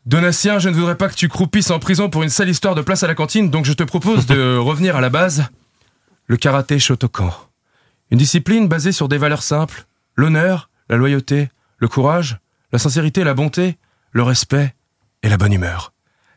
Donatien, 0.06 0.60
je 0.60 0.70
ne 0.70 0.76
voudrais 0.76 0.98
pas 0.98 1.10
que 1.10 1.16
tu 1.16 1.30
croupisses 1.30 1.72
en 1.72 1.80
prison 1.80 2.10
pour 2.10 2.24
une 2.24 2.30
sale 2.30 2.50
histoire 2.50 2.76
de 2.76 2.82
place 2.82 3.04
à 3.04 3.08
la 3.08 3.16
cantine, 3.16 3.50
donc 3.50 3.66
je 3.66 3.74
te 3.74 3.84
propose 3.84 4.26
de 4.28 4.58
revenir 4.62 4.96
à 4.96 5.02
la 5.02 5.10
base. 5.10 5.46
Le 6.28 6.38
karaté 6.38 6.78
Shotokan. 6.78 7.34
Une 8.12 8.18
discipline 8.18 8.68
basée 8.68 8.92
sur 8.92 9.08
des 9.08 9.18
valeurs 9.18 9.44
simples. 9.44 9.86
L'honneur, 10.16 10.70
la 10.90 10.98
loyauté, 10.98 11.50
le 11.78 11.88
courage, 11.88 12.38
la 12.72 12.80
sincérité, 12.80 13.24
la 13.24 13.34
bonté, 13.34 13.78
le 14.12 14.24
respect 14.24 14.76
et 15.24 15.30
la 15.30 15.38
bonne 15.38 15.54
humeur. 15.54 15.94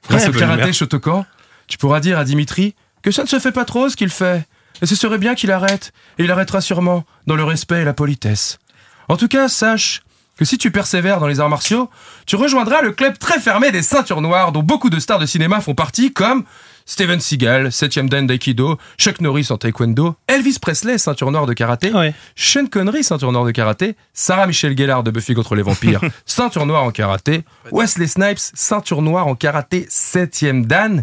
Grâce 0.09 0.25
Ouais, 0.25 0.29
au 0.29 0.39
karaté 0.39 0.63
humeur. 0.63 0.75
Shotokan, 0.75 1.27
tu 1.67 1.77
pourras 1.77 2.01
dire 2.01 2.19
à 2.19 2.25
Dimitri 2.25 2.75
que 3.03 3.11
ça 3.11 3.23
ne 3.23 3.29
se 3.29 3.39
fait 3.39 3.53
pas 3.53 3.65
trop 3.65 3.89
ce 3.89 3.97
qu'il 3.97 4.11
fait. 4.11 4.47
Et 4.81 4.87
ce 4.87 4.95
serait 4.95 5.19
bien 5.19 5.35
qu'il 5.35 5.51
arrête. 5.51 5.93
Et 6.19 6.25
il 6.25 6.31
arrêtera 6.31 6.61
sûrement, 6.61 7.05
dans 7.27 7.37
le 7.37 7.45
respect 7.45 7.83
et 7.83 7.85
la 7.85 7.95
politesse. 7.95 8.59
En 9.09 9.17
tout 9.17 9.29
cas, 9.29 9.49
sache 9.49 10.03
que 10.37 10.45
si 10.45 10.57
tu 10.57 10.71
persévères 10.71 11.19
dans 11.19 11.27
les 11.27 11.41
arts 11.41 11.49
martiaux, 11.49 11.91
tu 12.27 12.37
rejoindras 12.37 12.81
le 12.81 12.93
club 12.93 13.19
très 13.19 13.41
fermé 13.41 13.73
des 13.73 13.83
ceintures 13.83 14.21
noires 14.21 14.53
dont 14.53 14.63
beaucoup 14.63 14.89
de 14.89 15.01
stars 15.01 15.19
de 15.19 15.27
cinéma 15.27 15.61
font 15.61 15.75
partie, 15.75 16.13
comme 16.13 16.45
Steven 16.87 17.21
Seagal, 17.21 17.69
7ème 17.69 18.09
dan 18.09 18.27
d'Aikido, 18.27 18.79
Chuck 18.97 19.21
Norris 19.21 19.49
en 19.51 19.59
taekwondo, 19.59 20.15
Elvis 20.27 20.59
Presley, 20.59 20.97
ceinture 20.97 21.31
noire 21.31 21.45
de 21.45 21.53
karaté, 21.53 21.93
Sean 22.35 22.67
Connery, 22.67 23.05
ceinture 23.05 23.33
noire 23.33 23.45
de 23.45 23.51
karaté, 23.51 23.97
Sarah 24.15 24.47
Michelle 24.47 24.77
Gellar 24.77 25.03
de 25.03 25.11
Buffy 25.11 25.35
contre 25.35 25.55
les 25.55 25.63
vampires, 25.63 26.01
ceinture 26.25 26.65
noire 26.65 26.85
en 26.85 26.91
karaté, 26.91 27.45
Wesley 27.73 28.07
Snipes, 28.07 28.53
ceinture 28.55 29.03
noire 29.03 29.27
en 29.27 29.35
karaté, 29.35 29.87
7ème 29.91 30.65
dan, 30.65 31.03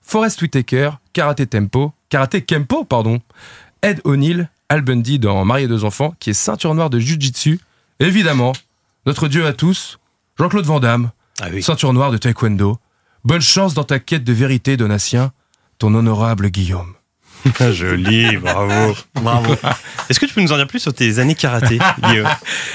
Forrest 0.00 0.40
Whitaker, 0.40 0.92
karaté 1.12 1.46
tempo, 1.46 1.92
karaté 2.08 2.42
kempo, 2.42 2.84
pardon, 2.84 3.20
Ed 3.82 4.00
O'Neill, 4.04 4.48
Al 4.68 4.82
Bundy 4.82 5.18
dans 5.18 5.44
Marié 5.44 5.64
et 5.64 5.68
deux 5.68 5.84
enfants, 5.84 6.14
qui 6.18 6.30
est 6.30 6.34
ceinture 6.34 6.74
noire 6.74 6.90
de 6.90 6.98
Jiu-Jitsu, 6.98 7.60
évidemment, 8.00 8.52
notre 9.06 9.28
dieu 9.28 9.46
à 9.46 9.52
tous, 9.52 9.98
Jean-Claude 10.38 10.66
Van 10.66 10.80
Damme, 10.80 11.10
ceinture 11.60 11.92
noire 11.92 12.10
de 12.10 12.16
taekwondo. 12.18 12.78
Bonne 13.24 13.40
chance 13.42 13.74
dans 13.74 13.84
ta 13.84 13.98
quête 13.98 14.24
de 14.24 14.32
vérité, 14.32 14.76
Donatien, 14.76 15.32
ton 15.78 15.94
honorable 15.94 16.48
Guillaume. 16.50 16.94
Joli, 17.72 18.36
bravo. 18.38 18.96
Bravo. 19.14 19.54
Est-ce 20.08 20.18
que 20.18 20.26
tu 20.26 20.34
peux 20.34 20.40
nous 20.40 20.52
en 20.52 20.56
dire 20.56 20.66
plus 20.66 20.80
sur 20.80 20.92
tes 20.92 21.18
années 21.20 21.34
karaté, 21.36 21.78
Guillaume? 22.02 22.28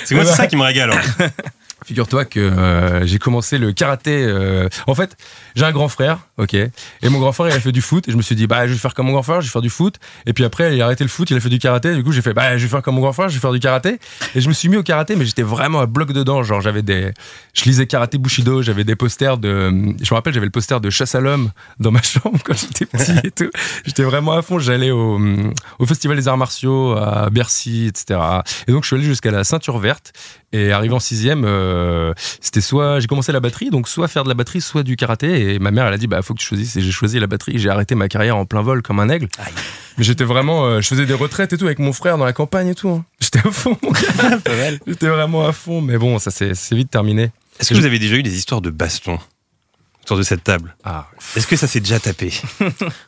C'est 0.06 0.16
moi, 0.16 0.24
c'est 0.26 0.36
ça 0.36 0.48
qui 0.48 0.56
me 0.56 0.62
régale. 0.64 0.92
hein. 0.94 1.28
Figure-toi 1.84 2.26
que 2.26 2.40
euh, 2.40 3.06
j'ai 3.08 3.18
commencé 3.18 3.58
le 3.58 3.74
karaté. 3.74 4.24
euh, 4.24 4.70
En 4.86 4.94
fait, 4.94 5.18
j'ai 5.56 5.66
un 5.66 5.72
grand 5.72 5.88
frère, 5.90 6.20
ok. 6.38 6.54
Et 6.54 6.70
mon 7.10 7.20
grand 7.20 7.32
frère, 7.32 7.48
il 7.48 7.54
a 7.54 7.60
fait 7.60 7.72
du 7.72 7.82
foot. 7.82 8.08
Et 8.08 8.12
je 8.12 8.18
me 8.18 8.22
suis 8.22 8.36
dit, 8.36 8.46
bah, 8.46 8.68
je 8.68 8.74
vais 8.74 8.78
faire 8.78 8.94
comme 8.94 9.08
mon 9.08 9.14
grand 9.14 9.24
frère, 9.24 9.42
je 9.42 9.48
vais 9.48 9.52
faire 9.52 9.64
du 9.64 9.72
foot. 9.72 9.96
Et 10.28 10.34
puis 10.34 10.44
après, 10.44 10.76
il 10.76 10.82
a 10.82 10.86
arrêté 10.86 11.04
le 11.04 11.10
foot, 11.10 11.32
il 11.32 11.38
a 11.38 11.40
fait 11.40 11.50
du 11.50 11.58
karaté. 11.58 11.96
Du 11.96 12.04
coup, 12.04 12.12
j'ai 12.12 12.22
fait, 12.22 12.34
bah, 12.34 12.56
je 12.58 12.64
vais 12.64 12.70
faire 12.70 12.84
comme 12.84 12.96
mon 12.96 13.02
grand 13.02 13.14
frère, 13.14 13.30
je 13.30 13.34
vais 13.34 13.40
faire 13.40 13.52
du 13.52 13.60
karaté. 13.60 14.00
Et 14.36 14.42
je 14.42 14.48
me 14.48 14.54
suis 14.54 14.70
mis 14.70 14.78
au 14.78 14.84
karaté, 14.84 15.16
mais 15.16 15.26
j'étais 15.26 15.42
vraiment 15.42 15.80
à 15.80 15.88
bloc 15.88 16.12
dedans. 16.14 16.44
Genre, 16.44 16.62
j'avais 16.62 16.84
des. 16.84 17.12
Je 17.54 17.64
lisais 17.66 17.88
karaté 17.88 18.20
Bushido, 18.20 18.62
j'avais 18.62 18.84
des 18.84 18.96
posters 18.96 19.40
de. 19.40 19.70
Je 19.70 20.12
me 20.12 20.14
rappelle, 20.14 20.34
j'avais 20.34 20.46
le 20.46 20.52
poster 20.52 20.80
de 20.82 20.90
Chasse 20.92 21.16
à 21.16 21.20
l'homme 21.20 21.50
dans 21.80 21.92
ma 21.92 22.02
chambre 22.04 22.38
quand 22.44 22.54
j'étais 22.56 22.86
petit 22.86 23.14
et 23.24 23.32
tout. 23.32 23.50
J'étais 23.86 24.04
vraiment 24.04 24.34
à 24.34 24.44
fond. 24.44 24.60
J'allais 24.60 24.92
au, 24.92 25.20
au 25.80 25.86
Festival 25.88 26.16
des 26.16 26.28
Arts 26.28 26.38
Martiaux, 26.38 26.92
à 26.96 27.30
Bercy, 27.32 27.88
etc. 27.88 28.20
Et 28.68 28.72
donc, 28.72 28.84
je 28.84 28.88
suis 28.88 28.96
allé 28.98 29.06
jusqu'à 29.06 29.32
la 29.32 29.44
ceinture 29.44 29.80
verte. 29.80 30.14
Et 30.54 30.72
arrivé 30.74 30.94
en 30.94 31.00
sixième, 31.00 31.44
euh, 31.46 32.14
c'était 32.42 32.60
soit 32.62 33.00
j'ai 33.00 33.08
commencé 33.08 33.32
la 33.32 33.40
batterie, 33.40 33.70
donc 33.70 33.88
soit 33.88 34.08
faire 34.10 34.24
de 34.24 34.30
la 34.30 34.36
batterie, 34.36 34.60
soit 34.60 34.84
du 34.84 34.96
karaté. 34.98 35.54
Et 35.54 35.60
ma 35.60 35.72
mère, 35.72 35.86
elle 35.88 35.94
a 35.94 35.98
dit 35.98 36.08
bah 36.08 36.22
faut 36.22 36.34
que 36.34 36.40
tu 36.40 36.46
choisisses. 36.46 36.76
Et 36.76 36.82
j'ai 36.82 36.92
choisi 36.92 37.20
la 37.20 37.28
batterie. 37.28 37.58
J'ai 37.58 37.70
arrêté 37.70 37.96
ma 37.96 38.08
carrière 38.10 38.36
en 38.36 38.46
plein 38.46 38.62
vol 38.62 38.82
comme 38.82 39.00
un 39.00 39.08
aigle. 39.10 39.28
Mais 39.98 40.04
j'étais 40.04 40.24
vraiment, 40.26 40.66
euh, 40.66 40.82
je 40.82 40.88
faisais 40.88 41.06
des 41.06 41.14
retraites 41.14 41.54
et 41.54 41.58
tout 41.58 41.66
avec 41.66 41.80
mon 41.80 41.94
frère 41.94 42.18
dans 42.18 42.26
la 42.26 42.34
campagne 42.34 42.68
et 42.68 42.76
tout. 42.76 42.90
hein. 42.90 43.06
J'étais 43.22 43.40
à 43.48 43.52
fond. 43.52 43.78
J'étais 44.88 45.08
vraiment 45.08 45.48
à 45.48 45.54
fond. 45.54 45.80
Mais 45.82 45.98
bon, 45.98 46.20
ça 46.20 46.32
s'est 46.32 46.54
c'est 46.54 46.76
vite 46.76 46.92
terminé. 46.92 47.32
Est-ce 47.60 47.70
que 47.70 47.76
vous 47.76 47.86
avez 47.86 48.00
déjà 48.00 48.16
eu 48.16 48.24
des 48.24 48.36
histoires 48.38 48.62
de 48.62 48.70
baston 48.72 49.20
autour 50.12 50.18
de 50.18 50.24
cette 50.24 50.44
table 50.44 50.76
Ah. 50.84 51.08
Est-ce 51.38 51.48
que 51.48 51.56
ça 51.56 51.68
s'est 51.68 51.80
déjà 51.80 52.00
tapé? 52.00 52.34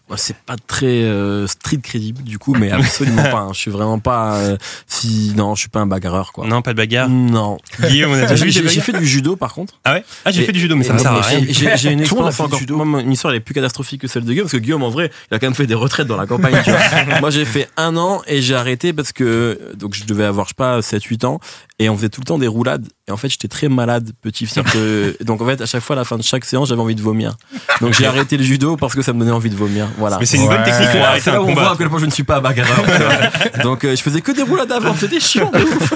Moi, 0.08 0.18
c'est 0.18 0.36
pas 0.38 0.56
très 0.68 0.86
euh, 1.04 1.48
street 1.48 1.80
crédible 1.84 2.24
du 2.24 2.40
coup, 2.40 2.54
mais 2.56 2.72
absolument 2.72 3.24
pas. 3.24 3.40
hein. 3.40 3.50
Je 3.54 3.60
suis 3.60 3.72
vraiment 3.72 4.00
pas. 4.00 4.36
euh, 4.38 4.58
si 4.88 5.34
non, 5.36 5.56
je 5.56 5.62
suis 5.62 5.70
pas 5.70 5.82
un 5.82 5.86
bagarreur 5.88 6.32
quoi. 6.32 6.48
Non, 6.48 6.62
pas 6.62 6.72
de 6.72 6.78
bagarre? 6.78 7.10
Non. 7.10 7.58
Guillaume, 7.82 8.12
on 8.12 8.16
a 8.16 8.26
déjà 8.26 8.46
J'ai 8.48 8.82
fait 8.82 8.94
du 8.94 9.06
judo 9.06 9.36
par 9.36 9.54
contre. 9.54 9.80
Ah 9.84 9.94
ouais? 9.94 10.06
Ah, 10.24 10.32
j'ai 10.32 10.44
Et- 10.44 10.46
fait 10.46 10.52
du 10.54 10.60
judo, 10.62 10.76
mais 10.76 10.84
ça 10.86 10.94
me 10.94 11.00
sert 11.00 11.12
à 11.12 11.22
rien. 11.22 11.42
J'ai 11.50 11.76
j'ai 11.78 11.92
une 11.92 12.00
expérience 12.02 12.40
encore. 12.40 12.60
judo. 12.60 12.78
Moi, 12.78 12.86
mon 12.86 13.10
histoire 13.12 13.34
elle 13.34 13.38
est 13.38 13.42
plus 13.42 13.54
catastrophique 13.54 14.02
que 14.02 14.08
celle 14.08 14.24
de 14.24 14.30
Guillaume 14.32 14.46
parce 14.46 14.54
que 14.54 14.58
Guillaume 14.58 14.84
en 14.84 14.90
vrai, 14.90 15.12
il 15.30 15.36
a 15.36 15.40
quand 15.40 15.48
même 15.48 15.56
fait 15.56 15.68
des 15.68 15.74
retraites 15.76 16.08
dans 16.08 16.18
la 16.18 16.26
campagne. 16.28 16.56
tu 16.64 16.72
vois. 16.72 17.20
Moi, 17.20 17.30
j'ai 17.32 17.46
fait 17.46 17.68
un 17.78 17.98
an 17.98 18.22
et 18.28 18.42
j'ai 18.42 18.56
arrêté 18.56 18.94
parce 18.94 19.12
que 19.12 19.60
donc 19.78 19.94
je 19.96 20.06
devais 20.06 20.24
avoir 20.26 20.46
je 20.46 20.50
sais 20.50 20.56
pas 20.56 20.80
7-8 20.80 21.26
ans 21.26 21.40
et 21.80 21.90
on 21.90 21.96
faisait 21.98 22.10
tout 22.10 22.22
le 22.22 22.26
temps 22.26 22.38
des 22.38 22.48
roulades 22.48 22.88
et 23.08 23.12
en 23.12 23.18
fait 23.18 23.30
j'étais 23.30 23.48
très 23.48 23.68
malade 23.68 24.12
petit. 24.22 24.46
Que- 24.72 25.18
donc 25.24 25.42
en 25.42 25.46
fait 25.48 25.62
à 25.62 25.66
chaque 25.66 25.82
fois 25.82 25.96
à 25.96 26.00
la 26.00 26.06
fin 26.06 26.18
de 26.18 26.22
chaque 26.24 26.46
séance 26.46 26.70
j'avais 26.70 26.82
envie 26.82 26.93
de 26.96 27.02
vomir. 27.02 27.36
Donc 27.82 27.94
j'ai 27.94 28.06
arrêté 28.06 28.38
le 28.38 28.44
judo 28.44 28.78
parce 28.78 28.94
que 28.96 29.02
ça 29.02 29.14
me 29.14 29.20
donnait 29.20 29.32
envie 29.32 29.50
de 29.50 29.56
vomir. 29.56 29.88
Voilà. 29.98 30.18
Mais 30.20 30.26
c'est 30.26 30.38
une 30.38 30.48
bonne 30.48 30.58
Ouais. 30.60 30.64
technique 30.66 30.90
pour 30.92 31.06
C'est 31.22 31.32
là 31.32 31.42
où 31.42 31.48
on 31.50 31.54
voit 31.54 31.72
à 31.72 31.76
quel 31.78 31.90
point 31.90 32.00
je 32.00 32.06
ne 32.06 32.12
suis 32.12 32.24
pas 32.24 32.38
un 32.38 32.42
bagarreur. 32.42 32.84
Donc 33.64 33.84
euh, 33.84 33.96
je 33.96 34.02
faisais 34.02 34.22
que 34.22 34.32
des 34.32 34.44
roulades 34.44 34.72
avant, 34.72 34.96
c'était 34.96 35.20
chiant. 35.20 35.52
de 35.52 35.60
ouf. 35.60 35.94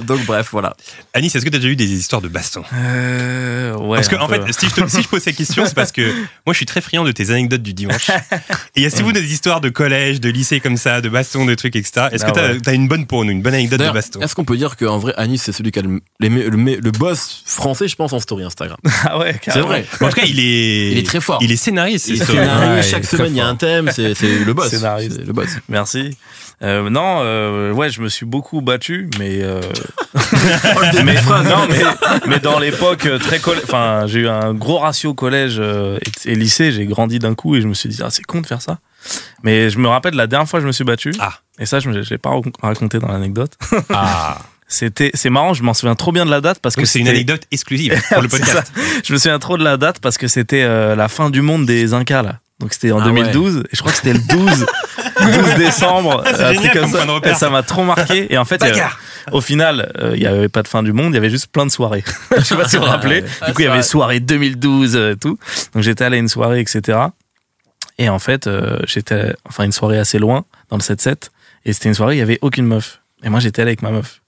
Donc 0.06 0.24
bref, 0.26 0.48
voilà. 0.52 0.74
Anis, 1.14 1.34
est-ce 1.34 1.44
que 1.44 1.50
tu 1.50 1.56
as 1.56 1.60
déjà 1.60 1.70
eu 1.72 1.76
des 1.76 1.90
histoires 1.90 2.20
de 2.22 2.28
baston? 2.28 2.62
Euh, 2.74 3.76
ouais, 3.76 3.96
Parce 3.96 4.08
que, 4.08 4.16
en 4.16 4.26
peu. 4.26 4.34
fait, 4.46 4.52
si 4.52 4.68
je, 4.68 4.74
te- 4.80 4.88
si 4.88 5.02
je 5.02 5.08
pose 5.08 5.22
cette 5.22 5.36
question, 5.36 5.64
c'est 5.66 5.74
parce 5.74 5.92
que 5.92 6.02
moi, 6.46 6.52
je 6.52 6.54
suis 6.54 6.66
très 6.66 6.80
friand 6.80 7.04
de 7.04 7.12
tes 7.12 7.30
anecdotes 7.30 7.62
du 7.62 7.74
dimanche. 7.74 8.10
Et 8.76 8.82
y 8.82 8.86
a 8.86 8.90
souvent 8.90 9.12
des 9.12 9.32
histoires 9.32 9.60
de 9.60 9.68
collège, 9.68 10.20
de 10.20 10.28
lycée 10.28 10.60
comme 10.60 10.76
ça, 10.76 11.00
de 11.00 11.08
baston, 11.08 11.44
de 11.44 11.54
trucs, 11.54 11.76
etc. 11.76 12.08
Est-ce 12.12 12.24
Ah 12.24 12.30
que 12.30 12.34
t'as 12.34 12.52
ouais. 12.52 12.58
as 12.66 12.72
une 12.72 12.88
bonne 12.88 13.06
pour 13.06 13.24
nous, 13.24 13.30
une 13.32 13.42
bonne 13.42 13.54
anecdote 13.54 13.80
de 13.80 13.90
baston? 13.90 14.20
Est-ce 14.20 14.34
qu'on 14.34 14.44
peut 14.44 14.56
dire 14.56 14.76
qu'en 14.76 14.98
vrai, 14.98 15.14
Anis, 15.16 15.42
c'est 15.42 15.52
celui 15.52 15.70
qui 15.72 15.78
a 15.78 15.82
le, 15.82 16.00
le, 16.20 16.90
boss 16.90 17.42
français, 17.46 17.88
je 17.88 17.96
pense, 17.96 18.12
en 18.12 18.20
story 18.20 18.44
Instagram 18.44 18.78
Ah 19.04 19.18
ouais, 19.18 19.38
C'est 19.44 19.60
vrai. 19.60 19.86
En 20.00 20.08
tout 20.08 20.16
cas, 20.16 20.26
il 20.26 20.39
est. 20.40 20.92
Il 20.92 20.98
est 20.98 21.06
très 21.06 21.20
fort. 21.20 21.38
Il 21.42 21.52
est 21.52 21.56
scénariste, 21.56 22.08
Il 22.08 22.22
scénarise, 22.22 22.70
Ouais, 22.70 22.82
chaque 22.82 23.04
est 23.04 23.06
semaine, 23.06 23.32
il 23.32 23.36
y 23.36 23.40
a 23.40 23.46
un 23.46 23.56
thème, 23.56 23.90
c'est 23.92 24.14
le 24.44 24.52
boss. 24.52 24.68
Scénariste. 24.68 25.16
C'est 25.16 25.26
le 25.26 25.32
boss. 25.32 25.48
Merci. 25.68 26.16
Euh, 26.62 26.90
non, 26.90 27.20
euh, 27.22 27.72
ouais, 27.72 27.88
je 27.88 28.02
me 28.02 28.08
suis 28.08 28.26
beaucoup 28.26 28.60
battu, 28.60 29.08
mais 29.18 29.42
euh, 29.42 29.62
Oh, 30.14 30.80
mais 31.04 31.14
non, 31.14 31.66
mais, 31.68 31.82
mais 32.26 32.38
dans 32.38 32.58
l'époque 32.58 33.06
euh, 33.06 33.18
très 33.18 33.38
collège, 33.38 33.62
enfin, 33.64 34.04
j'ai 34.06 34.20
eu 34.20 34.28
un 34.28 34.52
gros 34.52 34.78
ratio 34.78 35.14
collège 35.14 35.58
et, 35.60 36.30
et 36.30 36.34
lycée. 36.34 36.70
J'ai 36.72 36.84
grandi 36.84 37.18
d'un 37.18 37.34
coup 37.34 37.56
et 37.56 37.62
je 37.62 37.66
me 37.66 37.74
suis 37.74 37.88
dit 37.88 38.00
ah 38.04 38.10
c'est 38.10 38.24
con 38.24 38.42
de 38.42 38.46
faire 38.46 38.60
ça. 38.60 38.78
Mais 39.42 39.70
je 39.70 39.78
me 39.78 39.88
rappelle 39.88 40.14
la 40.14 40.26
dernière 40.26 40.48
fois 40.48 40.58
que 40.58 40.62
je 40.62 40.66
me 40.66 40.72
suis 40.72 40.84
battu. 40.84 41.12
Ah. 41.18 41.32
Et 41.58 41.66
ça, 41.66 41.80
je 41.80 41.88
ne 41.88 41.98
l'ai 41.98 42.18
pas 42.18 42.30
raconté 42.62 42.98
dans 42.98 43.08
l'anecdote. 43.08 43.52
Ah. 43.92 44.38
C'était, 44.72 45.10
c'est 45.14 45.30
marrant, 45.30 45.52
je 45.52 45.64
m'en 45.64 45.74
souviens 45.74 45.96
trop 45.96 46.12
bien 46.12 46.24
de 46.24 46.30
la 46.30 46.40
date 46.40 46.60
parce 46.60 46.76
que 46.76 46.84
c'est 46.84 47.00
une 47.00 47.08
anecdote 47.08 47.42
exclusive 47.50 48.00
pour 48.12 48.22
le 48.22 48.28
podcast. 48.28 48.72
Je 49.04 49.12
me 49.12 49.18
souviens 49.18 49.40
trop 49.40 49.58
de 49.58 49.64
la 49.64 49.76
date 49.76 49.98
parce 49.98 50.16
que 50.16 50.28
c'était 50.28 50.62
euh, 50.62 50.94
la 50.94 51.08
fin 51.08 51.28
du 51.28 51.42
monde 51.42 51.66
des 51.66 51.92
Incas 51.92 52.22
là. 52.22 52.38
Donc 52.60 52.72
c'était 52.72 52.92
en 52.92 53.00
Ah 53.00 53.04
2012 53.04 53.64
et 53.64 53.68
je 53.74 53.78
crois 53.80 53.90
que 53.90 53.96
c'était 53.96 54.12
le 54.12 54.20
12 54.20 54.66
12 55.20 55.54
décembre, 55.58 56.22
Ah, 56.24 56.48
un 56.50 56.54
truc 56.54 56.72
comme 56.72 56.90
ça. 56.90 57.04
Et 57.24 57.34
ça 57.34 57.50
m'a 57.50 57.62
trop 57.64 57.82
marqué 57.82 58.32
et 58.32 58.38
en 58.38 58.44
fait 58.44 58.62
au 59.32 59.40
final, 59.40 59.92
euh, 59.98 60.12
il 60.14 60.22
y 60.22 60.26
avait 60.26 60.48
pas 60.48 60.62
de 60.62 60.68
fin 60.68 60.82
du 60.82 60.92
monde, 60.92 61.12
il 61.12 61.16
y 61.16 61.18
avait 61.18 61.30
juste 61.30 61.48
plein 61.48 61.66
de 61.66 61.70
soirées. 61.70 62.04
je 62.36 62.42
sais 62.42 62.56
pas 62.56 62.68
si 62.68 62.76
vous 62.76 62.82
vous 62.82 62.88
rappelez. 62.88 63.22
Du 63.46 63.52
coup, 63.52 63.62
il 63.62 63.64
y 63.64 63.68
avait 63.68 63.82
soirée 63.82 64.20
2012 64.20 64.94
euh, 64.96 65.14
tout. 65.14 65.38
Donc 65.74 65.82
j'étais 65.82 66.04
allé 66.04 66.16
à 66.16 66.20
une 66.20 66.28
soirée 66.28 66.60
etc. 66.60 66.98
Et 67.98 68.08
en 68.08 68.18
fait, 68.18 68.46
euh, 68.46 68.78
j'étais 68.86 69.34
enfin 69.48 69.64
une 69.64 69.72
soirée 69.72 69.98
assez 69.98 70.18
loin 70.18 70.44
dans 70.70 70.76
le 70.76 70.82
7-7 70.82 71.28
et 71.64 71.72
c'était 71.72 71.88
une 71.88 71.94
soirée 71.94 72.16
il 72.16 72.18
y 72.18 72.22
avait 72.22 72.38
aucune 72.40 72.66
meuf. 72.66 73.00
Et 73.24 73.30
moi 73.30 73.40
j'étais 73.40 73.62
allé 73.62 73.70
avec 73.70 73.82
ma 73.82 73.90
meuf. 73.90 74.19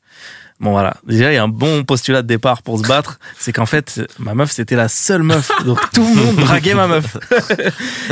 Bon 0.63 0.71
voilà, 0.71 0.95
déjà 1.05 1.33
il 1.33 1.35
y 1.35 1.39
a 1.39 1.43
un 1.43 1.49
bon 1.49 1.83
postulat 1.83 2.23
de 2.23 2.29
départ 2.29 2.63
pour 2.63 2.79
se 2.79 2.87
battre, 2.87 3.19
c'est 3.37 3.53
qu'en 3.53 3.67
fait 3.67 4.01
ma 4.21 4.33
meuf 4.33 4.53
c'était 4.53 4.77
la 4.77 4.87
seule 4.87 5.25
meuf, 5.25 5.51
donc 5.67 5.81
tout 5.93 6.07
le 6.07 6.25
monde 6.25 6.37
draguait 6.37 6.75
ma 6.75 6.87
meuf. 6.87 7.17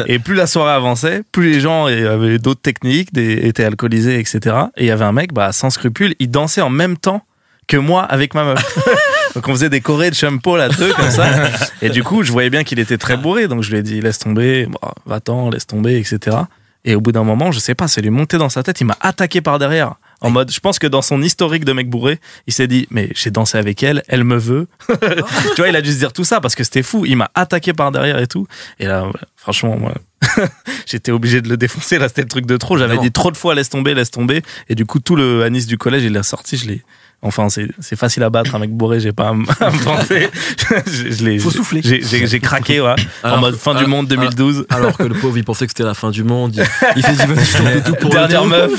et 0.07 0.19
plus 0.19 0.35
la 0.35 0.49
soirée 0.49 0.73
avançait, 0.73 1.23
plus 1.31 1.53
les 1.53 1.61
gens 1.61 1.87
avaient 1.87 2.41
d'autres 2.41 2.61
techniques, 2.61 3.13
des, 3.13 3.47
étaient 3.47 3.63
alcoolisés, 3.63 4.19
etc. 4.19 4.57
Et 4.77 4.83
il 4.83 4.87
y 4.89 4.91
avait 4.91 5.05
un 5.05 5.13
mec, 5.13 5.33
bah 5.33 5.53
sans 5.53 5.71
scrupule, 5.71 6.17
il 6.19 6.29
dansait 6.29 6.61
en 6.61 6.71
même 6.71 6.97
temps 6.97 7.23
que 7.69 7.77
moi 7.77 8.03
avec 8.03 8.35
ma 8.35 8.43
meuf. 8.43 8.79
donc 9.37 9.47
on 9.47 9.53
faisait 9.53 9.71
des 9.71 9.81
chorés 9.81 10.11
de 10.11 10.17
shampoo 10.17 10.57
là 10.57 10.71
deux 10.71 10.93
comme 10.93 11.11
ça. 11.11 11.29
Et 11.83 11.91
du 11.91 12.03
coup 12.03 12.25
je 12.25 12.33
voyais 12.33 12.51
bien 12.51 12.65
qu'il 12.65 12.81
était 12.81 12.99
très 12.99 13.17
bourré, 13.17 13.47
donc 13.47 13.63
je 13.63 13.71
lui 13.71 13.79
ai 13.79 13.83
dit 13.85 14.01
laisse 14.01 14.19
tomber, 14.19 14.67
Bon, 14.67 14.81
va-t'en, 15.07 15.51
laisse 15.51 15.69
tomber, 15.69 15.99
etc. 15.99 16.37
Et 16.85 16.97
au 16.97 17.01
bout 17.01 17.13
d'un 17.13 17.25
moment, 17.25 17.53
je 17.53 17.61
sais 17.61 17.77
pas, 17.77 17.87
c'est 17.87 18.01
lui 18.01 18.11
monté 18.11 18.39
dans 18.39 18.49
sa 18.49 18.65
tête, 18.65 18.81
il 18.81 18.87
m'a 18.87 18.97
attaqué 19.01 19.41
par 19.41 19.61
derrière. 19.61 19.95
En 20.21 20.31
mode, 20.31 20.51
je 20.51 20.61
pense 20.61 20.79
que 20.79 20.87
dans 20.87 21.03
son 21.03 21.23
historique 21.23 21.65
de 21.65 21.73
mec 21.73 21.89
bourré, 21.89 22.21
il 22.47 22.53
s'est 22.53 22.67
dit, 22.67 22.87
mais 22.91 23.09
j'ai 23.15 23.31
dansé 23.31 23.57
avec 23.57 23.83
elle, 23.83 24.03
elle 24.09 24.25
me 24.25 24.37
veut. 24.37 24.69
tu 24.89 25.57
vois, 25.57 25.69
il 25.69 25.77
a 25.77 25.83
dû 25.83 25.93
se 25.93 25.99
dire 25.99 26.13
tout 26.13 26.25
ça 26.25 26.41
parce 26.41 26.55
que 26.55 26.65
c'était 26.65 26.83
fou. 26.83 27.07
Il 27.07 27.17
m'a 27.17 27.31
attaqué 27.35 27.73
par 27.73 27.91
derrière 27.91 28.19
et 28.19 28.27
tout. 28.27 28.47
Et 28.79 28.87
là, 28.87 29.07
franchement, 29.37 29.77
moi, 29.79 29.95
j'étais 30.87 31.13
obligé 31.13 31.41
de 31.41 31.49
le 31.49 31.57
défoncer. 31.57 31.99
Là, 31.99 32.09
c'était 32.09 32.23
le 32.23 32.29
truc 32.29 32.47
de 32.47 32.57
trop. 32.57 32.77
J'avais 32.77 32.99
dit 32.99 33.13
trop 33.13 33.31
de 33.31 33.37
fois, 33.37 33.55
laisse 33.55 33.71
tomber, 33.71 33.95
laisse 33.95 34.11
tomber. 34.11 34.43
Et 34.69 34.75
du 34.75 34.85
coup, 34.85 35.01
tout 35.01 35.17
le 35.17 35.43
Anis 35.43 35.67
du 35.67 35.79
collège, 35.79 36.05
il 36.05 36.13
l'a 36.13 36.23
sorti. 36.23 36.57
Je 36.57 36.67
l'ai, 36.67 36.83
Enfin, 37.23 37.51
c'est 37.51 37.69
c'est 37.81 37.97
facile 37.97 38.23
à 38.23 38.31
battre 38.31 38.55
un 38.55 38.59
mec 38.61 38.71
bourré, 38.71 38.99
j'ai 38.99 39.13
pas 39.13 39.29
à 39.29 39.33
me 39.35 39.45
vanter. 39.85 40.29
je, 40.87 41.39
Faut 41.39 41.51
souffler. 41.51 41.83
J'ai 41.85 42.03
j'ai- 42.03 42.27
j'ai 42.27 42.41
craqué, 42.41 42.81
ouais, 42.81 42.95
en 43.23 43.27
Alors- 43.29 43.41
mode 43.41 43.57
fin 43.57 43.73
du 43.73 43.79
alors- 43.79 43.91
monde 43.91 44.09
2012. 44.09 44.65
Alors 44.71 44.97
que 44.97 45.03
le 45.03 45.15
pauvre, 45.15 45.37
il 45.37 45.45
pensait 45.45 45.67
que 45.67 45.71
c'était 45.73 45.83
la 45.85 45.93
fin 45.95 46.11
du 46.11 46.25
monde. 46.25 46.55
Il, 46.57 46.63
il 46.97 47.03
fait, 47.05 47.13
il 47.13 47.27
va 47.35 47.45
se 47.45 47.57
choper 47.59 47.83
tout 47.83 47.95
pour 47.97 48.11
Dernière 48.11 48.47
meuf. 48.47 48.71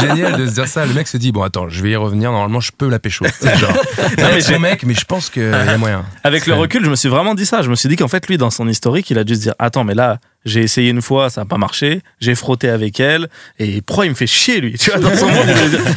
Génial 0.00 0.36
de 0.38 0.46
se 0.46 0.52
dire 0.54 0.66
ça. 0.66 0.86
Le 0.86 0.94
mec 0.94 1.08
se 1.08 1.18
dit 1.18 1.30
bon 1.32 1.42
attends, 1.42 1.68
je 1.68 1.82
vais 1.82 1.90
y 1.90 1.96
revenir. 1.96 2.32
Normalement, 2.32 2.60
je 2.60 2.72
peux 2.76 2.88
la 2.88 2.98
pécho. 2.98 3.26
C'est 3.38 3.56
genre. 3.58 3.72
Non, 4.18 4.28
mais 4.34 4.40
c'est 4.40 4.58
mec, 4.58 4.84
mais 4.84 4.94
je 4.94 5.04
pense 5.04 5.28
qu'il 5.30 5.42
y 5.42 5.46
a 5.46 5.76
moyen. 5.78 6.04
Avec 6.24 6.46
le 6.46 6.54
recul, 6.54 6.84
je 6.84 6.90
me 6.90 6.96
suis 6.96 7.08
vraiment 7.10 7.34
dit 7.34 7.44
ça. 7.46 7.60
Je 7.62 7.68
me 7.70 7.74
suis 7.74 7.88
dit 7.88 7.96
qu'en 7.96 8.08
fait, 8.08 8.26
lui, 8.28 8.38
dans 8.38 8.50
son 8.50 8.66
historique, 8.68 9.10
il 9.10 9.18
a 9.18 9.24
dû 9.24 9.34
se 9.34 9.40
dire 9.40 9.54
Attends, 9.58 9.84
mais 9.84 9.94
là, 9.94 10.18
j'ai 10.48 10.62
essayé 10.62 10.90
une 10.90 11.02
fois, 11.02 11.30
ça 11.30 11.42
n'a 11.42 11.44
pas 11.46 11.58
marché. 11.58 12.00
J'ai 12.20 12.34
frotté 12.34 12.68
avec 12.68 12.98
elle. 13.00 13.28
Et 13.58 13.82
pourquoi 13.82 14.06
il 14.06 14.10
me 14.10 14.14
fait 14.14 14.26
chier, 14.26 14.60
lui 14.60 14.72
Tu 14.78 14.90
vois, 14.90 14.98
dans 14.98 15.14
son 15.16 15.28
monde, 15.28 15.46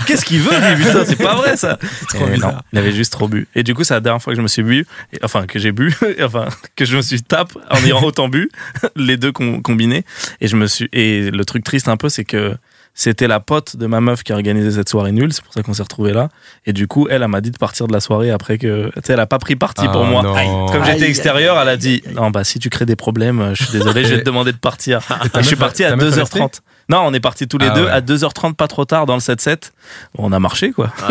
Qu'est-ce 0.06 0.26
qu'il 0.26 0.39
veut, 0.41 0.76
lui? 0.76 0.84
Putain, 0.86 1.06
c'est 1.06 1.16
pas 1.16 1.36
vrai, 1.36 1.58
ça. 1.58 1.78
trop 2.10 2.28
non, 2.28 2.54
il 2.74 2.80
avait 2.80 2.91
juste 2.91 3.12
trop 3.14 3.28
bu. 3.28 3.47
Et 3.56 3.64
du 3.64 3.74
coup, 3.74 3.84
c'est 3.84 3.93
la 3.93 3.99
dernière 4.02 4.22
fois 4.22 4.34
que 4.34 4.38
je 4.38 4.41
me 4.43 4.47
suis 4.47 4.64
bu. 4.64 4.86
et- 5.14 5.20
enfin, 5.24 5.45
que 5.47 5.58
j'ai 5.60 5.72
bu. 5.72 5.93
et 6.18 6.24
enfin, 6.24 6.47
que 6.76 6.86
je 6.86 6.95
me 6.97 7.02
suis 7.02 7.22
tape 7.24 7.54
en 7.70 7.78
ayant 7.84 8.04
autant 8.04 8.28
bu. 8.30 8.49
les 8.95 9.18
deux 9.18 9.32
com- 9.32 9.62
combinés. 9.62 10.04
Et 10.41 10.47
je 10.47 10.56
me 10.56 10.68
suis. 10.68 10.89
Et 10.93 11.32
le 11.32 11.45
truc 11.45 11.64
triste 11.64 11.88
un 11.88 11.97
peu, 11.97 12.10
c'est 12.10 12.26
que. 12.26 12.56
C'était 12.94 13.28
la 13.28 13.39
pote 13.39 13.78
de 13.78 13.88
ma 13.88 14.02
meuf 14.02 14.22
qui 14.22 14.34
a 14.34 14.36
organisé 14.36 14.72
cette 14.72 14.89
soirée 14.89 15.12
nulle, 15.14 15.32
c'est 15.32 15.44
pour 15.44 15.54
ça 15.54 15.64
qu'on 15.64 15.74
s'est 15.74 15.82
retrouvés 15.82 16.12
là. 16.12 16.30
Et 16.66 16.74
du 16.74 16.88
coup, 16.88 17.08
elle, 17.10 17.24
elle 17.24 17.28
m'a 17.30 17.39
dit 17.42 17.52
de 17.52 17.58
partir 17.58 17.88
de 17.88 17.94
la 17.94 18.02
soirée 18.02 18.32
après 18.32 18.58
que. 18.58 18.88
Tu 18.96 19.02
sais, 19.06 19.14
elle 19.14 19.20
a 19.20 19.26
pas 19.28 19.39
pris 19.39 19.56
parti 19.56 19.88
pour 19.88 20.04
Ah, 20.06 20.10
moi. 20.10 20.68
Comme 20.72 20.84
j'étais 20.86 21.08
extérieur, 21.08 21.58
elle 21.60 21.70
a 21.70 21.78
dit 21.78 22.04
Non, 22.14 22.32
bah 22.32 22.44
si 22.44 22.60
tu 22.60 22.70
crées 22.70 22.86
des 22.86 22.98
problèmes, 22.98 23.39
euh, 23.39 23.56
je 23.56 23.64
suis 23.64 23.72
désolé, 23.72 24.04
je 24.04 24.16
vais 24.16 24.20
te 24.20 24.26
demander 24.26 24.52
de 24.52 24.58
partir. 24.58 25.00
je 25.36 25.42
suis 25.42 25.56
parti 25.56 25.84
à 25.86 25.92
ta 25.92 25.96
meuf 25.96 26.18
est 26.18 26.22
2h30. 26.22 26.60
Non, 26.90 27.04
on 27.06 27.14
est 27.14 27.20
partis 27.20 27.48
tous 27.48 27.58
les 27.58 27.68
Ah 27.68 27.74
deux 27.74 27.86
ouais. 27.86 27.92
à 27.92 28.02
2h30, 28.02 28.54
pas 28.56 28.68
trop 28.68 28.86
tard, 28.86 29.06
dans 29.06 29.14
le 29.16 29.22
7-7. 29.22 29.72
Bon, 30.16 30.26
on 30.30 30.32
a 30.34 30.40
marché, 30.40 30.72
quoi. 30.72 30.90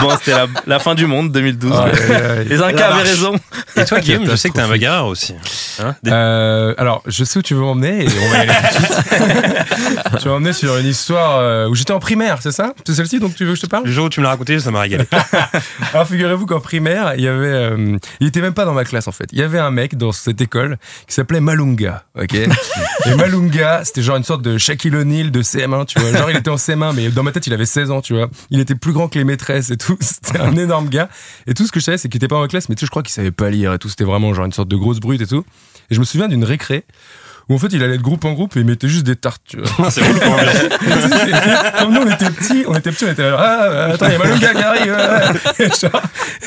bon, 0.00 0.10
c'était 0.18 0.32
la, 0.32 0.46
la 0.66 0.78
fin 0.78 0.94
du 0.94 1.06
monde, 1.06 1.32
2012. 1.32 1.72
Aïe, 1.72 1.90
aïe, 1.90 2.12
aïe. 2.40 2.46
Les 2.48 2.62
Incas 2.62 2.88
avaient 2.92 3.02
raison. 3.02 3.34
Et 3.76 3.84
toi, 3.84 4.00
Guillaume, 4.00 4.26
je 4.26 4.36
sais 4.36 4.48
que 4.48 4.54
t'es 4.54 4.60
un 4.60 4.68
bagarreur 4.68 5.06
aussi. 5.06 5.34
Hein 5.82 5.94
Des- 6.02 6.10
Euh, 6.12 6.74
alors, 6.78 7.02
je 7.06 7.24
sais 7.24 7.38
où 7.38 7.42
tu 7.42 7.54
veux 7.54 7.60
m'emmener 7.60 8.04
et 8.04 8.08
on 8.08 8.30
va 8.30 8.36
y 8.38 8.40
aller 8.40 8.52
tout 8.74 8.82
de 8.82 8.86
suite. 8.86 10.18
tu 10.20 10.24
vas 10.28 10.34
m'emmener 10.34 10.52
sur 10.52 10.76
une 10.78 10.86
histoire 10.86 11.38
euh, 11.38 11.68
où 11.68 11.74
j'étais 11.74 11.92
en 11.92 11.98
primaire, 12.00 12.38
c'est 12.40 12.52
ça? 12.52 12.72
C'est 12.86 12.94
celle-ci 12.94 13.18
dont 13.18 13.28
tu 13.28 13.44
veux 13.44 13.52
que 13.52 13.56
je 13.56 13.62
te 13.62 13.66
parle? 13.66 13.84
Le 13.84 13.92
jour 13.92 14.06
où 14.06 14.08
tu 14.08 14.20
me 14.20 14.24
l'as 14.24 14.30
raconté, 14.30 14.58
ça 14.60 14.70
m'a 14.70 14.80
régalé. 14.80 15.04
Alors 15.92 16.06
figurez-vous 16.06 16.46
qu'en 16.46 16.60
primaire, 16.60 17.14
il 17.16 17.22
y 17.24 17.28
avait, 17.28 17.46
euh, 17.48 17.96
il 18.20 18.26
était 18.28 18.40
même 18.40 18.54
pas 18.54 18.64
dans 18.64 18.72
ma 18.72 18.84
classe 18.84 19.08
en 19.08 19.12
fait. 19.12 19.26
Il 19.32 19.38
y 19.38 19.42
avait 19.42 19.58
un 19.58 19.70
mec 19.70 19.96
dans 19.96 20.12
cette 20.12 20.40
école 20.40 20.78
qui 21.06 21.14
s'appelait 21.14 21.40
Malunga, 21.40 22.04
ok? 22.18 22.34
et 22.34 23.14
Malunga, 23.16 23.84
c'était 23.86 24.02
genre 24.02 24.16
une 24.16 24.24
sorte 24.24 24.42
de 24.42 24.58
Shaquille 24.58 24.94
O'Neal 24.94 25.30
de 25.30 25.42
CM1, 25.42 25.86
tu 25.86 25.98
vois. 26.00 26.12
Genre 26.12 26.30
il 26.30 26.36
était 26.36 26.50
en 26.50 26.56
CM1, 26.56 26.94
mais 26.94 27.08
dans 27.08 27.22
ma 27.22 27.32
tête 27.32 27.46
il 27.46 27.54
avait 27.54 27.64
16 27.66 27.90
ans, 27.90 28.00
tu 28.02 28.14
vois. 28.14 28.28
Il 28.50 28.60
était 28.60 28.74
plus 28.74 28.92
grand 28.92 29.08
que 29.08 29.18
les 29.18 29.24
maîtresses 29.24 29.70
et 29.70 29.76
tout. 29.76 29.96
C'était 30.00 30.38
un 30.40 30.56
énorme 30.56 30.88
gars. 30.88 31.08
Et 31.46 31.54
tout 31.54 31.66
ce 31.66 31.72
que 31.72 31.80
je 31.80 31.84
savais, 31.84 31.98
c'est 31.98 32.08
qu'il 32.08 32.18
était 32.18 32.28
pas 32.28 32.40
ma 32.40 32.48
classe, 32.48 32.68
mais 32.68 32.74
tu 32.74 32.80
sais, 32.80 32.86
je 32.86 32.90
crois 32.90 33.02
qu'il 33.02 33.12
savait 33.12 33.30
pas 33.30 33.48
lire 33.50 33.72
et 33.72 33.78
tout. 33.78 33.88
C'était 33.88 34.04
vraiment 34.04 34.34
genre 34.34 34.44
une 34.44 34.52
sorte 34.52 34.68
de 34.68 34.76
grosse 34.76 35.00
brute 35.00 35.20
et 35.22 35.26
tout. 35.26 35.44
Et 35.90 35.94
je 35.94 36.00
me 36.00 36.04
souviens 36.04 36.28
d'une 36.28 36.44
récré 36.44 36.84
où 37.48 37.54
en 37.54 37.58
fait 37.58 37.68
il 37.72 37.80
allait 37.84 37.96
de 37.96 38.02
groupe 38.02 38.24
en 38.24 38.32
groupe 38.32 38.56
et 38.56 38.60
il 38.60 38.66
mettait 38.66 38.88
juste 38.88 39.04
des 39.06 39.14
tartes, 39.14 39.40
tu 39.46 39.58
vois. 39.60 39.88
c'est 39.90 40.00
sais, 40.02 40.10
c'est- 40.10 41.78
Comme 41.78 41.94
nous, 41.94 42.00
on 42.00 42.10
était 42.10 42.28
petits, 42.30 42.64
on 42.66 42.74
était 42.74 42.90
petits, 42.90 43.04
on 43.04 43.12
était 43.12 43.22
là, 43.30 43.36
ah, 43.38 43.84
attends, 43.92 44.06
il 44.06 44.12
y 44.12 44.14
a 44.16 44.18
Malunga 44.18 44.52
qui 44.52 44.62
arrive. 44.62 44.96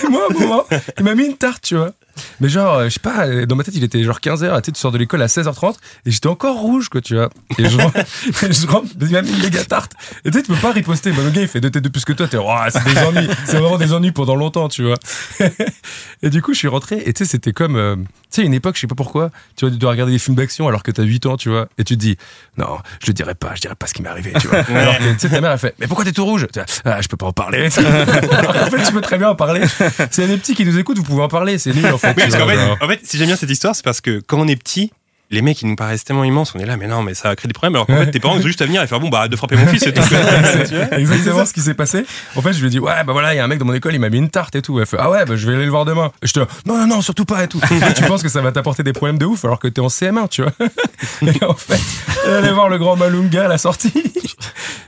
moi, 0.09 0.21
à 0.29 0.33
un 0.33 0.39
moment, 0.39 0.65
il 0.97 1.03
m'a 1.05 1.15
mis 1.15 1.25
une 1.25 1.37
tarte, 1.37 1.63
tu 1.63 1.77
vois. 1.77 1.91
Mais 2.39 2.49
genre, 2.49 2.76
euh, 2.76 2.84
je 2.86 2.89
sais 2.89 2.99
pas, 2.99 3.28
euh, 3.28 3.45
dans 3.45 3.55
ma 3.55 3.63
tête, 3.63 3.76
il 3.76 3.84
était 3.84 4.03
genre 4.03 4.20
15h, 4.20 4.61
tu 4.61 4.65
sais, 4.65 4.72
tu 4.72 4.80
sors 4.80 4.91
de 4.91 4.97
l'école 4.97 5.22
à 5.22 5.28
16h30, 5.28 5.76
et 6.05 6.11
j'étais 6.11 6.28
encore 6.28 6.57
rouge, 6.57 6.89
quoi, 6.89 7.01
tu 7.01 7.15
vois. 7.15 7.30
Et 7.57 7.67
je 7.67 7.78
rentre, 7.78 7.99
je 8.51 8.67
rentre, 8.67 8.88
il 8.99 9.11
m'a 9.11 9.22
mis 9.22 9.32
une 9.32 9.41
méga 9.41 9.63
tarte. 9.63 9.93
Et 10.26 10.32
tu 10.32 10.38
sais, 10.38 10.43
tu 10.43 10.51
peux 10.51 10.59
pas 10.59 10.72
riposter. 10.72 11.11
Malunga, 11.11 11.41
il 11.41 11.47
fait 11.47 11.61
deux 11.61 11.70
têtes 11.70 11.84
de 11.84 11.89
plus 11.89 12.05
que 12.05 12.13
toi, 12.13 12.28
t'es, 12.28 12.38
oh, 12.38 12.55
c'est 12.70 12.84
des 12.84 12.99
ennuis, 12.99 13.30
c'est 13.45 13.57
vraiment 13.57 13.78
des 13.78 13.93
ennuis 13.93 14.11
pendant 14.11 14.36
longtemps, 14.36 14.70
tu 14.70 14.84
vois. 14.84 14.97
et 16.24 16.30
du 16.30 16.41
coup, 16.41 16.53
je 16.53 16.59
suis 16.59 16.67
rentré, 16.67 17.01
et 17.05 17.13
tu 17.13 17.24
sais, 17.24 17.32
c'était 17.32 17.53
comme, 17.53 17.76
euh, 17.76 17.95
tu 17.95 18.41
sais, 18.41 18.43
une 18.43 18.53
époque, 18.53 18.76
je 18.76 18.82
sais 18.82 18.88
pas 18.88 18.95
pourquoi, 18.95 19.32
tu 19.55 19.65
vois, 19.65 19.72
tu 19.72 19.78
dois 19.78 19.91
regarder 19.91 20.13
des 20.13 20.20
films 20.20 20.36
d'action 20.36 20.67
alors 20.67 20.84
que 20.84 20.91
t'as 20.91 21.03
8 21.03 21.26
ans, 21.26 21.38
tu 21.38 21.49
vois, 21.49 21.67
et 21.78 21.84
tu 21.84 21.95
te 21.95 21.99
dis, 21.99 22.17
non, 22.57 22.78
je 23.01 23.07
le 23.07 23.13
dirais 23.13 23.36
pas, 23.36 23.51
je 23.55 23.61
dirais 23.61 23.76
pas 23.76 23.88
ce 23.88 23.93
qui 23.93 24.01
m'est 24.01 24.09
arrivé, 24.09 24.34
tu 24.39 24.47
vois. 24.47 24.59
Alors 24.59 24.97
que, 24.97 25.13
tu 25.13 25.20
sais, 25.20 25.30
ta 25.30 25.41
mère, 25.41 25.51
elle 25.51 25.59
fait, 25.59 25.76
mais 25.80 25.88
pourquoi 25.88 26.05
t'es 26.05 26.11
tout 26.11 26.26
rouge? 26.26 26.47
Ah, 26.86 27.01
je 27.01 27.07
peux 27.07 27.17
pas 27.17 27.28
en 27.28 27.34
parler. 27.34 27.70
alors 27.78 28.53
qu'en 28.53 28.65
fait, 28.65 28.84
tu 28.84 28.91
peux 28.91 29.01
très 29.01 29.17
bien 29.17 29.30
en 29.30 29.36
parler. 29.36 29.61
C'est 30.11 30.28
les 30.28 30.38
petits 30.38 30.55
qui 30.55 30.65
nous 30.65 30.78
écoutent, 30.78 30.97
vous 30.97 31.03
pouvez 31.03 31.24
en 31.24 31.28
parler, 31.28 31.57
c'est 31.57 31.74
nul, 31.74 31.88
en 31.88 31.97
fait. 31.97 32.09
Oui, 32.18 32.24
parce 32.24 32.36
qu'en 32.36 32.86
en 32.86 32.88
fait, 32.88 32.99
si 33.03 33.18
j'aime 33.18 33.28
bien 33.28 33.36
cette 33.36 33.49
histoire, 33.49 33.76
c'est 33.76 33.84
parce 33.84 34.01
que 34.01 34.22
quand 34.26 34.39
on 34.39 34.47
est 34.47 34.55
petit, 34.55 34.91
les 35.32 35.41
mecs, 35.43 35.61
ils 35.61 35.67
nous 35.67 35.75
paraissent 35.75 36.03
tellement 36.03 36.23
immenses, 36.23 36.53
on 36.55 36.59
est 36.59 36.65
là, 36.65 36.75
mais 36.75 36.88
non, 36.88 37.03
mais 37.03 37.13
ça 37.13 37.30
va 37.30 37.36
créer 37.36 37.47
des 37.47 37.53
problèmes. 37.53 37.75
Alors 37.75 37.86
qu'en 37.86 37.97
fait, 37.97 38.09
tes 38.09 38.19
parents, 38.19 38.36
ils 38.36 38.41
ont 38.41 38.47
juste 38.47 38.61
à 38.61 38.65
venir 38.65 38.82
et 38.82 38.88
faire 38.88 38.99
bon, 38.99 39.09
bah, 39.09 39.27
de 39.27 39.36
frapper 39.36 39.57
mon 39.57 39.67
fils 39.67 39.86
et 39.86 39.93
tout. 39.93 40.01
Exactement 40.91 41.45
ce 41.45 41.53
qui 41.53 41.61
s'est 41.61 41.75
passé. 41.75 42.05
En 42.36 42.41
fait, 42.41 42.53
je 42.53 42.59
lui 42.59 42.67
ai 42.67 42.69
dit, 42.69 42.80
ouais, 42.80 43.03
bah 43.05 43.13
voilà, 43.13 43.34
il 43.34 43.38
y 43.38 43.39
a 43.39 43.43
un 43.43 43.47
mec 43.47 43.59
dans 43.59 43.65
mon 43.65 43.73
école, 43.73 43.93
il 43.93 43.99
m'a 43.99 44.09
mis 44.09 44.17
une 44.17 44.30
tarte 44.30 44.55
et 44.55 44.61
tout. 44.61 44.80
Elle 44.80 44.88
fait, 44.88 44.97
ah 44.99 45.11
ouais, 45.11 45.25
bah 45.25 45.36
je 45.36 45.45
vais 45.47 45.53
aller 45.53 45.65
le 45.65 45.71
voir 45.71 45.86
demain. 45.86 46.11
Et 46.23 46.27
je 46.27 46.34
te, 46.34 46.39
non, 46.65 46.77
non, 46.77 46.88
non, 46.88 47.01
surtout 47.01 47.25
pas 47.25 47.43
et 47.43 47.47
tout. 47.47 47.61
Et 47.71 47.93
tu 47.93 48.03
penses 48.05 48.23
que 48.23 48.30
ça 48.30 48.41
va 48.41 48.51
t'apporter 48.51 48.82
des 48.82 48.93
problèmes 48.93 49.19
de 49.19 49.25
ouf 49.25 49.45
alors 49.45 49.59
que 49.59 49.67
t'es 49.67 49.82
en 49.82 49.88
CM1, 49.88 50.30
tu 50.30 50.41
vois. 50.41 50.51
Et 51.21 51.43
en 51.43 51.53
fait, 51.53 51.80
elle 52.25 52.34
allait 52.34 52.51
voir 52.51 52.69
le 52.69 52.77
grand 52.77 52.95
Malunga 52.95 53.45
à 53.45 53.47
la 53.47 53.57
sortie. 53.57 53.93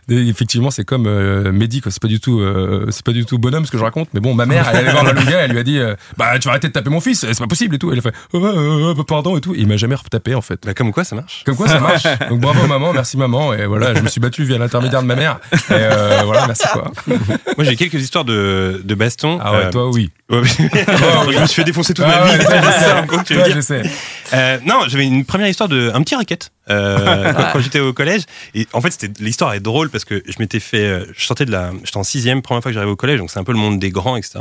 Et 0.10 0.28
effectivement, 0.28 0.72
c'est 0.72 0.84
comme 0.84 1.06
euh, 1.08 1.52
Mehdi, 1.52 1.82
quoi. 1.82 1.92
C'est 1.92 2.02
pas 2.02 2.08
du 2.08 2.20
tout, 2.20 2.40
euh, 2.40 2.88
c'est 2.90 3.06
pas 3.06 3.14
du 3.14 3.26
tout 3.26 3.38
bonhomme 3.38 3.66
ce 3.66 3.72
que 3.72 3.78
je 3.78 3.84
raconte. 3.84 4.10
Mais 4.14 4.20
bon, 4.20 4.34
ma 4.34 4.46
mère, 4.46 4.68
elle 4.70 4.78
allait 4.78 4.92
voir 4.92 5.04
Malunga, 5.04 5.38
elle 5.38 5.52
lui 5.52 5.60
a 5.60 5.64
dit, 5.64 5.78
euh, 5.78 5.96
bah 6.18 6.38
tu 6.40 6.48
vas 6.48 6.52
arrêter 6.52 6.68
de 6.68 6.74
taper 6.74 6.90
mon 6.90 7.00
fils, 7.00 7.20
c'est 7.20 7.40
pas 7.40 7.48
possible 7.48 7.76
et 7.76 7.80
tout. 7.80 7.92
Elle 7.92 8.00
a 8.00 8.02
fait, 8.02 8.14
oh, 8.34 8.42
oh, 8.44 8.94
oh, 8.98 9.04
pardon 9.04 9.38
et 9.38 9.42
tout. 9.42 9.54
Et 9.54 9.60
il 9.60 9.68
m'a 9.68 9.78
jamais 9.78 9.96
retapé 9.96 10.31
en 10.36 10.42
fait. 10.42 10.60
Bah, 10.66 10.74
comme 10.74 10.92
quoi, 10.92 11.04
ça 11.04 11.16
marche. 11.16 11.44
Comme 11.46 11.56
quoi 11.56 11.68
ça 11.68 11.80
marche. 11.82 12.04
Donc 12.30 12.40
bravo 12.40 12.66
maman, 12.68 12.94
merci 12.94 13.18
maman. 13.18 13.54
Et 13.54 13.66
voilà, 13.66 13.94
je 13.96 14.02
me 14.02 14.08
suis 14.08 14.20
battu 14.22 14.44
via 14.44 14.58
l'intermédiaire 14.58 15.02
de 15.02 15.08
ma 15.08 15.16
mère. 15.16 15.40
Et 15.54 15.58
euh, 15.72 16.22
voilà, 16.26 16.48
merci 16.48 16.68
quoi. 16.72 16.92
Moi, 17.08 17.66
j'ai 17.66 17.76
quelques 17.76 17.96
histoires 18.02 18.26
de, 18.26 18.82
de 18.84 18.96
baston. 18.96 19.40
Ah 19.42 19.52
ouais, 19.52 19.58
Euh, 19.66 19.70
toi 19.72 19.90
oui. 19.90 20.10
ouais, 20.30 20.42
je 20.44 21.40
me 21.40 21.46
suis 21.46 21.56
fait 21.56 21.64
défoncer 21.64 21.94
toute 21.94 22.06
Ah 22.08 22.22
ma 22.26 22.32
ouais, 22.32 22.38
vie. 22.38 22.46
toi, 22.46 22.56
je 22.62 22.72
sais. 22.72 23.36
Toi, 23.36 23.44
dire. 23.48 23.56
je 23.56 23.62
sais. 23.62 23.82
Euh, 24.34 24.58
non, 24.66 24.82
j'avais 24.88 25.06
une 25.06 25.26
première 25.26 25.48
histoire 25.48 25.68
de 25.70 25.92
un 25.94 26.02
petit 26.02 26.16
racket 26.16 26.52
euh, 26.72 27.34
quand, 27.36 27.44
quand 27.54 27.60
j'étais 27.60 27.80
au 27.80 27.94
collège. 27.94 28.24
Et 28.56 28.68
en 28.74 28.82
fait, 28.82 28.92
c'était 28.92 29.12
l'histoire 29.24 29.54
est 29.54 29.60
drôle 29.60 29.90
parce 29.90 30.06
que 30.06 30.24
je 30.26 30.34
m'étais 30.40 30.60
fait, 30.60 30.86
euh, 30.86 31.06
je 31.16 31.26
sortais 31.26 31.46
de 31.46 31.52
la, 31.52 31.72
j'étais 31.84 31.98
en 31.98 32.04
sixième, 32.04 32.42
première 32.42 32.62
fois 32.64 32.72
que 32.72 32.74
j'arrivais 32.74 32.92
au 32.94 32.96
collège, 32.96 33.20
donc 33.20 33.30
c'est 33.32 33.40
un 33.40 33.44
peu 33.44 33.52
le 33.52 33.58
monde 33.60 33.80
des 33.80 33.90
grands, 33.92 34.16
etc. 34.18 34.40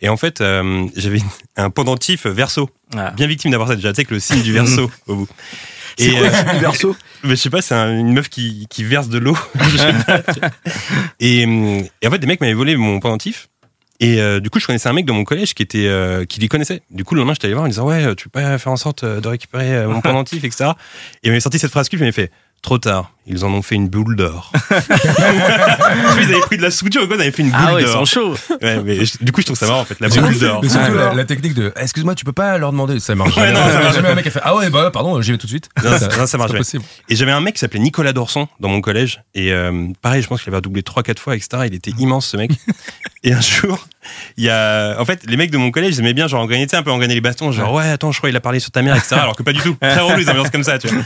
Et 0.00 0.08
en 0.08 0.16
fait, 0.16 0.40
euh, 0.40 0.86
j'avais 0.96 1.20
un 1.56 1.70
pendentif 1.70 2.26
verso, 2.26 2.70
Ah. 2.96 3.10
bien 3.10 3.26
victime 3.26 3.50
d'avoir 3.50 3.68
ça 3.68 3.76
déjà, 3.76 3.92
tu 3.92 3.96
sais 3.96 4.04
que 4.04 4.14
le 4.14 4.20
signe 4.20 4.42
du 4.42 4.52
verso 4.52 4.90
au 5.06 5.14
bout. 5.16 5.28
C'est 5.98 6.10
quoi 6.10 6.20
le 6.28 6.30
signe 6.30 6.52
du 6.54 6.58
verso? 6.58 6.96
mais 7.22 7.30
je 7.30 7.34
sais 7.36 7.50
pas, 7.50 7.60
c'est 7.62 7.74
un- 7.74 7.96
une 7.98 8.12
meuf 8.14 8.28
qui, 8.28 8.66
qui 8.70 8.82
verse 8.84 9.08
de 9.08 9.18
l'eau. 9.18 9.36
Et, 11.20 11.42
et 11.42 12.06
en 12.06 12.10
fait, 12.10 12.18
des 12.18 12.26
mecs 12.26 12.40
m'avaient 12.40 12.52
volé 12.54 12.76
mon 12.76 13.00
pendentif. 13.00 13.48
Et 14.02 14.20
euh, 14.20 14.40
du 14.40 14.50
coup, 14.50 14.58
je 14.58 14.66
connaissais 14.66 14.88
un 14.88 14.92
mec 14.92 15.06
dans 15.06 15.14
mon 15.14 15.22
collège 15.22 15.54
qui 15.54 15.62
était 15.62 15.86
euh, 15.86 16.24
qui 16.24 16.40
les 16.40 16.48
connaissait. 16.48 16.82
Du 16.90 17.04
coup, 17.04 17.14
le 17.14 17.20
lendemain, 17.20 17.34
j'étais 17.34 17.46
allé 17.46 17.54
voir 17.54 17.66
en 17.66 17.68
disant 17.68 17.86
ouais, 17.86 18.16
tu 18.16 18.28
peux 18.28 18.40
pas 18.40 18.58
faire 18.58 18.72
en 18.72 18.76
sorte 18.76 19.04
euh, 19.04 19.20
de 19.20 19.28
récupérer 19.28 19.76
euh, 19.76 19.88
mon 19.88 20.00
pendentif, 20.02 20.42
etc. 20.42 20.70
Et 21.22 21.28
il 21.28 21.30
m'avait 21.30 21.40
sorti 21.40 21.60
cette 21.60 21.70
phrase 21.70 21.88
qui 21.88 21.96
m'avait 21.96 22.10
fait 22.10 22.32
trop 22.62 22.78
tard. 22.78 23.10
Ils 23.26 23.44
en 23.44 23.50
ont 23.52 23.62
fait 23.62 23.76
une 23.76 23.88
boule 23.88 24.16
d'or. 24.16 24.50
ils 24.70 26.24
avaient 26.24 26.40
pris 26.40 26.56
de 26.56 26.62
la 26.62 26.70
souture, 26.72 27.06
quoi, 27.06 27.16
ils 27.16 27.22
avaient 27.22 27.30
fait 27.30 27.42
une 27.42 27.50
boule 27.50 27.60
Ah 27.60 27.74
ouais, 27.74 27.82
ils 27.82 27.86
d'or. 27.86 28.06
sont 28.06 28.20
chauds. 28.20 28.56
Ouais, 28.62 28.82
mais 28.82 29.04
je- 29.04 29.18
du 29.20 29.30
coup, 29.32 29.40
je 29.40 29.46
trouve 29.46 29.58
ça 29.58 29.66
marrant 29.66 29.80
en 29.80 29.84
fait, 29.84 29.98
la 30.00 30.08
boule 30.08 30.38
d'or. 30.38 30.60
Mais 30.62 30.68
surtout 30.68 30.94
la, 30.94 31.14
la 31.14 31.24
technique 31.24 31.54
de 31.54 31.72
excuse-moi, 31.76 32.14
tu 32.14 32.24
peux 32.24 32.32
pas 32.32 32.58
leur 32.58 32.72
demander. 32.72 32.98
Ça 33.00 33.14
marche. 33.14 33.36
Ouais, 33.36 33.46
jamais. 33.48 33.58
non, 33.60 33.66
ça 33.70 33.80
marche 33.80 33.94
jamais 33.94 34.08
un 34.08 34.14
mec 34.14 34.26
a 34.26 34.30
fait 34.30 34.40
ah 34.42 34.56
ouais, 34.56 34.70
bah 34.70 34.90
pardon, 34.92 35.20
j'y 35.22 35.32
vais 35.32 35.38
tout 35.38 35.46
de 35.46 35.50
suite. 35.50 35.68
Non, 35.84 35.90
ça- 35.98 36.06
non, 36.06 36.10
ça 36.12 36.26
c'est 36.26 36.38
marche 36.38 36.52
possible. 36.52 36.84
Et 37.08 37.14
j'avais 37.16 37.32
un 37.32 37.40
mec 37.40 37.54
qui 37.54 37.60
s'appelait 37.60 37.80
Nicolas 37.80 38.12
Dorson 38.12 38.48
dans 38.60 38.68
mon 38.68 38.80
collège. 38.80 39.22
Et 39.34 39.52
euh, 39.52 39.88
pareil, 40.00 40.22
je 40.22 40.26
pense 40.28 40.42
qu'il 40.42 40.52
avait 40.52 40.60
doublé 40.60 40.82
3-4 40.82 41.18
fois, 41.18 41.36
etc. 41.36 41.62
Il 41.66 41.74
était 41.74 41.92
immense 41.98 42.26
ce 42.26 42.36
mec. 42.36 42.50
et 43.22 43.32
un 43.32 43.40
jour, 43.40 43.86
il 44.36 44.44
y 44.44 44.50
a. 44.50 44.96
En 44.98 45.04
fait, 45.04 45.22
les 45.26 45.36
mecs 45.36 45.50
de 45.52 45.58
mon 45.58 45.70
collège, 45.70 45.94
ils 45.96 46.00
aimaient 46.00 46.14
bien, 46.14 46.26
genre, 46.26 46.42
en 46.42 46.46
gagner, 46.46 46.66
tu 46.66 46.70
sais, 46.70 46.76
un 46.76 46.82
peu 46.82 46.90
en 46.90 46.98
gagner 46.98 47.14
les 47.14 47.20
bastons. 47.20 47.52
Genre, 47.52 47.72
ouais, 47.72 47.88
attends, 47.88 48.10
je 48.12 48.18
crois 48.18 48.30
qu'il 48.30 48.36
a 48.36 48.40
parlé 48.40 48.58
sur 48.60 48.70
ta 48.72 48.82
mère, 48.82 48.96
etc. 48.96 49.16
Alors 49.20 49.36
que 49.36 49.42
pas 49.42 49.52
du 49.52 49.60
tout. 49.60 49.76
Très 49.80 50.00
relou, 50.00 50.16
les 50.18 50.28
ambiances 50.28 50.50
comme 50.50 50.64
ça, 50.64 50.78
tu 50.78 50.88
vois. 50.88 51.02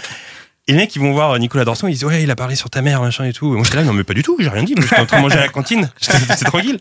Et 0.69 0.73
les 0.73 0.79
mecs, 0.79 0.97
ils 0.97 0.99
vont 1.01 1.13
voir 1.13 1.39
Nicolas 1.39 1.65
Dorson, 1.65 1.87
ils 1.87 1.93
disent, 1.93 2.05
ouais, 2.05 2.25
il 2.25 2.31
a 2.31 2.35
parlé 2.35 2.57
sur 2.57 2.69
ta 2.71 2.83
mère, 2.83 3.01
machin 3.01 3.25
et 3.25 3.33
tout. 3.33 3.53
Et 3.53 3.57
moi, 3.57 3.63
j'étais 3.65 3.77
là, 3.77 3.85
non, 3.85 3.93
mais 3.93 4.03
pas 4.03 4.15
du 4.15 4.23
tout, 4.25 4.37
j'ai 4.41 4.49
rien 4.49 4.65
dit. 4.65 4.75
Moi, 4.75 4.83
j'étais 4.83 5.01
en 5.01 5.07
train 5.07 5.19
de 5.19 5.23
manger 5.23 5.39
à 5.39 5.43
la 5.43 5.49
cantine. 5.49 5.89
J'étais 6.01 6.45
tranquille. 6.45 6.81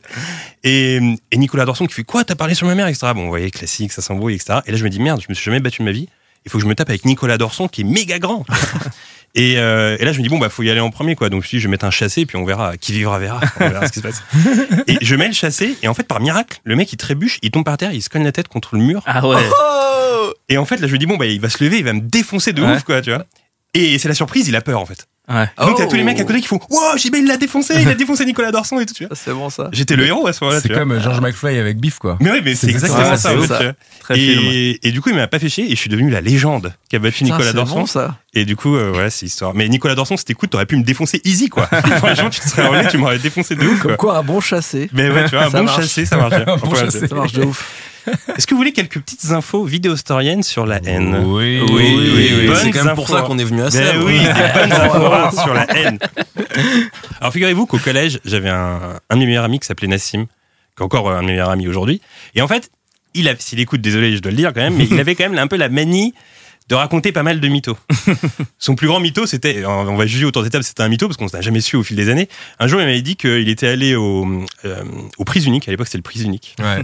Et, 0.64 1.00
et 1.32 1.38
Nicolas 1.38 1.66
Dorson 1.66 1.86
qui 1.86 1.94
fait, 1.94 2.04
quoi, 2.04 2.24
t'as 2.24 2.34
parlé 2.36 2.56
sur 2.56 2.66
ma 2.66 2.74
mère, 2.74 2.88
etc. 2.88 3.08
Bon, 3.14 3.22
vous 3.24 3.30
voyez, 3.30 3.52
classique, 3.52 3.92
ça 3.92 4.02
s'embrouille, 4.02 4.34
etc. 4.36 4.60
Et 4.66 4.72
là, 4.72 4.78
je 4.78 4.84
me 4.84 4.90
dis, 4.90 5.00
merde, 5.00 5.22
je 5.22 5.28
me 5.30 5.36
suis 5.36 5.46
jamais 5.46 5.60
battu 5.60 5.82
de 5.82 5.86
ma 5.86 5.92
vie. 5.92 6.10
Il 6.46 6.52
faut 6.52 6.58
que 6.58 6.64
je 6.64 6.68
me 6.68 6.74
tape 6.76 6.90
avec 6.90 7.06
Nicolas 7.06 7.38
Dorson 7.38 7.68
qui 7.68 7.82
est 7.82 7.86
méga 7.86 8.18
grand. 8.20 8.44
Et, 9.38 9.58
euh, 9.58 9.98
et 10.00 10.06
là, 10.06 10.14
je 10.14 10.18
me 10.20 10.24
dis, 10.24 10.30
bon, 10.30 10.38
bah, 10.40 10.48
faut 10.48 10.64
y 10.64 10.70
aller 10.70 10.80
en 10.80 10.92
premier, 10.92 11.16
quoi. 11.16 11.30
Donc, 11.30 11.42
je 11.42 11.46
me 11.46 11.48
suis 11.50 11.58
dit, 11.58 11.62
je 11.64 11.68
vais 11.68 11.72
mettre 11.72 11.84
un 11.84 11.92
chassé, 11.92 12.26
puis 12.26 12.38
on 12.38 12.46
verra. 12.46 12.78
Qui 12.78 12.94
vivra, 12.94 13.20
verra. 13.20 13.42
On 13.60 13.68
verra 13.68 13.86
ce 13.86 13.92
qui 13.92 14.00
se 14.00 14.04
passe. 14.08 14.24
Et 14.88 14.98
je 15.02 15.14
mets 15.18 15.28
le 15.28 15.34
chassé, 15.34 15.76
et 15.84 15.90
en 15.90 15.94
fait, 15.94 16.04
par 16.08 16.22
miracle, 16.22 16.58
le 16.64 16.78
mec, 16.78 16.94
il 16.94 16.96
trébuche, 16.96 17.40
il 17.42 17.52
tombe 17.52 17.66
par 17.66 17.76
terre, 17.76 17.92
il 17.92 18.02
se 18.02 18.08
cogne 18.08 18.24
la 18.24 18.32
tête 18.32 18.48
contre 18.48 18.78
le 18.78 18.82
mur. 18.84 19.02
Ah 19.06 19.28
ouais. 19.28 19.36
Oh 19.44 20.32
Et 20.48 20.58
en 20.58 20.64
fait, 20.64 20.78
là, 20.78 20.88
je 20.88 20.94
me 20.94 20.98
dis, 20.98 21.06
bon, 21.06 21.18
bah, 21.18 21.26
il 21.26 21.42
va 21.42 21.50
se 21.50 21.62
lever, 21.62 21.80
il 21.80 21.84
va 21.84 21.92
me 21.92 22.00
défoncer 22.00 22.54
de 22.54 22.62
Ouais. 22.62 22.76
ouf, 22.76 22.84
quoi, 22.84 23.02
tu 23.02 23.10
vois. 23.14 23.26
Et 23.76 24.00
c'est 24.00 24.08
la 24.08 24.14
surprise, 24.16 24.48
il 24.48 24.56
a 24.56 24.62
peur, 24.62 24.80
en 24.80 24.86
fait. 24.86 25.06
Ouais. 25.28 25.50
Donc, 25.58 25.78
t'as 25.78 25.88
tous 25.88 25.96
les 25.96 26.04
Oh. 26.04 26.06
mecs 26.06 26.20
à 26.20 26.24
côté 26.24 26.40
qui 26.40 26.48
font 26.48 26.60
Wow, 26.70 26.98
JB, 26.98 27.16
il 27.18 27.26
l'a 27.28 27.36
défoncé, 27.38 27.74
il 27.82 27.88
a 27.90 27.94
défoncé 27.96 28.26
Nicolas 28.26 28.52
Dorson 28.52 28.80
et 28.80 28.86
tout, 28.86 28.94
tu 28.94 29.06
vois. 29.06 29.14
Ah, 29.16 29.20
C'est 29.22 29.34
bon 29.34 29.50
ça. 29.50 29.70
J'étais 29.74 29.96
le 29.96 30.06
héros 30.06 30.28
à 30.28 30.34
ce 30.34 30.44
moment-là, 30.44 30.62
C'est 30.62 30.68
tu 30.70 30.74
vois. 30.76 30.84
comme 30.84 31.00
George 31.02 31.20
McFly 31.20 31.58
avec 31.58 31.78
Biff, 31.80 31.98
quoi. 31.98 32.18
Mais 32.22 32.30
oui, 32.32 32.42
mais 32.46 32.54
c'est 32.54 32.68
C'est 32.68 32.72
exactement 32.74 33.04
ça, 33.06 33.18
ça, 33.18 33.30
c'est 33.32 33.36
en 33.38 33.42
fait, 33.42 33.48
ça. 33.48 33.58
tu 33.58 33.64
vois. 33.64 33.74
Très 34.02 34.16
film. 34.16 34.42
Et, 34.46 34.88
et 34.88 34.92
du 34.92 35.02
coup, 35.02 35.10
il 35.10 35.16
m'a 35.16 35.28
pas 35.28 35.40
fait 35.40 35.50
chier 35.50 35.66
et 35.66 35.72
je 35.72 35.76
suis 35.76 35.90
devenu 35.90 36.12
la 36.12 36.22
légende 36.22 36.74
qui 36.90 36.96
a 36.96 37.00
battu 37.00 37.24
Putain, 37.24 37.26
Nicolas 37.38 37.50
c'est 37.52 37.56
Dorson. 37.56 37.80
bon 37.82 37.86
ça. 37.88 38.18
Et 38.36 38.46
du 38.46 38.56
coup, 38.56 38.76
euh, 38.76 38.92
voilà, 38.94 39.10
c'est 39.10 39.26
l'histoire. 39.26 39.56
Mais 39.56 39.68
Nicolas 39.68 39.96
Dorson, 39.96 40.16
c'était 40.16 40.36
cool, 40.36 40.48
t'aurais 40.50 40.68
pu 40.68 40.78
me 40.78 40.84
défoncer 40.84 41.20
easy, 41.26 41.50
quoi. 41.50 41.66
Franchement, 41.98 42.30
tu 42.30 42.40
te 42.42 42.48
serais 42.48 42.68
revenu, 42.68 42.88
tu 42.90 42.98
m'aurais 43.00 43.18
défoncé 43.20 43.56
de 43.56 43.66
ouf, 43.66 43.80
Comme 43.80 43.96
quoi. 43.96 43.98
quoi 43.98 44.18
un 44.20 44.24
bon 44.24 44.40
chassé. 44.42 44.90
Mais 44.94 45.10
ouais, 45.10 45.24
tu 45.28 45.32
vois, 45.36 45.46
un 45.46 45.50
Ça 45.50 45.58
bon 45.58 45.64
marche. 45.66 45.82
chassé, 45.82 46.06
ça 46.06 46.18
marche 46.18 46.30
bien. 46.36 46.46
Un 46.54 46.58
bon 46.58 46.68
Enfin, 46.72 46.86
chassé. 46.86 47.08
Ça 47.08 47.16
marche 47.16 47.34
de 47.34 47.44
ouf. 47.44 47.74
Est-ce 48.38 48.45
que 48.47 48.53
vous 48.53 48.58
voulez 48.60 48.74
quelques 48.74 48.99
petites 48.99 49.32
infos 49.32 49.64
vidéo-historiennes 49.66 50.43
sur 50.43 50.66
la 50.66 50.78
haine? 50.86 51.24
Oui, 51.26 51.60
Oui, 51.62 51.70
oui, 51.72 52.32
oui. 52.49 52.56
C'est 52.62 52.72
quand 52.72 52.84
même 52.86 52.95
pour 52.95 53.10
ça 53.10 53.22
qu'on 53.24 53.38
est 53.38 53.43
venu 53.43 53.62
à 53.64 53.72
ça. 53.72 53.80
Ben 53.80 54.03
oui, 54.03 54.20
des 54.20 54.60
bonnes 54.60 54.72
infos 54.82 55.10
rares 55.10 55.34
sur 55.34 55.53
la 55.53 55.66
haine. 55.76 55.99
Alors 57.20 57.34
figurez-vous 57.34 57.66
qu'au 57.66 57.78
collège, 57.80 58.20
j'avais 58.26 58.49
un, 58.49 58.99
un 59.10 59.16
de 59.16 59.20
mes 59.20 59.26
meilleurs 59.26 59.43
amis 59.45 59.60
qui 59.60 59.68
s'appelait 59.68 59.88
Nassim, 59.88 60.26
qui 60.26 60.82
est 60.82 60.84
encore 60.84 61.10
un 61.10 61.22
de 61.22 61.28
mes 61.28 61.34
meilleurs 61.34 61.49
amis 61.49 61.68
aujourd'hui. 61.68 62.01
Et 62.36 62.41
en 62.41 62.47
fait, 62.47 62.70
il 63.14 63.30
a, 63.30 63.36
s'il 63.39 63.60
écoute, 63.60 63.82
désolé, 63.82 64.16
je 64.16 64.22
dois 64.22 64.32
le 64.32 64.38
dire 64.38 64.53
quand 64.53 64.62
même, 64.62 64.76
mais 64.76 64.86
il 64.89 64.99
avait 64.99 65.16
quand 65.16 65.30
même 65.30 65.39
un 65.39 65.47
peu 65.47 65.58
la 65.58 65.70
manie 65.70 66.14
de 66.68 66.76
raconter 66.76 67.11
pas 67.11 67.24
mal 67.24 67.39
de 67.39 67.47
mythos. 67.47 67.78
Son 68.59 68.76
plus 68.76 68.88
grand 68.88 68.99
mytho, 68.99 69.26
c'était, 69.26 69.66
on 69.66 69.95
va 69.95 70.05
juger 70.05 70.26
autour 70.26 70.43
des 70.43 70.49
tables, 70.49 70.63
c'était 70.63 70.82
un 70.82 70.89
mytho 70.89 71.07
parce 71.07 71.18
qu'on 71.18 71.28
n'a 71.32 71.41
jamais 71.41 71.61
su 71.61 71.76
au 71.76 71.84
fil 71.84 71.95
des 71.95 72.09
années. 72.09 72.28
Un 72.59 72.68
jour, 72.68 72.80
il 72.82 72.86
m'avait 72.86 73.01
dit 73.01 73.16
qu'il 73.16 73.49
était 73.49 73.68
allé 73.68 73.95
au, 73.95 74.28
euh, 74.66 74.84
au 75.18 75.26
Prise 75.26 75.45
Unique. 75.45 75.68
À 75.68 75.72
l'époque, 75.72 75.88
c'était 75.88 75.99
le 75.99 76.03
Prise 76.03 76.24
Unique. 76.24 76.55
Ouais. 76.59 76.82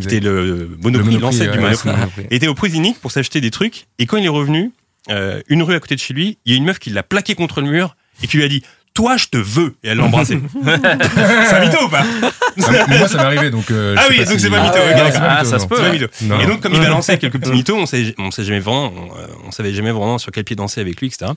C'était 0.00 0.20
le 0.20 0.76
Monoprix, 0.82 1.18
l'ancêtre 1.18 1.52
du 1.52 1.58
ouais, 1.58 1.64
Monoprix. 1.64 1.88
le 1.88 1.96
Monoprix. 1.96 2.26
Il 2.30 2.36
était 2.36 2.48
au 2.48 2.54
Prise 2.54 2.74
Unique 2.74 2.98
pour 3.00 3.12
s'acheter 3.12 3.40
des 3.40 3.50
trucs. 3.50 3.86
Et 3.98 4.06
quand 4.06 4.16
il 4.16 4.24
est 4.24 4.28
revenu, 4.28 4.72
euh, 5.10 5.40
une 5.48 5.62
rue 5.62 5.74
à 5.74 5.80
côté 5.80 5.94
de 5.94 6.00
chez 6.00 6.12
lui, 6.12 6.38
il 6.44 6.52
y 6.52 6.54
a 6.54 6.58
une 6.58 6.64
meuf 6.64 6.78
qui 6.78 6.90
l'a 6.90 7.02
plaqué 7.02 7.34
contre 7.34 7.60
le 7.60 7.68
mur 7.68 7.96
et 8.22 8.26
qui 8.26 8.36
lui 8.36 8.44
a 8.44 8.48
dit 8.48 8.62
Toi, 8.94 9.16
je 9.16 9.26
te 9.26 9.36
veux. 9.38 9.76
Et 9.84 9.88
elle 9.90 9.98
l'a 9.98 10.04
embrassé. 10.04 10.38
c'est 10.64 11.54
un 11.54 11.60
mytho 11.60 11.84
ou 11.84 11.88
pas 11.88 12.02
Ah, 12.04 12.84
mais 12.88 12.98
Moi, 12.98 13.08
ça 13.08 13.16
m'est 13.18 13.22
arrivé, 13.24 13.50
donc. 13.50 13.70
euh, 13.70 13.94
Ah 13.96 14.06
oui, 14.10 14.18
donc 14.18 14.28
si- 14.28 14.40
c'est 14.40 14.50
pas 14.50 14.62
mytho. 14.62 14.74
Ah, 15.16 15.36
Ah, 15.40 15.44
ça 15.44 15.58
se 15.58 15.66
peut. 15.66 15.76
Pas 15.76 15.90
mytho. 15.90 16.06
Et 16.42 16.46
donc, 16.46 16.60
comme 16.60 16.74
il 16.74 16.80
balançait 16.80 17.16
quelques 17.18 17.38
petits 17.38 17.52
mythos, 17.52 17.76
on 17.76 17.86
sait, 17.86 18.14
on 18.18 18.30
sait 18.30 18.44
jamais 18.44 18.58
vraiment, 18.60 18.92
on, 18.94 19.16
euh, 19.16 19.26
on 19.46 19.52
savait 19.52 19.72
jamais 19.72 19.92
vraiment 19.92 20.18
sur 20.18 20.32
quel 20.32 20.44
pied 20.44 20.56
danser 20.56 20.80
avec 20.80 21.00
lui, 21.00 21.06
etc. 21.06 21.30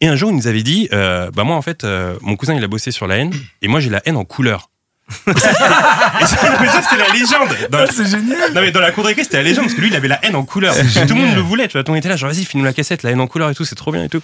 Et 0.00 0.06
un 0.06 0.16
jour, 0.16 0.30
il 0.30 0.36
nous 0.36 0.46
avait 0.46 0.62
dit, 0.62 0.88
euh, 0.92 1.30
bah 1.34 1.44
moi 1.44 1.56
en 1.56 1.62
fait, 1.62 1.84
euh, 1.84 2.14
mon 2.22 2.36
cousin 2.36 2.54
il 2.54 2.64
a 2.64 2.68
bossé 2.68 2.90
sur 2.92 3.06
la 3.06 3.16
haine, 3.16 3.32
et 3.62 3.68
moi 3.68 3.78
j'ai 3.80 3.90
la 3.90 4.00
haine 4.04 4.16
en 4.16 4.24
couleur. 4.24 4.68
et 5.26 5.30
ça, 5.36 6.58
mais 6.60 6.68
ça, 6.68 6.80
c'était 6.82 6.96
la 7.02 7.12
légende. 7.12 7.48
Dans, 7.70 7.86
C'est 7.90 8.06
génial. 8.08 8.52
non 8.54 8.60
mais 8.62 8.70
dans 8.72 8.80
la 8.80 8.92
cour 8.92 9.02
de 9.02 9.08
récré, 9.08 9.24
c'était 9.24 9.36
la 9.38 9.42
légende 9.42 9.64
parce 9.64 9.74
que 9.74 9.80
lui 9.80 9.88
il 9.88 9.96
avait 9.96 10.08
la 10.08 10.24
haine 10.24 10.34
en 10.36 10.44
couleur. 10.44 10.74
Tout 10.74 11.14
le 11.14 11.20
monde 11.20 11.34
le 11.34 11.40
voulait, 11.42 11.68
tu 11.68 11.72
vois. 11.78 11.84
Monde 11.86 11.98
était 11.98 12.08
là, 12.08 12.16
genre 12.16 12.30
vas-y, 12.30 12.44
finis-nous 12.44 12.64
la 12.64 12.72
cassette, 12.72 13.02
la 13.02 13.10
haine 13.10 13.20
en 13.20 13.26
couleur 13.26 13.50
et 13.50 13.54
tout, 13.54 13.64
c'est 13.64 13.74
trop 13.74 13.92
bien 13.92 14.04
et 14.04 14.08
tout. 14.08 14.22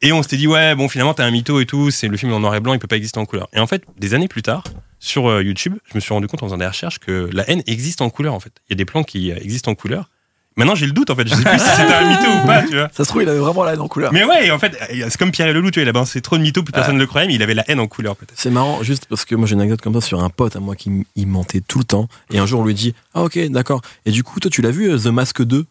Et 0.00 0.12
on 0.12 0.22
s'était 0.22 0.36
dit 0.36 0.46
ouais, 0.46 0.74
bon 0.74 0.88
finalement 0.88 1.14
t'as 1.14 1.24
un 1.24 1.30
mytho 1.30 1.60
et 1.60 1.66
tout, 1.66 1.90
c'est 1.90 2.08
le 2.08 2.16
film 2.16 2.32
en 2.32 2.40
noir 2.40 2.54
et 2.54 2.60
blanc, 2.60 2.72
il 2.72 2.78
peut 2.78 2.86
pas 2.86 2.96
exister 2.96 3.18
en 3.18 3.26
couleur. 3.26 3.48
Et 3.52 3.58
en 3.58 3.66
fait, 3.66 3.82
des 3.98 4.14
années 4.14 4.28
plus 4.28 4.42
tard, 4.42 4.62
sur 5.00 5.28
euh, 5.28 5.42
YouTube, 5.42 5.74
je 5.90 5.96
me 5.96 6.00
suis 6.00 6.12
rendu 6.12 6.26
compte 6.28 6.42
en 6.42 6.46
faisant 6.46 6.58
des 6.58 6.66
recherches 6.66 6.98
que 6.98 7.28
la 7.32 7.48
haine 7.50 7.62
existe 7.66 8.00
en 8.00 8.10
couleur 8.10 8.34
en 8.34 8.40
fait. 8.40 8.52
Il 8.68 8.72
y 8.72 8.74
a 8.74 8.76
des 8.76 8.84
plans 8.84 9.02
qui 9.02 9.32
euh, 9.32 9.36
existent 9.40 9.70
en 9.72 9.74
couleur. 9.74 10.08
Maintenant 10.56 10.74
j'ai 10.74 10.86
le 10.86 10.92
doute 10.92 11.10
en 11.10 11.16
fait, 11.16 11.26
je 11.28 11.34
sais 11.34 11.42
plus 11.42 11.58
si 11.58 11.64
c'était 11.64 11.94
un 11.94 12.08
mytho 12.08 12.28
ou 12.30 12.46
pas, 12.46 12.62
tu 12.62 12.74
vois. 12.74 12.88
Ça 12.92 13.04
se 13.04 13.08
trouve, 13.08 13.22
il 13.22 13.28
avait 13.28 13.38
vraiment 13.38 13.64
la 13.64 13.74
haine 13.74 13.80
en 13.80 13.88
couleur. 13.88 14.12
Mais 14.12 14.24
ouais, 14.24 14.50
en 14.50 14.58
fait, 14.58 14.76
c'est 14.90 15.16
comme 15.16 15.30
Pierre 15.30 15.48
et 15.48 15.52
Leloup, 15.52 15.70
tu 15.70 15.78
vois, 15.78 15.84
il 15.84 15.88
a 15.88 15.92
balancé 15.92 16.20
trop 16.20 16.36
de 16.36 16.42
mythos, 16.42 16.62
plus 16.62 16.72
personne 16.72 16.94
ne 16.94 17.00
le 17.00 17.06
croyait, 17.06 17.28
mais 17.28 17.34
il 17.34 17.42
avait 17.42 17.54
la 17.54 17.68
haine 17.68 17.78
en 17.78 17.86
couleur 17.86 18.16
peut-être. 18.16 18.34
C'est 18.36 18.50
marrant, 18.50 18.82
juste 18.82 19.06
parce 19.06 19.24
que 19.24 19.34
moi 19.36 19.46
j'ai 19.46 19.54
une 19.54 19.60
anecdote 19.60 19.80
comme 19.80 19.94
ça 19.94 20.00
sur 20.00 20.22
un 20.22 20.30
pote 20.30 20.56
à 20.56 20.60
moi 20.60 20.74
qui 20.74 20.90
il 21.14 21.26
mentait 21.26 21.60
tout 21.60 21.78
le 21.78 21.84
temps. 21.84 22.08
Et 22.32 22.38
un 22.38 22.46
jour 22.46 22.60
on 22.60 22.64
lui 22.64 22.74
dit 22.74 22.94
Ah 23.14 23.22
ok, 23.22 23.38
d'accord. 23.50 23.82
Et 24.04 24.10
du 24.10 24.24
coup, 24.24 24.40
toi 24.40 24.50
tu 24.50 24.62
l'as 24.62 24.72
vu 24.72 24.90
euh, 24.90 24.98
The 24.98 25.06
Mask 25.06 25.42
2 25.42 25.64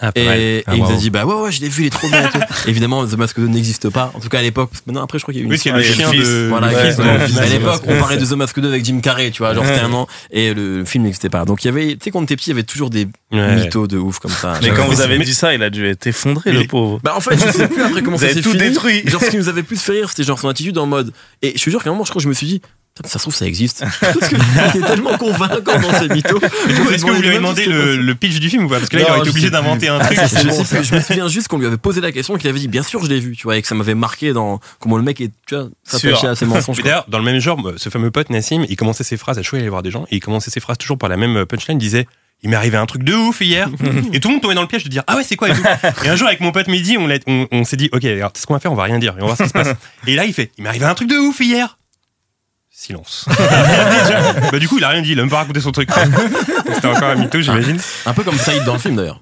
Ah, 0.00 0.12
Et, 0.14 0.58
et 0.58 0.64
Ah, 0.66 0.74
il 0.76 0.82
nous 0.82 0.90
a 0.90 0.94
dit 0.94 1.10
Bah 1.10 1.26
ouais, 1.26 1.34
ouais, 1.34 1.50
je 1.52 1.60
l'ai 1.60 1.68
vu, 1.68 1.82
il 1.82 1.86
est 1.86 1.90
trop 1.90 2.08
bien. 2.08 2.28
et 2.28 2.30
tout. 2.30 2.38
Évidemment, 2.68 3.04
The 3.06 3.14
Mask 3.16 3.38
2 3.40 3.46
n'existe 3.48 3.90
pas. 3.90 4.12
En 4.14 4.20
tout 4.20 4.28
cas 4.28 4.38
à 4.38 4.42
l'époque. 4.42 4.70
parce 4.70 4.80
que 4.82 4.84
Maintenant, 4.90 5.02
après, 5.04 5.18
je 5.18 5.24
crois 5.24 5.32
qu'il 5.32 5.40
y 5.40 5.42
a 5.42 5.44
eu 5.44 5.46
une 5.46 5.52
Oui, 5.52 5.60
y 5.64 5.68
a 5.70 5.76
le 5.76 5.82
chien 5.82 6.10
de- 6.12 6.48
Voilà, 6.48 6.68
ouais, 6.68 6.74
ouais. 6.96 7.38
à 7.40 7.46
l'époque, 7.46 7.82
on 7.86 7.98
parlait 7.98 8.16
de 8.16 8.24
The 8.24 8.32
Mask 8.32 8.58
2 8.60 8.68
avec 8.68 8.84
Jim 8.84 9.00
Carrey, 9.00 9.30
tu 9.32 9.38
vois, 9.42 9.54
genre 9.54 9.64
c'était 9.66 9.80
un 9.80 9.92
an. 9.92 10.06
Et 10.30 10.54
le 10.54 10.84
film 10.84 11.04
n'existait 11.04 11.30
pas. 11.30 11.44
Donc 11.44 11.64
il 11.64 11.66
y 11.66 11.70
avait, 11.70 11.88
tu 11.94 11.98
sais, 12.04 12.10
quand 12.10 12.20
on 12.20 12.24
était 12.24 12.36
petit, 12.36 12.50
il 12.50 12.52
y 12.52 12.56
avait 12.56 12.62
toujours 12.62 12.90
des 12.90 13.08
Ouais. 13.32 13.56
mythos 13.56 13.86
de 13.88 13.98
ouf 13.98 14.18
comme 14.20 14.30
ça. 14.30 14.54
Mais 14.62 14.70
quand 14.70 14.86
vous 14.86 15.00
avez 15.00 15.18
dit 15.18 15.34
ça, 15.34 15.52
il 15.54 15.62
a 15.62 15.70
dû 15.70 15.86
être 15.86 16.06
effondré, 16.06 16.52
le 16.52 16.66
pauvre. 16.66 17.00
Bah 17.02 17.14
en 17.16 17.20
fait, 17.20 17.36
je 17.36 17.50
sais 17.52 17.68
plus 17.68 17.82
après 17.82 18.02
comment 18.02 18.16
Vous 18.16 18.26
ça 18.26 18.32
s'est 18.32 18.40
tout 18.40 18.50
fini. 18.52 18.62
détruit. 18.68 19.02
Genre 19.06 19.22
ce 19.22 19.30
qui 19.30 19.36
nous 19.36 19.48
avait 19.48 19.62
plus 19.62 19.80
fait 19.80 19.92
rire, 19.92 20.08
c'était 20.10 20.24
genre 20.24 20.38
son 20.38 20.48
attitude 20.48 20.78
en 20.78 20.86
mode. 20.86 21.12
Et 21.42 21.54
je 21.56 21.62
te 21.64 21.70
jure 21.70 21.82
qu'à 21.82 21.90
un 21.90 21.92
moment, 21.92 22.04
je 22.04 22.10
crois 22.10 22.20
que 22.20 22.24
je 22.24 22.28
me 22.28 22.34
suis 22.34 22.46
dit. 22.46 22.62
Ça 23.04 23.18
se 23.18 23.24
trouve, 23.24 23.34
ça 23.34 23.46
existe. 23.46 23.84
Parce 24.00 24.32
était 24.74 24.86
tellement 24.86 25.16
convaincant 25.18 25.78
dans 25.80 25.92
ses 25.98 26.08
mythos. 26.08 26.40
Est-ce 26.90 27.04
que 27.04 27.10
vous 27.10 27.20
lui 27.20 27.28
avez 27.28 27.36
demandé 27.36 27.64
le, 27.66 27.96
le 27.96 28.14
pitch 28.14 28.38
du 28.40 28.48
film 28.50 28.64
ou 28.64 28.68
pas 28.68 28.78
Parce 28.78 28.88
que 28.88 28.96
là, 28.96 29.04
il 29.06 29.10
aurait 29.10 29.20
été 29.20 29.30
obligé 29.30 29.50
d'inventer 29.50 29.88
un 29.88 29.98
Ah, 30.00 30.04
truc. 30.06 30.18
je, 30.20 30.26
c'est 30.26 30.36
sais 30.42 30.44
bon, 30.48 30.64
plus, 30.64 30.84
je 30.84 30.94
me 30.94 31.00
souviens 31.00 31.28
juste 31.28 31.48
qu'on 31.48 31.58
lui 31.58 31.66
avait 31.66 31.76
posé 31.76 32.00
la 32.00 32.12
question 32.12 32.36
et 32.36 32.38
qu'il 32.40 32.48
avait 32.50 32.58
dit 32.58 32.68
bien 32.68 32.82
sûr 32.82 33.04
je 33.04 33.08
l'ai 33.10 33.20
vu 33.20 33.36
tu 33.36 33.44
vois 33.44 33.56
et 33.56 33.62
que 33.62 33.68
ça 33.68 33.74
m'avait 33.74 33.94
marqué 33.94 34.32
dans 34.32 34.60
comment 34.80 34.96
le 34.96 35.02
mec 35.02 35.20
est 35.20 35.30
tu 35.46 35.54
vois 35.54 35.68
s'attachait 35.84 36.16
Sûr. 36.16 36.28
à 36.30 36.34
ses 36.34 36.46
mensonges. 36.46 36.82
D'ailleurs, 36.82 37.04
dans 37.08 37.18
le 37.18 37.24
même 37.24 37.38
genre, 37.40 37.72
ce 37.76 37.88
fameux 37.90 38.10
pote 38.10 38.30
Nassim, 38.30 38.64
il 38.68 38.76
commençait 38.76 39.04
ses 39.04 39.16
phrases 39.16 39.38
à 39.38 39.42
chouer 39.42 39.60
aller 39.60 39.68
voir 39.68 39.82
des 39.82 39.90
gens, 39.90 40.04
et 40.10 40.16
il 40.16 40.20
commençait 40.20 40.50
ses 40.50 40.60
phrases 40.60 40.78
toujours 40.78 40.98
par 40.98 41.08
la 41.08 41.16
même 41.16 41.44
punchline, 41.46 41.78
il 41.78 41.80
disait 41.80 42.06
il 42.42 42.50
m'est 42.50 42.56
arrivé 42.56 42.76
un 42.76 42.86
truc 42.86 43.02
de 43.02 43.12
ouf 43.14 43.40
hier 43.40 43.68
et 44.12 44.20
tout 44.20 44.28
le 44.28 44.34
monde 44.34 44.42
tombait 44.42 44.54
dans 44.54 44.60
le 44.62 44.68
piège 44.68 44.84
de 44.84 44.88
dire 44.88 45.02
ah 45.08 45.16
ouais 45.16 45.24
c'est 45.24 45.34
quoi 45.34 45.48
et 45.48 45.52
tout 45.54 45.62
et 46.04 46.08
un 46.08 46.14
jour 46.14 46.28
avec 46.28 46.38
mon 46.38 46.52
pote 46.52 46.68
Mehdi 46.68 46.96
on, 46.96 47.08
l'a- 47.08 47.18
on, 47.26 47.48
on 47.50 47.64
s'est 47.64 47.76
dit 47.76 47.88
ok 47.92 48.04
alors 48.04 48.30
ce 48.36 48.46
qu'on 48.46 48.54
va 48.54 48.60
faire 48.60 48.70
on 48.70 48.76
va 48.76 48.84
rien 48.84 49.00
dire 49.00 49.14
et 49.18 49.22
on 49.22 49.26
va 49.26 49.34
voir 49.34 49.38
ce 49.38 49.42
qui 49.42 49.48
se 49.48 49.52
passe 49.52 49.74
et 50.06 50.14
là 50.14 50.24
il 50.24 50.32
fait 50.32 50.52
il 50.56 50.62
m'est 50.62 50.68
arrivé 50.68 50.84
un 50.84 50.94
truc 50.94 51.08
de 51.08 51.16
ouf 51.16 51.40
hier 51.40 51.77
silence 52.78 53.26
bah 54.52 54.58
du 54.60 54.68
coup 54.68 54.78
il 54.78 54.84
a 54.84 54.90
rien 54.90 55.02
dit 55.02 55.10
il 55.10 55.18
a 55.18 55.22
même 55.22 55.30
pas 55.30 55.38
raconté 55.38 55.60
son 55.60 55.72
truc 55.72 55.88
c'était 56.74 56.86
encore 56.86 57.08
un 57.08 57.16
mytho 57.16 57.40
j'imagine 57.40 57.78
un 58.06 58.14
peu 58.14 58.22
comme 58.22 58.38
Saïd 58.38 58.64
dans 58.64 58.74
le 58.74 58.78
film 58.78 58.94
d'ailleurs 58.94 59.20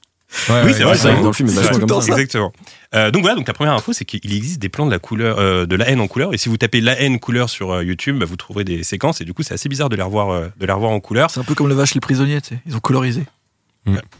Ouais, 0.48 0.60
oui 0.60 0.66
ouais, 0.66 0.72
c'est 0.74 0.82
vrai 0.84 0.96
vrai. 0.96 1.22
dans 1.22 1.28
le 1.28 1.32
film 1.32 1.48
est 1.48 1.78
comme 1.78 2.02
ça 2.02 2.12
Exactement. 2.12 2.52
Euh, 2.94 3.10
donc 3.10 3.22
voilà, 3.22 3.36
donc 3.36 3.46
la 3.48 3.54
première 3.54 3.72
info, 3.74 3.92
c'est 3.92 4.04
qu'il 4.04 4.34
existe 4.34 4.60
des 4.60 4.68
plans 4.68 4.84
de 4.86 4.90
la 4.90 4.98
couleur, 4.98 5.38
euh, 5.38 5.66
de 5.66 5.76
la 5.76 5.88
haine 5.88 6.00
en 6.00 6.08
couleur. 6.08 6.34
Et 6.34 6.38
si 6.38 6.48
vous 6.48 6.56
tapez 6.56 6.80
la 6.80 7.00
haine 7.00 7.18
couleur 7.20 7.48
sur 7.48 7.70
euh, 7.72 7.84
YouTube, 7.84 8.18
bah, 8.18 8.26
vous 8.26 8.36
trouverez 8.36 8.64
des 8.64 8.82
séquences. 8.82 9.20
Et 9.20 9.24
du 9.24 9.32
coup, 9.34 9.42
c'est 9.42 9.54
assez 9.54 9.68
bizarre 9.68 9.88
de 9.88 9.96
les 9.96 10.02
revoir, 10.02 10.30
euh, 10.30 10.48
de 10.58 10.66
les 10.66 10.72
revoir 10.72 10.90
en 10.92 11.00
couleur. 11.00 11.30
C'est 11.30 11.40
un 11.40 11.44
peu 11.44 11.54
comme 11.54 11.68
le 11.68 11.74
vache 11.74 11.94
les 11.94 12.00
prisonniers, 12.00 12.40
tu 12.40 12.50
sais. 12.50 12.60
Ils 12.66 12.76
ont 12.76 12.80
colorisé. 12.80 13.24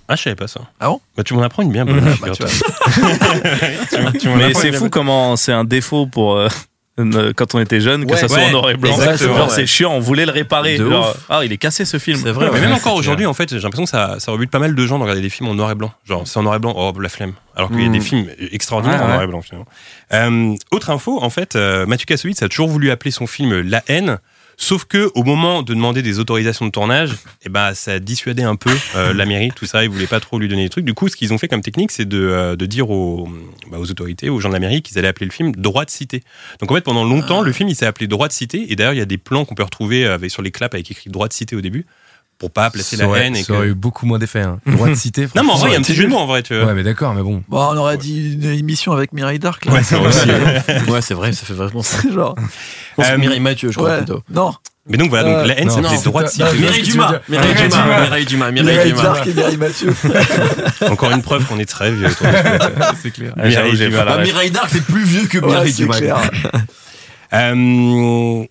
Ah, 0.09 0.15
je 0.15 0.23
savais 0.23 0.37
pas 0.37 0.47
ça. 0.47 0.61
Ah 0.79 0.89
bon? 0.89 1.01
Bah, 1.17 1.25
tu 1.25 1.35
m'en 1.35 1.43
apprends 1.43 1.65
une 1.65 1.73
bien 1.73 1.85
bonne. 1.85 2.01
Bah, 2.21 2.29
tu 2.31 2.45
Mais 4.37 4.55
c'est 4.55 4.71
bien 4.71 4.79
fou 4.79 4.89
comment 4.91 5.35
c'est 5.37 5.53
un 5.53 5.65
défaut 5.65 6.07
pour. 6.07 6.41
Euh, 6.99 7.33
quand 7.35 7.55
on 7.55 7.61
était 7.61 7.81
jeune, 7.81 8.07
que 8.07 8.13
Ouais, 8.13 8.17
ça 8.17 8.29
soit 8.29 8.39
ouais, 8.39 8.47
en 8.47 8.53
noir 8.53 8.71
et 8.71 8.77
blanc. 8.77 8.97
Genre, 8.99 9.51
c'est 9.51 9.67
chiant, 9.67 9.93
on 9.93 10.01
voulait 10.01 10.25
le 10.25 10.33
réparer. 10.33 10.77
Genre, 10.77 11.15
ah, 11.29 11.41
il 11.45 11.53
est 11.53 11.59
cassé 11.59 11.85
ce 11.85 11.99
film. 11.99 12.19
C'est 12.23 12.33
vrai, 12.33 12.49
Mais 12.53 12.61
même 12.61 12.73
encore 12.73 12.95
aujourd'hui, 12.95 13.27
en 13.27 13.35
fait, 13.35 13.51
j'ai 13.51 13.61
l'impression 13.61 13.85
que 13.85 13.91
ça, 13.91 14.17
ça 14.19 14.33
rebute 14.33 14.51
pas 14.51 14.59
mal 14.59 14.75
de 14.75 14.87
gens 14.87 14.99
de 14.99 15.03
regarder 15.03 15.23
des 15.23 15.29
films 15.29 15.51
en 15.51 15.55
noir 15.55 15.71
et 15.71 15.75
blanc. 15.75 15.93
Genre, 16.05 16.27
c'est 16.27 16.39
en 16.39 16.43
noir 16.43 16.57
et 16.57 16.59
blanc, 16.59 16.75
oh, 16.77 16.99
la 17.01 17.09
flemme. 17.09 17.35
Alors 17.55 17.71
qu'il 17.71 17.83
y 17.83 17.87
a 17.87 17.89
des 17.89 18.01
films 18.01 18.27
extraordinaires 18.53 19.03
en 19.03 19.09
noir 19.09 19.23
et 19.23 19.27
blanc, 19.27 19.43
finalement. 19.43 19.67
Euh, 20.13 20.55
autre 20.71 20.91
info, 20.91 21.19
en 21.21 21.31
fait, 21.31 21.57
euh, 21.57 21.87
Mathieu 21.87 22.07
Kassovitz 22.07 22.43
a 22.43 22.49
toujours 22.49 22.69
voulu 22.69 22.91
appeler 22.91 23.11
son 23.11 23.27
film 23.27 23.61
La 23.61 23.83
haine. 23.89 24.19
Sauf 24.59 24.85
que 24.87 25.11
au 25.15 25.23
moment 25.23 25.63
de 25.63 25.75
demander 25.75 26.03
des 26.03 26.19
autorisations 26.19 26.67
de 26.67 26.71
tournage, 26.71 27.13
eh 27.45 27.49
ben 27.49 27.75
ça 27.75 27.93
a 27.93 27.99
dissuadé 27.99 28.43
un 28.43 28.57
peu 28.57 28.71
euh, 28.95 29.13
la 29.15 29.27
mairie, 29.27 29.51
tout 29.55 29.67
ça. 29.67 29.85
Ils 29.85 29.91
voulaient 29.91 30.07
pas 30.07 30.21
trop 30.21 30.39
lui 30.39 30.49
donner 30.49 30.65
des 30.65 30.71
trucs. 30.71 30.85
Du 30.85 30.95
coup, 30.95 31.09
ce 31.09 31.17
qu'ils 31.17 31.33
ont 31.33 31.39
fait 31.39 31.49
comme 31.49 31.61
technique, 31.61 31.91
c'est 31.91 32.07
de, 32.07 32.19
euh, 32.19 32.57
de 32.57 32.67
dire 32.67 32.91
aux, 32.91 33.29
bah, 33.71 33.79
aux 33.79 33.91
autorités, 33.91 34.31
aux 34.31 34.41
gens 34.41 34.49
de 34.49 34.55
la 34.55 34.61
mairie, 34.61 34.83
qu'ils 34.83 34.99
allaient 34.99 35.09
appeler 35.09 35.27
le 35.27 35.33
film 35.33 35.53
Droit 35.53 35.85
de 35.85 35.91
cité. 35.91 36.23
Donc 36.61 36.71
en 36.71 36.75
fait, 36.75 36.83
pendant 36.83 37.05
longtemps, 37.05 37.43
le 37.43 37.53
film 37.53 37.69
il 37.69 37.75
s'est 37.75 37.87
appelé 37.87 38.07
Droit 38.07 38.29
de 38.29 38.33
cité. 38.33 38.73
Et 38.73 38.77
d'ailleurs, 38.77 38.95
il 38.95 38.99
y 38.99 39.03
a 39.03 39.07
des 39.07 39.19
plans 39.19 39.45
qu'on 39.45 39.55
peut 39.55 39.63
retrouver 39.63 40.07
avec, 40.07 40.31
sur 40.31 40.43
les 40.43 40.51
claps 40.51 40.75
avec 40.75 40.91
écrit 40.91 41.11
Droit 41.11 41.29
de 41.29 41.33
cité 41.33 41.55
au 41.55 41.61
début, 41.61 41.87
pour 42.39 42.51
pas 42.51 42.71
placer 42.71 42.97
Ça 42.97 43.07
la 43.07 43.19
haine. 43.19 43.37
Et 43.37 43.41
ça 43.43 43.49
que... 43.49 43.53
aurait 43.53 43.67
eu 43.69 43.75
beaucoup 43.75 44.07
moins 44.07 44.19
d'effet. 44.19 44.43
Hein. 44.43 44.59
Droit 44.67 44.89
de 44.89 44.95
citer. 44.95 45.27
Non, 45.35 45.45
mais 45.45 45.53
en 45.53 45.57
vrai, 45.57 45.71
il 45.71 45.73
y 45.73 45.77
a 45.77 45.79
un 45.79 45.83
petit 45.83 45.95
jeu 45.95 46.05
de 46.05 46.09
mots 46.09 46.19
en 46.19 46.27
vrai, 46.27 46.43
tu 46.43 46.55
vois. 46.55 46.67
Ouais, 46.67 46.75
mais 46.75 46.83
d'accord, 46.83 47.15
mais 47.15 47.23
bon. 47.23 47.43
Bon, 47.49 47.59
on 47.73 47.77
aurait 47.77 47.97
dit 47.97 48.35
une 48.35 48.45
émission 48.51 48.93
avec 48.93 49.13
Mireille 49.13 49.39
Dark, 49.39 49.65
là. 49.65 49.73
Ouais, 49.73 49.83
c'est 49.83 49.97
vrai 49.97 50.09
aussi. 50.09 50.29
ouais 50.91 51.01
c'est 51.03 51.15
vrai 51.15 51.33
ça 51.33 51.47
fait 51.47 51.55
vraiment 51.55 51.83
ça 51.83 51.99
genre. 52.13 52.35
Euh, 52.99 53.19
Mireille 53.19 53.41
Mathieu 53.41 53.71
je 53.71 53.77
crois 53.77 53.91
Ouais. 53.91 53.97
plutôt 53.99 54.23
Non. 54.31 54.55
Mais 54.89 54.99
donc 54.99 55.11
voilà, 55.11 55.25
donc 55.25 55.37
Euh, 55.39 55.47
la 55.47 55.59
haine, 55.59 55.67
non, 55.67 55.89
c'est 55.89 55.97
c'est 55.97 56.05
droits 56.05 56.23
de 56.23 56.29
non, 56.39 56.53
Mireille 56.53 56.83
Dumas. 56.83 57.21
Mireille 57.29 57.49
Mireille 57.55 57.69
Dumas 57.69 57.83
Dumas. 57.83 58.01
Mireille 58.01 58.25
Dumas 58.25 58.51
Mireille 58.53 58.77
Mireille 58.77 58.93
Dumas 58.93 59.03
Dark 59.03 59.27
et 59.27 59.33
Mireille 59.35 59.57
Mathieu. 59.57 59.95
Encore 60.91 61.11
une 61.11 61.23
preuve 61.23 61.45
qu'on 61.47 61.59
est 61.59 61.69
très 61.69 61.91
vieux. 61.91 62.09
c'est 63.03 63.11
clair. 63.11 63.33
Ah, 63.37 63.49
la 63.49 64.05
Bah. 64.05 64.23
Mireille 64.23 64.51
Dark 64.53 64.69
c'est 64.71 64.85
plus 64.85 65.03
vieux 65.05 65.27
que 65.27 65.39
Mireille 65.39 65.73
c'est 65.73 65.83
Dumas 65.83 65.99
clair. 65.99 66.19
Euh, 67.33 68.45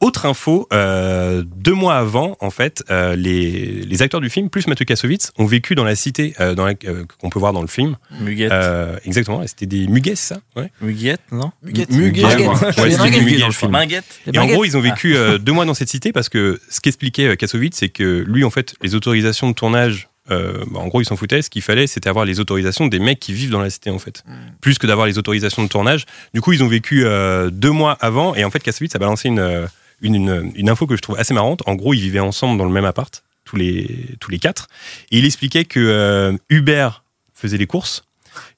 autre 0.00 0.24
info, 0.26 0.66
euh, 0.72 1.42
deux 1.56 1.74
mois 1.74 1.96
avant, 1.96 2.36
en 2.40 2.50
fait, 2.50 2.82
euh, 2.90 3.14
les, 3.16 3.50
les 3.82 4.02
acteurs 4.02 4.20
du 4.20 4.30
film, 4.30 4.48
plus 4.48 4.66
Mathieu 4.66 4.84
Kassovitz, 4.84 5.30
ont 5.38 5.44
vécu 5.46 5.74
dans 5.74 5.84
la 5.84 5.94
cité 5.94 6.34
euh, 6.40 6.54
dans 6.54 6.64
la- 6.64 6.74
euh, 6.86 7.04
qu'on 7.20 7.28
peut 7.30 7.38
voir 7.38 7.52
dans 7.52 7.60
le 7.60 7.68
film. 7.68 7.96
Muguette. 8.20 8.50
Euh, 8.52 8.96
exactement, 9.04 9.46
c'était 9.46 9.66
des 9.66 9.86
muguets, 9.88 10.14
ça 10.16 10.38
ouais. 10.56 10.70
Muguette, 10.80 11.20
non 11.32 11.52
Muguette. 11.62 11.90
Muguet, 11.90 12.22
Muguette. 12.22 12.48
ouais. 12.78 12.90
C'était 12.90 13.10
des 13.10 13.20
muguets 13.20 13.32
dans 13.34 13.40
dans 13.40 13.46
le 13.46 13.46
le 13.46 13.52
film. 13.52 13.72
Minguette. 13.72 14.04
Des 14.26 14.36
Et 14.36 14.38
en 14.38 14.46
gros, 14.46 14.64
ils 14.64 14.76
ont 14.76 14.80
vécu 14.80 15.16
euh, 15.16 15.38
deux 15.38 15.52
mois 15.52 15.64
dans 15.66 15.74
cette 15.74 15.88
cité 15.90 16.12
parce 16.12 16.28
que 16.28 16.58
ce 16.70 16.80
qu'expliquait 16.80 17.36
Kassovitz, 17.36 17.76
c'est 17.76 17.88
que 17.90 18.24
lui, 18.26 18.44
en 18.44 18.50
fait, 18.50 18.74
les 18.82 18.94
autorisations 18.94 19.48
de 19.50 19.54
tournage, 19.54 20.08
euh, 20.30 20.64
bah, 20.70 20.80
en 20.80 20.86
gros, 20.88 21.00
il 21.00 21.04
s'en 21.04 21.16
foutait. 21.16 21.42
Ce 21.42 21.50
qu'il 21.50 21.60
fallait, 21.62 21.86
c'était 21.86 22.08
avoir 22.08 22.24
les 22.24 22.40
autorisations 22.40 22.86
des 22.86 23.00
mecs 23.00 23.20
qui 23.20 23.32
vivent 23.34 23.50
dans 23.50 23.60
la 23.60 23.68
cité, 23.68 23.90
en 23.90 23.98
fait, 23.98 24.22
plus 24.60 24.78
que 24.78 24.86
d'avoir 24.86 25.06
les 25.06 25.18
autorisations 25.18 25.62
de 25.62 25.68
tournage. 25.68 26.06
Du 26.34 26.40
coup, 26.40 26.52
ils 26.52 26.62
ont 26.62 26.68
vécu 26.68 27.04
euh, 27.04 27.50
deux 27.50 27.70
mois 27.70 27.98
avant, 28.00 28.34
et 28.34 28.44
en 28.44 28.50
fait, 28.50 28.60
Kassovitz 28.60 28.94
a 28.94 28.98
balancé 28.98 29.28
une, 29.28 29.40
euh, 29.40 29.66
une, 30.00 30.14
une, 30.14 30.52
une 30.54 30.68
info 30.70 30.86
que 30.86 30.96
je 30.96 31.02
trouve 31.02 31.18
assez 31.18 31.34
marrante. 31.34 31.62
En 31.66 31.74
gros, 31.74 31.94
ils 31.94 32.00
vivaient 32.00 32.18
ensemble 32.20 32.58
dans 32.58 32.64
le 32.64 32.72
même 32.72 32.84
appart, 32.84 33.22
tous 33.44 33.56
les, 33.56 34.16
tous 34.20 34.30
les 34.30 34.38
quatre, 34.38 34.68
et 35.10 35.18
il 35.18 35.24
expliquait 35.24 35.64
que 35.64 35.80
euh, 35.80 36.32
Hubert 36.50 37.04
faisait 37.34 37.58
les 37.58 37.66
courses, 37.66 38.04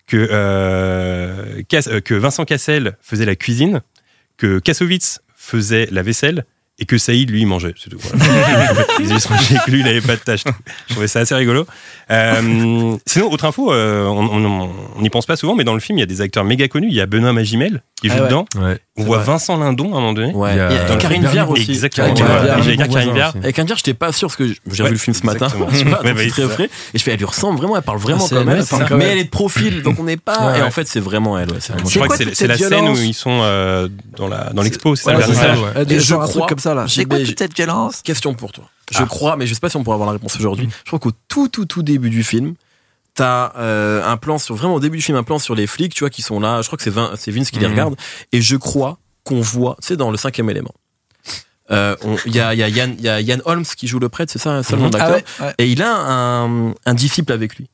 que, 0.07 0.29
euh, 0.31 1.63
Cass- 1.69 1.89
euh, 1.89 2.01
que 2.01 2.15
Vincent 2.15 2.45
Cassel 2.45 2.97
faisait 3.01 3.25
la 3.27 3.37
cuisine, 3.37 3.81
que 4.37 4.59
Kassovitz 4.59 5.21
faisait 5.37 5.89
la 5.91 6.03
vaisselle 6.03 6.45
et 6.79 6.85
que 6.87 6.99
Saïd, 6.99 7.31
lui, 7.31 7.45
mangeait. 7.45 7.75
C'est 7.77 7.91
tout. 7.91 7.99
Voilà. 8.01 8.87
Ils 8.99 9.11
avaient 9.11 9.21
songé 9.21 9.57
que 9.65 9.71
lui, 9.71 9.81
il 9.81 9.85
n'avait 9.85 10.01
pas 10.01 10.17
de 10.17 10.21
tâche. 10.23 10.43
Je 10.89 10.93
trouvais 10.95 11.07
ça 11.07 11.21
assez 11.21 11.35
rigolo. 11.35 11.67
Euh, 12.11 12.97
sinon, 13.07 13.31
autre 13.31 13.45
info, 13.45 13.73
euh, 13.73 14.05
on 14.07 15.01
n'y 15.01 15.11
pense 15.11 15.27
pas 15.27 15.37
souvent, 15.37 15.55
mais 15.55 15.65
dans 15.65 15.75
le 15.75 15.81
film, 15.81 15.99
il 15.99 16.01
y 16.01 16.03
a 16.03 16.07
des 16.07 16.23
acteurs 16.23 16.45
méga 16.45 16.67
connus. 16.69 16.89
Il 16.89 16.95
y 16.95 17.01
a 17.01 17.07
Benoît 17.07 17.33
Magimel 17.33 17.83
qui 18.01 18.09
joue 18.09 18.15
Ah 18.17 18.23
ouais. 18.23 18.27
dedans. 18.27 18.47
Ouais. 18.57 18.79
On 18.99 19.05
voit 19.05 19.19
Vincent 19.19 19.57
Lindon 19.57 19.95
à 19.95 19.97
un 19.97 20.01
moment 20.01 20.13
donné. 20.13 20.35
Ouais. 20.35 20.53
Il 20.53 20.57
y 20.59 20.61
a- 20.61 20.71
Et- 20.71 20.75
et 20.75 20.89
dans 20.89 20.99
Karine 20.99 21.27
Viard 21.27 21.49
aussi. 21.51 21.71
Exactement. 21.71 22.13
Karine 22.13 22.27
Viard. 22.45 22.63
J'allais 22.63 22.77
dire 22.77 22.89
Karine 22.89 23.15
Viard. 23.15 23.35
Avec 23.43 23.59
un 23.59 23.65
dire, 23.65 23.77
j'étais 23.77 23.95
pas 23.95 24.13
sûr 24.13 24.29
parce 24.29 24.37
que 24.37 24.47
j'ai 24.47 24.83
Ouais, 24.83 24.89
vu 24.91 24.95
le 24.95 24.99
film 24.99 25.15
ce 25.15 25.25
matin. 25.25 25.49
Ouais, 25.59 25.85
bah, 25.85 26.01
c'est 26.19 26.27
très 26.29 26.49
frais. 26.49 26.69
Et 26.93 26.99
je 26.99 27.03
fais, 27.03 27.13
elle 27.13 27.19
lui 27.19 27.25
ressemble 27.25 27.57
vraiment, 27.59 27.75
elle 27.77 27.83
parle 27.83 27.99
vraiment 27.99 28.27
Ah, 28.27 28.29
comme 28.29 28.49
elle, 28.51 28.99
Mais 28.99 29.05
elle. 29.13 29.19
est 29.19 29.25
de 29.25 29.31
profil, 29.31 29.83
donc 29.83 29.99
on 29.99 30.05
n'est 30.05 30.19
pas. 30.19 30.53
Ouais. 30.53 30.59
Et 30.59 30.63
en 30.63 30.71
fait, 30.71 30.87
c'est 30.87 31.01
vraiment 31.01 31.39
elle. 31.39 31.51
ouais, 31.51 31.57
c'est 31.61 31.73
vraiment 31.73 31.89
Je 31.89 31.95
crois 31.99 32.07
quoi 32.09 32.19
que 32.19 32.35
c'est 32.35 32.47
la 32.47 32.59
scène 32.59 32.89
où 32.89 32.97
ils 32.97 33.15
sont 33.15 33.41
euh, 33.43 33.89
dans 34.19 34.29
la 34.29 34.51
dans 34.53 34.63
l'expo, 34.63 34.95
c'est 34.95 35.05
ça 35.05 35.13
Et 35.15 35.99
je 35.99 36.15
crois- 36.15 36.47
comme 36.47 36.59
ça 36.59 36.75
là. 36.75 36.85
j'ai- 36.87 37.01
C'est 37.03 37.05
quoi 37.07 37.19
toute 37.21 37.39
cette 37.39 37.57
violence? 37.57 38.03
Question 38.03 38.35
pour 38.35 38.53
toi. 38.53 38.65
Je 38.91 38.99
Ah. 39.01 39.07
crois, 39.07 39.37
mais 39.37 39.47
je 39.47 39.55
sais 39.55 39.61
pas 39.61 39.71
si 39.71 39.77
on 39.79 39.83
pourra 39.85 39.95
avoir 39.95 40.09
la 40.09 40.13
réponse 40.13 40.37
aujourd'hui. 40.37 40.69
Je 40.85 40.91
crois 40.91 40.99
qu'au 40.99 41.13
tout, 41.29 41.49
tout, 41.49 41.65
tout 41.65 41.83
début 41.83 42.11
du 42.11 42.23
film, 42.23 42.55
t'as 43.15 43.53
euh, 43.59 44.03
un 44.05 44.17
plan 44.17 44.39
sur 44.39 44.55
vraiment 44.55 44.75
au 44.75 44.81
début 44.81 44.97
du 44.99 45.03
film, 45.03 45.17
un 45.19 45.23
plan 45.23 45.39
sur 45.39 45.55
les 45.55 45.67
flics, 45.67 45.95
tu 45.95 46.01
vois, 46.01 46.11
qui 46.11 46.23
sont 46.23 46.41
là. 46.41 46.63
Je 46.63 46.67
crois 46.69 46.77
que 46.77 46.83
c'est 46.85 46.91
Vin- 46.91 47.13
c'est 47.17 47.31
Vince 47.31 47.51
qui 47.51 47.59
les 47.59 47.67
Mhm. 47.67 47.73
regarde. 47.73 47.97
Et 48.33 48.41
je 48.41 48.57
crois 48.57 48.99
qu'on 49.25 49.41
voit, 49.41 49.77
sais, 49.81 49.97
dans 49.97 50.11
le 50.11 50.17
cinquième 50.17 50.49
élément. 50.51 50.75
Euh, 51.71 51.95
Il 52.27 52.35
y, 52.35 52.41
a, 52.41 52.55
y, 52.55 52.63
a 52.63 52.69
Yann- 52.69 52.97
il 52.99 53.05
y 53.05 53.09
a 53.09 53.21
Yann 53.21 53.41
Holmes 53.45 53.65
qui 53.65 53.87
joue 53.87 53.99
le 53.99 54.09
prêtre, 54.09 54.31
c'est 54.33 54.39
ça, 54.41 54.51
un 54.51 54.63
seul 54.63 54.79
nom 54.79 54.87
Mhm. 54.87 54.91
d'acteur. 54.91 55.21
Ah 55.39 55.43
ouais, 55.43 55.47
ouais. 55.49 55.55
Et 55.59 55.69
il 55.71 55.83
a 55.83 55.95
un, 55.95 56.73
un 56.85 56.95
disciple 56.95 57.33
avec 57.33 57.57
lui. 57.57 57.69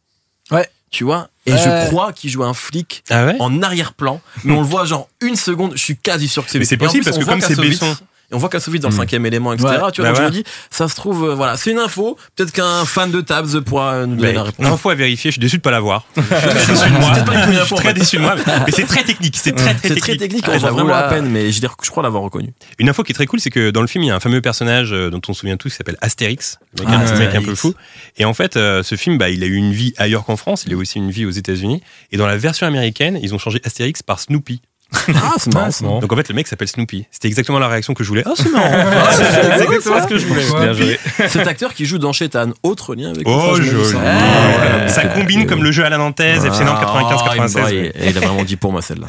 Ouais. 0.50 0.68
Tu 0.90 1.04
vois? 1.04 1.28
Et 1.46 1.52
je 1.52 1.86
crois 1.88 2.12
qu'il 2.12 2.30
joue 2.30 2.44
un 2.44 2.54
flic 2.54 3.02
Ah 3.10 3.26
ouais? 3.26 3.36
en 3.40 3.62
arrière-plan, 3.62 4.20
mais 4.44 4.54
on 4.54 4.60
le 4.60 4.66
voit 4.66 4.84
genre 4.84 5.08
une 5.20 5.36
seconde, 5.36 5.72
je 5.76 5.82
suis 5.82 5.96
quasi 5.96 6.28
sûr 6.28 6.44
que 6.44 6.50
c'est 6.50 6.58
Mais 6.58 6.64
c'est 6.64 6.76
possible 6.76 7.04
parce 7.04 7.18
que 7.18 7.24
comme 7.24 7.40
c'est 7.40 7.56
Besson. 7.56 7.94
Et 8.30 8.34
on 8.34 8.38
voit 8.38 8.48
Kassovitz 8.50 8.82
dans 8.82 8.88
le 8.90 8.94
Mm. 8.94 8.98
cinquième 8.98 9.24
élément, 9.26 9.52
etc. 9.54 9.68
Ouais. 9.82 9.90
Tu 9.92 10.02
vois, 10.02 10.10
Bah 10.10 10.16
donc 10.16 10.16
je 10.16 10.20
ouais. 10.22 10.26
me 10.38 10.42
dis, 10.42 10.44
ça 10.70 10.86
se 10.88 10.94
trouve, 10.94 11.24
euh, 11.30 11.34
voilà, 11.34 11.56
c'est 11.56 11.70
une 11.70 11.78
info. 11.78 12.18
Peut-être 12.36 12.52
qu'un 12.52 12.84
fan 12.84 13.10
de 13.10 13.20
Tabs 13.22 13.60
pourra 13.60 14.04
nous 14.06 14.16
donner 14.16 14.28
Mais 14.28 14.32
la 14.34 14.42
réponse. 14.42 14.66
info 14.66 14.90
à 14.90 14.94
vérifier, 14.94 15.30
je 15.30 15.34
suis 15.34 15.40
déçu 15.40 15.56
de 15.56 15.62
pas 15.62 15.70
l'avoir. 15.70 16.04
Je 16.16 16.20
suis 16.22 16.72
déçu 16.74 16.90
de 16.90 16.98
moi. 16.98 17.12
C'est 17.14 17.52
Je 17.60 17.64
suis 17.64 17.74
très 17.76 17.94
déçu 17.94 18.16
de 18.16 18.22
moi. 18.22 18.34
Mais 18.66 18.72
c'est 18.72 18.84
très 18.86 19.02
technique, 19.02 19.36
c'est 19.36 19.52
très 19.52 19.74
très 19.74 19.88
C'est 19.88 19.94
technique. 19.94 20.02
très 20.02 20.16
technique, 20.16 20.44
Ah, 20.46 20.52
on 20.54 20.58
voit 20.58 20.70
vraiment 20.72 20.94
à 20.94 21.04
peine, 21.04 21.26
mais 21.30 21.50
je, 21.52 21.60
je 21.82 21.90
crois 21.90 22.02
l'avoir 22.02 22.22
reconnu. 22.22 22.52
Une 22.78 22.88
info 22.90 23.02
qui 23.02 23.12
est 23.12 23.14
très 23.14 23.26
cool, 23.26 23.40
c'est 23.40 23.50
que 23.50 23.70
dans 23.70 23.80
le 23.80 23.86
film, 23.86 24.04
il 24.04 24.08
y 24.08 24.10
a 24.10 24.16
un 24.16 24.20
fameux 24.20 24.40
personnage 24.42 24.92
euh, 24.92 25.08
dont 25.10 25.20
on 25.28 25.32
se 25.32 25.40
souvient 25.40 25.56
tous 25.56 25.70
qui 25.70 25.76
s'appelle 25.76 25.96
Astérix, 26.02 26.58
mec, 26.78 26.86
Ah, 26.90 26.96
un 26.96 27.00
petit 27.06 27.18
mec 27.18 27.34
un 27.34 27.42
peu 27.42 27.54
fou. 27.54 27.72
Et 28.18 28.24
en 28.26 28.34
fait, 28.34 28.56
euh, 28.56 28.82
ce 28.82 28.94
film, 28.96 29.16
bah, 29.16 29.30
il 29.30 29.42
a 29.42 29.46
eu 29.46 29.54
une 29.54 29.72
vie 29.72 29.94
ailleurs 29.96 30.24
qu'en 30.24 30.36
France, 30.36 30.64
il 30.66 30.74
a 30.74 30.76
aussi 30.76 30.98
une 30.98 31.10
vie 31.10 31.24
aux 31.24 31.30
États-Unis. 31.30 31.82
Et 32.12 32.16
dans 32.18 32.26
la 32.26 32.36
version 32.36 32.66
américaine, 32.66 33.18
ils 33.22 33.34
ont 33.34 33.38
changé 33.38 33.60
Astérix 33.64 34.02
par 34.02 34.20
Snoopy. 34.20 34.60
Ah, 35.14 35.34
c'est 35.38 35.52
marrant. 35.54 35.70
ça. 35.70 35.84
Donc 35.86 36.12
en 36.12 36.16
fait, 36.16 36.28
le 36.28 36.34
mec 36.34 36.46
s'appelle 36.46 36.68
Snoopy. 36.68 37.06
C'était 37.10 37.28
exactement 37.28 37.58
la 37.58 37.68
réaction 37.68 37.94
que 37.94 38.04
je 38.04 38.08
voulais. 38.08 38.22
Ah, 38.26 38.32
c'est 38.36 38.48
marrant. 38.52 38.70
c'est 39.12 39.62
exactement 39.64 40.02
ce 40.02 40.06
que 40.06 40.18
je 40.18 40.26
voulais. 40.26 40.44
Bien 40.44 40.72
joué. 40.72 40.98
Cet 41.28 41.46
acteur 41.46 41.74
qui 41.74 41.84
joue 41.86 41.98
dans 41.98 42.12
Shetan, 42.12 42.50
autre 42.62 42.94
lien 42.94 43.10
avec 43.10 43.26
Oh, 43.26 43.54
le 43.58 43.64
joli. 43.64 43.84
ça. 43.84 43.98
Ah, 44.04 44.82
Ouais. 44.82 44.88
Ça 44.88 45.04
combine 45.06 45.46
comme 45.46 45.62
le 45.62 45.72
jeu 45.72 45.84
à 45.84 45.88
la 45.90 45.98
Nantaise, 45.98 46.44
FC 46.44 46.64
Nantes 46.64 46.78
Ah, 46.80 47.02
95-96. 47.14 47.92
il, 47.96 48.08
il 48.10 48.16
a 48.16 48.20
vraiment 48.20 48.44
dit 48.44 48.56
pour 48.56 48.72
moi 48.72 48.80
celle-là. 48.82 49.06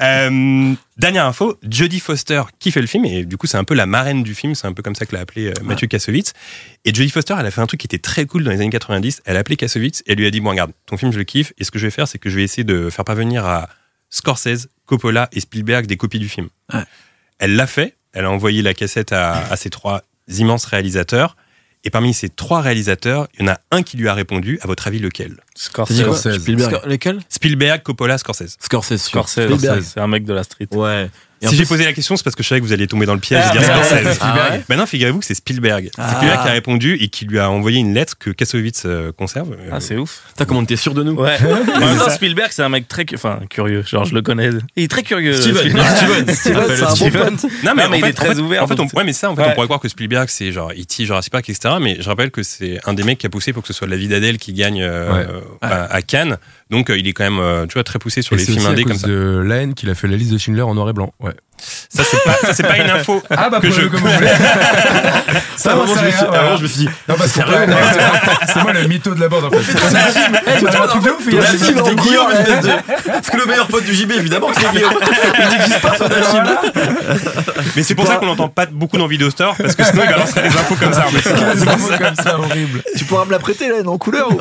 Euh, 0.00 0.74
dernière 0.96 1.26
info, 1.26 1.56
Jodie 1.68 2.00
Foster 2.00 2.42
qui 2.58 2.70
fait 2.70 2.80
le 2.80 2.86
film 2.86 3.04
et 3.04 3.24
du 3.24 3.36
coup 3.36 3.46
c'est 3.46 3.56
un 3.56 3.64
peu 3.64 3.74
la 3.74 3.86
marraine 3.86 4.22
du 4.22 4.34
film, 4.34 4.54
c'est 4.54 4.66
un 4.66 4.72
peu 4.72 4.82
comme 4.82 4.94
ça 4.94 5.06
que 5.06 5.14
l'a 5.14 5.22
appelé 5.22 5.46
euh, 5.48 5.52
Mathieu 5.62 5.86
Kassovitz. 5.86 6.32
Et 6.84 6.92
Jodie 6.94 7.10
Foster, 7.10 7.34
elle 7.38 7.46
a 7.46 7.50
fait 7.50 7.60
un 7.60 7.66
truc 7.66 7.80
qui 7.80 7.86
était 7.86 7.98
très 7.98 8.26
cool 8.26 8.44
dans 8.44 8.50
les 8.50 8.60
années 8.60 8.70
90. 8.70 9.22
Elle 9.24 9.36
a 9.36 9.40
appelé 9.40 9.56
Kassovitz 9.56 10.00
et 10.06 10.12
elle 10.12 10.18
lui 10.18 10.26
a 10.26 10.30
dit 10.30 10.40
bon 10.40 10.50
regarde, 10.50 10.72
ton 10.86 10.96
film 10.96 11.12
je 11.12 11.18
le 11.18 11.24
kiffe 11.24 11.52
et 11.58 11.64
ce 11.64 11.70
que 11.70 11.78
je 11.78 11.86
vais 11.86 11.90
faire 11.90 12.08
c'est 12.08 12.18
que 12.18 12.28
je 12.30 12.36
vais 12.36 12.42
essayer 12.44 12.64
de 12.64 12.90
faire 12.90 13.04
parvenir 13.04 13.44
à 13.46 13.68
Scorsese, 14.14 14.68
Coppola 14.86 15.28
et 15.32 15.40
Spielberg 15.40 15.86
des 15.86 15.96
copies 15.96 16.20
du 16.20 16.28
film. 16.28 16.48
Ouais. 16.72 16.84
Elle 17.38 17.56
l'a 17.56 17.66
fait, 17.66 17.96
elle 18.12 18.24
a 18.26 18.30
envoyé 18.30 18.62
la 18.62 18.72
cassette 18.74 19.12
à, 19.12 19.32
à 19.46 19.56
ces 19.56 19.70
trois 19.70 20.02
immenses 20.28 20.66
réalisateurs. 20.66 21.36
Et 21.86 21.90
parmi 21.90 22.14
ces 22.14 22.28
trois 22.30 22.60
réalisateurs, 22.62 23.26
il 23.34 23.44
y 23.44 23.48
en 23.48 23.52
a 23.52 23.58
un 23.72 23.82
qui 23.82 23.96
lui 23.98 24.08
a 24.08 24.14
répondu. 24.14 24.58
À 24.62 24.66
votre 24.68 24.86
avis, 24.86 25.00
lequel? 25.00 25.36
Scorsese. 25.54 26.38
Spielberg. 26.40 26.72
Scor- 26.72 26.86
Lesquels 26.86 27.20
Spielberg, 27.28 27.82
Coppola, 27.82 28.16
Scorsese. 28.16 28.56
Scorsese. 28.60 29.02
Scorsese, 29.02 29.44
Spielberg. 29.44 29.82
c'est 29.82 30.00
un 30.00 30.06
mec 30.06 30.24
de 30.24 30.32
la 30.32 30.44
street. 30.44 30.68
Ouais. 30.70 31.10
Si 31.48 31.56
j'ai 31.56 31.64
posé 31.66 31.84
la 31.84 31.92
question, 31.92 32.16
c'est 32.16 32.22
parce 32.24 32.36
que 32.36 32.42
je 32.42 32.48
savais 32.48 32.60
que 32.60 32.66
vous 32.66 32.72
alliez 32.72 32.86
tomber 32.86 33.06
dans 33.06 33.14
le 33.14 33.20
piège 33.20 33.42
Ah, 33.48 33.52
de 33.54 33.58
dire. 33.58 33.66
Scorsese. 33.84 34.18
Ah 34.20 34.34
ouais 34.50 34.62
Ben 34.68 34.76
non, 34.76 34.86
figurez-vous 34.86 35.18
que 35.20 35.26
c'est 35.26 35.34
Spielberg. 35.34 35.90
C'est 35.94 36.00
Ah. 36.02 36.14
Spielberg 36.16 36.42
qui 36.42 36.48
a 36.48 36.52
répondu 36.52 36.96
et 37.00 37.08
qui 37.08 37.24
lui 37.26 37.38
a 37.38 37.50
envoyé 37.50 37.78
une 37.78 37.94
lettre 37.94 38.14
que 38.18 38.30
Kassovitz 38.30 38.82
euh, 38.86 39.12
conserve. 39.12 39.56
Ah, 39.72 39.80
c'est 39.80 39.96
ouf. 39.96 40.20
T'as 40.36 40.44
comment 40.44 40.64
t'es 40.64 40.76
sûr 40.76 40.94
de 40.94 41.02
nous 41.02 41.12
Ouais. 41.12 41.36
En 41.74 41.78
même 41.80 41.98
temps, 41.98 42.10
Spielberg, 42.10 42.48
c'est 42.52 42.62
un 42.62 42.68
mec 42.68 42.88
très, 42.88 43.04
enfin, 43.14 43.40
curieux. 43.50 43.82
Genre, 43.86 44.04
je 44.04 44.14
le 44.14 44.22
connais. 44.22 44.50
Il 44.76 44.84
est 44.84 44.88
très 44.88 45.02
curieux. 45.02 45.34
Steven. 45.34 45.58
Spielberg. 45.58 46.30
Steven. 46.34 46.94
Steven, 46.94 47.38
c'est 47.38 47.48
non, 47.64 47.72
mais, 47.74 47.74
Non, 47.74 47.74
mais 47.74 47.84
en 47.84 47.92
il 47.94 48.00
fait, 48.04 48.08
est 48.10 48.12
très 48.12 48.28
en 48.30 48.34
fait- 48.34 48.40
ouvert, 48.40 48.62
En 48.64 48.66
fait, 48.66 48.80
on, 48.80 48.86
ouais, 48.96 49.04
mais 49.04 49.12
ça, 49.12 49.30
en 49.30 49.36
fait, 49.36 49.42
Ouais. 49.42 49.48
on 49.50 49.54
pourrait 49.54 49.66
croire 49.66 49.80
que 49.80 49.88
Spielberg, 49.88 50.28
c'est 50.28 50.52
genre 50.52 50.70
E.T., 50.72 51.04
Jurassic 51.04 51.32
Park, 51.32 51.48
etc. 51.48 51.74
Mais 51.80 51.96
je 52.00 52.08
rappelle 52.08 52.30
que 52.30 52.42
c'est 52.42 52.78
un 52.86 52.94
des 52.94 53.02
mecs 53.02 53.18
qui 53.18 53.26
a 53.26 53.30
poussé 53.30 53.52
pour 53.52 53.62
que 53.62 53.68
ce 53.68 53.74
soit 53.74 53.86
La 53.86 53.96
vie 53.96 54.08
d'Adèle 54.08 54.38
qui 54.38 54.52
gagne 54.52 54.82
euh, 54.82 55.12
Ouais. 55.62 55.68
à 55.70 56.02
Cannes. 56.02 56.38
Donc, 56.70 56.88
euh, 56.90 56.98
il 56.98 57.06
est 57.06 57.12
quand 57.12 57.24
même, 57.24 57.38
euh, 57.38 57.66
tu 57.66 57.74
vois, 57.74 57.84
très 57.84 57.98
poussé 57.98 58.22
sur 58.22 58.34
Et 58.34 58.38
les 58.38 58.44
films 58.44 58.58
aussi 58.58 58.66
à 58.66 58.70
indés 58.70 58.82
comme 58.84 58.92
cause 58.92 59.02
ça. 59.02 59.06
de 59.08 59.42
la 59.46 59.56
haine 59.56 59.74
qu'il 59.74 59.90
a 59.90 59.94
fait 59.94 60.08
la 60.08 60.16
liste 60.16 60.32
de 60.32 60.38
Schindler 60.38 60.62
en 60.62 60.74
noir 60.74 60.88
et 60.88 60.92
blanc. 60.92 61.12
Ouais. 61.20 61.32
Ça, 61.58 62.02
c'est 62.04 62.22
pas, 62.24 62.34
ça, 62.42 62.54
c'est 62.54 62.62
pas 62.62 62.78
une 62.78 62.90
info 62.90 63.22
Ah 63.30 63.48
bah 63.50 63.60
que 63.60 63.70
je. 63.70 63.82
comme 63.82 64.00
vous 64.00 64.08
voulez. 64.08 64.28
Non, 65.76 65.84
vraiment, 65.84 65.94
c'est 65.94 66.56
je 66.58 66.62
me 66.62 66.68
suis, 66.68 66.78
je 66.84 66.84
me 66.84 66.88
dit, 66.88 66.88
Non, 67.08 67.14
parce 67.16 67.32
que 67.32 67.34
sérieux, 67.40 67.54
ouais, 67.54 67.66
c'est- 68.52 68.62
moi 68.62 68.72
le 68.72 68.88
mytho 68.88 69.14
de 69.14 69.20
la 69.20 69.28
bande 69.28 69.44
en 69.44 69.50
fait. 69.50 69.62
C'est 69.62 70.76
un 70.76 70.86
truc 70.86 71.02
de 71.04 71.10
ouf, 71.10 71.22
il 71.26 71.34
y 71.34 71.38
a 71.38 71.42
La 71.42 71.50
des 71.52 71.58
film, 71.58 71.64
films 71.66 71.78
c'était 71.84 71.90
en 72.00 72.02
Guillaume, 72.02 72.26
couleur, 72.26 72.40
espèce 72.40 72.60
de. 72.64 72.70
Parce 73.12 73.30
que 73.30 73.36
le 73.36 73.46
meilleur 73.46 73.66
pote 73.66 73.84
du 73.84 73.94
JB, 73.94 74.12
évidemment, 74.12 74.48
que 74.48 74.56
c'est 74.60 74.70
Guillaume. 74.72 74.92
Il 75.38 75.48
n'existe 75.58 75.80
pas, 75.80 75.94
ce 75.98 76.04
film. 76.30 76.48
Mais 77.76 77.82
c'est 77.82 77.94
pour 77.94 78.06
ça 78.06 78.16
qu'on 78.16 78.26
n'entend 78.26 78.48
pas 78.48 78.66
beaucoup 78.66 78.96
dans 78.98 79.06
Video 79.06 79.30
Store 79.30 79.54
parce 79.56 79.74
que 79.74 79.84
sinon 79.84 80.02
il 80.04 80.10
balancerait 80.10 80.42
des 80.48 80.54
infos 80.56 80.74
comme 80.76 80.92
ça. 80.92 81.04
en 81.06 81.10
fait. 81.10 81.20
C'est 81.22 81.34
des 81.34 81.76
mots 81.76 81.88
comme 81.98 82.14
ça 82.24 82.38
horrible. 82.38 82.82
Tu 82.96 83.04
pourras 83.04 83.24
me 83.24 83.30
la 83.32 83.38
prêter 83.38 83.68
là, 83.68 83.76
en 83.88 83.98
couleur 83.98 84.30
ou. 84.32 84.38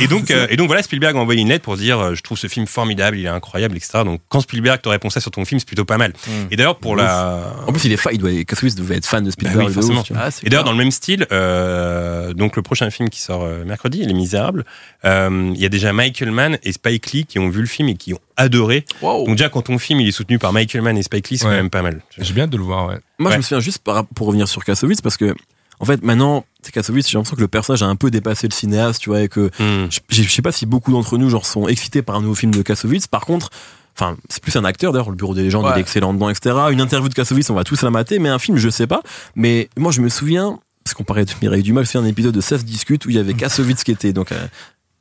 Et 0.00 0.06
donc, 0.06 0.30
euh, 0.30 0.46
et 0.50 0.56
donc 0.56 0.66
voilà, 0.68 0.82
Spielberg 0.82 1.16
a 1.16 1.20
envoyé 1.20 1.40
une 1.42 1.48
lettre 1.48 1.64
pour 1.64 1.76
dire 1.76 1.98
euh, 1.98 2.14
je 2.14 2.22
trouve 2.22 2.38
ce 2.38 2.46
film 2.46 2.66
formidable, 2.66 3.18
il 3.18 3.24
est 3.26 3.28
incroyable, 3.28 3.76
etc. 3.76 4.00
Donc 4.04 4.20
quand 4.28 4.40
Spielberg 4.40 4.80
te 4.80 4.88
répond 4.88 5.10
ça 5.10 5.20
sur 5.20 5.30
ton 5.30 5.44
film, 5.44 5.58
c'est 5.58 5.66
plutôt 5.66 5.84
pas 5.84 5.98
mal. 5.98 6.12
Et 6.50 6.56
d'ailleurs 6.56 6.76
pour 6.76 6.96
la 6.96 7.40
En 7.66 7.72
plus, 7.72 7.84
il 7.84 7.92
est 7.92 7.96
fan, 7.96 8.12
il 8.14 8.18
doit, 8.18 8.30
devait 8.30 8.96
être 8.96 9.06
fan 9.06 9.22
de 9.24 9.28
Bah 9.28 9.32
Spielberg. 9.32 9.70
Forcément. 9.82 10.00
ouf. 10.00 10.12
Ah, 10.16 10.28
Et 10.44 10.48
d'ailleurs, 10.50 10.64
dans 10.64 10.72
le 10.72 10.78
même 10.78 10.90
style, 10.90 11.26
euh, 11.32 12.32
donc 12.34 12.56
le 12.56 12.62
prochain 12.62 12.90
film 12.90 13.08
qui 13.10 13.20
sort 13.20 13.42
euh, 13.42 13.64
mercredi, 13.64 14.04
Les 14.04 14.12
Misérables, 14.14 14.64
euh, 15.04 15.52
il 15.54 15.60
y 15.60 15.64
a 15.66 15.68
déjà 15.68 15.92
Michael 15.92 16.30
Mann 16.30 16.58
et 16.62 16.72
Spike 16.72 17.12
Lee 17.12 17.24
qui 17.26 17.38
ont 17.38 17.48
vu 17.48 17.60
le 17.60 17.66
film 17.66 17.88
et 17.88 17.94
qui 17.96 18.14
ont 18.14 18.20
adoré. 18.36 18.84
Wow. 19.02 19.26
Donc 19.26 19.36
déjà, 19.36 19.48
quand 19.48 19.62
ton 19.62 19.78
film 19.78 20.00
il 20.00 20.08
est 20.08 20.12
soutenu 20.12 20.38
par 20.38 20.52
Michael 20.52 20.82
Mann 20.82 20.96
et 20.96 21.02
Spike 21.02 21.30
Lee, 21.30 21.38
c'est 21.38 21.44
Ouais. 21.46 21.50
quand 21.52 21.56
même 21.56 21.70
pas 21.70 21.82
mal. 21.82 22.00
J'ai 22.18 22.32
bien 22.32 22.44
hâte 22.44 22.50
de 22.50 22.56
le 22.56 22.62
voir, 22.62 22.86
ouais. 22.88 22.98
Moi, 23.18 23.28
Ouais. 23.30 23.34
je 23.34 23.38
me 23.38 23.42
souviens 23.42 23.60
juste 23.60 23.78
par- 23.82 24.06
pour 24.06 24.26
revenir 24.28 24.48
sur 24.48 24.64
Kassovitz 24.64 25.00
parce 25.00 25.16
que, 25.16 25.34
en 25.78 25.84
fait, 25.84 26.02
maintenant, 26.02 26.44
c'est 26.62 26.72
Kassovitz, 26.72 27.08
j'ai 27.08 27.16
l'impression 27.16 27.36
que 27.36 27.40
le 27.40 27.48
personnage 27.48 27.82
a 27.82 27.86
un 27.86 27.96
peu 27.96 28.10
dépassé 28.10 28.46
le 28.48 28.52
cinéaste, 28.54 29.00
tu 29.00 29.10
vois, 29.10 29.22
et 29.22 29.28
que 29.28 29.50
Hmm. 29.58 29.88
je, 29.90 30.00
je 30.22 30.28
sais 30.30 30.42
pas 30.42 30.52
si 30.52 30.66
beaucoup 30.66 30.92
d'entre 30.92 31.16
nous, 31.18 31.28
genre, 31.30 31.46
sont 31.46 31.68
excités 31.68 32.02
par 32.02 32.16
un 32.16 32.20
nouveau 32.22 32.34
film 32.34 32.52
de 32.52 32.62
Kassovitz. 32.62 33.06
Par 33.06 33.24
contre, 33.26 33.50
enfin, 33.96 34.16
c'est 34.28 34.42
plus 34.42 34.56
un 34.56 34.64
acteur, 34.64 34.92
d'ailleurs, 34.92 35.10
le 35.10 35.16
bureau 35.16 35.34
des 35.34 35.42
légendes, 35.42 35.64
Ouais. 35.64 35.72
il 35.74 35.78
est 35.78 35.82
excellent 35.82 36.12
dedans, 36.14 36.28
etc. 36.30 36.54
Une 36.70 36.80
interview 36.80 37.08
de 37.08 37.14
Kassovitz, 37.14 37.50
on 37.50 37.54
va 37.54 37.64
tous 37.64 37.82
la 37.82 37.90
mater, 37.90 38.18
mais 38.18 38.28
un 38.28 38.38
film, 38.38 38.56
je 38.56 38.68
sais 38.68 38.86
pas. 38.86 39.02
Mais 39.36 39.68
moi, 39.76 39.92
je 39.92 40.00
me 40.00 40.08
souviens, 40.08 40.58
parce 40.84 40.94
qu'on 40.94 41.04
parlait 41.04 41.24
de 41.24 41.30
Mireille 41.42 41.62
Dumas, 41.62 41.84
c'est 41.84 41.98
un 41.98 42.04
épisode 42.06 42.34
de 42.34 42.40
16 42.40 42.64
discute 42.64 43.04
où 43.06 43.10
il 43.10 43.16
y 43.16 43.18
avait 43.18 43.34
Kassovitz 43.34 43.84
qui 43.84 43.92
était, 43.92 44.12
donc, 44.12 44.32
euh, 44.32 44.46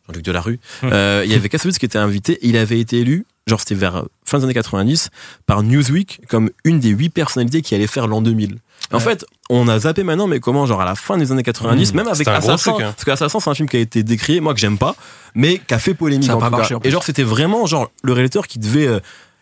Jean-Luc 0.10 0.26
Delarue, 0.26 0.60
euh, 0.84 1.22
il 1.26 1.32
y 1.32 1.36
avait 1.36 1.49
Kassovitz 1.49 1.78
qui 1.78 1.86
était 1.86 1.97
invité, 1.99 2.34
et 2.34 2.47
il 2.49 2.57
avait 2.57 2.80
été 2.80 2.97
élu, 2.99 3.26
genre, 3.47 3.60
c'était 3.60 3.76
vers 3.76 4.05
fin 4.26 4.38
des 4.39 4.43
années 4.45 4.53
90, 4.53 5.10
par 5.45 5.64
Newsweek 5.64 6.22
comme 6.28 6.49
une 6.64 6.80
des 6.80 6.89
huit 6.89 7.10
personnalités 7.10 7.62
qui 7.62 7.76
allait 7.76 7.88
faire 7.88 8.07
l'an 8.07 8.22
2000. 8.22 8.57
En 8.91 8.97
Ouais. 8.97 9.03
fait, 9.03 9.26
on 9.49 9.68
a 9.68 9.78
zappé 9.80 10.03
maintenant, 10.03 10.26
mais 10.28 10.39
comment, 10.39 10.66
genre 10.66 10.82
à 10.82 10.86
la 10.86 10.95
fin 10.95 11.18
des 11.18 11.32
années 11.32 11.43
90, 11.43 11.93
Mmh. 11.93 11.97
même 11.97 12.07
avec 12.07 12.28
Assassin, 12.28 12.72
truc, 12.72 12.84
hein. 12.86 12.91
parce 12.95 13.05
qu'Assassin, 13.05 13.39
c'est 13.39 13.49
un 13.49 13.53
film 13.53 13.70
qui 13.70 13.78
a 13.78 13.80
été 13.80 14.03
décrié, 14.03 14.39
moi 14.39 14.53
que 14.53 14.60
j'aime 14.60 14.78
pas, 14.78 14.95
mais 15.36 15.60
qui 15.60 15.74
a 15.74 15.80
fait 15.80 15.93
polémique. 15.93 16.28
Ça 16.28 16.34
a 16.34 16.36
en 16.36 16.39
pas 16.39 16.45
tout 16.47 16.51
cas. 16.53 16.57
marché, 16.57 16.76
en 16.76 16.80
plus. 16.80 16.88
Et 16.88 16.91
genre, 16.91 17.03
c'était 17.03 17.24
vraiment 17.24 17.66
genre 17.66 17.91
le 18.03 18.14
réalisateur 18.14 18.47
qui 18.47 18.57
devait 18.60 18.88
euh, 18.88 18.99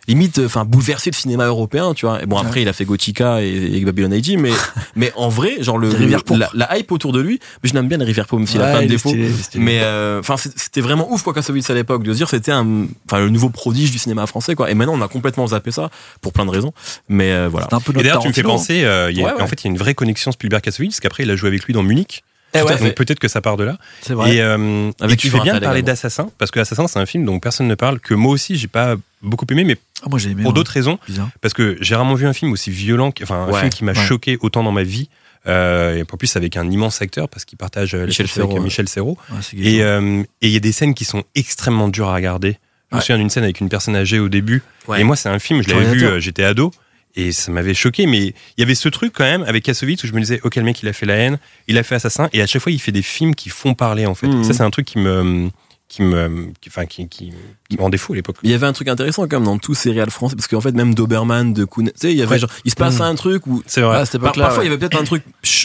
limite, 0.08 0.40
enfin 0.46 0.64
bouleverser 0.66 1.10
le 1.12 1.16
cinéma 1.16 1.46
européen, 1.46 1.94
tu 1.94 2.06
vois. 2.06 2.22
Et 2.22 2.26
bon, 2.26 2.38
après, 2.38 2.62
il 2.62 2.68
a 2.70 2.74
fait 2.74 2.86
Gothica 2.86 3.42
et, 3.44 3.48
et 3.78 3.86
Babylon 3.86 4.12
AG, 4.14 4.38
mais 4.40 4.52
mais 4.96 5.12
en 5.16 5.30
vrai, 5.30 5.58
genre 5.62 5.78
le, 5.78 5.90
le- 5.90 6.08
la, 6.38 6.50
la 6.54 6.78
hype 6.78 6.92
autour 6.92 7.12
de 7.12 7.20
lui, 7.20 7.40
mais 7.64 7.70
je 7.70 7.74
n'aime 7.74 7.88
bien 7.88 7.98
les 7.98 8.06
rivières 8.06 8.26
pauvres, 8.28 8.40
même 8.42 8.48
s'il 8.48 8.62
a 8.62 8.72
plein 8.72 8.82
de 8.84 8.88
défauts. 8.88 9.10
stylé, 9.10 9.32
stylé. 9.34 9.64
Mais 9.64 9.80
euh, 9.84 10.20
enfin, 10.20 10.36
c'était 10.38 10.82
vraiment 10.82 11.12
ouf 11.12 11.24
quoi 11.24 11.34
Kassovitz 11.34 11.70
à 11.70 11.74
l'époque 11.74 12.04
de 12.04 12.12
se 12.14 12.18
dire 12.18 12.30
c'était 12.30 12.52
un, 12.52 12.86
enfin 13.06 13.20
le 13.20 13.30
nouveau 13.30 13.50
prodige 13.50 13.92
du 13.92 13.98
cinéma 14.00 14.26
français 14.28 14.56
quoi. 14.56 14.72
Et 14.72 14.74
maintenant, 14.76 14.94
on 14.98 15.02
a 15.02 15.08
complètement 15.08 15.48
zappé 15.48 15.72
ça 15.72 15.90
pour 16.22 16.32
plein 16.34 16.46
de 16.46 16.52
raisons. 16.52 16.72
Mais 17.10 17.32
euh, 17.32 17.48
voilà. 17.50 17.68
C'est 17.70 17.76
un 17.76 17.80
peu 17.82 17.92
Et 17.92 18.04
d'ailleurs, 18.04 18.20
tu 18.22 18.28
me 18.30 18.34
fais 18.34 18.44
penser, 18.44 18.84
euh, 18.86 19.12
il 19.12 19.18
y 19.18 19.22
a- 19.22 19.26
Ouais, 19.26 19.34
ouais. 19.34 19.42
en 19.42 19.48
fait, 19.48 19.62
il 19.64 19.66
y 19.66 19.68
a 19.68 19.72
une 19.72 19.78
vraie 19.78 19.94
connexion 19.94 20.32
Spielberg-Kassovitz, 20.32 20.92
parce 20.92 21.00
qu'après, 21.02 21.24
il 21.24 21.32
a 21.32 21.36
joué 21.36 21.50
avec 21.50 21.64
lui 21.66 21.74
dans 21.74 21.84
Munich. 21.84 22.24
Eh 22.54 22.62
ouais, 22.62 22.78
Donc 22.78 22.96
peut-être 22.96 23.20
que 23.20 23.28
ça 23.28 23.42
part 23.42 23.58
de 23.58 23.64
là. 23.66 23.78
c'est 24.02 24.14
vrai. 24.14 24.36
Et, 24.36 24.42
euh, 24.42 24.90
Avec 25.02 25.14
et 25.14 25.18
tu 25.18 25.30
fais 25.30 25.40
bien 25.42 25.56
de 25.56 25.60
parler 25.60 25.80
également. 25.80 25.86
d'Assassin, 25.88 26.30
parce 26.38 26.50
que 26.52 26.60
Assassin, 26.60 26.88
c'est 26.88 26.98
un 27.00 27.06
film 27.06 27.26
dont 27.26 27.40
personne 27.40 27.68
ne 27.68 27.76
parle, 27.76 28.00
que 28.00 28.14
moi 28.14 28.32
aussi, 28.32 28.56
j'ai 28.56 28.68
pas 28.68 28.96
beaucoup 29.22 29.46
aimé, 29.52 29.64
mais 29.64 29.78
Ah, 30.04 30.08
moi 30.10 30.18
j'ai 30.18 30.30
aimé. 30.32 30.44
pour 30.44 30.52
moi. 30.52 30.54
d'autres 30.54 30.72
raisons. 30.72 30.98
Bizarre. 31.08 31.30
parce 31.42 31.54
que 31.54 31.78
j'ai 31.82 31.96
rarement 31.96 32.16
vu 32.16 32.26
un 32.26 32.34
film 32.34 32.52
aussi 32.54 32.72
violent, 32.72 33.12
enfin 33.22 33.44
un 33.44 33.52
Ouais, 33.52 33.60
film 33.60 33.70
qui 33.70 33.84
m'a 33.84 33.92
ouais. 33.92 34.06
choqué 34.08 34.38
autant 34.42 34.64
dans 34.64 34.72
ma 34.72 34.84
vie. 34.84 35.10
Euh, 35.46 35.96
et 35.96 36.02
en 36.02 36.18
plus 36.18 36.36
avec 36.36 36.58
un 36.58 36.70
immense 36.70 37.02
acteur 37.02 37.30
parce 37.30 37.46
qu'il 37.46 37.58
partage 37.58 37.94
euh, 37.96 38.06
Michel 38.06 38.28
avec 38.36 38.58
euh. 38.58 38.60
Michel 38.60 38.90
Serrault. 38.90 39.18
Et 39.56 39.82
euh, 39.82 40.22
il 40.42 40.50
y 40.50 40.58
a 40.58 40.60
des 40.60 40.74
scènes 40.74 40.94
qui 40.94 41.06
sont 41.06 41.24
extrêmement 41.36 41.88
dures 41.88 42.10
à 42.10 42.16
regarder. 42.16 42.58
Je 42.92 42.98
me 42.98 43.02
souviens 43.02 43.18
d'une 43.18 43.30
scène 43.30 43.44
avec 43.44 43.62
une 43.62 43.70
personne 43.70 43.96
âgée 43.96 44.20
au 44.20 44.28
début. 44.30 44.62
Ouais. 44.88 45.00
Et 45.02 45.04
moi, 45.06 45.16
c'est 45.16 45.30
un 45.30 45.40
film, 45.40 45.62
je 45.64 45.70
l'avais 45.70 45.86
vu, 45.94 46.22
j'étais 46.22 46.44
ado. 46.44 46.72
Et 47.18 47.32
ça 47.32 47.52
m'avait 47.52 47.74
choqué, 47.74 48.06
mais 48.06 48.28
il 48.28 48.34
y 48.60 48.62
avait 48.62 48.76
ce 48.76 48.88
truc 48.90 49.12
quand 49.14 49.24
même 49.24 49.44
avec 49.44 49.64
Kassovitz 49.64 50.04
où 50.04 50.08
je 50.08 50.14
me 50.14 50.20
disais, 50.20 50.40
ok, 50.44 50.56
le 50.56 50.64
mec, 50.64 50.82
il 50.84 50.88
a 50.88 50.94
fait 50.94 51.08
la 51.08 51.16
haine, 51.16 51.40
il 51.68 51.78
a 51.80 51.84
fait 51.84 51.96
Assassin, 51.96 52.30
et 52.32 52.44
à 52.44 52.46
chaque 52.46 52.62
fois, 52.62 52.72
il 52.72 52.80
fait 52.80 52.92
des 52.92 53.02
films 53.02 53.34
qui 53.34 53.50
font 53.50 53.74
parler, 53.74 54.06
en 54.06 54.14
fait. 54.14 54.28
Mhm. 54.28 54.44
Ça, 54.44 54.54
c'est 54.54 54.64
un 54.64 54.70
truc 54.70 54.86
qui 54.86 55.00
me, 55.00 55.50
qui 55.90 56.02
me, 56.02 56.48
qui- 56.60 56.68
enfin, 56.70 56.86
qui, 56.86 57.08
qui, 57.08 57.32
qui 57.70 57.78
me 57.78 57.82
rendait 57.82 57.98
fou 57.98 58.12
à 58.12 58.16
l'époque. 58.18 58.36
Il 58.44 58.52
y 58.52 58.54
avait 58.54 58.68
un 58.68 58.74
truc 58.74 58.90
intéressant 58.90 59.24
quand 59.24 59.38
même 59.38 59.46
dans 59.46 59.58
tous 59.58 59.74
ces 59.74 59.92
réals 59.92 60.10
français, 60.10 60.36
parce 60.36 60.48
qu'en 60.48 60.60
fait, 60.60 60.74
même 60.74 60.94
Doberman, 60.94 61.54
de 61.54 61.64
Kuhn, 61.64 61.86
tu 61.88 61.92
sais, 61.96 62.12
il 62.12 62.18
y 62.18 62.22
avait 62.22 62.32
Ouais. 62.34 62.40
genre, 62.40 62.50
il 62.66 62.72
se 62.72 62.76
passe 62.76 63.00
Mm. 63.00 63.04
un 63.04 63.16
truc 63.16 63.48
où, 63.48 63.64
C'est 63.66 63.80
vrai. 63.82 63.96
Ah, 63.96 64.06
par- 64.06 64.16
époque-là. 64.16 64.44
parfois, 64.46 64.60
ouais. 64.60 64.66
il 64.66 64.70
y 64.70 64.74
avait 64.74 64.78
peut-être 64.80 65.00
un 65.00 65.06
truc, 65.06 65.24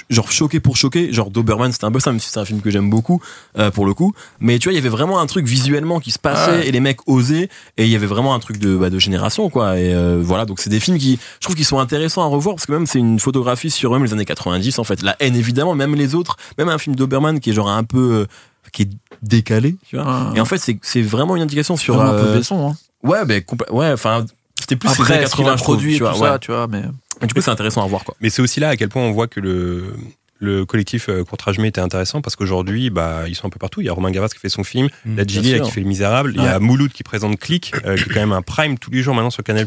genre, 0.09 0.31
choqué 0.31 0.61
pour 0.61 0.77
choquer, 0.77 1.13
genre 1.13 1.31
Doberman, 1.31 1.73
c'était 1.73 1.87
un 1.87 1.91
peu 1.93 1.99
ça, 1.99 2.11
même 2.13 2.21
si 2.21 2.31
c'est 2.31 2.39
un 2.39 2.45
film 2.45 2.61
que 2.61 2.71
j'aime 2.71 2.89
beaucoup, 2.89 3.21
euh, 3.59 3.73
pour 3.73 3.85
le 3.85 3.95
coup. 3.95 4.15
Mais 4.39 4.59
tu 4.61 4.69
vois, 4.69 4.73
il 4.75 4.77
y 4.77 4.79
avait 4.79 4.89
vraiment 4.89 5.19
un 5.21 5.27
truc 5.27 5.47
visuellement 5.47 5.99
qui 5.99 6.13
se 6.13 6.21
passait, 6.21 6.69
et 6.69 6.71
les 6.73 6.81
mecs 6.81 7.01
osaient, 7.09 7.49
et 7.77 7.85
il 7.85 7.89
y 7.91 7.97
avait 7.97 8.07
vraiment 8.07 8.35
un 8.35 8.39
truc 8.39 8.59
de, 8.59 8.77
bah, 8.77 8.91
de 8.91 8.99
génération, 9.01 9.51
quoi. 9.51 9.77
Et 9.81 9.93
euh, 9.93 10.21
voilà, 10.23 10.45
donc 10.45 10.61
c'est 10.61 10.71
des 10.71 10.79
films 10.81 10.99
qui, 10.99 11.19
je 11.41 11.45
trouve 11.45 11.57
qu'ils 11.57 11.65
sont 11.65 11.81
intéressants 11.81 12.23
à 12.23 12.27
revoir, 12.27 12.55
parce 12.55 12.67
que 12.67 12.73
même 12.73 12.87
c'est 12.87 13.01
une 13.01 13.19
photographie 13.19 13.71
sur 13.71 13.91
même 13.93 14.05
les 14.05 14.13
années 14.13 14.25
90, 14.25 14.79
en 14.79 14.85
fait. 14.85 15.03
La 15.03 15.17
haine, 15.19 15.35
évidemment, 15.35 15.75
même 15.75 15.97
les 15.97 16.15
autres, 16.15 16.37
même 16.59 16.69
un 16.69 16.79
film 16.79 16.95
Doberman 16.95 17.41
qui 17.41 17.51
est 17.51 17.55
genre 17.55 17.69
un 17.71 17.83
peu, 17.85 18.13
euh, 18.13 18.27
qui 18.73 18.83
est 18.83 18.91
décalé, 19.23 19.77
tu 19.87 19.97
vois. 19.97 20.05
Ah. 20.09 20.33
Et 20.35 20.41
en 20.41 20.45
fait, 20.45 20.59
c'est 20.59 20.79
c'est 20.83 21.03
vraiment 21.03 21.37
une 21.37 21.43
indication 21.43 21.77
sur. 21.77 21.97
Vraiment 21.97 22.13
un 22.13 22.21
peu 22.21 22.29
euh, 22.29 22.39
Besson, 22.39 22.71
hein. 22.71 22.77
Ouais, 23.03 23.25
ben 23.25 23.43
ouais, 23.71 23.93
enfin, 23.93 24.25
c'était 24.59 24.77
plus 24.77 24.89
Après, 24.89 25.15
années 25.15 25.27
ce 25.27 25.35
qu'il 25.35 25.45
80, 25.45 25.53
a 25.53 25.57
je 25.57 25.63
trouve, 25.63 25.77
produit 25.77 25.95
et 25.95 25.97
tu 25.99 26.05
vois, 26.05 26.15
ça, 26.15 26.39
tu 26.39 26.53
vois, 26.53 26.67
mais. 26.67 26.83
Et 27.21 27.27
du 27.27 27.35
coup, 27.35 27.41
c'est 27.41 27.51
intéressant 27.51 27.85
à 27.85 27.87
voir, 27.87 28.05
quoi. 28.05 28.15
Mais 28.21 28.31
c'est 28.31 28.43
aussi 28.43 28.59
là 28.61 28.71
à 28.71 28.77
quel 28.77 28.89
point 28.89 29.03
on 29.03 29.13
voit 29.13 29.29
que 29.29 29.41
le, 29.41 29.95
le 30.43 30.67
collectif 30.67 31.09
euh, 31.09 31.23
Courtrage-Mé 31.23 31.69
était 31.69 31.81
intéressant 31.81 32.21
parce 32.21 32.35
qu'aujourd'hui, 32.35 32.91
bah, 32.91 33.21
ils 33.29 33.35
sont 33.37 33.47
un 33.47 33.51
peu 33.51 33.61
partout. 33.61 33.81
Il 33.81 33.87
y 33.87 33.89
a 33.89 33.93
Romain 33.93 34.11
Gavras 34.11 34.29
qui 34.29 34.41
fait 34.41 34.49
son 34.49 34.65
film, 34.65 34.89
Mm, 35.07 35.17
la 35.17 35.25
Gilly 35.25 35.53
bien 35.55 35.61
qui 35.61 35.71
fait 35.71 35.81
Les 35.81 35.87
Misérables, 35.87 36.33
il 36.37 36.43
y 36.43 36.47
a 36.47 36.59
Mouloud 36.59 36.91
qui 36.93 37.05
présente 37.05 37.39
Click, 37.39 37.73
euh, 37.87 37.97
qui 37.97 38.03
est 38.03 38.13
quand 38.13 38.21
même 38.21 38.33
un 38.33 38.43
prime 38.43 38.77
tous 38.79 38.91
les 38.91 39.03
jours 39.03 39.15
maintenant 39.15 39.31
sur 39.31 39.43
Canal+. 39.45 39.67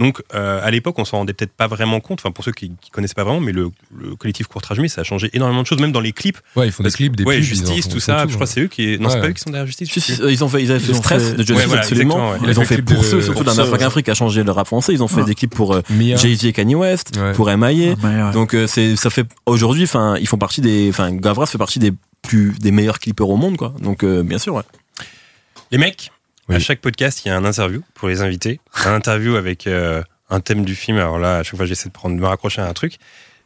Donc, 0.00 0.20
euh, 0.34 0.60
à 0.62 0.70
l'époque, 0.72 0.98
on 0.98 1.04
s'en 1.04 1.18
rendait 1.18 1.32
peut-être 1.34 1.52
pas 1.52 1.68
vraiment 1.68 2.00
compte, 2.00 2.20
enfin, 2.20 2.32
pour 2.32 2.42
ceux 2.44 2.50
qui, 2.52 2.72
qui 2.80 2.90
connaissaient 2.90 3.14
pas 3.14 3.22
vraiment, 3.24 3.40
mais 3.40 3.52
le, 3.52 3.68
le 3.96 4.16
collectif 4.16 4.48
Courtrage-Mé, 4.48 4.88
ça 4.88 5.02
a 5.02 5.04
changé 5.04 5.30
énormément 5.32 5.62
de 5.62 5.66
choses, 5.66 5.78
même 5.80 5.92
dans 5.92 6.00
les 6.00 6.12
clips. 6.12 6.38
Ouais, 6.56 6.66
ils 6.66 6.72
font 6.72 6.82
des 6.82 6.90
clips, 6.90 7.14
des 7.14 7.22
ouais, 7.24 7.36
pubs, 7.36 7.44
Justice, 7.44 7.84
font- 7.86 7.90
tout 7.92 8.00
ça. 8.00 8.22
tout, 8.24 8.30
je 8.30 8.34
crois 8.34 8.46
que 8.46 8.52
c'est 8.52 8.60
eux 8.62 8.66
qui, 8.68 8.98
non, 8.98 9.08
c'est 9.08 9.14
Ouais. 9.16 9.20
pas 9.22 9.28
eux 9.28 9.32
qui 9.32 9.40
sont 9.40 9.50
derrière 9.50 9.66
Justice. 9.66 10.20
Ils 10.28 10.42
ont 10.44 10.48
fait, 10.48 10.62
ils 10.62 10.70
avaient 10.72 10.80
fait 10.80 10.92
Ils 10.92 10.96
ont 10.96 10.98
Stress 11.02 11.22
fait- 11.22 11.32
de 11.34 11.38
Justice 11.38 11.56
Ouais, 11.56 11.66
voilà, 11.66 11.82
absolument. 11.82 12.34
Ils 12.36 12.58
ont 12.58 12.62
le 12.62 12.66
fait 12.66 12.74
clip 12.76 12.86
pour 12.94 13.04
ceux, 13.04 13.20
surtout 13.22 13.44
pour 13.44 13.54
d'American 13.54 13.78
ceux, 13.78 13.86
Afrique 13.86 14.08
a 14.08 14.14
changé 14.14 14.42
le 14.42 14.50
rap 14.50 14.66
français. 14.66 14.92
Ils 14.92 15.02
ont 15.02 15.08
fait 15.08 15.20
Ah. 15.22 15.26
des 15.26 15.34
clips 15.34 15.54
pour 15.54 15.76
Mia. 15.90 16.16
Jay-Z 16.16 16.44
et 16.46 16.52
Kanye 16.52 16.74
West, 16.74 17.18
pour 17.34 17.48
M.I.A. 17.50 17.68
Ouais. 17.94 18.32
Donc, 18.32 18.56
c'est, 18.66 18.96
ça 18.96 19.10
fait, 19.10 19.26
aujourd'hui, 19.46 19.84
enfin, 19.84 20.07
ils 20.16 20.26
font 20.28 20.38
partie 20.38 20.60
des, 20.60 20.88
enfin, 20.90 21.12
Gavras 21.14 21.46
fait 21.46 21.58
partie 21.58 21.78
des 21.78 21.92
plus, 22.22 22.54
des 22.58 22.70
meilleurs 22.70 22.98
clippers 22.98 23.28
au 23.28 23.36
monde, 23.36 23.56
quoi. 23.56 23.74
Donc, 23.80 24.02
euh, 24.02 24.22
bien 24.22 24.38
sûr, 24.38 24.54
ouais. 24.54 24.62
Les 25.70 25.78
mecs, 25.78 26.10
à 26.48 26.58
chaque 26.58 26.80
podcast, 26.80 27.22
il 27.24 27.28
y 27.28 27.30
a 27.30 27.36
un 27.36 27.44
interview 27.44 27.82
pour 27.94 28.08
les 28.08 28.22
invités. 28.22 28.60
Un 28.86 28.94
interview 28.94 29.36
avec 29.36 29.66
euh, 29.66 30.02
un 30.30 30.40
thème 30.40 30.64
du 30.64 30.74
film. 30.74 30.96
Alors 30.96 31.18
là, 31.18 31.38
à 31.38 31.42
chaque 31.42 31.56
fois, 31.56 31.66
j'essaie 31.66 31.88
de, 31.88 31.92
prendre, 31.94 32.16
de 32.16 32.20
me 32.20 32.26
raccrocher 32.26 32.62
à 32.62 32.66
un 32.66 32.72
truc. 32.72 32.94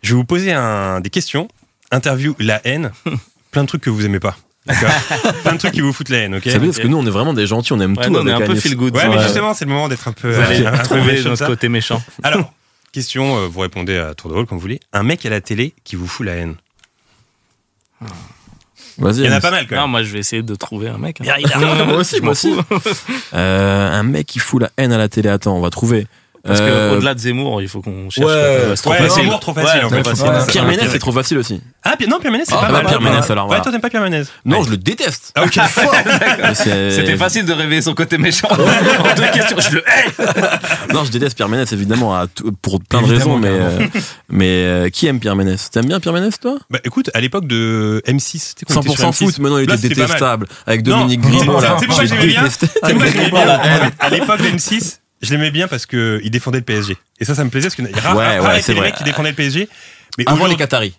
Je 0.02 0.10
vais 0.10 0.14
vous 0.16 0.24
poser 0.24 0.52
un, 0.52 1.00
des 1.00 1.10
questions. 1.10 1.48
Interview, 1.90 2.34
la 2.38 2.60
haine. 2.64 2.92
Plein 3.50 3.62
de 3.62 3.68
trucs 3.68 3.82
que 3.82 3.90
vous 3.90 4.06
aimez 4.06 4.20
pas. 4.20 4.36
D'accord 4.66 4.90
Plein 5.42 5.54
de 5.54 5.58
trucs 5.58 5.72
qui 5.72 5.80
vous 5.80 5.92
foutent 5.92 6.08
la 6.08 6.18
haine, 6.18 6.36
ok 6.36 6.44
Vous 6.44 6.50
savez, 6.50 6.66
parce 6.66 6.78
que 6.78 6.86
nous, 6.86 6.96
on 6.96 7.04
est 7.04 7.10
vraiment 7.10 7.34
des 7.34 7.46
gentils, 7.46 7.72
on 7.72 7.80
aime 7.80 7.96
Ouais, 7.96 8.06
tout 8.06 8.14
on 8.14 8.26
est 8.26 8.32
un 8.32 8.40
peu 8.40 8.54
feel 8.54 8.76
good. 8.76 8.96
Ouais, 8.96 9.08
mais 9.08 9.16
Ouais. 9.16 9.22
justement, 9.24 9.52
c'est 9.54 9.64
le 9.64 9.72
moment 9.72 9.88
d'être 9.88 10.06
un 10.06 10.12
peu, 10.12 10.30
Vous 10.30 10.40
allez 10.40 10.62
euh, 10.64 10.72
un 10.72 10.78
peu 10.78 11.00
méchant, 11.00 11.30
notre 11.30 11.38
ça. 11.38 11.46
côté 11.46 11.68
méchant. 11.68 12.00
Alors, 12.22 12.52
question, 12.93 13.36
euh, 13.38 13.47
vous 13.49 13.61
répondez 13.61 13.97
à 13.97 14.14
tour 14.14 14.30
de 14.30 14.34
rôle 14.36 14.47
comme 14.47 14.59
vous 14.59 14.62
voulez. 14.62 14.80
Un 14.93 15.03
mec 15.03 15.24
à 15.26 15.30
la 15.30 15.40
télé 15.40 15.74
qui 15.84 15.97
vous 15.97 16.07
fout 16.07 16.24
la 16.26 16.34
haine. 16.34 16.55
Vas-y. 18.99 19.20
Il 19.20 19.24
y 19.24 19.28
en 19.28 19.32
a 19.32 19.40
pas 19.40 19.51
mal 19.51 19.66
quand 19.66 19.76
Non, 19.76 19.88
moi, 19.88 20.03
je 20.03 20.12
vais 20.12 20.18
essayer 20.18 20.43
de 20.43 20.55
trouver 20.55 20.88
un 20.88 20.99
mec. 20.99 21.20
hein. 21.20 21.84
moi 21.86 21.97
aussi, 21.97 22.20
moi 22.20 22.32
aussi. 22.32 22.53
Euh, 23.34 23.90
un 23.90 24.03
mec 24.03 24.26
qui 24.26 24.38
fout 24.38 24.61
la 24.61 24.70
haine 24.76 24.93
à 24.93 24.99
la 24.99 25.09
télé. 25.09 25.28
Attends, 25.28 25.57
on 25.57 25.61
va 25.61 25.70
trouver. 25.70 26.07
Parce 26.45 26.59
Euh, 26.61 26.90
que 26.90 26.97
au-delà 26.97 27.14
de 27.14 27.20
Zemmour, 27.20 27.62
il 27.62 27.68
faut 27.68 27.80
qu'on 27.82 28.11
cherche. 28.11 28.26
Ouais, 28.26 28.32
euh, 28.32 28.74
c'est 28.74 28.82
trop 28.82 28.90
ouais, 28.90 28.99
facile. 28.99 29.22
Zemmour, 29.22 29.38
trop 29.38 29.55
facile, 29.55 29.84
Ouais, 29.84 30.47
Pierre 30.49 30.64
Ménès, 30.64 30.88
c'est 30.90 30.99
trop 30.99 31.12
facile 31.12 31.38
aussi. 31.38 31.61
Ah, 31.84 31.95
non, 32.09 32.18
Pierre 32.18 32.32
Ménès, 32.32 32.49
c'est 32.49 32.55
Ah, 32.57 32.62
pas 32.62 32.66
bah, 32.66 32.72
mal. 32.82 32.86
Pierre 32.86 33.01
Ménès, 33.01 33.30
alors, 33.30 33.49
Ouais, 33.49 33.61
toi, 33.61 33.70
t'aimes 33.70 33.80
pas 33.80 33.90
Pierre 33.90 34.03
Ménès 34.03 34.26
Non, 34.45 34.59
Ouais. 34.59 34.64
je 34.66 34.70
le 34.70 34.76
déteste. 34.76 35.32
Ah, 35.36 35.45
ok. 35.45 35.55
C'était 36.55 37.16
facile 37.16 37.45
de 37.45 37.53
révéler 37.53 37.82
son 37.82 37.95
côté 37.95 38.18
méchant. 38.18 38.49
en 38.51 39.14
deux 39.14 39.30
questions, 39.32 39.57
je 39.61 39.70
le 39.76 39.84
hais. 39.86 40.93
Non, 40.93 41.05
je 41.05 41.11
déteste 41.12 41.36
Pierre 41.36 41.49
Ménès, 41.49 41.70
évidemment, 41.72 42.14
à 42.16 42.26
tout- 42.26 42.53
pour 42.61 42.80
plein 42.80 43.03
de 43.03 43.07
raisons, 43.07 43.38
mais, 43.38 43.49
euh, 43.51 43.78
mais 44.28 44.49
euh, 44.64 44.88
qui 44.88 45.07
aime 45.07 45.20
Pierre 45.20 45.36
Ménès? 45.36 45.70
T'aimes 45.70 45.86
bien 45.86 46.01
Pierre 46.01 46.14
Ménès, 46.14 46.38
toi? 46.40 46.57
Bah 46.70 46.80
écoute, 46.84 47.11
à 47.14 47.20
l'époque 47.20 47.47
de 47.47 48.03
M6, 48.07 48.38
c'était 48.38 48.64
quand 48.66 48.78
on 48.78 48.82
était 48.82 48.97
sur 48.97 49.09
100% 49.11 49.12
M6. 49.12 49.24
foot, 49.26 49.38
maintenant 49.38 49.59
il 49.59 49.64
était 49.72 49.88
détestable. 49.88 50.47
Avec 50.66 50.82
Dominique 50.82 51.20
Grimaud, 51.20 51.61
là. 51.61 51.76
c'est 51.78 52.07
j'aimais 52.09 52.26
l'aimais 52.26 53.30
bien. 53.30 53.90
À 54.01 54.11
l'époque 54.11 54.38
de 54.43 54.49
M6, 54.57 54.99
je 55.22 55.30
l'aimais 55.30 55.50
bien 55.50 55.68
parce 55.68 55.86
qu'il 55.86 56.30
défendait 56.30 56.58
le 56.58 56.64
PSG. 56.64 56.96
Et 57.20 57.24
ça, 57.24 57.34
ça 57.34 57.44
me 57.44 57.50
plaisait 57.50 57.68
parce 57.68 57.76
que 57.76 58.00
rare, 58.00 58.16
Ouais, 58.16 58.38
rare 58.38 58.54
ouais, 58.54 58.60
c'est 58.62 58.72
les 58.74 58.80
vrai. 58.80 58.88
mecs 58.88 58.96
qui 58.96 59.04
défendaient 59.04 59.30
le 59.30 59.36
PSG. 59.36 59.68
Mais 60.18 60.24
Avant 60.26 60.46
les 60.46 60.56
Qataris. 60.56 60.94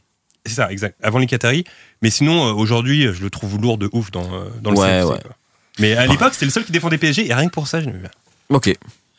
C'est 0.46 0.54
ça, 0.56 0.72
exact. 0.72 0.98
Avant 1.04 1.20
les 1.20 1.28
Qataris. 1.28 1.64
Mais 2.02 2.10
sinon, 2.10 2.48
euh, 2.48 2.52
aujourd'hui, 2.54 3.04
je 3.14 3.22
le 3.24 3.30
trouve 3.30 3.60
lourd 3.62 3.78
de 3.78 3.90
ouf 3.94 4.12
dans, 4.12 4.24
euh, 4.34 4.50
dans 4.62 4.72
le 4.72 4.78
Ouais, 4.78 4.88
CFC, 4.88 5.06
ouais. 5.10 5.20
quoi. 5.22 5.32
Mais 5.80 5.96
à 5.96 6.06
l'époque, 6.06 6.34
c'était 6.34 6.46
le 6.46 6.52
seul 6.52 6.66
qui 6.66 6.72
défendait 6.72 6.98
PSG 6.98 7.28
et 7.28 7.34
rien 7.34 7.48
que 7.48 7.54
pour 7.54 7.68
ça, 7.68 7.80
je 7.82 7.86
l'aimais 7.86 8.00
bien. 8.00 8.10
Ok. 8.50 8.74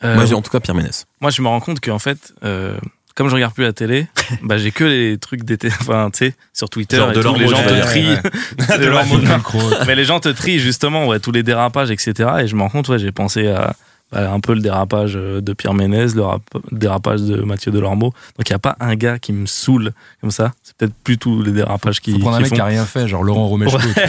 Euh, 0.05 0.15
Moi, 0.15 0.27
j'ai 0.27 0.35
en 0.35 0.43
tout 0.43 0.51
cas 0.51 0.61
Pierre 0.61 0.75
Ménès. 0.75 1.07
Moi, 1.21 1.31
je 1.31 1.41
me 1.43 1.49
rends 1.49 1.61
compte 1.61 1.81
qu'en 1.81 1.99
fait, 1.99 2.33
euh, 2.45 2.77
comme 3.15 3.29
je 3.29 3.35
regarde 3.35 3.55
plus 3.55 3.65
la 3.65 3.73
télé, 3.73 4.07
bah, 4.43 4.59
j'ai 4.59 4.71
que 4.71 4.85
les 4.85 5.17
trucs 5.19 5.45
d'été, 5.45 5.69
enfin, 5.81 6.11
tu 6.13 6.19
sais, 6.27 6.35
sur 6.53 6.69
Twitter, 6.69 6.97
Genre 6.97 7.11
et 7.13 7.15
de 7.15 7.23
tout, 7.23 7.35
les 7.35 7.47
l'hormone, 7.47 7.57
gens 7.57 7.67
te 7.69 7.73
ouais, 7.73 7.81
trient. 7.81 8.17
De 8.79 9.79
de. 9.81 9.87
Mais 9.87 9.95
les 9.95 10.05
gens 10.05 10.21
te 10.21 10.29
trient 10.29 10.59
justement, 10.59 11.07
ouais, 11.07 11.21
tous 11.21 11.33
les 11.33 11.43
dérapages, 11.43 11.91
etc. 11.91 12.29
Et 12.43 12.47
je 12.49 12.55
me 12.55 12.61
rends 12.63 12.69
compte, 12.71 12.89
ouais, 12.89 12.99
j'ai 12.99 13.13
pensé 13.13 13.47
à, 13.49 13.63
à 13.69 13.75
un 14.13 14.39
peu 14.39 14.55
le 14.55 14.61
dérapage 14.61 15.15
euh, 15.17 15.41
de 15.41 15.53
Pierre 15.55 15.75
Ménès, 15.75 16.15
le 16.15 16.23
rap- 16.23 16.43
dérapage 16.71 17.23
de 17.23 17.43
Mathieu 17.43 17.73
Delormeau. 17.73 18.13
Donc 18.39 18.49
il 18.49 18.53
n'y 18.53 18.57
a 18.57 18.61
pas 18.61 18.77
un 18.79 18.95
gars 18.95 19.19
qui 19.19 19.33
me 19.33 19.47
saoule 19.47 19.93
comme 20.21 20.31
ça. 20.31 20.53
C'est 20.63 20.77
peut-être 20.77 20.95
plus 21.03 21.19
tous 21.19 21.43
les 21.43 21.51
dérapages 21.51 22.01
qui, 22.01 22.13
Faut 22.13 22.19
prendre 22.21 22.37
un 22.37 22.39
qui 22.39 22.43
mec 22.45 22.51
font. 22.51 22.55
qui 22.57 22.61
a 22.61 22.65
rien 22.67 22.85
fait, 22.85 23.09
genre 23.09 23.25
Laurent 23.25 23.49
Romeshko. 23.49 23.77
Ouais. 23.79 23.85
Mec, 23.87 24.07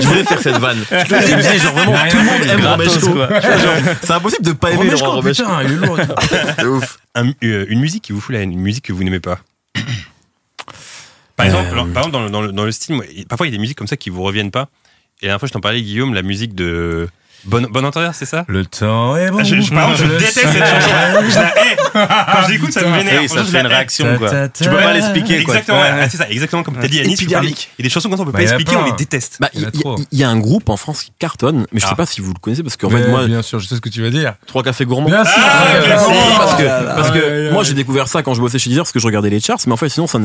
je 0.00 0.06
voulais 0.08 0.24
faire 0.24 0.40
cette 0.40 0.56
vanne. 0.58 0.78
Je 0.90 0.96
me 1.14 1.36
disais, 1.36 1.58
genre 1.58 1.74
vraiment, 1.74 1.98
tout 2.10 2.16
le 2.16 2.24
monde 2.24 2.42
aime 2.48 2.66
Romeshko. 2.66 3.96
C'est 4.02 4.12
impossible 4.12 4.44
de 4.46 4.52
pas 4.52 4.70
aimer 4.72 4.78
Romeshko, 4.78 5.04
Laurent 5.04 5.16
Romeshko. 5.16 5.44
putain, 5.44 5.62
il 5.62 5.72
est 5.72 5.86
lourd. 5.86 5.98
C'est 6.58 6.64
ouf. 6.66 6.98
Un- 7.14 7.30
euh, 7.44 7.66
une 7.68 7.80
musique 7.80 8.02
qui 8.02 8.12
vous 8.12 8.20
fout 8.20 8.34
la 8.34 8.40
haine, 8.42 8.52
une 8.52 8.60
musique 8.60 8.84
que 8.86 8.92
vous 8.92 9.04
n'aimez 9.04 9.20
pas. 9.20 9.38
Par 11.36 11.46
exemple, 11.46 11.68
alors, 11.72 11.86
par 11.88 12.04
exemple 12.06 12.12
dans, 12.12 12.22
le, 12.24 12.30
dans, 12.30 12.42
le, 12.42 12.52
dans 12.52 12.64
le 12.64 12.72
style, 12.72 13.00
parfois 13.28 13.46
il 13.46 13.50
y 13.50 13.52
a 13.52 13.56
des 13.56 13.60
musiques 13.60 13.78
comme 13.78 13.86
ça 13.86 13.96
qui 13.96 14.10
vous 14.10 14.22
reviennent 14.22 14.50
pas. 14.50 14.68
Et 15.22 15.26
la 15.26 15.28
dernière 15.28 15.38
fois, 15.40 15.48
je 15.48 15.52
t'en 15.52 15.60
parlais, 15.60 15.82
Guillaume, 15.82 16.14
la 16.14 16.22
musique 16.22 16.54
de 16.54 17.08
Bon, 17.44 17.66
bon 17.70 17.84
Entendeur, 17.84 18.14
c'est 18.14 18.26
ça? 18.26 18.44
Le 18.48 18.64
temps 18.66 19.16
est 19.16 19.30
bon. 19.30 19.38
Ah, 19.40 19.44
je, 19.44 19.60
je, 19.60 19.70
par 19.72 19.96
je 19.96 20.04
déteste 20.04 20.34
cette 20.40 20.66
chanson. 20.66 20.90
Je 21.28 21.34
la 21.36 21.64
hais. 21.64 21.76
Quand 21.92 22.46
je 22.46 22.52
l'écoute, 22.52 22.72
ça 22.72 22.82
me 22.86 22.94
vénère. 22.96 23.28
Ça 23.28 23.44
fait 23.44 23.60
une 23.60 23.66
réaction, 23.66 24.18
quoi. 24.18 24.28
Ta, 24.30 24.48
ta, 24.48 24.48
ta. 24.48 24.64
Tu 24.64 24.70
peux 24.70 24.76
pas 24.76 24.92
l'expliquer. 24.92 25.38
Exactement, 25.40 25.80
Ouais. 25.80 25.92
ouais, 25.92 26.08
c'est 26.10 26.16
ça, 26.18 26.28
exactement 26.28 26.62
comme 26.62 26.76
t'as 26.80 26.88
dit, 26.88 27.00
Anis. 27.00 27.18
tu 27.18 27.24
peux 27.26 27.32
pas- 27.32 27.40
Il 27.42 27.50
y 27.50 27.52
a 27.52 27.82
des 27.82 27.88
chansons 27.88 28.10
ça, 28.10 28.16
on 28.20 28.24
peut 28.26 28.32
pas 28.32 28.42
expliquer, 28.42 28.76
on 28.76 28.84
les 28.84 28.92
déteste. 28.92 29.38
Bah, 29.40 29.48
Il 29.54 29.62
y 29.62 29.64
a 29.64 29.68
y, 29.68 29.72
trop. 29.72 29.96
il 30.10 30.18
y 30.18 30.24
a 30.24 30.28
un 30.28 30.38
groupe 30.38 30.68
en 30.68 30.76
France 30.76 31.02
qui 31.04 31.12
cartonne, 31.18 31.66
mais 31.72 31.80
je 31.80 31.86
sais 31.86 31.92
Ah. 31.92 31.96
pas 31.96 32.06
si 32.06 32.20
vous 32.20 32.32
le 32.32 32.38
connaissez 32.38 32.62
parce 32.62 32.76
qu'en 32.76 32.90
fait, 32.90 33.06
moi, 33.08 33.26
bien 33.26 33.42
sûr, 33.42 33.58
je 33.58 33.66
sais 33.68 33.74
ce 33.76 33.80
que 33.80 33.88
tu 33.88 34.02
vas 34.02 34.10
dire. 34.10 34.34
trois 34.46 34.62
cafés 34.62 34.84
gourmands. 34.84 35.08
Bien 35.08 35.24
sûr. 35.24 35.32
Ah, 35.36 35.66
parce 36.38 36.54
que, 36.56 36.64
parce 36.96 37.10
que 37.10 37.18
Ouais, 37.20 37.46
ouais, 37.46 37.50
moi 37.52 37.64
j'ai 37.64 37.74
découvert 37.74 38.08
ça 38.08 38.22
quand 38.22 38.34
je 38.34 38.40
bossais 38.40 38.58
chez 38.58 38.70
Deezer 38.70 38.84
parce 38.84 38.92
que 38.92 38.98
je 38.98 39.06
regardais 39.06 39.30
les 39.30 39.40
charts 39.40 39.58
mais 39.66 39.72
en 39.72 39.76
fait 39.76 39.88
sinon 39.88 40.06
ça, 40.06 40.18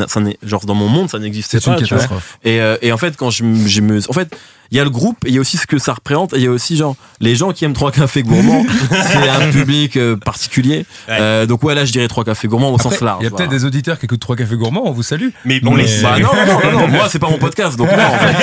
genre 0.44 0.66
dans 0.66 0.76
mon 0.76 0.88
monde 0.88 1.10
ça 1.10 1.20
n'existait 1.20 1.60
C'est 1.60 1.68
une 1.70 1.74
pas 1.76 1.80
tu 1.82 1.86
vois. 1.86 1.98
catastrophe. 1.98 2.38
et, 2.44 2.62
euh, 2.62 2.78
et 2.82 2.92
en 2.92 2.98
fait 2.98 3.16
quand 3.18 3.30
je 3.30 3.44
me 3.44 4.00
en 4.10 4.14
fait 4.14 4.36
il 4.72 4.78
y 4.78 4.80
a 4.80 4.84
le 4.84 4.90
groupe 4.90 5.18
et 5.26 5.30
il 5.30 5.36
y 5.36 5.38
a 5.38 5.42
aussi 5.42 5.58
ce 5.58 5.68
que 5.68 5.78
ça 5.78 5.94
représente 5.94 6.34
et 6.34 6.38
il 6.38 6.44
y 6.44 6.48
a 6.48 6.52
aussi 6.52 6.76
genre 6.78 6.96
les 7.20 7.36
gens 7.36 7.52
qui 7.52 7.66
aiment 7.66 7.74
trois 7.74 7.92
cafés 7.92 8.24
gourmands 8.24 8.66
c'est 8.90 9.30
un 9.30 9.52
public 9.52 9.98
euh, 9.98 10.16
particulier 10.16 10.86
Ouais. 11.08 11.18
Euh, 11.20 11.46
donc 11.46 11.64
ouais 11.64 11.76
là 11.76 11.86
je 11.86 11.92
dirais 11.92 12.08
trois 12.08 12.24
cafés 12.24 12.48
gourmands 12.48 12.72
au 12.72 12.76
Après, 12.76 12.90
sens 12.90 13.02
large 13.02 13.18
Il 13.22 13.26
y 13.26 13.28
a 13.28 13.30
peut-être 13.30 13.46
voilà. 13.46 13.60
des 13.60 13.66
auditeurs 13.66 14.00
qui 14.00 14.06
écoutent 14.06 14.20
trois 14.20 14.36
cafés 14.36 14.56
gourmands, 14.56 14.84
on 14.86 14.92
vous 14.92 15.04
salue. 15.04 15.30
Mais 15.46 15.62
on 15.66 15.72
Mais- 15.72 15.84
les 15.84 16.02
bah 16.02 16.10
salue. 16.14 16.24
non, 16.24 16.30
non, 16.34 16.46
non, 16.46 16.72
non, 16.72 16.80
non, 16.80 16.88
moi 16.98 17.08
c'est 17.10 17.20
pas 17.20 17.30
mon 17.30 17.38
podcast 17.38 17.78
donc 17.78 17.90
non 17.92 18.04
en 18.04 18.18
fait. 18.18 18.36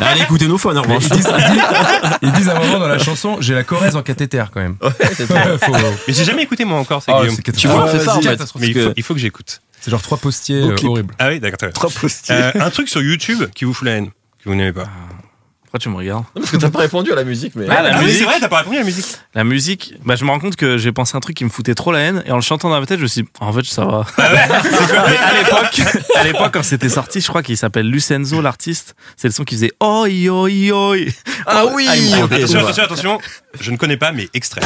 Allez 0.04 0.22
écoutez 0.22 0.46
nos 0.48 0.54
en 0.56 0.82
revanche. 0.82 1.04
Ils 1.10 1.16
disent, 1.16 1.28
ils 1.38 1.52
disent- 1.52 1.62
ils 2.22 2.32
disent 2.32 2.48
à 2.48 2.56
un 2.56 2.60
moment 2.60 2.78
dans 2.80 2.88
la 2.88 2.98
chanson, 2.98 3.36
j'ai 3.40 3.54
la 3.54 3.62
Corrèze 3.64 3.94
en 3.96 4.02
cathéter 4.02 4.44
quand 4.52 4.60
même. 4.60 4.76
Faut- 4.80 5.72
Mais 6.08 6.14
j'ai 6.14 6.24
jamais 6.24 6.42
écouté 6.42 6.64
moi 6.64 6.78
encore, 6.78 7.02
c'est 7.02 7.12
Oh, 7.14 7.22
Tu 7.56 7.68
vois 7.68 7.88
c'est 7.90 8.00
ça 8.00 8.16
en 8.16 8.20
fait. 8.20 8.28
Mais 8.28 8.32
il 8.32 8.38
parce 8.38 8.52
faut, 8.52 8.58
que- 8.58 8.92
il 8.96 9.02
faut 9.02 9.14
que 9.14 9.20
j'écoute. 9.20 9.60
C'est 9.80 9.90
genre 9.90 10.02
trois 10.02 10.18
postiers 10.18 10.56
euh, 10.62 10.76
horribles. 10.84 11.14
Ah 11.20 11.28
oui, 11.28 11.38
d'accord. 11.40 11.70
Trois 11.72 11.90
postiers. 11.90 12.34
Euh, 12.34 12.50
un 12.60 12.70
truc 12.70 12.88
sur 12.88 13.00
YouTube 13.00 13.44
qui 13.54 13.64
vous 13.64 13.72
fout 13.72 13.86
la 13.86 13.94
haine, 13.94 14.06
que 14.42 14.48
vous 14.48 14.54
n'aimez 14.56 14.72
pas. 14.72 14.88
Pourquoi 15.78 15.82
tu 15.84 15.88
me 15.90 15.96
regardes 15.96 16.24
parce 16.34 16.50
que 16.50 16.56
t'as 16.56 16.70
pas 16.70 16.80
répondu 16.80 17.12
à 17.12 17.14
la 17.14 17.22
musique 17.24 17.54
mais 17.54 17.66
Ah, 17.68 17.82
la 17.82 17.90
Ah 17.94 17.98
oui, 17.98 18.04
musique. 18.06 18.18
c'est 18.18 18.24
vrai, 18.24 18.40
t'as 18.40 18.48
pas 18.48 18.58
répondu 18.58 18.76
à 18.76 18.80
la 18.80 18.84
musique. 18.84 19.06
La 19.34 19.44
musique, 19.44 19.94
bah, 20.04 20.16
je 20.16 20.24
me 20.24 20.30
rends 20.30 20.40
compte 20.40 20.56
que 20.56 20.76
j'ai 20.76 20.90
pensé 20.92 21.16
un 21.16 21.20
truc 21.20 21.36
qui 21.36 21.44
me 21.44 21.50
foutait 21.50 21.74
trop 21.74 21.92
la 21.92 22.00
haine 22.00 22.22
et 22.26 22.32
en 22.32 22.36
le 22.36 22.40
chantant 22.42 22.68
dans 22.68 22.80
ma 22.80 22.86
tête, 22.86 22.98
je 22.98 23.02
me 23.04 23.08
suis 23.08 23.22
dit, 23.22 23.28
en 23.40 23.52
fait, 23.52 23.64
ça 23.64 23.84
va. 23.84 24.04
À 24.18 25.34
l'époque, 25.34 25.80
à 26.16 26.24
l'époque, 26.24 26.50
quand 26.54 26.62
c'était 26.62 26.88
sorti, 26.88 27.20
je 27.20 27.28
crois 27.28 27.42
qu'il 27.42 27.56
s'appelle 27.56 27.88
Lucenzo, 27.88 28.40
l'artiste. 28.42 28.96
C'est 29.16 29.28
le 29.28 29.32
son 29.34 29.44
qui 29.44 29.54
faisait 29.54 29.72
oi, 29.80 30.08
oi, 30.28 30.70
oi. 30.72 30.96
ah 31.46 31.66
oui 31.74 31.86
Ah, 31.88 31.94
je 31.96 32.24
Attention, 32.24 32.58
attention, 32.60 32.82
attention. 32.84 33.18
Je 33.60 33.70
ne 33.70 33.76
connais 33.76 33.96
pas, 33.96 34.10
mais 34.12 34.28
extrait. 34.34 34.60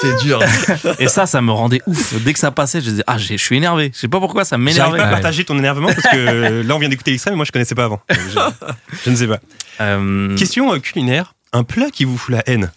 C'est 0.00 0.16
dur. 0.22 0.40
Et 0.98 1.08
ça, 1.08 1.26
ça 1.26 1.40
me 1.40 1.50
rendait 1.52 1.80
ouf. 1.86 2.14
Dès 2.22 2.32
que 2.32 2.38
ça 2.38 2.50
passait, 2.50 2.80
je 2.80 2.90
disais, 2.90 3.04
ah, 3.06 3.18
j'ai- 3.18 3.36
je 3.38 3.42
suis 3.44 3.56
énervé. 3.56 3.90
Je 3.94 3.98
sais 4.00 4.08
pas 4.08 4.20
pourquoi, 4.20 4.44
ça 4.44 4.56
J'arrive 4.56 4.64
m'énervait. 4.64 4.98
pas 4.98 5.04
à 5.06 5.10
partager 5.10 5.44
ton 5.44 5.58
énervement 5.58 5.88
parce 5.88 6.08
que 6.14 6.62
là 6.62 6.74
on 6.74 6.78
vient 6.78 6.88
d'écouter 6.88 7.10
l'extrait 7.12 7.30
mais 7.30 7.36
moi 7.36 7.44
je 7.44 7.52
connaissais 7.52 7.74
pas 7.74 7.84
avant. 7.84 8.00
Je, 8.10 8.38
je 9.04 9.10
ne 9.10 9.16
sais 9.16 9.26
pas. 9.26 9.38
Euh, 9.80 10.36
Question 10.36 10.72
euh, 10.74 10.78
culinaire, 10.78 11.34
un 11.52 11.64
plat 11.64 11.90
qui 11.92 12.04
vous 12.04 12.16
fout 12.18 12.34
la 12.34 12.42
haine. 12.46 12.70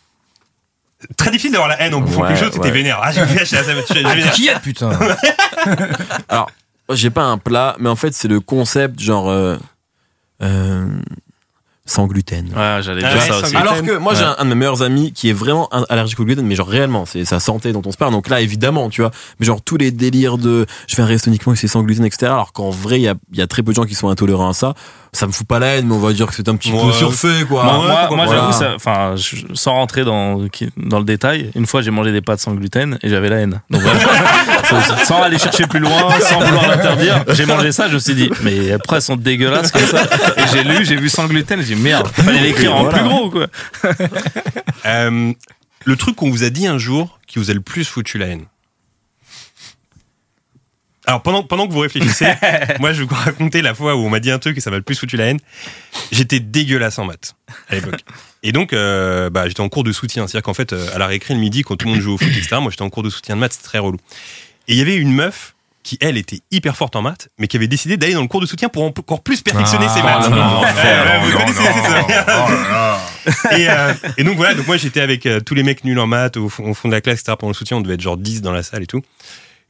Très 1.18 1.32
difficile 1.32 1.52
d'avoir 1.54 1.70
la 1.70 1.82
haine 1.82 1.94
en 1.96 2.02
bouffant 2.02 2.22
Ouais, 2.22 2.28
quelque 2.30 2.40
chose, 2.44 2.54
c'était 2.54 2.66
ouais. 2.66 2.72
vénère. 2.72 3.00
Ah, 3.02 3.12
j'ai 3.12 3.24
vénère. 3.26 4.32
Qui 4.34 4.48
est 4.50 4.60
putain 4.62 4.92
Alors, 6.30 6.52
moi, 6.88 6.96
j'ai 6.96 7.10
pas 7.10 7.24
un 7.24 7.38
plat, 7.40 7.76
mais 7.80 7.90
en 7.90 7.96
fait, 7.96 8.14
c'est 8.14 8.28
le 8.28 8.40
concept 8.40 9.00
genre 9.00 9.30
euh, 9.30 9.58
euh, 10.44 10.86
sans 11.86 12.06
gluten. 12.06 12.46
Ouais, 12.56 12.80
j'allais 12.82 13.02
dire 13.02 13.22
ça 13.22 13.40
aussi. 13.40 13.56
Alors 13.56 13.82
que 13.82 13.98
moi 13.98 14.14
j'ai 14.14 14.24
un, 14.24 14.36
un 14.38 14.44
de 14.46 14.50
mes 14.50 14.56
meilleurs 14.56 14.84
amis 14.84 15.12
qui 15.12 15.30
est 15.30 15.34
vraiment 15.34 15.68
allergique 15.90 16.20
au 16.20 16.26
gluten, 16.26 16.46
mais 16.46 16.56
genre 16.56 16.68
réellement, 16.68 17.06
c'est 17.06 17.26
sa 17.26 17.40
santé 17.40 17.74
dont 17.74 17.82
on 17.86 17.92
se 17.92 17.98
parle. 17.98 18.12
Donc 18.12 18.30
là 18.30 18.40
évidemment, 18.40 18.90
tu 18.90 19.02
vois, 19.02 19.12
mais 19.40 19.46
genre 19.46 19.62
tous 19.62 19.78
les 19.78 19.92
délires 19.92 20.38
de 20.38 20.66
je 20.88 20.96
fais 20.96 21.02
un 21.02 21.08
resto 21.08 21.30
uniquement 21.30 21.54
et 21.54 21.56
c'est 21.56 21.68
sans 21.68 21.82
gluten, 21.84 22.06
etc. 22.06 22.28
Alors 22.32 22.54
qu'en 22.54 22.70
vrai, 22.70 23.00
il 23.00 23.04
y 23.04 23.08
a, 23.08 23.16
il 23.34 23.40
y 23.40 23.42
a 23.42 23.48
très 23.48 23.64
peu 23.64 23.72
de 23.72 23.76
gens 23.76 23.86
qui 23.86 23.96
sont 23.96 24.10
intolérants 24.10 24.50
à 24.50 24.54
ça. 24.54 24.74
Ça 25.14 25.28
me 25.28 25.34
fout 25.34 25.46
pas 25.46 25.60
la 25.60 25.76
haine, 25.76 25.88
mais 25.88 25.94
on 25.94 26.00
va 26.00 26.14
dire 26.14 26.26
que 26.28 26.34
c'est 26.34 26.48
un 26.48 26.56
petit 26.56 26.72
peu 26.72 26.78
Ouais. 26.78 26.94
surfait, 26.94 27.44
quoi. 27.46 27.66
Moi, 27.66 27.80
ouais, 27.80 27.86
moi, 27.86 28.10
moi, 28.16 28.28
j'avoue, 28.28 28.76
enfin, 28.76 29.16
sans 29.54 29.74
rentrer 29.74 30.06
dans, 30.06 30.40
dans 30.78 31.00
le 31.00 31.04
détail, 31.06 31.52
une 31.54 31.66
fois 31.68 31.82
j'ai 31.82 31.92
mangé 31.92 32.14
des 32.14 32.22
pâtes 32.22 32.40
sans 32.40 32.54
gluten 32.54 32.98
et 33.04 33.10
j'avais 33.10 33.28
la 33.28 33.38
haine. 33.40 33.62
Donc 33.70 33.82
voilà. 33.82 34.00
sans, 34.70 34.82
sans 35.06 35.22
aller 35.22 35.38
chercher 35.38 35.68
plus 35.68 35.80
loin, 35.80 36.18
sans 36.22 36.40
vouloir 36.40 36.66
l'interdire, 36.70 37.26
j'ai 37.28 37.46
mangé 37.46 37.74
ça, 37.74 37.90
je 37.90 37.96
me 37.96 38.00
suis 38.00 38.16
dit, 38.16 38.30
mais 38.44 38.72
après 38.72 38.96
elles 38.96 39.02
sont 39.02 39.18
dégueulasses 39.18 39.72
comme 39.72 39.86
ça. 39.86 40.04
Et 40.38 40.44
j'ai 40.54 40.64
lu, 40.64 40.86
j'ai 40.86 40.96
vu 40.96 41.10
sans 41.10 41.28
gluten, 41.28 41.62
j'ai 41.62 41.76
dit 41.76 41.82
merde, 41.82 42.08
fallait 42.08 42.40
l'écrire 42.42 42.74
en 42.76 42.86
plus 42.86 43.04
gros 43.04 43.30
quoi. 43.30 43.48
Euh, 44.86 45.34
le 45.86 45.96
truc 45.98 46.16
qu'on 46.16 46.30
vous 46.30 46.44
a 46.44 46.50
dit 46.50 46.68
un 46.68 46.78
jour 46.78 47.20
qui 47.28 47.40
vous 47.40 47.52
a 47.52 47.54
le 47.54 47.62
plus 47.62 47.84
foutu 47.88 48.18
la 48.18 48.28
haine. 48.28 48.46
Alors 51.08 51.22
pendant, 51.24 51.44
pendant 51.44 51.68
que 51.68 51.74
vous 51.74 51.80
réfléchissez, 51.80 52.28
moi 52.80 52.94
je 52.94 53.02
vais 53.02 53.08
vous 53.08 53.16
raconter 53.16 53.62
la 53.62 53.74
fois 53.74 53.96
où 53.96 54.00
on 54.00 54.10
m'a 54.10 54.20
dit 54.20 54.32
un 54.32 54.40
truc 54.40 54.58
et 54.58 54.62
ça 54.62 54.70
m'a 54.70 54.78
le 54.78 54.84
plus 54.84 54.96
foutu 54.96 55.18
la 55.18 55.26
haine. 55.26 55.40
J'étais 56.12 56.40
dégueulasse 56.40 57.00
en 57.00 57.06
maths 57.06 57.36
à 57.70 57.76
l'époque. 57.76 58.00
Et 58.44 58.52
donc 58.52 58.74
euh, 58.74 59.30
bah, 59.30 59.48
j'étais 59.48 59.62
en 59.62 59.70
cours 59.70 59.84
de 59.84 59.92
soutien, 59.92 60.26
c'est-à-dire 60.26 60.44
qu'en 60.44 60.56
fait 60.56 60.74
euh, 60.74 60.96
à 60.96 60.98
la 60.98 61.06
récré 61.06 61.36
le 61.36 61.40
midi 61.40 61.62
quand 61.62 61.76
tout 61.76 61.86
le 61.86 61.94
monde 61.94 62.02
joue 62.02 62.14
au 62.14 62.18
foot 62.18 62.28
etc. 62.28 62.58
Moi 62.60 62.72
j'étais 62.72 62.82
en 62.82 62.90
cours 62.90 63.04
de 63.04 63.10
soutien 63.12 63.36
de 63.36 63.40
maths, 63.40 63.54
c'était 63.54 63.66
très 63.66 63.78
relou. 63.78 63.98
Et 64.68 64.74
il 64.74 64.78
y 64.78 64.82
avait 64.82 64.96
une 64.96 65.14
meuf 65.14 65.54
qui 65.84 65.98
elle 66.02 66.18
était 66.18 66.40
hyper 66.52 66.76
forte 66.76 66.96
en 66.96 67.02
maths, 67.02 67.30
mais 67.38 67.48
qui 67.48 67.58
avait 67.58 67.68
décidé 67.68 67.98
d'aller 67.98 68.14
dans 68.14 68.22
le 68.22 68.28
cours 68.28 68.42
de 68.42 68.46
soutien 68.46 68.70
pour 68.70 68.84
encore 68.84 69.22
plus 69.22 69.42
perfectionner 69.42 69.88
ses 69.90 70.02
maths. 70.04 70.30
non, 70.30 70.36
non, 70.36 70.46
non, 70.46 70.62
vous 71.24 71.38
connaissez, 71.38 71.64
c'est 71.74 71.90
ça. 71.90 73.00
et, 73.58 73.70
euh, 73.70 73.94
et 74.18 74.24
donc 74.24 74.38
voilà, 74.38 74.54
donc 74.54 74.68
moi 74.68 74.78
j'étais 74.78 75.02
avec 75.02 75.26
euh, 75.26 75.40
tous 75.40 75.56
les 75.56 75.64
mecs 75.64 75.84
nuls 75.84 76.00
en 76.00 76.08
maths 76.08 76.38
au 76.38 76.50
fond, 76.50 76.70
au 76.70 76.74
fond 76.74 76.88
de 76.88 76.94
la 76.94 77.02
classe, 77.02 77.22
etc. 77.22 77.36
Pendant 77.40 77.52
le 77.52 77.56
soutien, 77.56 77.78
on 77.78 77.82
devait 77.82 77.96
être 77.96 78.02
genre 78.02 78.18
10 78.18 78.42
dans 78.42 78.52
la 78.52 78.64
salle 78.64 78.84
et 78.84 78.88
tout. 78.88 79.02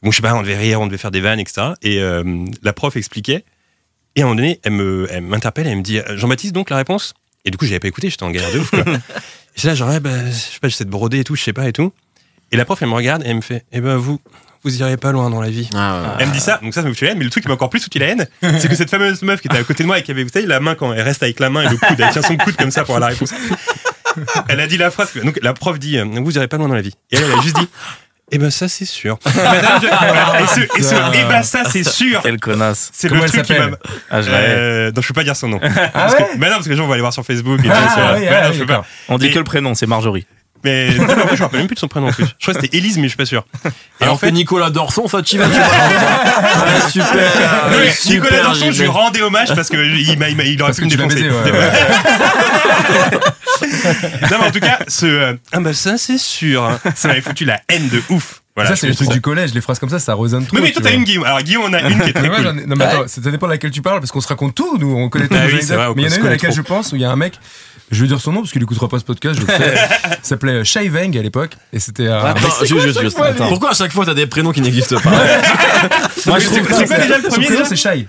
Bon, 0.03 0.11
je 0.11 0.15
sais 0.15 0.21
pas, 0.21 0.33
on 0.33 0.41
devait 0.41 0.57
rire, 0.57 0.81
on 0.81 0.87
devait 0.87 0.97
faire 0.97 1.11
des 1.11 1.21
vannes, 1.21 1.39
etc. 1.39 1.67
Et 1.81 1.99
euh, 2.01 2.23
la 2.63 2.73
prof 2.73 2.95
expliquait. 2.95 3.45
Et 4.15 4.21
à 4.21 4.25
un 4.25 4.27
moment 4.27 4.35
donné, 4.35 4.59
elle 4.63 4.73
me, 4.73 5.07
elle 5.11 5.21
m'interpelle, 5.21 5.67
elle 5.67 5.77
me 5.77 5.83
dit 5.83 5.99
euh, 5.99 6.17
Jean-Baptiste, 6.17 6.53
donc 6.53 6.69
la 6.69 6.77
réponse? 6.77 7.13
Et 7.45 7.51
du 7.51 7.57
coup, 7.57 7.65
j'avais 7.65 7.79
pas 7.79 7.87
écouté, 7.87 8.09
j'étais 8.09 8.23
en 8.23 8.31
galère 8.31 8.51
de 8.51 8.59
ouf. 8.59 8.69
Quoi. 8.71 8.79
et 8.87 8.99
c'est 9.55 9.67
là, 9.67 9.75
genre, 9.75 9.89
bah, 9.99 10.09
je 10.27 10.31
sais 10.33 10.59
pas, 10.59 10.67
j'essaie 10.67 10.85
de 10.85 10.89
broder 10.89 11.19
et 11.19 11.23
tout, 11.23 11.35
je 11.35 11.43
sais 11.43 11.53
pas 11.53 11.67
et 11.67 11.73
tout. 11.73 11.93
Et 12.51 12.57
la 12.57 12.65
prof, 12.65 12.81
elle 12.81 12.89
me 12.89 12.93
regarde 12.93 13.23
et 13.23 13.29
elle 13.29 13.35
me 13.37 13.41
fait 13.41 13.63
Eh 13.71 13.79
ben, 13.79 13.95
vous, 13.95 14.19
vous 14.63 14.79
irez 14.81 14.97
pas 14.97 15.11
loin 15.11 15.29
dans 15.29 15.39
la 15.41 15.49
vie. 15.49 15.69
Ah. 15.73 16.17
Elle 16.19 16.27
me 16.27 16.33
dit 16.33 16.39
ça, 16.39 16.59
donc 16.61 16.73
ça, 16.73 16.81
ça 16.81 16.87
me 16.89 16.93
fait 16.93 17.05
la 17.05 17.11
haine, 17.13 17.17
mais 17.19 17.23
le 17.23 17.29
truc 17.29 17.43
qui 17.43 17.47
m'a 17.47 17.53
encore 17.53 17.69
plus 17.69 17.79
foutu 17.79 17.99
la 17.99 18.07
haine, 18.07 18.27
c'est 18.41 18.67
que 18.67 18.75
cette 18.75 18.89
fameuse 18.89 19.21
meuf 19.21 19.39
qui 19.41 19.47
était 19.47 19.57
à 19.57 19.63
côté 19.63 19.83
de 19.83 19.87
moi 19.87 19.99
et 19.99 20.03
qui 20.03 20.11
avait, 20.11 20.23
vous 20.23 20.29
savez, 20.29 20.45
la 20.45 20.59
main 20.59 20.75
quand 20.75 20.91
elle 20.93 21.01
reste 21.01 21.23
avec 21.23 21.39
la 21.39 21.49
main 21.49 21.61
et 21.61 21.69
le 21.69 21.77
coude, 21.77 21.99
elle 21.99 22.11
tient 22.11 22.21
son 22.21 22.37
coude 22.37 22.55
comme 22.57 22.71
ça 22.71 22.83
pour 22.83 22.95
avoir 22.95 23.09
la 23.09 23.13
réponse. 23.15 23.33
Elle 24.49 24.59
a 24.59 24.67
dit 24.67 24.77
la 24.77 24.91
phrase, 24.91 25.11
que- 25.11 25.19
donc 25.19 25.39
la 25.41 25.53
prof 25.53 25.79
dit, 25.79 25.97
euh, 25.97 26.03
vous 26.05 26.35
irez 26.35 26.47
pas 26.49 26.57
loin 26.57 26.67
dans 26.67 26.75
la 26.75 26.81
vie. 26.81 26.93
Et 27.11 27.15
elle, 27.15 27.23
elle 27.23 27.39
a 27.39 27.41
juste 27.41 27.55
dit, 27.57 27.67
eh 28.31 28.37
ben 28.37 28.49
ça 28.51 28.67
c'est 28.67 28.85
sûr. 28.85 29.17
Madame, 29.35 29.81
je- 29.81 30.43
et 30.43 30.47
ce, 30.47 30.79
et 30.79 30.83
ce, 30.83 30.95
eh 31.13 31.23
ben 31.25 31.43
ça 31.43 31.63
c'est 31.65 31.83
sûr. 31.87 32.21
Quelle 32.21 32.39
connasse. 32.39 32.89
C'est 32.93 33.09
Comment 33.09 33.23
le 33.23 33.29
truc 33.29 33.43
qui 33.43 33.53
m'a. 33.53 33.59
s'appelle 33.59 33.77
Ah, 34.09 34.21
je. 34.21 34.29
Euh, 34.31 34.91
donc 34.91 35.03
je 35.03 35.07
peux 35.09 35.13
pas 35.13 35.23
dire 35.23 35.35
son 35.35 35.47
nom. 35.49 35.59
Ah 35.61 35.89
Parce 35.93 36.15
que- 36.15 36.21
ouais 36.23 36.29
mais 36.37 36.47
non, 36.47 36.53
parce 36.55 36.65
que 36.65 36.71
les 36.71 36.77
gens 36.77 36.85
vont 36.87 36.93
aller 36.93 37.01
voir 37.01 37.13
sur 37.13 37.25
Facebook 37.25 37.59
et 37.59 37.63
tout. 37.63 37.69
Ah 37.73 37.89
sur- 37.93 38.01
ah 38.03 38.13
non, 38.43 38.49
oui, 38.49 38.55
je 38.55 38.59
peux 38.59 38.65
pas. 38.67 38.85
On 39.09 39.17
dit 39.17 39.27
Et- 39.27 39.31
que 39.31 39.37
le 39.39 39.43
prénom, 39.45 39.73
c'est 39.75 39.87
Marjorie. 39.87 40.25
Mais 40.63 40.91
je 40.91 41.01
me 41.01 41.41
rappelle 41.41 41.59
même 41.59 41.67
plus 41.67 41.75
de 41.75 41.79
son 41.79 41.87
prénom 41.87 42.09
en 42.09 42.11
plus. 42.11 42.25
Je 42.25 42.45
crois 42.45 42.53
que 42.53 42.61
c'était 42.61 42.77
Élise, 42.77 42.97
mais 42.97 43.03
je 43.03 43.09
suis 43.09 43.17
pas 43.17 43.25
sûr. 43.25 43.45
Et 43.65 44.03
Alors 44.03 44.15
en 44.15 44.17
fait, 44.17 44.29
que 44.29 44.33
Nicolas 44.35 44.69
Dorson, 44.69 45.07
ça 45.07 45.21
tu 45.21 45.37
vas, 45.37 45.45
tu 45.47 45.53
vas. 45.53 45.59
Ouais, 45.59 46.89
super. 46.89 47.11
Non, 47.71 47.77
mais 47.79 47.91
super, 47.91 48.23
Nicolas 48.23 48.43
Dorson, 48.43 48.71
je 48.71 48.81
lui 48.83 48.89
rendais 48.89 49.21
hommage 49.21 49.53
parce 49.55 49.69
que 49.69 49.77
il, 49.77 50.17
m'a, 50.19 50.29
il, 50.29 50.35
m'a- 50.37 50.43
il 50.43 50.61
aurait 50.61 50.71
Parce 50.71 50.79
pu 50.79 50.85
me 50.85 50.89
défoncer. 50.89 51.15
baisé, 51.15 51.29
ouais, 51.29 51.51
non, 54.31 54.37
mais 54.39 54.47
en 54.47 54.51
tout 54.51 54.59
cas, 54.59 54.79
ce 54.87 55.05
euh, 55.05 55.33
ah 55.51 55.59
bah 55.59 55.73
ça 55.73 55.97
c'est 55.97 56.17
sûr, 56.17 56.63
hein, 56.63 56.79
ça 56.95 57.07
m'avait 57.07 57.21
foutu 57.21 57.45
la 57.45 57.59
haine 57.69 57.87
de 57.89 58.01
ouf. 58.09 58.41
Voilà, 58.55 58.71
ça, 58.71 58.75
c'est 58.75 58.87
trucs 58.87 58.97
comprends. 58.99 59.13
du 59.13 59.21
collège, 59.21 59.53
les 59.53 59.61
phrases 59.61 59.79
comme 59.79 59.89
ça, 59.89 59.97
ça 59.99 60.13
résonne 60.13 60.45
trop. 60.45 60.57
Mais, 60.57 60.63
mais 60.63 60.71
toi 60.71 60.81
t'as 60.83 60.91
une 60.93 61.05
Guillaume. 61.05 61.23
Alors 61.23 61.41
Guillaume, 61.41 61.63
on 61.67 61.73
a 61.73 61.79
une 61.81 61.99
qui 62.01 62.09
est 62.09 62.13
très 62.13 62.23
Mais 62.23 62.29
moi, 62.29 62.37
cool. 62.51 62.63
non, 62.67 62.75
mais 62.75 62.83
attends, 62.85 63.07
ça 63.07 63.21
dépend 63.31 63.47
de 63.47 63.51
laquelle 63.53 63.71
tu 63.71 63.81
parles, 63.81 63.99
parce 64.01 64.11
qu'on 64.11 64.19
se 64.19 64.27
raconte 64.27 64.55
tout, 64.55 64.77
nous, 64.77 64.93
on 64.93 65.07
connaît 65.09 65.27
Ah 65.31 65.35
anecdotes. 65.43 65.71
on 65.89 65.93
Mais 65.95 66.01
il 66.03 66.09
y 66.09 66.11
en 66.11 66.11
a 66.11 66.15
une 66.19 66.27
à 66.27 66.29
laquelle 66.31 66.51
je 66.51 66.61
pense 66.61 66.91
où 66.91 66.97
il 66.97 67.01
y 67.01 67.05
a 67.05 67.11
un 67.11 67.15
mec, 67.15 67.39
je 67.91 68.01
vais 68.01 68.07
dire 68.07 68.19
son 68.21 68.31
nom 68.31 68.39
parce 68.41 68.51
qu'il 68.51 68.63
écoutera 68.63 68.87
pas 68.87 68.99
ce 68.99 69.03
podcast, 69.03 69.39
je 69.39 69.45
le 69.45 69.51
fais. 69.51 69.73
il 70.23 70.25
s'appelait 70.25 70.63
Shai 70.63 70.89
Veng 70.89 71.17
à 71.17 71.21
l'époque, 71.21 71.57
et 71.73 71.79
c'était 71.79 72.07
un. 72.07 72.19
Attends, 72.19 72.39
juste, 72.65 72.81
juste, 72.81 73.01
juste. 73.01 73.17
fois, 73.17 73.31
lui 73.31 73.37
Pourquoi 73.37 73.71
à 73.71 73.73
chaque 73.73 73.91
fois 73.91 74.05
t'as 74.05 74.13
des 74.13 74.27
prénoms 74.27 74.51
qui 74.51 74.61
n'existent 74.61 74.99
pas 75.01 75.09
Moi, 76.25 76.39
je 76.39 76.45
trouve 76.45 76.59
c'est 76.73 76.85
quoi 76.87 76.97
déjà 76.97 77.17
le 77.17 77.23
Son 77.23 77.29
premier 77.29 77.45
prénom, 77.47 77.61
déjà 77.63 77.65
c'est 77.65 77.75
Shai. 77.75 78.07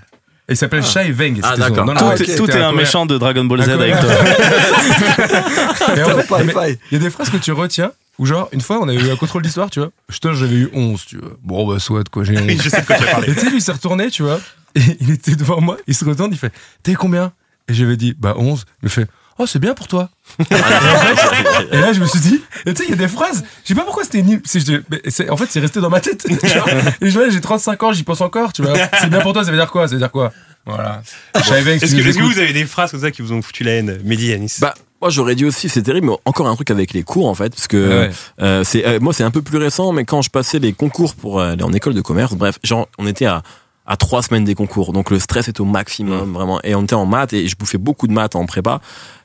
Et 0.48 0.54
il 0.54 0.56
s'appelle 0.56 0.84
Shai 0.84 1.10
Veng. 1.12 1.38
Ah, 1.42 1.50
c'était 1.54 1.62
son- 1.62 1.68
d'accord. 1.70 1.86
non, 1.86 1.94
non, 1.94 2.00
Tout, 2.00 2.06
ouais, 2.06 2.14
est- 2.14 2.16
c'était 2.18 2.34
tout 2.36 2.50
est 2.50 2.54
un 2.54 2.58
coréen. 2.60 2.72
méchant 2.72 3.06
de 3.06 3.16
Dragon 3.16 3.44
Ball 3.44 3.62
Z 3.62 3.68
Un 3.68 3.72
avec 3.80 4.00
toi. 4.00 4.10
Et 5.96 6.02
en 6.02 6.18
fait, 6.18 6.26
Pareil, 6.28 6.46
mais- 6.46 6.52
pareil. 6.52 6.78
Il 6.90 6.98
y 6.98 7.00
a 7.00 7.04
des 7.04 7.10
phrases 7.10 7.30
que 7.30 7.36
tu 7.36 7.52
retiens, 7.52 7.92
ou 8.18 8.26
genre, 8.26 8.48
une 8.52 8.60
fois, 8.60 8.78
on 8.80 8.88
avait 8.88 9.00
eu 9.00 9.10
un 9.10 9.16
contrôle 9.16 9.42
d'histoire, 9.42 9.70
tu 9.70 9.80
vois. 9.80 9.90
Putain, 10.08 10.32
j'avais 10.34 10.56
eu 10.56 10.70
11, 10.74 11.04
tu 11.06 11.18
vois. 11.18 11.30
Bon, 11.42 11.66
bah, 11.66 11.78
soit, 11.78 12.08
quoi, 12.08 12.24
j'ai 12.24 12.36
Oui, 12.38 12.58
je 12.62 12.68
sais 12.68 12.80
de 12.80 12.86
quoi 12.86 12.96
tu 12.96 13.04
vas 13.04 13.08
Et 13.10 13.12
parler. 13.12 13.34
tu 13.34 13.40
sais, 13.40 13.46
lui, 13.50 13.58
il 13.58 13.62
s'est 13.62 13.72
retourné, 13.72 14.10
tu 14.10 14.22
vois. 14.22 14.40
Et 14.74 14.80
il 15.00 15.10
était 15.10 15.36
devant 15.36 15.60
moi, 15.60 15.76
il 15.86 15.94
se 15.94 16.04
retourne, 16.04 16.30
il 16.32 16.38
fait 16.38 16.52
T'es 16.82 16.94
combien? 16.94 17.32
Et 17.68 17.74
j'avais 17.74 17.96
dit 17.96 18.14
Bah 18.18 18.34
11. 18.36 18.64
Il 18.82 18.86
me 18.86 18.90
fait 18.90 19.06
Oh, 19.42 19.46
c'est 19.46 19.58
bien 19.58 19.74
pour 19.74 19.88
toi. 19.88 20.08
et, 20.38 21.76
là, 21.76 21.92
je 21.92 21.98
me 21.98 22.06
suis 22.06 22.20
dit 22.20 22.40
tu 22.64 22.76
sais, 22.76 22.84
il 22.84 22.90
y 22.90 22.92
a 22.92 22.96
des 22.96 23.08
phrases, 23.08 23.42
je 23.64 23.68
sais 23.68 23.74
pas 23.74 23.82
pourquoi 23.82 24.04
c'était 24.04 24.24
c'est- 24.44 25.28
En 25.30 25.36
fait, 25.36 25.46
c'est 25.50 25.58
resté 25.58 25.80
dans 25.80 25.90
ma 25.90 26.00
tête. 26.00 26.24
tu 26.28 26.36
vois. 26.36 26.64
et 27.00 27.10
je 27.10 27.18
vois, 27.18 27.28
j'ai 27.28 27.40
35 27.40 27.82
ans, 27.82 27.92
j'y 27.92 28.04
pense 28.04 28.20
encore, 28.20 28.52
tu 28.52 28.62
vois. 28.62 28.74
C'est 29.00 29.10
bien 29.10 29.20
pour 29.20 29.32
toi, 29.32 29.44
ça 29.44 29.50
veut 29.50 29.56
dire 29.56 29.70
quoi? 29.70 29.88
Ça 29.88 29.94
veut 29.94 30.00
dire 30.00 30.12
quoi? 30.12 30.32
Voilà. 30.64 31.02
Est-ce 31.34 31.96
que, 31.96 32.22
vous 32.22 32.38
avez 32.38 32.52
des 32.52 32.66
phrases 32.66 32.92
comme 32.92 33.00
ça 33.00 33.10
qui 33.10 33.20
vous 33.22 33.32
ont 33.32 33.42
foutu 33.42 33.64
la 33.64 33.72
haine? 33.72 33.98
Mehdi 34.04 34.28
Yanis 34.28 34.58
Bah, 34.60 34.74
moi 35.00 35.10
j'aurais 35.10 35.34
dit 35.34 35.44
aussi, 35.44 35.68
c'est 35.68 35.82
terrible, 35.82 36.06
mais 36.06 36.16
encore 36.24 36.46
un 36.46 36.54
truc 36.54 36.70
avec 36.70 36.92
les 36.92 37.02
cours 37.02 37.26
en 37.28 37.34
fait, 37.34 37.50
parce 37.50 37.66
que 37.66 37.88
Ah 37.90 38.00
ouais. 38.06 38.10
euh, 38.42 38.62
c'est 38.64 38.86
euh, 38.86 39.00
moi 39.00 39.12
c'est 39.12 39.24
un 39.24 39.32
peu 39.32 39.42
plus 39.42 39.58
récent, 39.58 39.90
mais 39.90 40.04
quand 40.04 40.22
je 40.22 40.30
passais 40.30 40.60
les 40.60 40.72
concours 40.72 41.16
pour 41.16 41.40
euh, 41.40 41.52
aller 41.54 41.64
en 41.64 41.72
école 41.72 41.94
de 41.94 42.00
commerce, 42.00 42.34
bref, 42.34 42.60
genre 42.62 42.86
on 42.98 43.08
était 43.08 43.26
à 43.26 43.42
à 43.86 43.96
trois 43.96 44.22
semaines 44.22 44.44
des 44.44 44.54
concours, 44.54 44.92
donc 44.92 45.10
le 45.10 45.18
stress 45.18 45.48
est 45.48 45.58
au 45.58 45.64
maximum 45.64 46.32
vraiment, 46.32 46.60
et 46.62 46.74
on 46.74 46.82
était 46.82 46.94
en 46.94 47.06
maths 47.06 47.32
et 47.32 47.48
je 47.48 47.56
bouffais 47.56 47.78
beaucoup 47.78 48.06
de 48.06 48.12
maths 48.12 48.36
en 48.36 48.46
prépa 48.46 48.80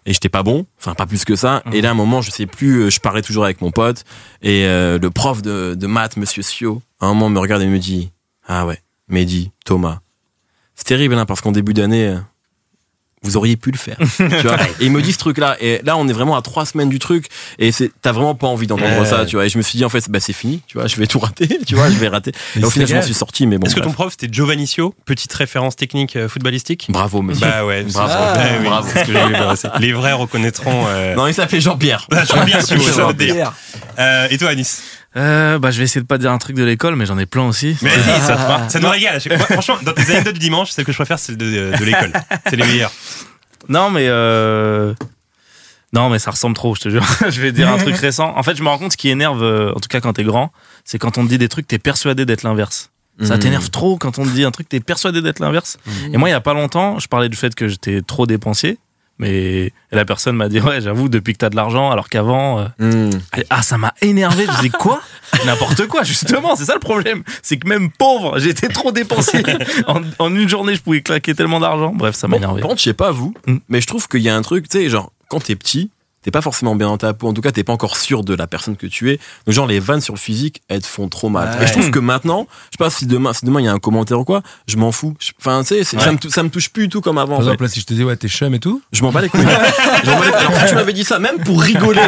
et 0.05 0.13
j'étais 0.13 0.29
pas 0.29 0.41
bon, 0.41 0.65
enfin 0.79 0.95
pas 0.95 1.05
plus 1.05 1.25
que 1.25 1.35
ça. 1.35 1.61
Et 1.73 1.81
là 1.81 1.89
à 1.89 1.91
un 1.91 1.95
moment 1.95 2.21
je 2.21 2.31
sais 2.31 2.47
plus, 2.47 2.81
euh, 2.81 2.89
je 2.89 2.99
parlais 2.99 3.21
toujours 3.21 3.43
avec 3.43 3.61
mon 3.61 3.71
pote 3.71 4.03
et 4.41 4.65
euh, 4.65 4.97
le 4.97 5.09
prof 5.11 5.41
de, 5.41 5.75
de 5.75 5.87
maths, 5.87 6.17
Monsieur 6.17 6.41
Sio, 6.41 6.81
à 6.99 7.05
un 7.05 7.09
moment 7.13 7.29
me 7.29 7.39
regarde 7.39 7.61
et 7.61 7.67
me 7.67 7.79
dit 7.79 8.11
ah 8.47 8.65
ouais, 8.65 8.81
Mehdi, 9.09 9.51
Thomas, 9.65 9.99
c'est 10.73 10.85
terrible 10.85 11.13
hein, 11.15 11.25
parce 11.25 11.41
qu'en 11.41 11.51
début 11.51 11.73
d'année 11.73 12.17
vous 13.27 13.37
auriez 13.37 13.57
pu 13.57 13.71
le 13.71 13.77
faire. 13.77 13.97
tu 14.17 14.23
vois 14.47 14.57
et 14.79 14.85
il 14.85 14.91
me 14.91 15.01
dit 15.01 15.11
ce 15.11 15.17
truc-là. 15.17 15.57
Et 15.59 15.81
là, 15.83 15.97
on 15.97 16.07
est 16.07 16.13
vraiment 16.13 16.35
à 16.37 16.41
trois 16.41 16.65
semaines 16.65 16.89
du 16.89 16.99
truc. 16.99 17.27
Et 17.59 17.71
c'est, 17.71 17.91
t'as 18.01 18.11
vraiment 18.11 18.35
pas 18.35 18.47
envie 18.47 18.67
d'entendre 18.67 19.05
ça, 19.05 19.25
tu 19.25 19.35
vois. 19.35 19.45
Et 19.45 19.49
je 19.49 19.57
me 19.57 19.63
suis 19.63 19.77
dit, 19.77 19.85
en 19.85 19.89
fait, 19.89 20.09
bah, 20.09 20.19
c'est 20.19 20.33
fini, 20.33 20.61
tu 20.67 20.77
vois, 20.77 20.87
je 20.87 20.95
vais 20.95 21.07
tout 21.07 21.19
rater, 21.19 21.47
tu 21.67 21.75
vois, 21.75 21.89
je 21.89 21.95
vais 21.95 22.07
rater. 22.07 22.31
Et 22.55 22.63
au 22.63 22.69
final, 22.69 22.87
je 22.87 22.95
m'en 22.95 23.01
suis 23.01 23.13
sorti, 23.13 23.45
mais 23.47 23.57
bon. 23.57 23.67
Est-ce 23.67 23.75
que 23.75 23.81
ton 23.81 23.91
prof 23.91 24.11
c'était 24.11 24.31
Giovannicio, 24.31 24.93
petite 25.05 25.33
référence 25.33 25.75
technique 25.75 26.15
euh, 26.15 26.29
footballistique? 26.29 26.87
Bravo, 26.89 27.21
monsieur. 27.21 27.45
Bah 27.47 27.65
ouais, 27.65 27.83
Bravo. 27.83 28.09
c'est- 28.09 28.63
bah 28.63 28.69
Bravo. 29.29 29.55
ce 29.55 29.67
que. 29.67 29.81
Les 29.81 29.93
vrais 29.93 30.13
reconnaîtront. 30.13 30.85
Euh... 30.87 31.15
Non, 31.15 31.27
il 31.27 31.33
s'appelait 31.33 31.61
Jean-Pierre. 31.61 32.07
Jean-Pierre 32.11 32.63
dire. 32.63 32.93
Jean-Pierre. 32.95 33.53
Euh, 33.99 34.27
et 34.29 34.37
toi, 34.37 34.49
Anis? 34.49 34.81
Euh, 35.15 35.57
bah, 35.57 35.71
je 35.71 35.77
vais 35.79 35.85
essayer 35.85 36.01
de 36.01 36.05
pas 36.05 36.17
dire 36.17 36.31
un 36.31 36.37
truc 36.37 36.55
de 36.55 36.63
l'école, 36.63 36.95
mais 36.95 37.05
j'en 37.05 37.17
ai 37.17 37.25
plein 37.25 37.47
aussi. 37.47 37.75
Mais 37.81 37.89
si, 37.91 38.21
ça, 38.21 38.65
te 38.67 38.71
ça 38.71 38.79
nous 38.79 38.89
régale. 38.89 39.19
Franchement, 39.19 39.77
dans 39.83 39.93
tes 39.93 40.11
anecdotes 40.11 40.33
du 40.33 40.39
dimanche, 40.39 40.71
celle 40.71 40.85
que 40.85 40.91
je 40.91 40.97
préfère, 40.97 41.17
c'est 41.17 41.27
celle 41.27 41.37
de, 41.37 41.45
de 41.77 41.83
l'école. 41.85 42.11
C'est 42.49 42.55
les 42.55 42.65
meilleures. 42.65 42.91
Non, 43.69 43.89
mais 43.89 44.05
euh... 44.07 44.93
non, 45.93 46.09
mais 46.09 46.19
ça 46.19 46.31
ressemble 46.31 46.55
trop. 46.55 46.75
Je 46.75 46.81
te 46.81 46.89
jure. 46.89 47.03
je 47.29 47.41
vais 47.41 47.51
dire 47.51 47.69
un 47.69 47.77
truc 47.77 47.95
récent. 47.95 48.33
En 48.35 48.43
fait, 48.43 48.55
je 48.55 48.63
me 48.63 48.67
rends 48.69 48.77
compte 48.77 48.91
ce 48.91 48.97
qui 48.97 49.09
énerve, 49.09 49.43
euh, 49.43 49.71
en 49.73 49.79
tout 49.79 49.89
cas 49.89 50.01
quand 50.01 50.13
t'es 50.13 50.23
grand, 50.23 50.51
c'est 50.85 50.99
quand 50.99 51.17
on 51.17 51.23
te 51.23 51.29
dit 51.29 51.37
des 51.37 51.49
trucs, 51.49 51.67
t'es 51.67 51.79
persuadé 51.79 52.25
d'être 52.25 52.43
l'inverse. 52.43 52.91
Ça 53.23 53.33
Mhm. 53.33 53.39
t'énerve 53.39 53.69
trop 53.71 53.97
quand 53.97 54.19
on 54.19 54.23
te 54.25 54.29
dit 54.29 54.43
un 54.43 54.51
truc, 54.51 54.69
t'es 54.69 54.79
persuadé 54.79 55.23
d'être 55.23 55.39
l'inverse. 55.39 55.79
Mhm. 55.87 56.13
Et 56.13 56.17
moi, 56.17 56.29
il 56.29 56.33
y 56.33 56.35
a 56.35 56.41
pas 56.41 56.53
longtemps, 56.53 56.99
je 56.99 57.07
parlais 57.07 57.29
du 57.29 57.35
fait 57.35 57.55
que 57.55 57.67
j'étais 57.67 58.01
trop 58.03 58.27
dépensier. 58.27 58.77
Mais 59.19 59.71
la 59.91 60.05
personne 60.05 60.35
m'a 60.35 60.47
dit 60.47 60.59
ouais 60.59 60.79
j'avoue 60.81 61.09
depuis 61.09 61.33
que 61.33 61.39
t'as 61.39 61.49
de 61.49 61.55
l'argent 61.55 61.89
alors 61.91 62.07
qu'avant 62.09 62.59
euh, 62.59 62.65
Hmm. 62.79 63.09
ah 63.49 63.61
ça 63.63 63.77
m'a 63.77 63.93
énervé. 64.01 64.45
Je 64.57 64.61
dis 64.61 64.69
quoi? 64.69 65.01
N'importe 65.45 65.87
quoi 65.87 66.03
justement. 66.03 66.55
C'est 66.55 66.65
ça 66.65 66.73
le 66.75 66.79
problème. 66.79 67.23
C'est 67.41 67.57
que 67.57 67.67
même 67.67 67.89
pauvre 67.91 68.37
j'étais 68.39 68.67
trop 68.67 68.91
dépensier 68.91 69.43
en, 69.87 70.01
en 70.19 70.35
une 70.35 70.47
journée 70.47 70.75
je 70.75 70.81
pouvais 70.81 71.01
claquer 71.01 71.33
tellement 71.35 71.59
d'argent. 71.59 71.93
Bref 71.95 72.15
ça 72.15 72.27
m'a 72.27 72.37
Bon, 72.37 72.43
énervé. 72.43 72.61
par 72.61 72.69
contre, 72.69 72.79
je 72.81 72.85
sais 72.85 72.93
pas 72.93 73.11
vous, 73.11 73.33
Hmm. 73.47 73.57
mais 73.69 73.81
je 73.81 73.87
trouve 73.87 74.07
qu'il 74.07 74.21
y 74.21 74.29
a 74.29 74.35
un 74.35 74.41
truc, 74.41 74.69
tu 74.69 74.77
sais, 74.77 74.89
genre, 74.89 75.11
quand 75.29 75.39
t'es 75.39 75.55
petit, 75.55 75.89
t'es 76.27 76.31
pas 76.31 76.41
forcément 76.41 76.75
bien 76.75 76.87
dans 76.87 76.97
ta 76.97 77.13
peau. 77.13 77.29
En 77.29 77.33
tout 77.33 77.39
cas, 77.41 77.53
t'es 77.53 77.63
pas 77.63 77.71
encore 77.71 77.95
sûr 77.95 78.25
de 78.25 78.33
la 78.35 78.47
personne 78.47 78.75
que 78.75 78.85
tu 78.85 79.11
es. 79.11 79.17
Donc, 79.45 79.55
genre, 79.55 79.65
les 79.65 79.79
vannes 79.79 80.01
sur 80.01 80.13
le 80.13 80.19
physique, 80.19 80.61
elles 80.67 80.81
te 80.81 80.87
font 80.87 81.07
trop 81.07 81.29
mal. 81.29 81.57
Ouais. 81.57 81.63
Et 81.63 81.67
je 81.67 81.71
trouve 81.71 81.89
que 81.89 81.99
maintenant, 81.99 82.47
je 82.65 82.71
sais 82.77 82.83
pas 82.83 82.89
si 82.89 83.05
demain, 83.05 83.31
si 83.31 83.45
demain 83.45 83.61
il 83.61 83.65
y 83.65 83.69
a 83.69 83.71
un 83.71 83.79
commentaire 83.79 84.19
ou 84.19 84.25
quoi, 84.25 84.41
je 84.67 84.75
m'en 84.75 84.91
fous. 84.91 85.15
Enfin, 85.39 85.61
tu 85.61 85.67
sais, 85.69 85.85
c'est- 85.85 85.97
ça, 86.01 86.11
me, 86.11 86.17
tou- 86.17 86.29
ça 86.29 86.43
me 86.43 86.49
touche 86.49 86.69
plus 86.69 86.83
du 86.87 86.89
tout 86.89 86.99
comme 86.99 87.17
avant. 87.17 87.37
Par 87.37 87.43
exemple, 87.45 87.63
là, 87.63 87.69
si 87.69 87.79
je 87.79 87.85
te 87.85 87.93
dis, 87.93 88.03
ouais, 88.03 88.17
t'es 88.17 88.27
chum 88.27 88.53
et 88.53 88.59
tout. 88.59 88.81
Je 88.91 89.03
m'en 89.03 89.13
bats 89.13 89.21
les 89.21 89.29
couilles. 89.29 89.39
Je 90.03 90.09
m'en 90.11 90.19
bats 90.19 90.25
les 90.25 90.31
couilles. 90.33 90.41
Alors, 90.47 90.59
si 90.59 90.65
tu 90.67 90.75
m'avais 90.75 90.91
dit 90.91 91.05
ça, 91.05 91.17
même 91.19 91.37
pour 91.45 91.61
rigoler 91.61 92.01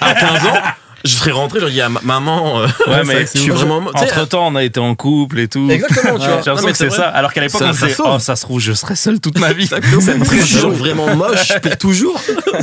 à 0.00 0.14
15 0.14 0.46
ans, 0.46 0.56
je 1.04 1.10
serais 1.10 1.30
rentré, 1.30 1.60
j'aurais 1.60 1.72
dit 1.72 1.80
à 1.80 1.88
ma- 1.88 2.00
maman, 2.02 2.60
euh, 2.60 2.66
Ouais, 2.86 3.04
mais 3.04 3.24
vraiment. 3.24 3.90
tu 3.92 3.98
sais, 3.98 4.04
Entre 4.18 4.28
temps, 4.28 4.46
on 4.48 4.54
a 4.56 4.64
été 4.64 4.80
en 4.80 4.94
couple 4.94 5.38
et 5.38 5.48
tout. 5.48 5.68
Exactement, 5.70 6.18
tu 6.18 6.18
vois. 6.18 6.26
J'ai 6.26 6.26
Non, 6.28 6.36
l'impression 6.36 6.66
mais 6.66 6.72
que 6.72 6.78
c'est 6.78 6.90
c'est 6.90 6.96
ça. 6.96 7.08
Alors 7.08 7.32
qu'à 7.32 7.40
l'époque, 7.42 7.60
Ça- 7.60 7.68
on 7.68 7.72
disait, 7.72 7.94
oh, 8.04 8.18
ça 8.18 8.36
se 8.36 8.42
trouve, 8.42 8.60
je 8.60 8.72
serai 8.72 8.96
seul 8.96 9.20
toute 9.20 9.38
ma 9.38 9.52
vie. 9.52 9.68
Je 9.68 10.44
suis 10.44 10.58
vraiment 10.60 11.14
moche 11.14 11.52
pour 11.60 11.76
toujours. 11.78 12.20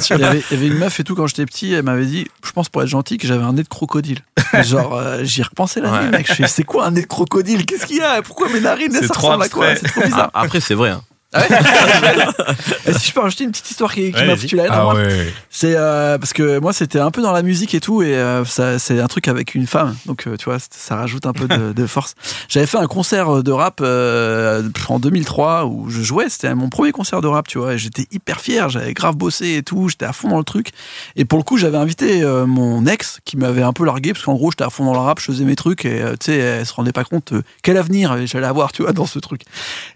Il 0.10 0.18
y, 0.20 0.24
avait, 0.24 0.44
il 0.52 0.58
y 0.58 0.60
avait 0.60 0.68
une 0.68 0.78
meuf 0.80 1.00
et 1.00 1.04
tout 1.04 1.16
quand 1.16 1.28
j'étais 1.28 1.46
petit, 1.46 1.74
elle 1.74 1.84
m'avait 1.84 2.06
dit, 2.06 2.28
je 2.46 2.52
pense 2.52 2.70
pour 2.70 2.82
être 2.82 2.90
gentil, 2.90 3.18
que 3.18 3.28
j'avais 3.28 3.44
un 3.44 3.54
nez 3.54 3.64
de 3.64 3.68
crocodile. 3.70 4.20
Genre, 4.64 4.96
euh, 4.96 5.24
j'y 5.24 5.42
ai 5.42 5.44
repensé 5.44 5.82
la 5.82 5.90
nuit, 5.90 5.98
Ouais. 6.06 6.18
mec. 6.18 6.32
Je 6.38 6.46
c'est 6.48 6.64
quoi 6.64 6.86
un 6.86 6.92
nez 6.92 7.02
de 7.02 7.08
crocodile? 7.08 7.66
Qu'est-ce 7.66 7.86
qu'il 7.86 7.98
y 7.98 8.02
a? 8.02 8.22
Pourquoi 8.22 8.50
mes 8.50 8.60
narines, 8.60 8.92
C'est 8.94 9.08
ça 9.08 9.14
trop 9.14 9.28
ressemble 9.28 9.44
à 9.44 9.50
quoi? 9.50 9.76
C'est 9.76 9.88
trop 9.88 10.02
bizarre. 10.02 10.30
Ah, 10.34 10.42
Après, 10.42 10.60
c'est 10.60 10.76
vrai. 10.76 10.90
hein. 10.92 11.02
Et 12.86 12.94
si 12.94 13.08
je 13.08 13.14
peux 13.14 13.22
rajouter 13.22 13.44
une 13.46 13.52
petite 13.52 13.72
histoire 13.72 13.94
qui, 13.94 14.12
qui 14.12 14.20
Ouais, 14.20 14.28
m'a 14.28 14.36
foutu 14.36 14.56
la 14.56 14.64
haine 14.66 14.72
Ah 14.74 14.94
ouais. 14.94 15.34
c'est 15.50 15.76
euh, 15.76 16.18
parce 16.18 16.34
que 16.34 16.60
moi 16.60 16.74
c'était 16.74 17.00
un 17.00 17.12
peu 17.12 17.22
dans 17.22 17.32
la 17.32 17.42
musique 17.42 17.74
et 17.74 17.80
tout 17.80 18.02
et 18.04 18.16
euh, 18.16 18.46
ça 18.46 18.80
c'est 18.80 19.00
un 19.00 19.08
truc 19.08 19.28
avec 19.28 19.56
une 19.56 19.68
femme. 19.68 19.96
Donc 20.06 20.28
euh, 20.28 20.38
tu 20.38 20.46
vois 20.46 20.58
ça 20.60 20.96
rajoute 20.96 21.26
un 21.26 21.34
peu 21.34 21.48
de, 21.48 21.74
de 21.76 21.88
force. 21.88 22.16
J'avais 22.50 22.66
fait 22.68 22.78
un 22.78 22.88
concert 22.88 23.44
de 23.44 23.52
rap 23.52 23.80
euh, 23.82 24.70
en 24.90 25.00
2003 25.00 25.66
où 25.66 25.90
je 25.90 26.02
jouais. 26.02 26.30
C'était 26.30 26.54
mon 26.56 26.70
premier 26.70 26.92
concert 26.92 27.22
de 27.22 27.28
rap 27.28 27.48
tu 27.48 27.58
vois 27.58 27.74
et 27.74 27.78
j'étais 27.78 28.06
hyper 28.12 28.40
fier. 28.42 28.70
J'avais 28.70 28.94
grave 28.94 29.16
bossé 29.16 29.56
et 29.58 29.64
tout. 29.64 29.90
J'étais 29.90 30.06
à 30.06 30.14
fond 30.14 30.30
dans 30.30 30.38
le 30.38 30.44
truc. 30.44 30.70
Et 31.16 31.26
pour 31.26 31.38
le 31.40 31.44
coup 31.44 31.58
j'avais 31.58 31.78
invité 31.78 32.24
euh, 32.24 32.46
mon 32.46 32.86
ex 32.86 33.20
qui 33.26 33.38
m'avait 33.38 33.64
un 33.64 33.74
peu 33.74 33.86
largué 33.86 34.14
parce 34.14 34.26
qu'en 34.26 34.36
gros 34.36 34.52
j'étais 34.52 34.64
à 34.64 34.70
fond 34.70 34.86
dans 34.86 34.94
le 34.94 35.00
rap 35.00 35.20
je 35.20 35.26
faisais 35.26 35.46
mes 35.46 35.56
trucs 35.56 35.86
et 35.86 36.02
euh, 36.02 36.12
tu 36.20 36.32
sais 36.32 36.38
elle 36.38 36.66
se 36.66 36.74
rendait 36.74 36.92
pas 36.92 37.04
compte 37.04 37.34
euh, 37.34 37.42
quel 37.62 37.78
avenir 37.78 38.12
euh, 38.12 38.26
j'allais 38.26 38.48
avoir 38.48 38.72
tu 38.72 38.84
vois 38.84 38.92
dans 38.94 39.06
ce 39.06 39.20
truc. 39.20 39.42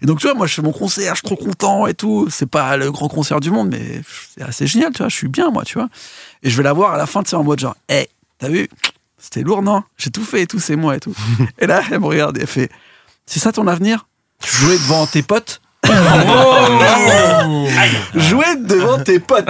Et 0.02 0.06
donc 0.06 0.18
tu 0.20 0.26
vois 0.26 0.34
moi 0.34 0.46
je 0.46 0.54
fais 0.54 0.62
mon 0.62 0.72
concert 0.72 1.14
je 1.14 1.22
trop 1.36 1.44
content 1.44 1.86
et 1.86 1.94
tout. 1.94 2.28
C'est 2.30 2.46
pas 2.46 2.76
le 2.76 2.90
grand 2.90 3.08
concert 3.08 3.40
du 3.40 3.50
monde 3.50 3.68
mais 3.70 4.02
c'est 4.34 4.42
assez 4.42 4.66
génial 4.66 4.92
tu 4.92 4.98
vois. 4.98 5.08
Je 5.08 5.16
suis 5.16 5.28
bien 5.28 5.50
moi 5.50 5.64
tu 5.64 5.78
vois. 5.78 5.88
Et 6.42 6.50
je 6.50 6.56
vais 6.56 6.62
la 6.62 6.72
voir 6.72 6.94
à 6.94 6.96
la 6.96 7.06
fin, 7.06 7.22
tu 7.22 7.30
sais, 7.30 7.36
en 7.36 7.44
mode 7.44 7.58
genre, 7.58 7.76
hé, 7.88 8.08
t'as 8.38 8.48
vu? 8.48 8.68
C'était 9.18 9.42
lourd, 9.42 9.62
non? 9.62 9.82
J'ai 9.96 10.10
tout 10.10 10.24
fait 10.24 10.42
et 10.42 10.46
tout, 10.46 10.60
c'est 10.60 10.76
moi 10.76 10.96
et 10.96 11.00
tout. 11.00 11.14
et 11.58 11.66
là, 11.66 11.82
elle 11.90 12.00
me 12.00 12.06
regarde 12.06 12.38
et 12.38 12.42
elle 12.42 12.46
fait, 12.46 12.70
c'est 13.26 13.40
ça 13.40 13.52
ton 13.52 13.66
avenir? 13.66 14.06
Jouer 14.44 14.74
devant 14.78 15.06
tes 15.06 15.22
potes? 15.22 15.60
Jouer 18.14 18.56
devant 18.60 18.98
tes 18.98 19.18
potes 19.18 19.48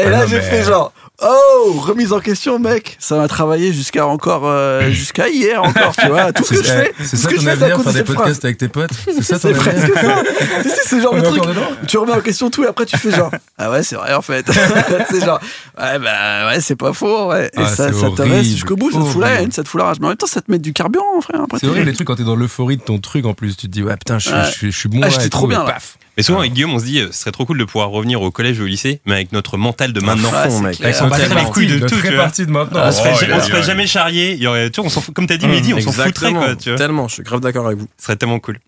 Et 0.00 0.08
là, 0.08 0.26
j'ai 0.26 0.40
fait 0.40 0.62
genre, 0.64 0.92
oh, 1.22 1.72
remise 1.80 2.12
en 2.12 2.20
question, 2.20 2.58
mec. 2.58 2.96
Ça 3.00 3.16
m'a 3.16 3.28
travaillé 3.28 3.72
jusqu'à 3.72 4.06
encore, 4.06 4.42
euh, 4.44 4.90
jusqu'à 4.90 5.28
hier 5.28 5.62
encore, 5.62 5.94
tu 5.96 6.08
vois. 6.08 6.32
Tout 6.32 6.44
ce 6.44 6.50
que 6.50 6.56
je 6.62 6.62
fais, 6.62 6.92
C'est 7.02 7.16
ça 7.16 7.28
que 7.28 7.34
ton 7.36 7.40
je 7.40 7.44
fais, 7.46 7.50
avenir, 7.52 7.80
faire 7.82 7.92
des 7.92 8.04
phrase. 8.04 8.16
podcasts 8.16 8.44
avec 8.44 8.58
tes 8.58 8.68
potes 8.68 8.90
C'est 9.04 9.22
ça 9.22 9.38
ton 9.38 9.48
C'est 9.48 9.54
avenir 9.54 9.62
presque 9.62 9.94
ça. 9.94 10.22
Tu 10.62 10.68
sais, 10.68 10.80
c'est 10.84 11.00
genre 11.00 11.12
On 11.12 11.16
le 11.16 11.22
truc. 11.22 11.42
Tu 11.86 11.96
remets 11.98 12.12
en 12.12 12.20
question 12.20 12.50
tout 12.50 12.64
et 12.64 12.66
après 12.66 12.84
tu 12.86 12.96
fais 12.96 13.10
genre 13.10 13.30
ah 13.56 13.70
ouais 13.70 13.82
c'est 13.82 13.96
vrai 13.96 14.14
en 14.14 14.22
fait. 14.22 14.46
c'est 15.10 15.24
genre 15.24 15.40
ouais 15.78 15.98
bah 15.98 16.46
ouais 16.48 16.60
c'est 16.60 16.76
pas 16.76 16.92
faux 16.92 17.28
ouais. 17.30 17.46
Et 17.46 17.50
Ah, 17.60 17.66
ça, 17.66 17.92
ça 17.92 18.08
reste 18.18 18.50
jusqu'au 18.50 18.76
bout, 18.76 18.90
ça 18.90 18.98
te 18.98 19.04
fout 19.04 19.20
la 19.22 19.40
haine, 19.42 19.52
ça 19.52 19.62
te 19.62 19.68
fout 19.68 19.78
la 19.80 19.86
rage. 19.86 19.96
Mais 20.00 20.06
en 20.06 20.10
même 20.10 20.16
temps 20.18 20.26
ça 20.26 20.40
te 20.40 20.50
met 20.50 20.58
du 20.58 20.72
carburant 20.72 21.20
frère. 21.20 21.42
Après 21.42 21.58
C'est 21.60 21.66
horrible 21.68 21.86
les 21.86 21.94
trucs 21.94 22.06
quand 22.06 22.16
t'es 22.16 22.24
dans 22.24 22.36
l'euphorie 22.36 22.76
de 22.76 22.82
ton 22.82 22.98
truc 22.98 23.24
en 23.26 23.34
plus. 23.34 23.56
Tu 23.56 23.66
te 23.68 23.72
dis, 23.72 23.82
ouais, 23.82 23.96
putain, 23.96 24.18
je 24.18 24.30
suis- 24.70 24.88
bon 24.88 25.00
Ah, 25.02 25.08
j'étais 25.08 25.28
trop 25.28 25.46
bien. 25.46 25.64
Paf. 25.72 25.98
Mais 26.16 26.22
souvent, 26.24 26.40
avec 26.40 26.52
Guillaume, 26.52 26.74
on 26.74 26.78
se 26.80 26.84
dit, 26.84 26.98
euh, 26.98 27.12
ce 27.12 27.20
serait 27.20 27.30
trop 27.30 27.46
cool 27.46 27.58
de 27.58 27.64
pouvoir 27.64 27.90
revenir 27.90 28.20
au 28.22 28.30
collège 28.32 28.58
ou 28.58 28.64
au 28.64 28.66
lycée, 28.66 29.00
mais 29.06 29.14
avec 29.14 29.30
notre 29.32 29.56
mental 29.56 29.92
de 29.92 30.00
maintenant. 30.00 30.30
Ouais, 30.32 30.50
c'est 30.50 30.60
mec. 30.62 30.80
battre 30.80 31.34
les 31.36 31.44
couilles 31.52 31.66
de 31.68 31.78
tout, 31.86 31.94
de 31.94 32.50
maintenant. 32.50 32.80
On 32.86 32.90
se 32.92 32.98
ferait 32.98 33.12
Oh, 33.14 33.18
jamais- 33.20 33.34
il 33.34 33.38
on 33.38 33.42
se 33.44 33.50
ferait 33.50 33.62
jamais 33.62 33.86
charrier. 33.86 34.32
Il 34.32 34.42
y 34.42 34.46
aurait, 34.48 34.68
tu 34.70 34.80
vois, 34.80 34.86
on 34.86 34.90
s'en 34.90 35.00
fout, 35.00 35.14
comme 35.14 35.28
t'as 35.28 35.36
dit, 35.36 35.46
Mehdi, 35.46 35.74
on 35.74 35.80
s'en 35.80 35.92
foutrait, 35.92 36.08
Exactement. 36.08 36.40
quoi, 36.42 36.56
tu 36.56 36.70
vois. 36.70 36.78
Tellement, 36.78 37.06
je 37.06 37.14
suis 37.14 37.22
grave 37.22 37.40
d'accord 37.40 37.66
avec 37.66 37.78
vous. 37.78 37.88
Ce 37.98 38.06
serait 38.06 38.16
tellement 38.16 38.40
cool. 38.40 38.58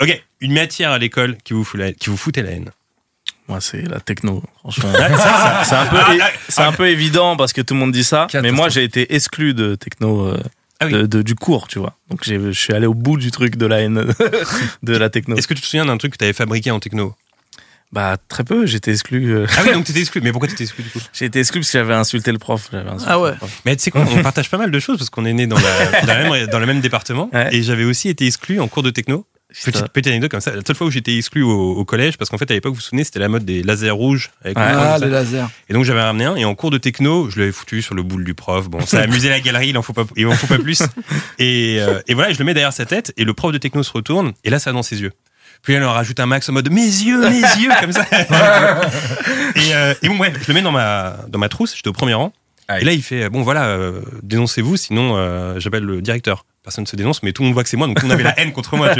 Ok, 0.00 0.22
une 0.40 0.52
matière 0.54 0.92
à 0.92 0.98
l'école 0.98 1.36
qui 1.44 1.52
vous 1.52 1.64
fout 1.64 1.78
la, 1.78 1.92
qui 1.92 2.08
vous 2.08 2.16
foutait 2.16 2.42
la 2.42 2.52
haine. 2.52 2.70
Moi, 3.48 3.60
c'est 3.60 3.82
la 3.82 3.98
techno, 4.00 4.42
franchement. 4.60 4.90
C'est 5.64 5.74
un, 5.74 5.86
peu, 5.86 5.96
Ah, 5.98 6.30
ah, 6.56 6.66
un 6.68 6.72
peu 6.72 6.88
évident 6.88 7.36
parce 7.36 7.52
que 7.52 7.60
tout 7.62 7.74
le 7.74 7.80
monde 7.80 7.92
dit 7.92 8.04
ça, 8.04 8.26
mais 8.42 8.50
moi 8.52 8.68
j'ai 8.68 8.84
été 8.84 9.14
exclu 9.14 9.54
de 9.54 9.74
techno 9.74 10.26
euh, 10.26 10.38
Ah 10.80 10.86
oui. 10.86 10.92
de, 10.92 11.06
de- 11.06 11.22
du 11.22 11.34
cours, 11.34 11.66
tu 11.68 11.78
vois. 11.78 11.96
Donc 12.10 12.22
j'ai- 12.24 12.38
je 12.38 12.58
suis 12.58 12.72
allé 12.72 12.86
au 12.86 12.94
bout 12.94 13.16
du 13.16 13.30
truc 13.30 13.56
de 13.56 13.66
la 13.66 13.80
haine 13.80 14.12
de 14.82 14.96
la 14.96 15.10
techno. 15.10 15.36
Est-ce 15.36 15.48
que 15.48 15.54
tu 15.54 15.60
te 15.60 15.66
souviens 15.66 15.86
d'un 15.86 15.96
truc 15.98 16.12
que 16.12 16.18
t'avais 16.18 16.32
fabriqué 16.32 16.70
en 16.70 16.78
techno? 16.80 17.14
Bah 17.90 18.16
très 18.28 18.44
peu, 18.44 18.66
j'étais 18.66 18.90
exclu. 18.92 19.34
euh, 19.34 19.46
Ah 19.56 19.62
oui, 19.66 19.72
donc 19.72 19.84
t'étais 19.86 20.00
exclu. 20.00 20.20
Mais 20.20 20.30
pourquoi 20.30 20.46
t'étais 20.48 20.64
exclu 20.64 20.84
du 20.84 20.90
coup? 20.90 21.00
J'ai 21.12 21.24
été 21.24 21.38
exclu 21.40 21.60
parce 21.60 21.70
que 21.72 21.78
j'avais 21.78 21.94
insulté 21.94 22.30
le 22.32 22.38
prof. 22.38 22.68
insulté 22.72 23.04
Ah 23.06 23.18
ouais. 23.18 23.34
prof. 23.36 23.50
Mais 23.64 23.76
tu 23.76 23.82
sais 23.84 23.90
quoi, 23.90 24.04
on 24.08 24.22
partage 24.22 24.50
pas 24.50 24.58
mal 24.58 24.70
de 24.70 24.78
choses 24.78 24.98
parce 24.98 25.08
qu'on 25.10 25.24
est 25.24 25.32
né 25.32 25.46
dans, 25.46 25.56
la, 25.58 26.00
dans, 26.02 26.06
la 26.06 26.28
même, 26.30 26.46
dans 26.48 26.58
le 26.58 26.66
même 26.66 26.80
département. 26.80 27.30
Ouais. 27.32 27.48
Et 27.54 27.62
j'avais 27.62 27.84
aussi 27.84 28.08
été 28.10 28.26
exclu 28.26 28.60
en 28.60 28.68
cours 28.68 28.82
de 28.82 28.90
techno. 28.90 29.24
Petite, 29.64 29.88
petite 29.88 30.06
anecdote 30.08 30.30
comme 30.30 30.40
ça. 30.40 30.54
La 30.54 30.60
seule 30.66 30.76
fois 30.76 30.86
où 30.86 30.90
j'étais 30.90 31.16
exclu 31.16 31.42
au, 31.42 31.72
au 31.72 31.84
collège, 31.86 32.18
parce 32.18 32.28
qu'en 32.28 32.36
fait 32.36 32.50
à 32.50 32.54
l'époque, 32.54 32.72
vous 32.72 32.76
vous 32.76 32.82
souvenez, 32.82 33.02
c'était 33.02 33.18
la 33.18 33.28
mode 33.30 33.46
des 33.46 33.62
lasers 33.62 33.90
rouges. 33.90 34.30
Avec 34.44 34.58
Ah 34.60 34.98
les 35.00 35.08
lasers. 35.08 35.46
Et 35.70 35.72
donc 35.72 35.84
j'avais 35.84 36.02
ramené 36.02 36.26
un. 36.26 36.36
Et 36.36 36.44
en 36.44 36.54
cours 36.54 36.70
de 36.70 36.76
techno, 36.76 37.30
je 37.30 37.40
l'avais 37.40 37.52
foutu 37.52 37.80
sur 37.80 37.94
le 37.94 38.02
boule 38.02 38.24
du 38.24 38.34
prof. 38.34 38.68
Bon, 38.68 38.84
ça 38.84 39.00
a 39.00 39.02
amusé 39.04 39.30
la 39.30 39.40
galerie, 39.40 39.70
il 39.70 39.78
en 39.78 39.82
faut 39.82 39.94
pas, 39.94 40.04
il 40.16 40.26
en 40.26 40.32
faut 40.32 40.46
pas 40.46 40.58
plus. 40.58 40.82
Et, 41.38 41.78
euh, 41.80 42.00
et 42.08 42.14
voilà, 42.14 42.32
je 42.32 42.38
le 42.38 42.44
mets 42.44 42.52
derrière 42.52 42.72
sa 42.74 42.84
tête. 42.84 43.14
Et 43.16 43.24
le 43.24 43.32
prof 43.32 43.50
de 43.52 43.58
techno 43.58 43.82
se 43.82 43.92
retourne. 43.92 44.32
Et 44.44 44.50
là, 44.50 44.58
ça 44.58 44.70
va 44.70 44.74
dans 44.74 44.82
ses 44.82 45.00
yeux. 45.00 45.12
Puis 45.62 45.72
elle 45.72 45.82
en 45.84 45.92
rajoute 45.92 46.20
un 46.20 46.26
max 46.26 46.48
en 46.48 46.52
mode 46.52 46.70
mes 46.70 46.82
yeux, 46.82 47.28
mes 47.30 47.40
yeux, 47.60 47.70
comme 47.80 47.92
ça. 47.92 48.04
et, 49.56 49.74
euh, 49.74 49.94
et 50.02 50.08
bon, 50.08 50.18
ouais, 50.18 50.32
je 50.42 50.46
le 50.48 50.54
mets 50.54 50.62
dans 50.62 50.72
ma, 50.72 51.16
dans 51.28 51.38
ma 51.38 51.48
trousse, 51.48 51.74
j'étais 51.74 51.88
au 51.88 51.92
premier 51.94 52.14
rang. 52.14 52.32
Et 52.80 52.84
là, 52.84 52.92
il 52.92 53.02
fait 53.02 53.30
bon, 53.30 53.40
voilà, 53.42 53.64
euh, 53.68 54.02
dénoncez-vous, 54.22 54.76
sinon 54.76 55.58
j'appelle 55.58 55.84
le 55.84 56.02
directeur. 56.02 56.44
Personne 56.68 56.84
ne 56.84 56.88
se 56.88 56.96
dénonce, 56.96 57.22
mais 57.22 57.32
tout 57.32 57.40
le 57.42 57.46
monde 57.46 57.54
voit 57.54 57.62
que 57.64 57.70
c'est 57.70 57.78
moi, 57.78 57.86
donc 57.86 58.02
monde 58.02 58.12
avait 58.12 58.22
la 58.22 58.38
haine 58.40 58.52
contre 58.52 58.76
moi. 58.76 58.90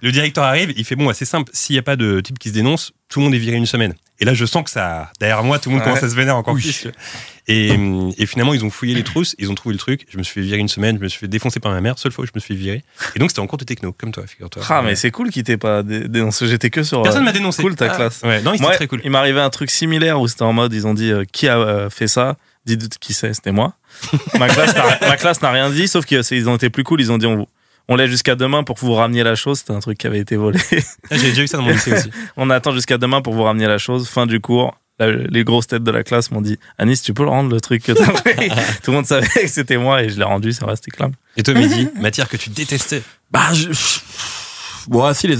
Le 0.00 0.12
directeur 0.12 0.44
arrive, 0.44 0.72
il 0.76 0.84
fait 0.84 0.94
bon, 0.96 1.06
ouais, 1.06 1.14
c'est 1.14 1.24
simple, 1.24 1.50
s'il 1.52 1.74
n'y 1.74 1.78
a 1.80 1.82
pas 1.82 1.96
de 1.96 2.20
type 2.20 2.38
qui 2.38 2.50
se 2.50 2.54
dénonce, 2.54 2.92
tout 3.08 3.18
le 3.18 3.24
monde 3.24 3.34
est 3.34 3.38
viré 3.38 3.56
une 3.56 3.66
semaine. 3.66 3.94
Et 4.20 4.24
là, 4.24 4.32
je 4.32 4.44
sens 4.44 4.62
que 4.62 4.70
ça, 4.70 5.10
derrière 5.18 5.42
moi, 5.42 5.58
tout 5.58 5.70
le 5.70 5.74
monde 5.74 5.80
Ouais. 5.80 5.88
commence 5.90 6.04
à 6.04 6.08
se 6.08 6.14
vénérer 6.14 6.36
encore 6.36 6.54
Oui. 6.54 6.62
plus. 6.62 6.84
vois. 6.84 6.92
Et, 7.48 7.72
et 8.16 8.26
finalement, 8.26 8.54
ils 8.54 8.64
ont 8.64 8.70
fouillé 8.70 8.94
les 8.94 9.02
trousses, 9.02 9.34
ils 9.38 9.50
ont 9.50 9.54
trouvé 9.54 9.72
le 9.74 9.78
truc. 9.78 10.06
Je 10.08 10.16
me 10.18 10.22
suis 10.22 10.34
fait 10.34 10.40
virer 10.40 10.58
une 10.58 10.68
semaine, 10.68 10.96
je 10.98 11.02
me 11.02 11.08
suis 11.08 11.18
fait 11.18 11.28
défoncer 11.28 11.58
par 11.60 11.72
ma 11.72 11.80
mère, 11.80 11.98
seule 11.98 12.12
fois 12.12 12.22
où 12.22 12.26
je 12.26 12.32
me 12.34 12.40
suis 12.40 12.54
fait 12.54 12.58
virer. 12.60 12.84
Et 13.16 13.18
donc, 13.18 13.30
c'était 13.30 13.40
en 13.40 13.46
cours 13.48 13.58
de 13.58 13.64
techno, 13.64 13.92
comme 13.92 14.12
toi, 14.12 14.24
figure-toi. 14.26 14.62
Ah 14.68 14.82
mais 14.82 14.94
c'est 14.94 15.10
cool 15.10 15.30
qu'il 15.30 15.42
t'ait 15.42 15.56
pas 15.58 15.82
dé- 15.82 16.08
dénoncé. 16.08 16.46
J'étais 16.46 16.70
que 16.70 16.82
sur. 16.84 17.02
Personne 17.02 17.22
euh, 17.22 17.26
m'a 17.26 17.32
dénoncé. 17.32 17.60
Cool 17.62 17.74
ta 17.76 17.90
Ah. 17.90 17.96
classe. 17.96 18.20
Ouais, 18.22 18.40
non, 18.40 18.52
c'était 18.56 18.74
très 18.76 18.86
cool. 18.86 19.00
il 19.04 19.10
m'arrivait 19.10 19.40
un 19.40 19.50
truc 19.50 19.70
similaire 19.70 20.20
où 20.20 20.28
c'était 20.28 20.42
en 20.42 20.52
mode 20.52 20.72
ils 20.72 20.86
ont 20.86 20.94
dit 20.94 21.10
euh, 21.10 21.24
qui 21.30 21.48
a 21.48 21.58
euh, 21.58 21.90
fait 21.90 22.06
ça? 22.08 22.36
Dites 22.66 22.98
qui 22.98 23.12
c'est, 23.12 23.34
c'était 23.34 23.52
moi. 23.52 23.74
ma 24.38 24.48
classe 24.48 25.42
n'a 25.42 25.50
rien 25.50 25.70
dit, 25.70 25.86
sauf 25.86 26.04
qu'ils 26.06 26.48
ont 26.48 26.56
été 26.56 26.70
plus 26.70 26.82
cool. 26.84 27.00
Ils 27.00 27.12
ont 27.12 27.18
dit 27.18 27.26
on, 27.26 27.46
on 27.88 27.98
jusqu'à 28.06 28.34
demain 28.34 28.64
pour 28.64 28.76
que 28.76 28.80
vous 28.80 28.94
rameniez 28.94 29.22
la 29.22 29.34
chose. 29.34 29.58
C'était 29.58 29.72
un 29.74 29.80
truc 29.80 29.98
qui 29.98 30.06
avait 30.06 30.20
été 30.20 30.36
volé. 30.36 30.58
Ah, 31.10 31.16
J'ai 31.16 31.30
déjà 31.30 31.42
eu 31.42 31.46
ça 31.48 31.58
dans 31.58 31.64
mon 31.64 31.70
lycée 31.72 31.92
aussi. 31.92 32.10
on 32.36 32.48
attend 32.50 32.72
jusqu'à 32.72 32.96
demain 32.98 33.20
pour 33.20 33.34
vous 33.34 33.42
ramener 33.42 33.66
la 33.66 33.78
chose. 33.78 34.08
Fin 34.08 34.26
du 34.26 34.40
cours. 34.40 34.74
la- 34.98 35.10
les 35.12 35.44
grosses 35.44 35.66
têtes 35.66 35.82
de 35.84 35.90
la 35.90 36.02
classe 36.04 36.30
m'ont 36.30 36.40
dit 36.40 36.58
Anis, 36.78 37.02
tu 37.02 37.12
peux 37.12 37.24
le 37.24 37.28
rendre 37.28 37.50
le 37.50 37.60
truc 37.60 37.82
que 37.82 37.92
t'as 37.92 38.14
fait? 38.22 38.48
Tout 38.82 38.90
le 38.90 38.96
monde 38.96 39.06
savait 39.06 39.26
que 39.26 39.48
c'était 39.48 39.76
moi 39.76 40.02
et 40.02 40.08
je 40.08 40.16
l'ai 40.16 40.24
rendu, 40.24 40.52
ça 40.52 40.64
restait 40.66 40.90
clame. 40.90 41.12
Et 41.36 41.42
toi, 41.42 41.52
Mehdi, 41.54 41.88
matière 42.00 42.28
que 42.28 42.36
tu 42.38 42.48
détestais? 42.50 43.02
Bah, 43.30 43.52
je... 43.52 43.68
Bon, 44.86 45.02
ah, 45.04 45.12
si, 45.12 45.26
les... 45.26 45.36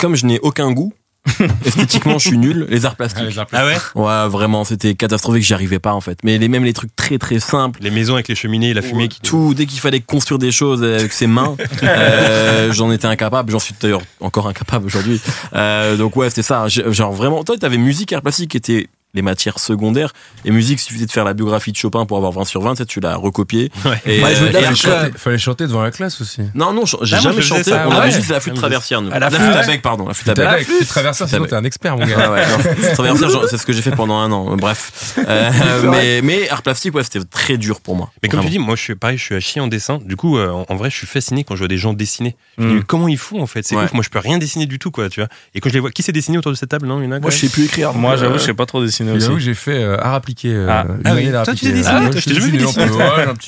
comme 0.00 0.16
je 0.16 0.26
n'ai 0.26 0.40
aucun 0.40 0.72
goût, 0.72 0.92
esthétiquement, 1.64 2.18
je 2.18 2.28
suis 2.28 2.38
nul. 2.38 2.66
Les 2.68 2.84
arts 2.84 2.96
plastiques. 2.96 3.22
Ah, 3.24 3.28
les 3.28 3.38
arts 3.38 3.46
Ah 3.52 3.64
ouais? 3.64 3.76
Ouais, 3.94 4.28
vraiment, 4.28 4.64
c'était 4.64 4.94
catastrophique, 4.94 5.44
j'y 5.44 5.54
arrivais 5.54 5.78
pas 5.78 5.94
en 5.94 6.00
fait. 6.00 6.18
Mais 6.24 6.38
les, 6.38 6.48
même 6.48 6.64
les 6.64 6.72
trucs 6.72 6.94
très 6.96 7.18
très 7.18 7.38
simples. 7.38 7.78
Les 7.82 7.90
maisons 7.90 8.14
avec 8.14 8.28
les 8.28 8.34
cheminées 8.34 8.74
la 8.74 8.82
fumée 8.82 9.08
qui. 9.08 9.20
Tout, 9.20 9.54
dès 9.54 9.66
qu'il 9.66 9.80
fallait 9.80 10.00
construire 10.00 10.38
des 10.38 10.52
choses 10.52 10.82
avec 10.82 11.12
ses 11.12 11.26
mains, 11.26 11.56
euh, 11.82 12.72
j'en 12.72 12.90
étais 12.90 13.06
incapable. 13.06 13.52
J'en 13.52 13.58
suis 13.58 13.74
d'ailleurs 13.80 14.02
encore 14.20 14.48
incapable 14.48 14.86
aujourd'hui. 14.86 15.20
Euh, 15.54 15.96
donc 15.96 16.16
ouais, 16.16 16.28
c'était 16.28 16.42
ça. 16.42 16.66
Genre 16.68 17.12
vraiment, 17.12 17.44
toi, 17.44 17.56
t'avais 17.56 17.78
musique 17.78 18.12
et 18.12 18.16
art 18.16 18.22
plastique 18.22 18.50
qui 18.50 18.56
étaient 18.56 18.88
les 19.14 19.22
matières 19.22 19.58
secondaires. 19.58 20.12
Et 20.44 20.50
musique, 20.50 20.80
il 20.80 20.84
suffisait 20.84 21.06
de 21.06 21.12
faire 21.12 21.24
la 21.24 21.34
biographie 21.34 21.70
de 21.72 21.76
Chopin 21.76 22.06
pour 22.06 22.16
avoir 22.16 22.32
20 22.32 22.44
sur 22.44 22.62
20, 22.62 22.86
tu 22.86 23.00
l'as 23.00 23.16
recopié. 23.16 23.70
Ouais. 23.84 24.00
Et, 24.06 24.22
Ouais, 24.22 24.34
je 24.34 24.44
veux 24.44 24.48
euh, 24.56 24.60
et 24.60 24.64
après-. 24.64 25.10
Fallait, 25.16 25.38
chanter 25.38 25.66
devant 25.66 25.82
la 25.82 25.90
classe 25.90 26.20
aussi. 26.20 26.40
non, 26.54 26.72
non, 26.72 26.84
j'ai 26.86 26.96
Ah, 27.16 27.20
moi, 27.22 27.30
jamais 27.32 27.42
chanté. 27.42 27.64
ça. 27.64 27.84
On 27.88 27.90
Ah 27.92 28.02
avait 28.02 28.10
juste 28.12 28.30
la 28.30 28.40
flûte 28.40 28.54
traversière, 28.54 29.02
nous. 29.02 29.10
Ah, 29.12 29.18
la 29.18 29.28
la 29.30 29.38
flûte. 29.38 29.66
bec, 29.66 29.82
pardon. 29.82 30.06
La 30.08 30.14
flûte 30.14 30.38
avec 30.38 30.66
traverses, 30.88 31.24
sinon 31.26 31.44
t'es 31.46 31.54
un 31.54 31.64
expert, 31.64 31.96
mon 31.96 32.06
gars. 32.06 32.30
ouais, 32.30 32.42
non. 32.48 32.92
Traversière, 32.94 33.30
c'est 33.50 33.58
ce 33.58 33.66
que 33.66 33.72
j'ai 33.72 33.82
fait 33.82 33.90
pendant 33.90 34.16
un 34.18 34.30
an. 34.32 34.56
Bref. 34.56 35.18
Euh, 35.32 35.50
mais, 35.90 36.20
mais 36.22 36.48
art 36.50 36.62
plastique, 36.62 36.94
ouais, 36.94 37.02
c'était 37.04 37.20
très 37.24 37.56
dur 37.56 37.80
pour 37.80 37.96
moi. 37.96 38.10
Mais 38.22 38.28
comme 38.28 38.38
Vraiment. 38.40 38.50
tu 38.52 38.58
dis, 38.58 38.64
moi 38.64 38.76
je 38.76 38.82
suis 38.82 38.94
pareil, 38.94 39.16
je 39.18 39.22
suis 39.24 39.34
à 39.34 39.40
chier 39.40 39.60
en 39.60 39.66
dessin. 39.68 39.98
Du 40.04 40.16
coup, 40.16 40.36
euh, 40.36 40.50
en, 40.50 40.66
en 40.68 40.76
vrai, 40.76 40.90
je 40.90 40.96
suis 40.96 41.06
fasciné 41.06 41.44
quand 41.44 41.54
je 41.54 41.60
vois 41.60 41.68
des 41.68 41.78
gens 41.78 41.92
dessiner. 41.92 42.36
Je 42.58 42.62
me 42.62 42.68
dis, 42.68 42.74
Mm. 42.74 42.78
mais 42.78 42.84
comment 42.86 43.08
ils 43.08 43.18
font 43.18 43.40
en 43.42 43.46
fait? 43.46 43.62
C'est 43.64 43.76
ouf. 43.76 43.92
Moi, 43.92 44.02
je 44.02 44.08
peux 44.10 44.18
rien 44.18 44.38
dessiner 44.38 44.66
du 44.66 44.78
tout, 44.78 44.90
quoi. 44.90 45.08
Tu 45.08 45.20
vois. 45.20 45.28
Et 45.54 45.60
quand 45.60 45.68
je 45.68 45.74
les 45.74 45.80
vois, 45.80 45.90
qui 45.90 46.02
s'est 46.02 46.12
dessiné 46.12 46.38
autour 46.38 46.50
de 46.52 46.56
cette 46.56 46.68
table 46.70 46.86
Non, 46.86 47.00
il 47.00 47.04
y 47.04 47.08
en 47.08 47.12
a. 47.12 47.16
quand 47.16 47.22
Moi 47.22 47.30
je 47.30 47.36
sais 47.38 47.48
plus 47.48 47.64
écrire. 47.64 47.92
Moi, 47.94 48.16
j'avoue, 48.16 48.34
euh, 48.34 48.38
je 48.38 48.44
sais 48.44 48.54
pas 48.54 48.66
trop 48.66 48.82
dessiner. 48.82 49.01
Et 49.08 49.12
aussi. 49.12 49.28
J'ai 49.38 49.54
fait 49.54 49.82
euh, 49.82 49.96
art 50.00 50.14
appliqué. 50.14 50.48
euh, 50.52 50.66
Ah. 50.70 50.84
Ah 51.04 51.14
oui. 51.14 51.30
Toi, 51.30 51.44
tu 51.54 51.66
t'es 51.66 51.72
dessiné, 51.72 52.00
Ouais, 52.00 52.10
toi, 52.10 52.20
je 52.20 52.24
t'ai 52.28 52.34
jamais 52.34 52.58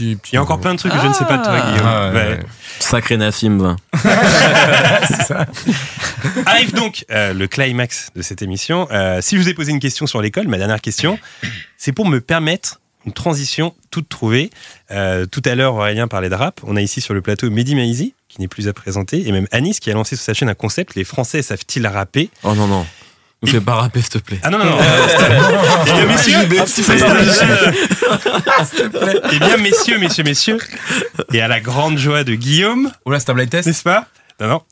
Il 0.00 0.18
y 0.32 0.36
a 0.36 0.42
encore 0.42 0.60
plein 0.60 0.74
de 0.74 0.78
trucs 0.78 0.92
que 0.92 0.98
je 1.00 1.06
ne 1.06 1.12
sais 1.12 1.24
pas 1.24 1.38
de 1.38 1.44
toi, 1.44 1.54
Ah, 1.56 1.72
Guillaume. 1.72 2.14
ouais, 2.14 2.30
Ouais. 2.30 2.38
ouais. 2.38 2.46
Sacré 2.80 3.16
Nassim, 3.16 3.58
va. 3.58 3.76
Arrive 6.46 6.72
donc 6.74 7.04
euh, 7.10 7.32
le 7.32 7.46
climax 7.46 8.08
de 8.16 8.22
cette 8.22 8.42
émission. 8.42 8.88
Euh, 8.90 9.20
si 9.20 9.36
je 9.36 9.42
vous 9.42 9.48
ai 9.48 9.54
posé 9.54 9.70
une 9.72 9.80
question 9.80 10.06
sur 10.06 10.20
l'école, 10.22 10.48
ma 10.48 10.58
dernière 10.58 10.80
question, 10.80 11.18
c'est 11.76 11.92
pour 11.92 12.06
me 12.06 12.20
permettre 12.20 12.80
une 13.06 13.12
transition 13.12 13.74
toute 13.90 14.08
trouvée. 14.08 14.50
Euh, 14.90 15.26
tout 15.26 15.42
à 15.44 15.54
l'heure, 15.54 15.74
Aurélien 15.74 16.08
parlait 16.08 16.30
de 16.30 16.34
rap. 16.34 16.60
On 16.64 16.76
a 16.76 16.80
ici 16.80 17.00
sur 17.00 17.14
le 17.14 17.20
plateau 17.20 17.50
Mehdi 17.50 17.74
Maizi, 17.74 18.14
qui 18.28 18.40
n'est 18.40 18.48
plus 18.48 18.66
à 18.68 18.72
présenter, 18.72 19.28
et 19.28 19.32
même 19.32 19.46
Anis, 19.52 19.78
qui 19.78 19.90
a 19.90 19.94
lancé 19.94 20.16
sur 20.16 20.24
sa 20.24 20.34
chaîne 20.34 20.48
un 20.48 20.54
concept 20.54 20.94
Les 20.94 21.04
Français 21.04 21.42
savent-ils 21.42 21.86
rapper? 21.86 22.30
Oh 22.42 22.54
non, 22.54 22.66
non. 22.66 22.86
Ne 23.44 23.50
fais 23.50 23.60
pas 23.60 23.74
rapper, 23.74 24.00
s'il 24.00 24.10
te 24.10 24.18
plaît. 24.18 24.40
Ah 24.42 24.50
non, 24.50 24.58
non, 24.58 24.64
non. 24.64 24.78
Eh, 24.80 26.06
messieurs, 26.06 26.38
Eh 29.32 29.38
bien, 29.38 29.56
messieurs, 29.58 29.98
messieurs, 29.98 30.24
messieurs, 30.24 30.58
et 31.32 31.40
à 31.40 31.48
la 31.48 31.60
grande 31.60 31.98
joie 31.98 32.24
de 32.24 32.34
Guillaume, 32.34 32.90
Oh 33.04 33.10
là, 33.10 33.20
c'est 33.20 33.30
un 33.30 33.34
blind 33.34 33.50
test 33.50 33.66
n'est-ce 33.66 33.82
pas? 33.82 34.06
Non, 34.40 34.48
non. 34.48 34.62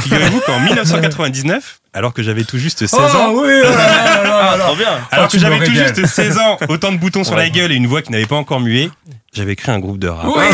Figurez-vous 0.00 0.40
qu'en 0.40 0.60
1999, 0.60 1.80
alors 1.92 2.12
que 2.12 2.22
j'avais 2.22 2.44
tout 2.44 2.58
juste 2.58 2.86
16 2.86 2.94
ans, 3.00 3.32
Oh 3.32 3.42
oui, 3.44 3.52
oh 3.62 3.64
là 3.64 3.70
là 3.70 3.76
là 3.76 4.22
là 4.24 4.56
là. 4.56 4.64
Trop 4.64 4.76
bien. 4.76 4.98
alors 5.10 5.26
Oh, 5.26 5.32
que 5.32 5.38
j'avais 5.38 5.64
tout 5.64 5.72
juste 5.72 6.06
16 6.06 6.38
ans, 6.38 6.58
autant 6.68 6.92
de 6.92 6.98
boutons 6.98 7.24
sur 7.24 7.36
la 7.36 7.48
gueule 7.48 7.72
et 7.72 7.76
une 7.76 7.86
voix 7.86 8.02
qui 8.02 8.12
n'avait 8.12 8.26
pas 8.26 8.36
encore 8.36 8.60
mué, 8.60 8.90
j'avais 9.32 9.56
créé 9.56 9.74
un 9.74 9.78
groupe 9.78 9.98
de 9.98 10.08
rap. 10.08 10.26
Oui, 10.26 10.44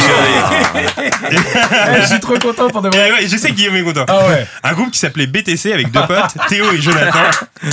Eh, 0.76 2.00
je 2.02 2.06
suis 2.06 2.20
trop 2.20 2.38
content 2.38 2.68
pour 2.68 2.80
de 2.80 2.88
vrai. 2.88 3.10
ouais, 3.12 3.26
je 3.26 3.36
sais 3.36 3.48
que 3.50 3.54
Guillaume 3.54 3.74
est 3.76 3.82
content. 3.82 4.04
Ah 4.08 4.28
ouais. 4.28 4.46
Un 4.62 4.72
groupe 4.74 4.92
qui 4.92 4.98
s'appelait 5.00 5.26
BTC 5.26 5.72
avec 5.72 5.90
deux 5.90 6.06
potes, 6.06 6.36
Théo 6.48 6.70
et 6.72 6.80
Jonathan. 6.80 7.18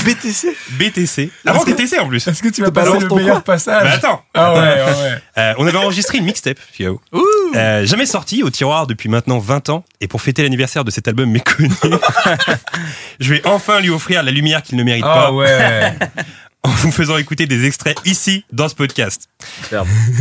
BTC 0.04 0.58
BTC. 0.80 1.30
Avant 1.46 1.64
TTC 1.64 2.00
en 2.00 2.08
plus. 2.08 2.28
Est-ce 2.28 2.42
que 2.42 2.50
tu 2.50 2.62
vas 2.62 2.72
T'as 2.72 2.84
passer 2.86 3.06
le 3.06 3.16
meilleur 3.16 3.44
passage 3.44 3.84
Bah 3.84 3.92
attends. 3.94 4.24
Ah 4.34 4.54
ouais, 4.54 4.60
ouais, 4.60 4.66
ouais. 4.84 5.18
Euh, 5.38 5.54
on 5.60 5.68
avait 5.68 5.78
enregistré 5.78 6.18
une 6.18 6.26
mixtape, 6.26 6.58
figurez-vous. 6.72 7.02
Euh, 7.56 7.86
jamais 7.86 8.08
sorti 8.08 8.42
au 8.42 8.50
tiroir 8.50 8.88
depuis 8.88 9.08
maintenant 9.10 9.38
20 9.38 9.70
ans. 9.70 9.84
Et 10.02 10.08
pour 10.08 10.22
fêter 10.22 10.42
l'anniversaire 10.44 10.84
de 10.84 10.92
cet 10.92 11.08
album 11.08 11.30
méconnu, 11.30 11.70
je 13.20 13.34
vais 13.34 13.42
enfin 13.46 13.80
lui 13.80 13.90
offrir 13.92 14.24
la 14.24 14.32
lumière 14.32 14.64
qu'il 14.64 14.78
ne 14.78 14.84
mérite 14.84 15.06
Ah 15.08 15.26
pas 15.26 15.32
ouais. 15.32 15.94
en 16.66 16.70
vous 16.70 16.92
faisant 16.92 17.18
écouter 17.18 17.46
des 17.46 17.66
extraits 17.66 17.96
ici 18.06 18.44
dans 18.52 18.68
ce 18.68 18.74
podcast. 18.74 19.30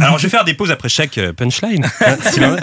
Alors 0.00 0.18
je 0.18 0.24
vais 0.24 0.28
faire 0.28 0.44
des 0.44 0.52
pauses 0.52 0.70
après 0.70 0.90
chaque 0.90 1.16
euh, 1.16 1.32
punchline, 1.32 1.84
hein, 2.06 2.16
est, 2.36 2.60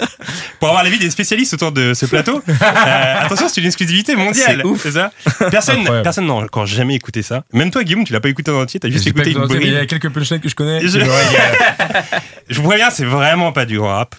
pour 0.60 0.68
avoir 0.68 0.84
l'avis 0.84 0.98
des 1.00 1.10
spécialistes 1.10 1.54
autour 1.54 1.72
de 1.72 1.92
ce 1.92 2.06
plateau. 2.06 2.40
Euh, 2.48 3.14
attention, 3.18 3.48
c'est 3.48 3.60
une 3.60 3.66
exclusivité 3.66 4.14
mondiale, 4.14 4.62
c'est 4.78 4.92
ça? 4.92 5.10
Personne, 5.50 5.80
Incroyable. 5.80 6.04
personne 6.04 6.26
n'a 6.26 6.32
encore 6.34 6.66
jamais 6.66 6.94
écouté 6.94 7.22
ça. 7.22 7.42
Même 7.52 7.72
toi, 7.72 7.82
Guillaume, 7.82 8.04
tu 8.04 8.12
l'as 8.12 8.20
pas 8.20 8.28
écouté 8.28 8.52
en 8.52 8.60
entier, 8.62 8.78
t'as 8.78 8.88
juste 8.88 9.06
écouté 9.08 9.32
une 9.32 9.46
Il 9.60 9.72
y 9.72 9.76
a 9.76 9.86
quelques 9.86 10.10
punchlines 10.10 10.40
que 10.40 10.48
je 10.48 10.54
connais. 10.54 10.86
Je- 10.86 10.98
régale. 10.98 12.04
Je 12.48 12.60
vous 12.60 12.68
préviens, 12.68 12.90
c'est 12.90 13.04
vraiment 13.04 13.50
pas 13.52 13.64
du 13.64 13.80
rap, 13.80 14.14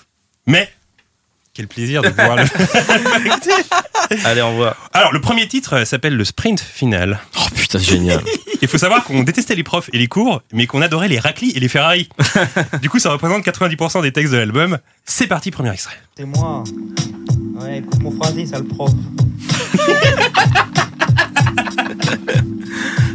mais 0.45 0.69
quel 1.53 1.67
plaisir 1.67 2.01
de 2.01 2.09
pouvoir 2.09 2.35
le. 2.35 2.43
Allez, 4.25 4.41
on 4.41 4.55
voit. 4.55 4.75
Alors, 4.91 5.13
le 5.13 5.21
premier 5.21 5.47
titre 5.47 5.73
euh, 5.73 5.85
s'appelle 5.85 6.15
le 6.15 6.25
sprint 6.25 6.59
final. 6.59 7.19
Oh 7.37 7.45
putain, 7.55 7.77
c'est 7.77 7.85
génial. 7.85 8.23
Il 8.63 8.67
faut 8.67 8.79
savoir 8.79 9.03
qu'on 9.03 9.21
détestait 9.21 9.53
les 9.53 9.63
profs 9.63 9.89
et 9.93 9.99
les 9.99 10.07
cours, 10.07 10.41
mais 10.51 10.65
qu'on 10.65 10.81
adorait 10.81 11.09
les 11.09 11.19
raclis 11.19 11.51
et 11.55 11.59
les 11.59 11.67
Ferrari. 11.67 12.09
du 12.81 12.89
coup, 12.89 12.97
ça 12.97 13.11
représente 13.11 13.45
90% 13.45 14.01
des 14.01 14.11
textes 14.11 14.33
de 14.33 14.37
l'album. 14.37 14.79
C'est 15.05 15.27
parti, 15.27 15.51
premier 15.51 15.71
extrait. 15.71 15.95
C'est 16.17 16.25
moi. 16.25 16.63
Ouais, 17.55 17.79
écoute 17.79 18.01
mon 18.01 18.11
phrasé, 18.11 18.47
sale 18.47 18.63
prof. 18.63 18.91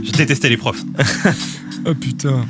Je 0.05 0.12
détestais 0.12 0.48
les 0.48 0.56
profs. 0.56 0.82
Oh 1.86 1.94
putain. 1.94 2.47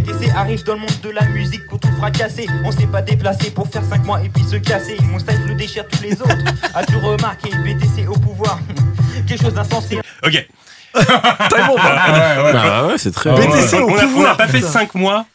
BTC 0.00 0.30
arrive 0.36 0.64
dans 0.64 0.74
le 0.74 0.80
monde 0.80 1.00
de 1.02 1.10
la 1.10 1.22
musique 1.28 1.66
pour 1.68 1.78
tout 1.78 1.88
fracasser. 1.98 2.46
On 2.64 2.72
s'est 2.72 2.86
pas 2.86 3.00
déplacé 3.02 3.50
pour 3.50 3.68
faire 3.68 3.82
5 3.88 4.04
mois 4.04 4.20
et 4.24 4.28
puis 4.28 4.42
se 4.42 4.56
casser. 4.56 4.96
Mon 5.10 5.18
style 5.20 5.38
le 5.46 5.54
déchire 5.54 5.86
tous 5.86 6.02
les 6.02 6.20
autres. 6.20 6.36
As-tu 6.74 6.96
remarqué 6.96 7.50
BTC 7.64 8.08
au 8.08 8.14
pouvoir? 8.18 8.58
Quelque 9.28 9.42
chose 9.42 9.54
d'insensé. 9.54 10.00
Ok. 10.26 10.46
Bomb, 10.94 11.04
hein. 11.04 11.78
Ah 11.78 12.36
ouais, 12.38 12.44
ouais. 12.44 12.52
Bah 12.52 12.86
ouais, 12.86 12.98
c'est 12.98 13.12
très 13.12 13.30
ouais. 13.30 13.46
BTC 13.46 13.74
au 13.78 13.88
on 13.88 13.88
a- 13.88 13.92
on 13.92 13.96
n'a 13.96 14.02
pouvoir, 14.02 14.36
pas 14.36 14.48
fait 14.48 14.58
putain. 14.58 14.68
5 14.70 14.94
mois 14.96 15.26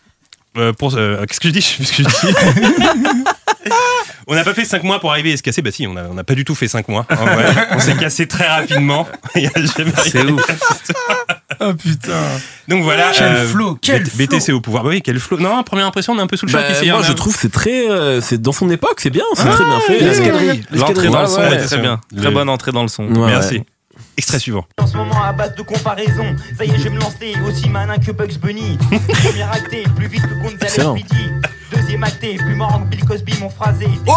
euh, 0.58 0.74
pour. 0.74 0.94
euh, 0.96 1.26
Qu'est-ce 1.26 1.40
que 1.40 1.48
je 1.50 1.54
dis? 1.54 1.62
Je 1.62 1.84
sais 1.84 2.04
plus 2.04 2.04
ce 2.04 2.22
que 2.22 2.28
je 2.28 2.34
dis? 2.34 3.24
On 4.28 4.36
n'a 4.36 4.44
pas 4.44 4.54
fait 4.54 4.66
5 4.66 4.84
mois 4.84 5.00
pour 5.00 5.12
arriver 5.12 5.34
à 5.34 5.38
se 5.38 5.42
casser. 5.44 5.62
Bah 5.62 5.72
si, 5.72 5.88
on 5.88 5.94
n'a 5.94 6.04
on 6.12 6.18
a 6.18 6.24
pas 6.24 6.36
du 6.36 6.46
tout 6.46 6.56
fait 6.56 6.68
5 6.68 6.88
mois. 6.88 7.06
en 7.10 7.16
vrai. 7.26 7.46
on 7.72 7.80
s'est 7.80 7.96
cassé 7.96 8.28
très 8.28 8.48
rapidement. 8.48 9.08
Il 9.36 9.44
y 9.44 9.48
a 9.48 9.52
jamais 9.56 9.92
C'est 10.04 10.24
ouf. 10.24 10.46
Oh 11.60 11.74
putain. 11.74 12.14
Donc 12.68 12.84
voilà. 12.84 13.12
Quel 13.14 13.26
euh, 13.28 13.48
flow, 13.48 13.78
quel 13.82 14.04
BTC 14.04 14.52
au 14.54 14.62
pouvoir. 14.62 14.84
Bah 14.84 14.90
oui, 14.90 15.02
quel 15.02 15.20
flow. 15.20 15.38
Non, 15.40 15.62
première 15.64 15.86
impression, 15.88 16.14
on 16.14 16.20
est 16.20 16.22
un 16.22 16.28
peu 16.28 16.38
sous 16.38 16.46
le 16.46 16.52
choc 16.52 16.62
Bah, 16.62 16.72
ici. 16.72 16.90
moi, 16.90 17.00
hein, 17.00 17.04
je 17.06 17.12
trouve 17.14 17.34
que 17.34 17.40
c'est 17.42 17.52
très. 17.52 17.90
euh, 17.90 18.22
c'est 18.22 18.40
dans 18.42 18.52
son 18.52 18.70
époque, 18.70 19.00
c'est 19.00 19.10
bien, 19.10 19.24
c'est 19.36 19.50
très 19.50 19.66
bien 19.66 19.80
fait. 19.82 20.00
L'escadrille. 20.00 20.64
L'entrée 20.72 21.08
dans 21.10 21.22
le 21.22 21.28
Ouais, 21.28 21.28
son 21.28 21.42
ouais, 21.42 21.56
est 21.56 21.66
très 21.66 21.78
bien. 21.80 22.00
le- 22.14 22.22
Très 22.22 22.32
bonne 22.32 22.50
entrée 22.50 22.72
dans 22.72 22.84
le 22.84 22.88
son. 22.88 23.06
Ouais, 23.08 23.32
Merci. 23.32 23.56
ouais. 23.58 23.66
Extrait 24.18 24.40
suivant. 24.40 24.66
En 24.78 24.88
ce 24.88 24.96
moment 24.98 25.22
à 25.24 25.34
base 25.34 25.56
de 25.56 25.62
comparaison. 25.62 26.36
Ça 26.58 26.66
y 26.66 26.70
est, 26.72 26.78
je 26.78 26.84
vais 26.84 26.90
me 26.90 27.00
lancer 27.00 27.34
aussi 27.48 27.70
malin 27.70 27.98
que 27.98 28.12
Bugs 28.12 28.38
Bunny. 28.42 28.78
Premier 29.24 29.44
acté, 29.44 29.84
plus 29.96 30.08
vite 30.08 30.22
que 30.24 30.64
Excellent. 30.66 30.96
Deuxième 31.72 32.04
acté, 32.04 32.36
plus 32.36 32.56
marrant 32.56 32.80
que 32.82 32.86
Bill 32.88 33.06
Cosby, 33.06 33.34
mon 33.40 33.50
phrasé. 33.50 33.86
Oh, 34.08 34.12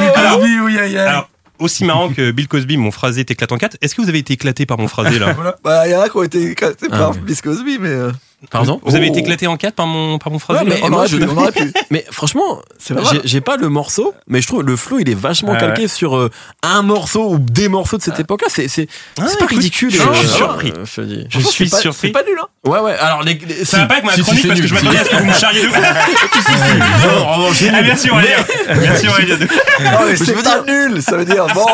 Bill 0.00 0.12
Cosby, 0.14 0.60
oui, 0.60 0.78
aïe, 0.78 0.98
aïe. 0.98 1.06
Alors, 1.06 1.28
aussi 1.58 1.84
marrant 1.84 2.08
que 2.10 2.30
Bill 2.32 2.48
Cosby, 2.48 2.76
mon 2.76 2.90
phrasé 2.90 3.24
t'éclate 3.24 3.52
en 3.52 3.58
4. 3.58 3.76
Est-ce 3.80 3.94
que 3.94 4.02
vous 4.02 4.08
avez 4.08 4.18
été 4.18 4.34
éclaté 4.34 4.66
par 4.66 4.78
mon 4.78 4.88
phrasé 4.88 5.18
là? 5.18 5.34
Bah, 5.64 5.86
il 5.86 5.92
y 5.92 5.96
en 5.96 6.00
a 6.00 6.08
qui 6.08 6.16
ont 6.16 6.22
été 6.22 6.50
éclatés 6.50 6.86
Ah 6.90 6.98
par 6.98 7.10
ouais. 7.12 7.18
Bill 7.18 7.40
Cosby, 7.40 7.78
mais. 7.80 7.88
euh, 7.88 8.12
Pardon 8.50 8.80
Vous 8.84 8.94
avez 8.94 9.06
Oh. 9.08 9.10
été 9.10 9.18
éclaté 9.18 9.46
en 9.48 9.56
4 9.56 9.74
par 9.74 9.86
mon, 9.88 10.18
par 10.18 10.30
mon 10.32 10.38
phrasé 10.38 10.60
Ouais, 10.60 10.68
là 10.70 10.76
mais 10.76 10.86
on, 10.86 10.90
moi, 10.90 10.98
aurait 11.00 11.08
je- 11.08 11.16
pu, 11.16 11.24
on 11.28 11.36
aurait 11.36 11.50
pu. 11.50 11.72
Mais 11.90 12.04
franchement, 12.12 12.60
C'est 12.78 12.94
pas 12.94 13.02
j'ai- 13.24 13.40
pas 13.40 13.56
le 13.56 13.68
morceau, 13.68 14.14
mais 14.28 14.40
je 14.40 14.46
trouve 14.46 14.62
le 14.62 14.76
flow 14.76 15.00
il 15.00 15.10
est 15.10 15.14
vachement 15.18 15.52
Ouais, 15.52 15.58
calqué 15.58 15.88
sur 15.88 16.16
euh, 16.16 16.30
un 16.62 16.82
morceau 16.82 17.30
ou 17.32 17.38
des 17.40 17.68
morceaux 17.68 17.96
de 17.98 18.02
cette 18.02 18.20
époque-là. 18.20 18.46
C'est 18.48 18.68
c'est 18.68 18.86
Ah, 19.18 19.24
c'est 19.26 19.38
pas 19.38 19.44
écoute, 19.46 19.56
ridicule. 19.58 19.90
je 19.90 20.00
euh, 20.00 20.14
suis 20.14 20.28
surpris. 20.28 20.70
euh, 20.76 20.84
je 20.84 21.00
dis. 21.02 21.26
Je 21.30 21.40
suis 21.40 21.68
pas- 21.68 21.78
surpris. 21.80 21.98
C'est 22.08 22.12
pas 22.12 22.22
nul, 22.22 22.38
hein. 22.40 22.46
Ouais 22.64 22.78
ouais. 22.78 22.92
Alors 22.98 23.24
les, 23.24 23.34
les- 23.34 23.64
Ça 23.64 23.78
va 23.78 23.82
si- 23.82 23.88
pas 23.88 23.94
avec 23.94 24.04
ma 24.04 24.12
si, 24.12 24.18
si, 24.18 24.22
chronique 24.22 24.42
c'est 24.42 24.48
parce 24.48 24.60
que 24.60 24.66
je 24.68 24.74
m'attendais 24.74 24.98
à 24.98 25.04
ce 25.04 25.10
que 25.10 25.16
vous 25.16 25.24
me 25.24 25.32
charriez 25.32 25.62
de 25.62 25.68
Ah, 25.74 27.38
nul. 27.60 27.84
merci 27.86 28.10
Aurélien. 28.10 28.36
Merci 28.68 29.08
Aurélien. 29.08 29.36
Ah, 29.84 29.98
c'est 30.14 30.32
pas 30.34 30.42
dire- 30.42 30.64
nul, 30.66 31.02
ça 31.02 31.16
veut 31.16 31.24
dire. 31.24 31.46
Bon, 31.54 31.66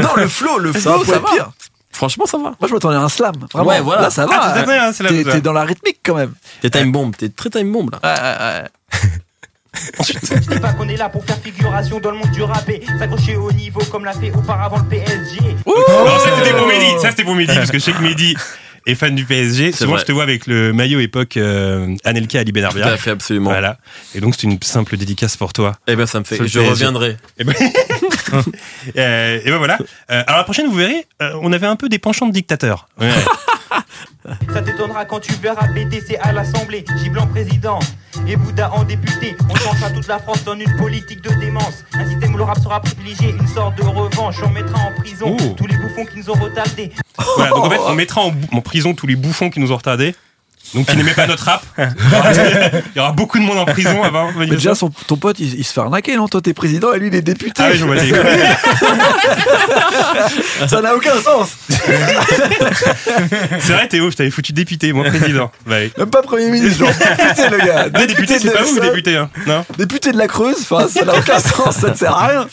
Non, 0.00 0.08
le 0.16 0.28
flow, 0.28 0.58
le 0.58 0.72
flow, 0.72 1.04
ça 1.04 1.18
va. 1.18 1.50
Franchement, 1.94 2.26
ça 2.26 2.36
va. 2.38 2.42
Moi, 2.60 2.68
je 2.68 2.72
m'attendais 2.74 2.96
à 2.96 3.00
un 3.02 3.08
slam. 3.08 3.34
Vraiment. 3.52 3.68
Ouais, 3.70 3.80
voilà. 3.80 4.02
Là, 4.02 4.10
ça 4.10 4.26
Ah, 4.30 4.52
va. 4.54 4.60
à 4.60 4.64
fait, 4.64 4.78
hein, 4.78 4.90
c'est 4.92 5.02
la 5.04 5.10
T'es 5.10 5.24
t'es 5.24 5.40
dans 5.40 5.52
la 5.52 5.62
rythmique 5.64 6.00
quand 6.04 6.16
même. 6.16 6.34
T'es 6.60 6.68
time 6.70 6.90
bomb, 6.92 7.12
t'es 7.16 7.28
très 7.28 7.50
time 7.50 7.70
bomb 7.72 7.88
là. 7.90 7.98
Ouais, 8.02 8.20
ouais, 8.20 8.62
ouais. 8.62 9.10
Je 10.06 10.38
dis 10.54 10.60
pas 10.60 10.72
qu'on 10.72 10.88
est 10.88 10.96
là 10.96 11.08
pour 11.08 11.24
faire 11.24 11.36
figuration 11.38 11.98
dans 11.98 12.12
le 12.12 12.18
monde 12.18 12.30
du 12.30 12.42
rap 12.44 12.68
et 12.68 12.80
s'accrocher 12.98 13.34
au 13.36 13.50
niveau 13.50 13.80
comme 13.90 14.04
l'a 14.04 14.12
fait 14.12 14.30
auparavant 14.32 14.76
le 14.78 14.84
PSG. 14.84 15.40
Non, 15.66 15.74
ça 16.18 16.30
c'était 16.38 16.56
pour 16.56 16.66
Mehdi. 16.68 17.00
Ça 17.02 17.10
c'était 17.10 17.24
pour 17.24 17.34
Mehdi 17.34 17.54
parce 17.54 17.70
que 17.72 17.78
je 17.78 17.84
sais 17.84 17.92
que 17.92 18.00
Mehdi 18.02 18.36
est 18.86 18.94
fan 18.94 19.14
du 19.14 19.24
PSG. 19.24 19.72
C'est 19.72 19.78
Souvent 19.78 19.92
vrai. 19.92 20.00
je 20.00 20.06
te 20.06 20.12
vois 20.12 20.22
avec 20.24 20.46
le 20.46 20.72
maillot 20.72 21.00
époque 21.00 21.36
euh, 21.36 21.94
Anelka 22.04 22.40
Ali 22.40 22.52
Tout 22.52 22.58
à 22.58 22.62
Benarbia. 22.70 22.96
fait, 22.96 23.10
absolument. 23.10 23.50
Voilà. 23.50 23.78
Et 24.14 24.20
donc 24.20 24.34
c'est 24.34 24.42
une 24.46 24.60
simple 24.62 24.96
dédicace 24.96 25.36
pour 25.36 25.52
toi. 25.52 25.76
Eh 25.86 25.96
ben 25.96 26.06
ça 26.06 26.18
me 26.20 26.24
fait. 26.24 26.36
Je 26.36 26.42
PSG. 26.42 26.60
reviendrai. 26.68 27.16
Et 27.38 27.44
ben, 27.44 27.54
Euh, 28.96 29.40
et 29.44 29.50
ben 29.50 29.58
voilà. 29.58 29.78
Euh, 30.10 30.22
alors 30.26 30.38
la 30.38 30.44
prochaine 30.44 30.66
vous 30.66 30.74
verrez, 30.74 31.06
euh, 31.22 31.38
on 31.42 31.52
avait 31.52 31.66
un 31.66 31.76
peu 31.76 31.88
des 31.88 31.98
penchants 31.98 32.26
de 32.26 32.32
dictateurs. 32.32 32.88
Ouais. 33.00 33.10
Ça 34.52 34.62
t'étonnera 34.62 35.04
quand 35.04 35.20
tu 35.20 35.32
verras 35.42 35.66
BTC 35.68 36.16
à 36.20 36.32
l'Assemblée, 36.32 36.84
Giblan 37.02 37.26
président 37.26 37.78
et 38.26 38.36
Bouddha 38.36 38.72
en 38.72 38.84
député. 38.84 39.36
On 39.50 39.54
changera 39.54 39.90
toute 39.90 40.06
la 40.06 40.18
France 40.18 40.44
dans 40.44 40.54
une 40.58 40.76
politique 40.76 41.22
de 41.22 41.30
démence. 41.40 41.84
Un 41.94 42.08
système 42.08 42.34
où 42.34 42.38
le 42.38 42.44
rap 42.44 42.58
sera 42.58 42.80
privilégié, 42.80 43.30
une 43.38 43.46
sorte 43.46 43.76
de 43.76 43.82
revanche. 43.82 44.36
On 44.44 44.50
mettra 44.50 44.78
en 44.80 44.92
prison 45.00 45.36
Oh. 45.40 45.54
tous 45.56 45.66
les 45.66 45.76
bouffons 45.76 46.04
qui 46.04 46.18
nous 46.18 46.30
ont 46.30 46.34
retardés. 46.34 46.92
Voilà, 47.36 47.50
donc 47.50 47.64
en 47.66 47.70
fait, 47.70 47.78
on 47.86 47.94
mettra 47.94 48.20
en, 48.22 48.32
en 48.52 48.60
prison 48.60 48.94
tous 48.94 49.06
les 49.06 49.16
bouffons 49.16 49.50
qui 49.50 49.60
nous 49.60 49.72
ont 49.72 49.76
retardés. 49.76 50.14
Donc 50.74 50.86
qui 50.86 50.96
n'aimaient 50.96 51.14
pas 51.14 51.26
notre 51.26 51.44
rap. 51.44 51.62
Il 51.78 52.96
y 52.96 53.00
aura 53.00 53.12
beaucoup 53.12 53.38
de 53.38 53.44
monde 53.44 53.58
en 53.58 53.64
prison 53.64 54.02
avant. 54.02 54.30
Mais 54.36 54.46
déjà, 54.46 54.74
son- 54.74 54.90
ton 55.06 55.16
pote, 55.16 55.38
il, 55.38 55.54
il 55.58 55.64
se 55.64 55.72
fait 55.72 55.80
arnaquer, 55.80 56.16
non 56.16 56.28
Toi, 56.28 56.40
t'es 56.40 56.54
président 56.54 56.92
et 56.92 56.98
lui, 56.98 57.08
il 57.08 57.14
est 57.14 57.22
député. 57.22 57.62
Ah 57.64 57.68
oui, 57.70 57.78
je 57.78 57.84
vois 57.84 57.94
les 57.94 58.10
Ça 60.68 60.80
n'a 60.80 60.94
aucun 60.94 61.20
sens. 61.20 61.50
C'est 63.60 63.72
vrai, 63.72 63.88
Théo, 63.88 64.10
je 64.10 64.16
t'avais 64.16 64.30
foutu 64.30 64.52
député, 64.52 64.92
moi 64.92 65.04
président. 65.04 65.50
Bah, 65.66 65.76
oui. 65.80 65.92
Même 65.96 66.10
pas 66.10 66.22
premier 66.22 66.50
ministre, 66.50 66.78
genre 66.84 66.88
député, 66.88 67.48
le 67.50 67.58
gars. 67.58 67.86
Ouais, 67.94 68.06
député, 68.06 68.38
c'est 68.38 68.48
de- 68.48 68.52
pas 68.52 68.62
vous, 68.62 68.76
ça- 68.76 68.80
député, 68.82 69.16
hein. 69.16 69.30
Non 69.46 69.64
Député 69.78 70.12
de 70.12 70.18
la 70.18 70.28
Creuse, 70.28 70.56
enfin, 70.68 70.88
ça 70.88 71.04
n'a 71.04 71.14
aucun 71.16 71.38
sens, 71.38 71.76
ça 71.76 71.90
ne 71.90 71.94
sert 71.94 72.16
à 72.16 72.26
rien. 72.28 72.48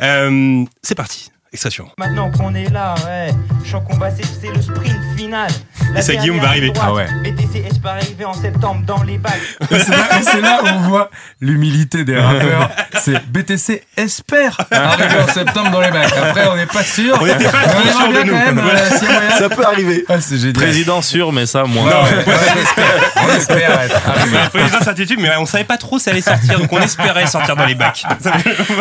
Euh, 0.00 0.64
C'est 0.82 0.94
parti. 0.94 1.30
Extraction. 1.52 1.86
Maintenant 1.98 2.30
qu'on 2.30 2.54
est 2.54 2.70
là, 2.70 2.94
ouais, 3.06 3.30
champ 3.64 3.80
combat, 3.82 4.08
c'est 4.10 4.24
c'est 4.40 4.48
le 4.54 4.62
sprint 4.62 4.96
final. 5.16 5.50
La 5.92 5.98
Et 6.00 6.02
ça, 6.02 6.14
Guillaume 6.14 6.38
va 6.38 6.48
arriver. 6.48 6.70
droite, 6.70 6.88
Ah 6.90 6.94
ouais. 6.94 7.06
BTC 7.22 7.62
peut 7.82 7.88
arriver 7.88 8.24
en 8.24 8.32
septembre 8.32 8.82
dans 8.86 9.02
les 9.02 9.18
bacs. 9.18 9.32
Et 9.70 9.78
c'est 9.78 9.90
là, 9.90 10.18
et 10.18 10.22
c'est 10.22 10.40
là 10.40 10.60
où 10.62 10.66
on 10.68 10.78
voit 10.88 11.10
l'humilité 11.40 12.04
des 12.04 12.16
rappeurs. 12.16 12.70
C'est 13.00 13.26
BTC 13.26 13.82
espère 13.96 14.56
arriver 14.70 15.16
en 15.20 15.26
septembre 15.32 15.70
dans 15.72 15.80
les 15.80 15.90
bacs. 15.90 16.12
Après, 16.16 16.46
on 16.48 16.56
n'est 16.56 16.66
pas 16.66 16.84
sûr. 16.84 17.18
On 17.20 17.26
n'était 17.26 17.44
pas 17.50 17.64
sûr 17.68 18.08
de 18.08 18.22
nous. 18.22 18.32
quand 18.32 18.38
même, 18.38 18.60
Voilà. 18.60 18.80
euh. 18.80 19.38
Ça 19.38 19.48
peut 19.50 19.66
arriver. 19.66 20.04
Ah, 20.08 20.20
c'est 20.20 20.36
génial. 20.38 20.52
Président 20.54 21.02
sûr, 21.02 21.32
mais 21.32 21.44
ça, 21.46 21.64
moins. 21.64 21.90
Non, 21.90 22.02
ouais, 22.04 22.24
on 22.24 22.60
espère. 22.60 22.84
On 23.24 23.28
espère 23.36 23.80
être 23.82 24.08
arrivé. 24.08 24.38
Président 24.52 24.80
certitude, 24.80 25.18
mais 25.20 25.30
on 25.36 25.44
savait 25.46 25.64
pas 25.64 25.76
trop 25.78 25.98
si 25.98 26.04
ça 26.04 26.12
allait 26.12 26.20
sortir, 26.22 26.58
donc 26.60 26.72
on 26.72 26.80
espérait 26.80 27.26
sortir 27.26 27.56
dans 27.56 27.66
les 27.66 27.74
bacs. 27.74 28.04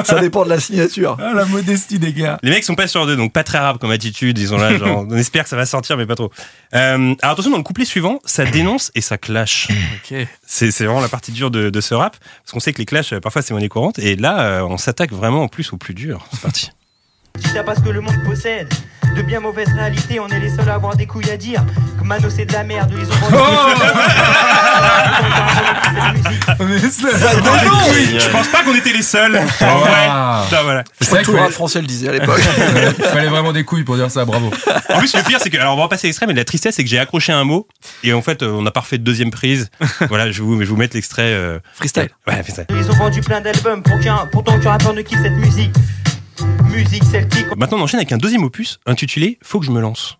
Ça 0.05 0.19
dépend 0.19 0.43
de 0.45 0.49
la 0.49 0.59
signature. 0.59 1.17
Ah, 1.19 1.31
la 1.33 1.45
modestie 1.45 1.97
des 1.99 2.13
gars. 2.13 2.37
Les 2.43 2.51
mecs 2.51 2.60
sont 2.65 2.75
pas 2.75 2.87
sûrs 2.87 3.05
d'eux, 3.05 3.15
donc 3.15 3.33
pas 3.33 3.43
très 3.43 3.57
rap 3.57 3.77
comme 3.79 3.91
attitude. 3.91 4.37
Ils 4.37 4.49
sont 4.49 4.57
là, 4.57 4.77
genre, 4.77 5.05
on 5.09 5.17
espère 5.17 5.43
que 5.43 5.49
ça 5.49 5.55
va 5.55 5.65
sortir, 5.65 5.97
mais 5.97 6.05
pas 6.05 6.15
trop. 6.15 6.31
Euh, 6.73 7.15
alors 7.21 7.33
attention, 7.33 7.51
dans 7.51 7.57
le 7.57 7.63
couplet 7.63 7.85
suivant, 7.85 8.19
ça 8.25 8.45
dénonce 8.45 8.91
et 8.95 9.01
ça 9.01 9.17
clash. 9.17 9.67
C'est 10.45 10.69
vraiment 10.79 11.01
la 11.01 11.09
partie 11.09 11.31
dure 11.31 11.51
de, 11.51 11.69
de 11.69 11.81
ce 11.81 11.93
rap, 11.93 12.17
parce 12.19 12.51
qu'on 12.51 12.59
sait 12.59 12.73
que 12.73 12.79
les 12.79 12.85
clashs, 12.85 13.13
euh, 13.13 13.19
parfois 13.19 13.41
c'est 13.41 13.53
monnaie 13.53 13.69
courante, 13.69 13.99
et 13.99 14.15
là, 14.15 14.41
euh, 14.41 14.61
on 14.63 14.77
s'attaque 14.77 15.11
vraiment 15.11 15.43
en 15.43 15.47
plus 15.47 15.73
au 15.73 15.77
plus 15.77 15.93
dur. 15.93 16.25
C'est 16.31 16.41
parti. 16.41 16.71
Je 17.37 17.41
dis 17.43 17.49
ça 17.53 17.63
parce 17.63 17.79
que 17.81 17.89
le 17.89 18.01
monde 18.01 18.15
possède 18.25 18.67
de 19.15 19.21
bien 19.21 19.39
mauvaises 19.39 19.71
réalités. 19.73 20.19
On 20.19 20.27
est 20.29 20.39
les 20.39 20.49
seuls 20.49 20.69
à 20.69 20.75
avoir 20.75 20.95
des 20.95 21.05
couilles 21.05 21.29
à 21.29 21.37
dire. 21.37 21.63
Que 21.99 22.03
Mano 22.05 22.29
c'est 22.29 22.45
de 22.45 22.53
la 22.53 22.63
merde. 22.63 22.91
Ils 22.97 23.03
ont 23.05 23.29
vendu 23.29 23.81
Mais 26.59 26.79
c'est- 26.79 28.19
Je 28.19 28.29
pense 28.29 28.47
pas 28.47 28.63
qu'on 28.63 28.75
était 28.75 28.93
les 28.93 29.01
seuls. 29.01 29.33
Vrai. 29.33 29.49
Ah. 29.61 30.45
Voilà. 30.63 30.83
C'est 30.99 31.09
vrai 31.09 31.23
Tout 31.23 31.33
rap 31.35 31.51
français 31.51 31.81
le 31.81 31.87
disait 31.87 32.09
à 32.09 32.11
l'époque. 32.13 32.39
il 32.97 33.03
fallait 33.05 33.27
vraiment 33.27 33.51
des 33.53 33.63
couilles 33.63 33.83
pour 33.83 33.95
dire 33.95 34.09
ça, 34.11 34.25
bravo. 34.25 34.51
En 34.93 34.99
plus, 34.99 35.15
le 35.15 35.23
pire, 35.23 35.39
c'est 35.41 35.49
que, 35.49 35.57
alors 35.57 35.77
on 35.77 35.81
va 35.81 35.87
passer 35.87 36.07
l'extrait, 36.07 36.27
mais 36.27 36.33
la 36.33 36.45
tristesse, 36.45 36.75
c'est 36.75 36.83
que 36.83 36.89
j'ai 36.89 36.99
accroché 36.99 37.31
un 37.33 37.43
mot, 37.43 37.67
et 38.03 38.13
en 38.13 38.21
fait, 38.21 38.43
on 38.43 38.61
n'a 38.61 38.71
pas 38.71 38.81
refait 38.81 38.97
de 38.97 39.03
deuxième 39.03 39.31
prise. 39.31 39.69
voilà, 40.09 40.31
je 40.31 40.41
vais 40.41 40.45
vous, 40.47 40.61
je 40.63 40.67
vous 40.69 40.75
mettre 40.77 40.95
l'extrait. 40.95 41.23
euh, 41.33 41.59
Freestyle. 41.75 42.09
Ouais, 42.27 42.41
freestyle. 42.43 42.65
Ils 42.69 42.89
ont 42.91 42.95
vendu 42.95 43.21
plein 43.21 43.41
d'albums 43.41 43.83
pour 43.83 43.99
qu'un, 43.99 44.27
pourtant 44.31 44.59
qu'un 44.59 44.71
rappeur 44.71 44.93
ne 44.93 45.01
kiffe 45.01 45.21
cette 45.21 45.33
musique. 45.33 45.73
Musique 46.69 47.03
celtique. 47.03 47.45
Maintenant, 47.57 47.77
on 47.79 47.81
enchaîne 47.81 47.99
avec 47.99 48.11
un 48.11 48.17
deuxième 48.17 48.43
opus 48.43 48.79
intitulé 48.85 49.37
Faut 49.43 49.59
que 49.59 49.65
je 49.65 49.71
me 49.71 49.79
lance. 49.81 50.17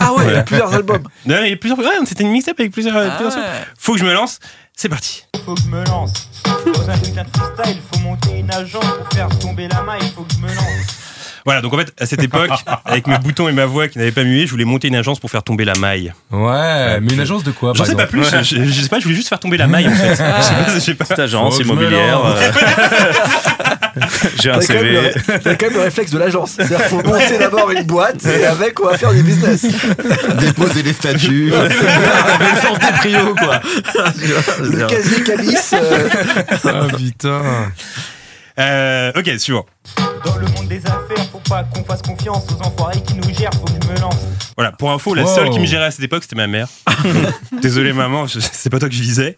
Ah 0.00 0.12
ouais, 0.14 0.24
il 0.26 0.32
y 0.32 0.36
a 0.36 0.42
plusieurs 0.42 0.72
albums. 0.74 1.02
Non, 1.26 1.36
il 1.44 1.50
y 1.50 1.52
a 1.52 1.56
plusieurs. 1.56 1.78
Ouais, 1.78 1.86
c'était 2.06 2.24
une 2.24 2.30
mixtape 2.32 2.58
avec 2.58 2.72
plusieurs. 2.72 2.96
Ah 2.96 3.10
plusieurs 3.16 3.32
sons. 3.32 3.38
ouais. 3.38 3.66
Faut 3.78 3.92
que 3.94 3.98
je 4.00 4.04
me 4.04 4.12
lance. 4.12 4.38
C'est 4.74 4.88
parti. 4.88 5.24
Faut 5.44 5.54
que 5.54 5.60
je 5.62 5.68
me 5.68 5.84
lance. 5.86 6.12
Dans 6.44 6.90
un 6.90 6.98
putain 6.98 7.22
de 7.24 7.28
freestyle, 7.36 7.80
faut 7.92 8.00
monter 8.00 8.38
une 8.40 8.50
agence 8.52 8.84
pour 8.84 9.08
faire 9.14 9.28
tomber 9.38 9.68
la 9.68 9.82
maille. 9.82 10.10
Faut 10.14 10.22
que 10.22 10.34
je 10.34 10.38
me 10.40 10.48
lance. 10.48 10.96
Voilà, 11.46 11.62
donc 11.62 11.72
en 11.72 11.78
fait, 11.78 11.94
à 11.98 12.04
cette 12.06 12.22
époque, 12.22 12.50
avec 12.84 13.06
mes 13.06 13.16
boutons 13.18 13.48
et 13.48 13.52
ma 13.52 13.64
voix 13.64 13.88
qui 13.88 13.96
n'avaient 13.98 14.12
pas 14.12 14.24
mué, 14.24 14.44
je 14.46 14.50
voulais 14.50 14.64
monter 14.66 14.88
une 14.88 14.96
agence 14.96 15.18
pour 15.20 15.30
faire 15.30 15.42
tomber 15.42 15.64
la 15.64 15.74
maille. 15.76 16.12
Ouais, 16.30 17.00
mais 17.00 17.14
une 17.14 17.20
agence 17.20 17.42
de 17.44 17.52
quoi 17.52 17.72
J'en 17.74 17.84
sais 17.84 17.94
pas 17.94 18.06
plus, 18.06 18.22
je, 18.24 18.64
je 18.64 18.80
sais 18.82 18.88
pas, 18.88 18.98
je 18.98 19.04
voulais 19.04 19.16
juste 19.16 19.28
faire 19.28 19.40
tomber 19.40 19.56
la 19.56 19.66
maille 19.66 19.86
en 19.88 19.92
fait. 19.92 20.10
Je 20.10 20.14
sais 20.14 20.22
pas, 20.24 20.74
je 20.74 20.78
sais 20.80 20.94
pas. 20.94 21.04
Petite 21.04 21.18
agence 21.20 21.58
immobilière. 21.60 22.20
euh, 22.26 22.52
J'ai 24.42 24.50
un 24.50 24.58
T'as 24.58 24.66
quand, 24.66 24.74
même 24.74 24.82
CV. 24.82 25.12
le- 25.26 25.38
t'as 25.40 25.54
quand 25.54 25.66
même 25.66 25.74
le 25.74 25.80
réflexe 25.80 26.10
de 26.10 26.18
l'agence. 26.18 26.50
C'est-à-dire 26.56 26.78
qu'il 26.78 26.88
faut 26.88 27.02
monter 27.02 27.38
d'abord 27.38 27.70
une 27.70 27.82
boîte 27.84 28.24
et 28.26 28.44
avec, 28.44 28.78
on 28.80 28.88
va 28.88 28.98
faire 28.98 29.12
du 29.12 29.22
business. 29.22 29.64
Déposer 30.40 30.82
les 30.82 30.92
statuts. 30.92 31.50
Le 31.50 32.60
sens 32.60 32.78
des 32.78 32.92
prios, 32.98 33.34
quoi. 33.34 33.60
Le 34.60 34.86
casier 34.86 35.22
calice. 35.22 35.74
euh, 35.74 36.08
Ah 36.64 36.86
putain. 36.94 37.40
Euh, 38.58 39.12
ok, 39.16 39.30
suivant. 39.38 39.64
Dans 40.24 40.36
le 40.36 40.46
monde 40.48 40.68
des 40.68 40.80
affaires, 40.86 41.05
faut 41.36 41.48
pas 41.48 41.64
qu'on 41.64 41.84
fasse 41.84 42.02
confiance 42.02 42.44
aux 42.50 42.66
enfoirés 42.66 43.00
qui 43.02 43.14
nous 43.14 43.34
gèrent. 43.34 43.50
Faut 43.54 43.64
que 43.66 43.72
je 43.82 43.88
me 43.92 44.00
lance. 44.00 44.14
Voilà, 44.56 44.72
pour 44.72 44.90
info, 44.90 45.14
la 45.14 45.24
Wow. 45.24 45.34
seule 45.34 45.50
qui 45.50 45.58
me 45.58 45.66
gérait 45.66 45.86
à 45.86 45.90
cette 45.90 46.04
époque, 46.04 46.22
c'était 46.22 46.36
ma 46.36 46.46
mère. 46.46 46.68
Désolé 47.62 47.92
maman, 47.92 48.26
je- 48.26 48.40
c'est 48.40 48.70
pas 48.70 48.78
toi 48.78 48.88
que 48.88 48.94
je 48.94 49.02
visais. 49.02 49.36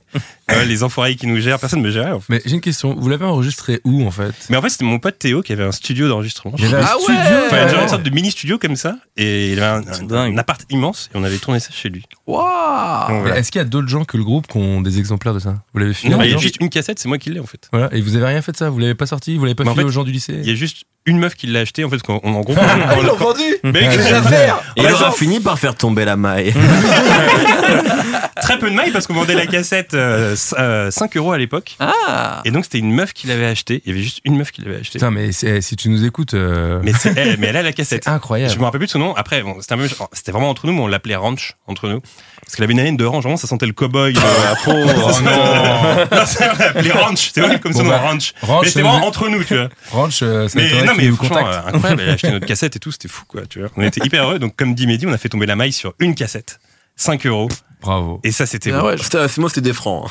Euh, 0.58 0.64
les 0.64 0.82
enfoirés 0.82 1.14
qui 1.14 1.26
nous 1.26 1.38
gèrent, 1.40 1.58
personne 1.58 1.82
me 1.82 1.90
gérait. 1.90 2.10
en 2.10 2.20
fait. 2.20 2.26
Mais 2.30 2.42
j'ai 2.44 2.54
une 2.54 2.62
question. 2.62 2.94
Vous 2.98 3.08
l'avez 3.10 3.26
enregistré 3.26 3.80
où 3.84 4.06
en 4.06 4.10
fait? 4.10 4.32
Mais 4.48 4.56
en 4.56 4.62
fait, 4.62 4.70
c'était 4.70 4.86
mon 4.86 4.98
pote 4.98 5.18
Théo 5.18 5.42
qui 5.42 5.52
avait 5.52 5.64
un 5.64 5.72
studio 5.72 6.08
d'enregistrement. 6.08 6.54
Il 6.56 6.64
y 6.64 6.68
avait 6.68 6.82
un 6.82 6.86
Ah 6.86 6.96
ouais 6.96 7.02
studio. 7.02 7.20
Enfin, 7.46 7.56
euh, 7.56 7.68
genre 7.68 7.82
une 7.82 7.88
sorte 7.88 8.02
de 8.02 8.10
mini 8.10 8.30
studio 8.30 8.58
comme 8.58 8.74
ça, 8.76 8.96
et 9.18 9.52
il 9.52 9.60
avait 9.62 9.84
un, 10.10 10.38
appart 10.38 10.60
immense, 10.70 11.10
et 11.14 11.18
on 11.18 11.24
avait 11.24 11.36
tourné 11.36 11.60
ça 11.60 11.68
chez 11.70 11.90
lui. 11.90 12.04
Waouh 12.26 13.20
voilà. 13.20 13.38
Est-ce 13.38 13.52
qu'il 13.52 13.58
y 13.58 13.62
a 13.62 13.66
d'autres 13.66 13.88
gens 13.88 14.04
que 14.04 14.16
le 14.16 14.24
groupe 14.24 14.46
qui 14.46 14.56
ont 14.56 14.80
des 14.80 14.98
exemplaires 14.98 15.34
de 15.34 15.38
ça? 15.38 15.56
Vous 15.74 15.80
l'avez 15.80 15.92
filmé 15.92 16.16
Non, 16.16 16.22
il 16.22 16.30
y 16.30 16.34
a 16.34 16.38
juste 16.38 16.56
une 16.60 16.70
cassette, 16.70 16.98
c'est 16.98 17.08
moi 17.08 17.18
qui 17.18 17.28
l'ai 17.28 17.40
en 17.40 17.46
fait. 17.46 17.68
Voilà, 17.70 17.90
et 17.92 18.00
vous 18.00 18.16
avez 18.16 18.26
rien 18.26 18.40
fait 18.40 18.52
de 18.52 18.56
ça? 18.56 18.70
Vous 18.70 18.78
l'avez 18.78 18.94
pas 18.94 19.06
sorti? 19.06 19.36
Vous 19.36 19.44
l'avez 19.44 19.54
pas 19.54 19.64
Mais 19.64 19.70
en 19.70 19.74
filé 19.74 19.84
fait, 19.84 19.88
aux 19.88 19.92
gens 19.92 20.04
du 20.04 20.12
lycée? 20.12 20.38
Il 20.42 20.48
y 20.48 20.52
a 20.52 20.54
juste 20.54 20.84
une 21.04 21.18
meuf 21.18 21.34
qui 21.34 21.46
l'a 21.46 21.60
acheté 21.60 21.84
en 21.84 21.90
fait, 21.90 22.02
quand 22.02 22.20
on, 22.22 22.34
en 22.34 22.40
gros. 22.40 22.54
Ah, 22.58 22.96
Ils 22.98 23.06
l'ont 23.06 23.16
vendu 23.16 23.42
Mais 23.64 23.88
Les 23.88 24.12
affaires 24.12 24.60
Et 24.76 24.82
il 24.82 24.92
aura 24.92 25.10
fini 25.10 25.40
par 25.40 25.58
faire 25.58 25.74
tomber 25.74 26.04
la 26.04 26.16
maille. 26.16 26.54
très 28.40 28.58
peu 28.58 28.70
de 28.70 28.74
mailles 28.74 28.90
parce 28.92 29.06
qu'on 29.06 29.14
vendait 29.14 29.34
la 29.34 29.46
cassette 29.46 29.94
euh, 29.94 30.36
5 30.38 31.16
euros 31.16 31.32
à 31.32 31.38
l'époque. 31.38 31.76
Ah 31.80 32.40
Et 32.44 32.50
donc 32.50 32.64
c'était 32.64 32.78
une 32.78 32.92
meuf 32.92 33.12
qui 33.12 33.26
l'avait 33.26 33.46
acheté. 33.46 33.82
Il 33.84 33.90
y 33.90 33.92
avait 33.94 34.02
juste 34.02 34.20
une 34.24 34.36
meuf 34.36 34.50
qui 34.50 34.62
l'avait 34.62 34.76
acheté. 34.80 34.98
Putain, 34.98 35.10
mais 35.10 35.32
c'est- 35.32 35.60
si 35.60 35.76
tu 35.76 35.88
nous 35.88 36.04
écoutes, 36.04 36.34
euh, 36.34 36.80
Mais, 36.82 36.92
elle, 37.16 37.38
mais 37.38 37.48
elle 37.48 37.56
a 37.56 37.62
la 37.62 37.72
cassette. 37.72 38.04
c'est 38.04 38.10
incroyable. 38.10 38.52
Je 38.52 38.58
me 38.58 38.64
rappelle 38.64 38.78
plus 38.78 38.86
de 38.86 38.92
son 38.92 38.98
nom. 38.98 39.14
Après, 39.16 39.42
bon, 39.42 39.56
c'était 39.60 39.76
peu- 39.76 39.88
c'était 40.12 40.32
vraiment 40.32 40.50
entre 40.50 40.66
nous, 40.66 40.72
mais 40.72 40.80
on 40.80 40.86
l'appelait 40.86 41.16
Ranch 41.16 41.56
entre 41.66 41.88
nous. 41.88 42.00
Parce 42.00 42.56
qu'elle 42.56 42.64
avait 42.64 42.72
une 42.72 42.80
haleine 42.80 42.96
de 42.96 43.04
ranch, 43.04 43.22
vraiment, 43.24 43.36
ça 43.36 43.46
sentait 43.46 43.66
le 43.66 43.72
cowboy 43.74 44.12
de 44.14 44.18
la 44.20 44.54
peau. 44.64 44.72
Oh 45.08 45.20
non 45.22 46.06
non, 46.18 46.26
c'est- 46.26 46.48
on 46.48 46.58
l'appelait 46.58 46.92
Ranch. 46.92 47.30
C'est 47.34 47.42
horrible 47.42 47.60
comme 47.60 47.72
son 47.72 47.78
Bon, 47.80 47.84
nom, 47.84 47.90
bah, 47.90 47.98
Ranch. 47.98 48.32
Ranch, 48.42 48.62
mais 48.62 48.68
c'était 48.68 48.82
vraiment 48.82 49.06
entre 49.06 49.28
nous, 49.28 49.44
tu 49.44 49.54
vois. 49.56 49.68
Ranch, 49.90 50.20
euh, 50.22 50.48
ça 50.48 50.58
Mais 50.58 50.82
non, 50.84 50.92
mais 50.96 51.06
euh, 51.08 51.12
incroyable. 51.12 51.98
Elle 52.00 52.08
a 52.08 52.12
acheté 52.12 52.30
notre 52.32 52.46
cassette 52.46 52.76
et 52.76 52.78
tout, 52.78 52.90
c'était 52.92 53.08
fou, 53.08 53.24
quoi, 53.28 53.42
tu 53.48 53.60
vois. 53.60 53.68
On 53.76 53.82
était 53.82 54.04
hyper 54.04 54.24
heureux. 54.24 54.38
Donc, 54.38 54.56
comme 54.56 54.74
dit 54.74 54.86
Mehdi, 54.86 55.06
on 55.06 55.12
a 55.12 55.18
fait 55.18 55.28
tomber 55.28 55.46
la 55.46 55.56
maille 55.56 55.72
sur 55.72 55.94
une 55.98 56.14
cassette. 56.14 56.58
5 56.96 57.26
euros. 57.26 57.48
Bravo. 57.80 58.20
Et 58.24 58.32
ça, 58.32 58.46
c'était 58.46 58.72
Ah 58.72 58.80
beau. 58.80 58.86
ouais, 58.88 58.96
moi, 59.38 59.48
c'était 59.48 59.60
des 59.60 59.72
francs. 59.72 60.10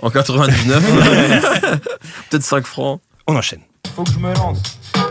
En 0.00 0.10
99. 0.10 1.80
Peut-être 2.30 2.42
5 2.42 2.66
francs. 2.66 3.00
On 3.26 3.36
enchaîne. 3.36 3.60
Faut 3.94 4.04
que 4.04 4.12
je 4.12 4.18
me 4.18 4.32
lance. 4.34 4.62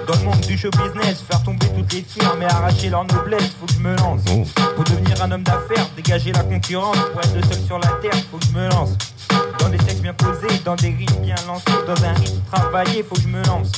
Dans 0.08 0.16
le 0.16 0.24
monde 0.24 0.40
du 0.42 0.58
show 0.58 0.70
business, 0.72 1.22
faire 1.30 1.44
tomber 1.44 1.68
toutes 1.76 1.92
les 1.94 2.02
firmes 2.02 2.42
et 2.42 2.46
arracher 2.46 2.90
leur 2.90 3.04
noblesse. 3.04 3.52
Faut 3.60 3.66
que 3.66 3.74
je 3.74 3.80
me 3.80 3.96
lance. 3.98 4.22
Pour 4.76 4.84
devenir 4.86 5.22
un 5.22 5.32
homme 5.32 5.44
d'affaires, 5.44 5.90
dégager 5.96 6.32
la 6.32 6.44
concurrence. 6.44 6.98
Pour 7.12 7.22
être 7.22 7.36
le 7.36 7.42
seul 7.44 7.62
sur 7.66 7.80
la 7.80 7.90
terre, 8.02 8.16
faut 8.32 8.38
que 8.38 8.46
je 8.46 8.52
me 8.52 8.70
lance. 8.70 8.92
Dans 9.60 9.70
des 9.70 9.78
textes 9.78 10.02
bien 10.02 10.14
posés, 10.14 10.60
dans 10.66 10.76
des 10.76 10.90
rythmes 10.98 11.22
bien 11.22 11.36
lancés, 11.48 11.64
dans 11.86 12.04
un 12.04 12.14
rythme 12.14 12.42
travaillé, 12.52 13.04
faut 13.08 13.16
que 13.16 13.22
je 13.22 13.28
me 13.28 13.44
lance. 13.46 13.72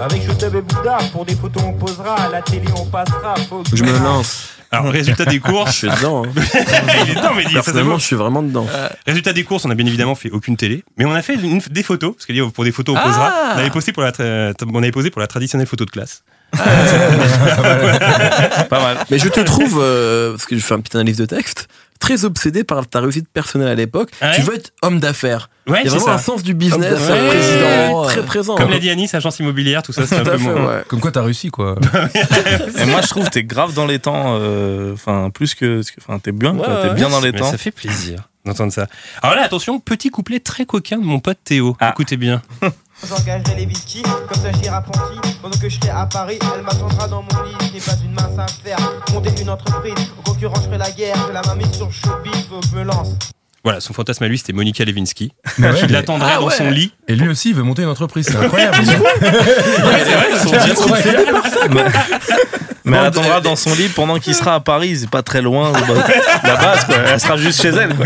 Avec 0.00 0.26
Shotub 0.26 0.54
et 0.54 0.60
Bouddha, 0.62 0.98
pour 1.12 1.24
des 1.24 1.34
photos 1.34 1.62
on 1.66 1.72
posera, 1.72 2.14
à 2.14 2.28
la 2.28 2.42
télé 2.42 2.66
on 2.76 2.84
passera, 2.86 3.34
faut 3.48 3.62
que 3.62 3.76
Je 3.76 3.84
me 3.84 3.98
lance. 3.98 4.48
Alors, 4.70 4.90
résultat 4.90 5.24
des 5.26 5.36
Je 5.36 5.40
courses. 5.40 5.70
suis 5.76 5.88
dedans. 5.88 6.24
hein. 6.26 6.30
Il 7.04 7.10
est 7.10 7.14
dedans, 7.14 7.30
c'est 7.46 7.52
Personnellement, 7.52 7.96
je 7.98 8.04
suis 8.06 8.16
vraiment 8.16 8.42
dedans. 8.42 8.66
Résultat 9.06 9.32
des 9.32 9.44
courses, 9.44 9.64
on 9.66 9.70
a 9.70 9.74
bien 9.76 9.86
évidemment 9.86 10.16
fait 10.16 10.30
aucune 10.30 10.56
télé, 10.56 10.82
mais 10.96 11.04
on 11.04 11.12
a 11.12 11.22
fait 11.22 11.34
une- 11.36 11.60
des 11.70 11.82
photos, 11.84 12.14
parce 12.16 12.26
que 12.26 12.48
pour 12.48 12.64
des 12.64 12.72
photos 12.72 12.96
on 12.96 12.98
Ah. 12.98 13.02
posera. 13.04 13.32
On 13.54 13.58
avait 13.58 13.70
posé 13.70 13.92
pour 13.92 14.02
la, 14.02 14.10
tra- 14.10 14.52
on 14.72 14.78
avait 14.82 14.90
posé 14.90 15.10
pour 15.10 15.20
la 15.20 15.28
traditionnelle 15.28 15.68
photo 15.68 15.84
de 15.84 15.90
classe. 15.90 16.24
Pas 18.68 18.80
mal. 18.80 18.96
Mais 19.10 19.18
je 19.18 19.28
te 19.28 19.40
trouve, 19.40 19.78
euh, 19.80 20.32
parce 20.32 20.46
que 20.46 20.56
je 20.56 20.64
fais 20.64 20.74
une 20.74 20.82
petite 20.82 20.94
analyse 20.96 21.16
de 21.18 21.26
texte, 21.26 21.68
très 22.00 22.24
obsédé 22.24 22.64
par 22.64 22.86
ta 22.86 23.00
réussite 23.00 23.28
personnelle 23.32 23.68
à 23.68 23.74
l'époque. 23.74 24.10
Ah 24.20 24.30
ouais 24.30 24.34
tu 24.36 24.42
veux 24.42 24.54
être 24.54 24.72
homme 24.82 25.00
d'affaires. 25.00 25.48
Ouais, 25.66 25.80
Il 25.82 25.86
y 25.86 25.88
a 25.88 25.96
vraiment 25.96 26.12
un 26.12 26.18
sens 26.18 26.42
du 26.42 26.52
business 26.52 26.74
Homme 26.74 26.90
d'affaires, 26.98 27.16
euh, 27.24 27.28
président, 27.30 28.04
très 28.04 28.22
présent. 28.22 28.54
Comme 28.56 28.70
l'a 28.70 28.78
dit 28.78 28.90
Anis, 28.90 29.14
agence 29.14 29.38
immobilière, 29.40 29.82
tout 29.82 29.92
ça, 29.92 30.06
c'est 30.06 30.16
un 30.20 30.24
peu 30.24 30.32
fait, 30.36 30.44
mon. 30.44 30.66
ouais. 30.68 30.82
Comme 30.88 31.00
quoi, 31.00 31.10
t'as 31.10 31.22
réussi, 31.22 31.48
quoi. 31.50 31.76
Et 32.78 32.84
moi, 32.84 33.00
je 33.00 33.08
trouve 33.08 33.24
que 33.24 33.30
t'es 33.30 33.44
grave 33.44 33.72
dans 33.72 33.86
les 33.86 33.98
temps. 33.98 34.36
euh, 34.40 34.92
Enfin, 34.92 35.30
plus 35.32 35.54
que. 35.54 35.80
Enfin, 36.06 36.18
t'es 36.18 36.32
bien, 36.32 36.54
T'es 36.54 36.94
bien 36.94 37.08
dans 37.08 37.20
les 37.20 37.32
temps. 37.32 37.50
ça 37.50 37.56
fait 37.58 37.70
plaisir 37.70 38.28
d'entendre 38.44 38.74
ça. 38.74 38.86
Alors 39.22 39.34
là, 39.36 39.42
attention, 39.42 39.80
petit 39.80 40.10
couplet 40.10 40.38
très 40.38 40.66
coquin 40.66 40.98
de 40.98 41.04
mon 41.04 41.18
pote 41.18 41.38
Théo. 41.42 41.78
Ah. 41.80 41.90
Écoutez 41.92 42.18
bien. 42.18 42.42
J'engagerai 43.06 43.54
les 43.56 43.66
whisky, 43.66 44.02
comme 44.02 44.42
ça 44.42 44.50
j'irai 44.52 44.68
apprenti. 44.68 45.18
Pendant 45.42 45.58
que 45.58 45.68
je 45.68 45.78
serai 45.78 45.90
à 45.90 46.06
Paris, 46.06 46.38
elle 46.54 46.62
m'attendra 46.62 47.06
dans 47.06 47.22
mon 47.22 47.42
lit. 47.42 47.54
Je 47.68 47.74
n'ai 47.74 47.80
pas 47.80 47.96
une 48.02 48.12
mince 48.12 48.38
affaire. 48.38 48.78
Monter 49.12 49.42
une 49.42 49.50
entreprise, 49.50 49.94
aux 50.18 50.22
concurrents 50.22 50.56
je 50.56 50.66
ferai 50.66 50.78
la 50.78 50.90
guerre. 50.90 51.16
Je 51.28 51.32
la 51.32 51.42
main 51.42 51.54
mise 51.56 51.72
sur 51.72 51.92
showbiz, 51.92 52.48
que 52.48 52.76
me 52.76 52.82
lance. 52.82 53.10
Voilà, 53.64 53.80
son 53.80 53.94
fantasme 53.94 54.22
à 54.24 54.28
lui, 54.28 54.36
c'était 54.36 54.52
Monica 54.52 54.84
Lewinsky. 54.84 55.32
Mais 55.58 55.70
ouais, 55.70 55.74
qui 55.80 55.86
mais- 55.86 55.92
l'attendrait 55.92 56.32
Ah 56.36 56.40
dans 56.40 56.48
ouais. 56.48 56.54
son 56.54 56.70
lit. 56.70 56.92
Et 57.08 57.16
lui 57.16 57.28
aussi, 57.28 57.48
il 57.50 57.54
veut 57.54 57.62
monter 57.62 57.82
une 57.82 57.88
entreprise. 57.88 58.26
C'est 58.30 58.36
incroyable. 58.36 58.76
Mais 62.86 62.98
elle 62.98 63.06
attendra 63.06 63.40
dans 63.40 63.56
son 63.56 63.74
lit 63.74 63.88
pendant 63.88 64.18
qu'il 64.18 64.34
sera 64.34 64.56
à 64.56 64.60
Paris. 64.60 64.98
C'est 64.98 65.08
pas 65.08 65.22
très 65.22 65.40
loin 65.40 65.72
de 65.72 65.78
la 66.46 66.56
base, 66.56 66.84
quoi. 66.84 66.96
Elle 67.12 67.18
sera 67.20 67.38
juste 67.38 67.62
chez 67.62 67.68
elle, 67.68 67.94
quoi. 67.96 68.04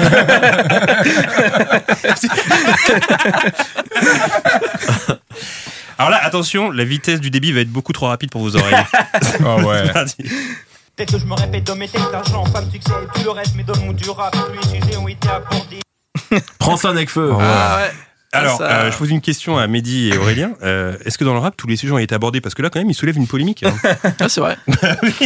Alors 5.98 6.10
là, 6.10 6.20
attention, 6.22 6.70
la 6.70 6.84
vitesse 6.84 7.20
du 7.20 7.30
débit 7.30 7.50
va 7.52 7.60
être 7.60 7.70
beaucoup 7.72 7.92
trop 7.92 8.06
rapide 8.06 8.30
pour 8.30 8.40
vos 8.42 8.54
oreilles. 8.56 8.76
Ah 9.44 9.56
ouais. 9.56 9.82
C'est 9.86 9.92
parti. 9.92 10.16
Peut-être 10.98 11.12
que 11.12 11.18
je 11.20 11.26
me 11.26 11.34
répète 11.34 11.62
dans 11.62 11.76
mes 11.76 11.86
textes, 11.86 12.12
argent, 12.12 12.44
femme, 12.46 12.68
succès 12.72 12.90
et 12.90 13.18
tout 13.18 13.24
le 13.24 13.30
reste, 13.30 13.52
mais 13.54 13.62
dans 13.62 13.74
le 13.74 13.80
monde 13.82 13.94
du 13.94 14.10
rap, 14.10 14.32
tous 14.32 14.52
les 14.52 14.80
sujets 14.80 14.96
ont 14.96 15.06
été 15.06 15.28
abordés. 15.28 15.78
Prends 16.58 16.76
ça. 16.76 16.88
Ah 16.90 16.92
ouais. 16.94 17.04
Ah 17.40 17.76
ouais 17.76 17.92
Alors, 18.32 18.58
ça- 18.58 18.64
euh, 18.80 18.90
je 18.90 18.96
pose 18.98 19.08
une 19.10 19.20
question 19.20 19.56
à 19.58 19.68
Mehdi 19.68 20.08
et 20.08 20.18
Aurélien. 20.18 20.54
Euh, 20.64 20.96
Est-ce 21.04 21.16
que 21.16 21.22
dans 21.22 21.34
le 21.34 21.38
rap, 21.38 21.56
tous 21.56 21.68
les 21.68 21.76
sujets 21.76 21.92
ont 21.92 21.98
été 21.98 22.16
abordés? 22.16 22.40
Parce 22.40 22.56
que 22.56 22.62
là, 22.62 22.68
quand 22.68 22.80
même, 22.80 22.90
ils 22.90 22.94
soulèvent 22.96 23.16
une 23.16 23.28
polémique. 23.28 23.62
hein. 23.62 23.72
Ah, 24.18 24.28
c'est 24.28 24.40
vrai. 24.40 24.56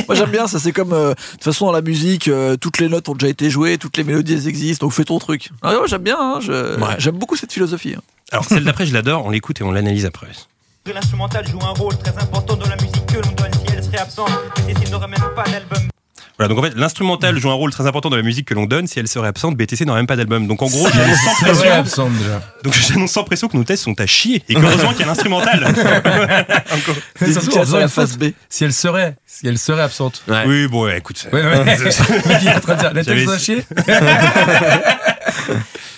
Moi, 0.09 0.15
j'aime 0.15 0.31
bien 0.31 0.47
ça. 0.47 0.59
C'est 0.59 0.73
comme, 0.73 0.93
euh, 0.93 1.15
de 1.15 1.31
toute 1.33 1.45
façon, 1.45 1.65
dans 1.65 1.73
la 1.73 1.81
musique, 1.81 2.29
euh, 2.29 2.57
toutes 2.59 2.77
les 2.79 2.91
notes 2.91 3.09
ont 3.09 3.15
déjà 3.15 3.29
été 3.31 3.49
jouées, 3.49 3.79
toutes 3.79 3.97
les 3.97 4.05
mélodies 4.05 4.35
elles 4.35 4.49
existent, 4.49 4.85
donc 4.87 4.93
fais 4.93 5.05
ton 5.05 5.19
truc. 5.19 5.49
Ah, 5.63 5.73
ouais, 5.73 5.89
j'aime 5.89 6.03
bien. 6.03 6.19
hein, 6.21 6.39
Ouais. 6.47 6.97
J'aime 6.99 7.17
beaucoup 7.17 7.37
cette 7.37 7.53
philosophie. 7.53 7.95
hein. 7.97 8.03
Alors, 8.31 8.45
celle 8.45 8.65
d'après, 8.65 8.85
je 8.85 8.93
l'adore. 8.93 9.25
On 9.25 9.31
l'écoute 9.31 9.59
et 9.63 9.65
on 9.65 9.73
l'analyse 9.73 10.05
après. 10.05 10.29
L'instrumental 10.93 11.47
joue 11.49 11.61
un 11.63 11.71
rôle 11.79 11.97
très 11.97 12.11
important 12.21 12.57
dans 12.57 12.69
la 12.69 12.75
musique 12.77 13.07
que 13.07 13.15
l'on 13.19 13.42
serait 13.93 14.03
absente. 14.03 14.31
BTC 14.67 14.91
n'aurait 14.91 15.09
même 15.09 15.21
pas 15.37 15.45
d'album. 15.45 15.89
Voilà, 16.39 16.49
donc 16.49 16.59
en 16.59 16.63
fait, 16.69 16.75
l'instrumental 16.77 17.39
joue 17.39 17.51
un 17.51 17.55
rôle 17.55 17.71
très 17.73 17.87
important 17.87 18.09
dans 18.09 18.17
la 18.17 18.23
musique 18.23 18.47
que 18.49 18.55
l'on 18.55 18.65
donne. 18.65 18.87
Si 18.87 18.99
elle 18.99 19.07
serait 19.07 19.29
absente, 19.29 19.55
BTC 19.57 19.85
n'aurait 19.85 20.01
même 20.01 20.07
pas 20.07 20.17
d'album. 20.17 20.47
Donc 20.49 20.63
en 20.63 20.67
gros, 20.67 20.89
j'annonce 20.93 21.19
sans 21.19 21.35
C'est 21.35 21.45
vrai, 21.45 21.53
pression. 21.55 21.75
absente 21.75 22.13
déjà. 22.19 22.43
Donc 22.65 22.75
j'annonce 22.75 23.11
sans 23.13 23.25
pression 23.25 23.49
que 23.49 23.57
nos 23.57 23.65
tests 23.65 23.85
sont 23.85 24.01
à 24.01 24.07
chier. 24.07 24.43
Et 24.49 24.55
qu'heureusement 24.55 24.91
qu'il 24.93 25.01
y 25.01 25.05
a 25.05 25.07
l'instrumental. 25.09 25.65
Encore. 26.73 26.97
Et 27.21 27.33
surtout, 27.33 27.47
Dédicace 27.51 27.57
en 27.57 27.61
faisant 27.61 27.77
à 27.77 27.81
la 27.81 27.85
une 27.85 27.89
face 27.91 28.11
faute, 28.13 28.19
B. 28.19 28.25
Si 28.49 28.65
elle 28.65 28.73
serait, 28.73 29.15
si 29.27 29.47
elle 29.47 29.59
serait 29.59 29.83
absente. 29.83 30.23
Ouais. 30.27 30.45
Oui, 30.47 30.67
bon, 30.69 30.85
ouais, 30.87 30.99
écoute. 30.99 31.29
Ouais, 31.33 31.43
ouais. 31.43 31.65
Il 32.43 32.49
est 32.49 32.55
en 32.57 32.61
train 32.61 32.75
de 32.75 32.81
dire, 32.81 32.93
la 32.95 33.05
tête 33.05 33.07
J'avais- 33.07 33.25
sont 33.27 33.31
à 33.33 33.39
chier. 33.39 33.65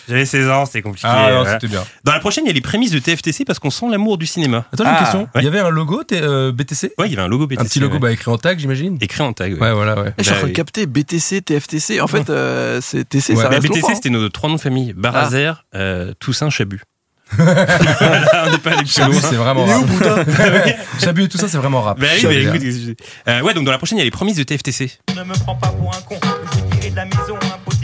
J'avais 0.08 0.24
16 0.26 0.48
ans, 0.50 0.66
c'était 0.66 0.82
compliqué. 0.82 1.06
Ah 1.10 1.28
non, 1.30 1.36
voilà. 1.38 1.52
c'était 1.52 1.68
bien. 1.68 1.82
Dans 2.04 2.12
la 2.12 2.18
prochaine, 2.20 2.44
il 2.44 2.48
y 2.48 2.50
a 2.50 2.54
les 2.54 2.60
prémices 2.60 2.90
de 2.90 2.98
TFTC 2.98 3.44
parce 3.44 3.58
qu'on 3.58 3.70
sent 3.70 3.86
l'amour 3.90 4.18
du 4.18 4.26
cinéma. 4.26 4.64
Attends, 4.72 4.84
j'ai 4.84 4.90
une 4.90 4.96
Ah, 4.96 5.00
question. 5.00 5.20
ouais. 5.22 5.28
Il 5.36 5.44
y 5.44 5.48
avait 5.48 5.60
un 5.60 5.70
logo 5.70 6.02
euh, 6.12 6.52
BTC 6.52 6.92
Ouais, 6.98 7.06
il 7.06 7.10
y 7.10 7.14
avait 7.14 7.22
un 7.22 7.28
logo 7.28 7.46
BTC. 7.46 7.60
Un 7.60 7.64
petit 7.64 7.80
logo 7.80 7.94
ouais. 7.94 8.00
bah, 8.00 8.12
écrit 8.12 8.30
en 8.30 8.36
tag, 8.38 8.58
j'imagine 8.58 8.98
écrit 9.00 9.22
en 9.22 9.32
tag. 9.32 9.52
ouais. 9.54 9.58
Ouais, 9.60 9.72
voilà, 9.72 10.00
ouais. 10.00 10.12
Je 10.18 10.22
suis 10.24 10.32
en 10.32 10.34
Bah 10.34 10.38
train 10.40 10.46
de 10.46 10.50
oui. 10.50 10.52
capter 10.54 10.86
BTC, 10.86 11.42
TFTC. 11.42 12.00
En 12.00 12.06
fait, 12.06 12.28
euh, 12.30 12.80
c'est 12.82 13.08
TC, 13.08 13.30
Ouais, 13.30 13.36
ça 13.36 13.42
Bah, 13.44 13.48
reste 13.50 13.62
BTC, 13.62 13.80
longtemps, 13.80 13.88
hein. 13.92 13.94
c'était 13.96 14.10
nos 14.10 14.28
trois 14.28 14.48
noms 14.50 14.56
de 14.56 14.60
famille. 14.60 14.92
Barazer, 14.94 15.64
euh, 15.74 16.12
Toussaint, 16.20 16.50
Chabu. 16.50 16.82
on 17.38 17.42
n'est 17.44 18.58
pas 18.58 18.70
allé 18.70 18.76
plus 18.82 18.92
Chabu, 18.92 19.12
loin. 19.12 19.20
c'est 19.20 19.34
vraiment 19.36 19.64
rap. 19.64 19.84
Chabu 21.02 21.24
et 21.24 21.28
tout 21.28 21.38
ça, 21.38 21.48
c'est 21.48 21.56
vraiment 21.56 21.80
rap. 21.80 21.98
Bah 21.98 22.06
oui, 22.14 22.20
Chabu, 22.20 22.44
bah, 22.48 22.56
écoute, 22.56 22.98
Euh, 23.28 23.40
ouais, 23.40 23.54
donc 23.54 23.64
dans 23.64 23.72
la 23.72 23.78
prochaine, 23.78 23.98
il 23.98 24.00
y 24.00 24.02
a 24.02 24.04
les 24.04 24.10
prémices 24.10 24.36
de 24.36 24.42
TFTC. 24.42 24.90
Ne 25.16 25.24
me 25.24 25.34
prends 25.34 25.54
pas 25.56 25.68
pour 25.68 25.94
un 25.96 26.00
con, 26.02 26.16
je 26.22 26.60
vais 26.60 26.76
tirer 26.76 26.90
de 26.90 26.96
la 26.96 27.04
maison, 27.06 27.36
impossible 27.42 27.83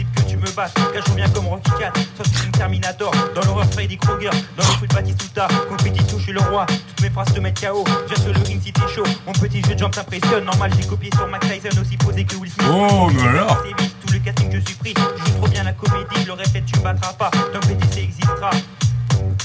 battes. 0.51 0.73
Car 0.93 1.05
je 1.05 1.11
reviens 1.11 1.29
comme 1.29 1.47
Rocky 1.47 1.71
4, 1.79 1.93
soit 2.15 2.25
c'est 2.25 2.45
une 2.45 2.51
Terminator. 2.51 3.11
Dans 3.35 3.41
l'horreur 3.41 3.65
Freddy 3.71 3.97
Krueger, 3.97 4.31
dans 4.57 4.63
le 4.67 4.73
foot 4.79 4.93
Batistuta, 4.93 5.47
compétition, 5.69 6.17
je 6.17 6.23
suis 6.23 6.33
le 6.33 6.41
roi. 6.41 6.65
Toutes 6.67 7.01
mes 7.01 7.09
phrases 7.09 7.33
te 7.33 7.39
mettent 7.39 7.59
KO, 7.59 7.83
viens 8.07 8.15
sur 8.23 8.33
le 8.33 8.39
ring 8.45 8.61
si 8.63 8.71
t'es 8.73 8.87
chaud. 8.93 9.03
Mon 9.25 9.33
petit 9.33 9.61
jeu 9.63 9.73
de 9.75 9.79
jambes 9.79 9.91
t'impressionne, 9.91 10.45
normal 10.45 10.71
j'ai 10.79 10.87
copié 10.87 11.09
sur 11.15 11.27
Mac 11.27 11.41
Tyson, 11.41 11.79
aussi 11.81 11.97
posé 11.97 12.23
que 12.23 12.35
Will 12.35 12.51
Smith. 12.51 12.67
Oh, 12.69 13.09
mais 13.13 13.27
alors 13.27 13.63
C'est 13.63 13.83
vite, 13.83 13.95
tout 14.05 14.13
le 14.13 14.19
casting 14.19 14.49
que 14.49 14.59
je 14.59 14.65
suis 14.65 14.75
pris, 14.75 14.93
je 14.95 15.25
joue 15.31 15.37
trop 15.37 15.47
bien 15.47 15.63
la 15.63 15.73
comédie, 15.73 16.21
je 16.21 16.27
le 16.27 16.33
répète, 16.33 16.65
tu 16.65 16.77
me 16.79 16.83
battras 16.83 17.13
pas. 17.13 17.31
Dans 17.53 17.59
BTC 17.59 17.99
existera. 18.03 18.51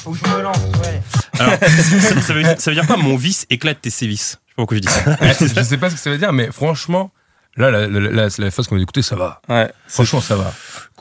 Faut 0.02 0.12
que 0.12 0.18
je 0.24 0.30
me 0.30 0.42
lance, 0.42 0.58
ouais. 0.82 1.02
Alors, 1.38 1.52
ça, 1.60 2.20
ça 2.20 2.32
veut, 2.32 2.42
ça 2.58 2.70
veut 2.70 2.74
dire 2.74 2.86
quoi 2.86 2.96
Mon 2.96 3.16
vice 3.16 3.46
éclate 3.50 3.80
tes 3.80 3.90
sévices. 3.90 4.38
Je 4.46 4.50
sais 4.50 4.54
pas 4.56 4.62
pourquoi 4.62 4.76
je 4.76 4.82
dis 4.82 4.88
ça. 4.88 5.16
je 5.60 5.62
sais 5.62 5.76
pas 5.78 5.90
ce 5.90 5.94
que 5.96 6.00
ça 6.00 6.10
veut 6.10 6.18
dire, 6.18 6.32
mais 6.32 6.50
franchement, 6.52 7.10
là, 7.56 7.70
la, 7.70 7.86
la, 7.88 8.00
la, 8.00 8.28
la 8.38 8.50
phase 8.50 8.66
qu'on 8.68 8.76
vient 8.76 8.82
d'écouter, 8.82 9.02
ça 9.02 9.16
va. 9.16 9.40
Ouais. 9.48 9.70
Franchement, 9.88 10.20
ça 10.20 10.36
va. 10.36 10.52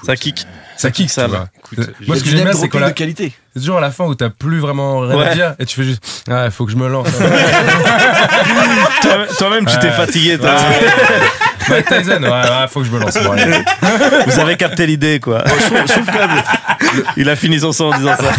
Ça 0.04 0.16
kick. 0.16 0.46
Ça 0.78 0.92
kick, 0.92 1.10
Ça 1.10 1.28
va. 1.28 1.48
Écoute, 1.58 1.80
Moi, 2.08 2.18
ce 2.18 2.24
que 2.24 2.30
j'aime 2.30 2.42
bien, 2.44 2.48
c'est 2.52 2.58
dropping 2.58 2.70
quand 2.72 2.80
de 2.80 2.84
la- 2.84 2.92
qualité. 2.92 3.34
c'est 3.54 3.60
toujours 3.62 3.78
à 3.78 3.82
la 3.82 3.92
fin 3.92 4.04
où 4.06 4.14
t'as 4.14 4.30
plus 4.30 4.60
vraiment 4.60 5.00
rien 5.00 5.16
Ouais. 5.16 5.28
à 5.28 5.34
dire 5.34 5.56
et 5.58 5.66
tu 5.66 5.76
fais 5.78 5.84
juste, 5.84 6.24
ah, 6.30 6.46
il 6.46 6.52
faut 6.52 6.66
que 6.66 6.72
je 6.72 6.78
me 6.78 6.88
lance. 6.88 7.08
Toi- 9.02 9.28
Toi-même, 9.38 9.66
tu 9.66 9.78
t'es 9.80 9.92
fatigué. 9.92 10.38
toi. 10.38 10.56
Mike 11.70 11.86
Tyson, 11.88 12.22
ouais, 12.22 12.30
ouais, 12.30 12.68
faut 12.70 12.82
que 12.82 12.86
je 12.86 12.92
me 12.92 13.00
lance. 13.00 13.18
Bon. 13.24 13.36
Vous 14.28 14.40
avez 14.40 14.56
capté 14.58 14.86
l'idée, 14.86 15.20
quoi. 15.20 15.44
Il 17.18 17.28
a 17.30 17.36
fini 17.36 17.60
son 17.60 17.72
son 17.72 17.86
en 17.86 17.98
disant 17.98 18.16
ça. 18.18 18.32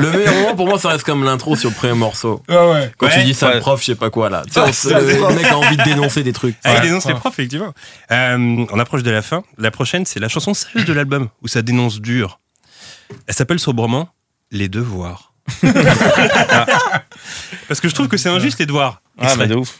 Le 0.00 0.10
meilleur 0.10 0.34
moment 0.34 0.54
pour 0.56 0.66
moi, 0.66 0.78
ça 0.78 0.88
reste 0.90 1.04
comme 1.04 1.24
l'intro 1.24 1.56
sur 1.56 1.68
le 1.70 1.74
premier 1.74 1.94
morceau. 1.94 2.42
Ah 2.48 2.68
ouais. 2.68 2.92
Quand 2.98 3.08
tu 3.08 3.22
dis 3.22 3.34
ça, 3.34 3.48
Ouais. 3.48 3.54
le 3.54 3.60
prof, 3.60 3.80
je 3.80 3.86
sais 3.86 3.94
pas 3.94 4.10
quoi 4.10 4.30
là. 4.30 4.42
Tu 4.46 4.52
sais, 4.52 4.60
Ah, 4.64 4.72
ça, 4.72 5.00
le, 5.00 5.06
le 5.06 5.34
mec 5.34 5.46
a 5.46 5.56
envie 5.58 5.76
de 5.76 5.82
dénoncer 5.82 6.22
des 6.22 6.32
trucs. 6.32 6.56
Ah, 6.64 6.70
il 6.72 6.74
Ouais. 6.76 6.80
dénonce 6.82 7.06
les 7.06 7.14
profs, 7.14 7.34
effectivement. 7.34 7.72
Euh, 8.10 8.64
on 8.70 8.78
approche 8.78 9.02
de 9.02 9.10
la 9.10 9.22
fin. 9.22 9.42
La 9.58 9.70
prochaine, 9.70 10.06
c'est 10.06 10.20
la 10.20 10.28
chanson 10.28 10.54
sérieuse 10.54 10.84
de 10.84 10.92
l'album, 10.92 11.28
où 11.42 11.48
ça 11.48 11.62
dénonce 11.62 12.00
dur. 12.00 12.40
Elle 13.26 13.34
s'appelle 13.34 13.58
sobrement 13.58 14.08
Les 14.50 14.68
Devoirs. 14.68 15.32
Parce 17.68 17.80
que 17.80 17.88
je 17.88 17.94
trouve 17.94 18.08
que 18.08 18.16
c'est 18.16 18.28
injuste, 18.28 18.58
les 18.60 18.66
devoirs. 18.66 19.02
Ah, 19.18 19.34
mais 19.36 19.46
de 19.46 19.54
ouf. 19.56 19.78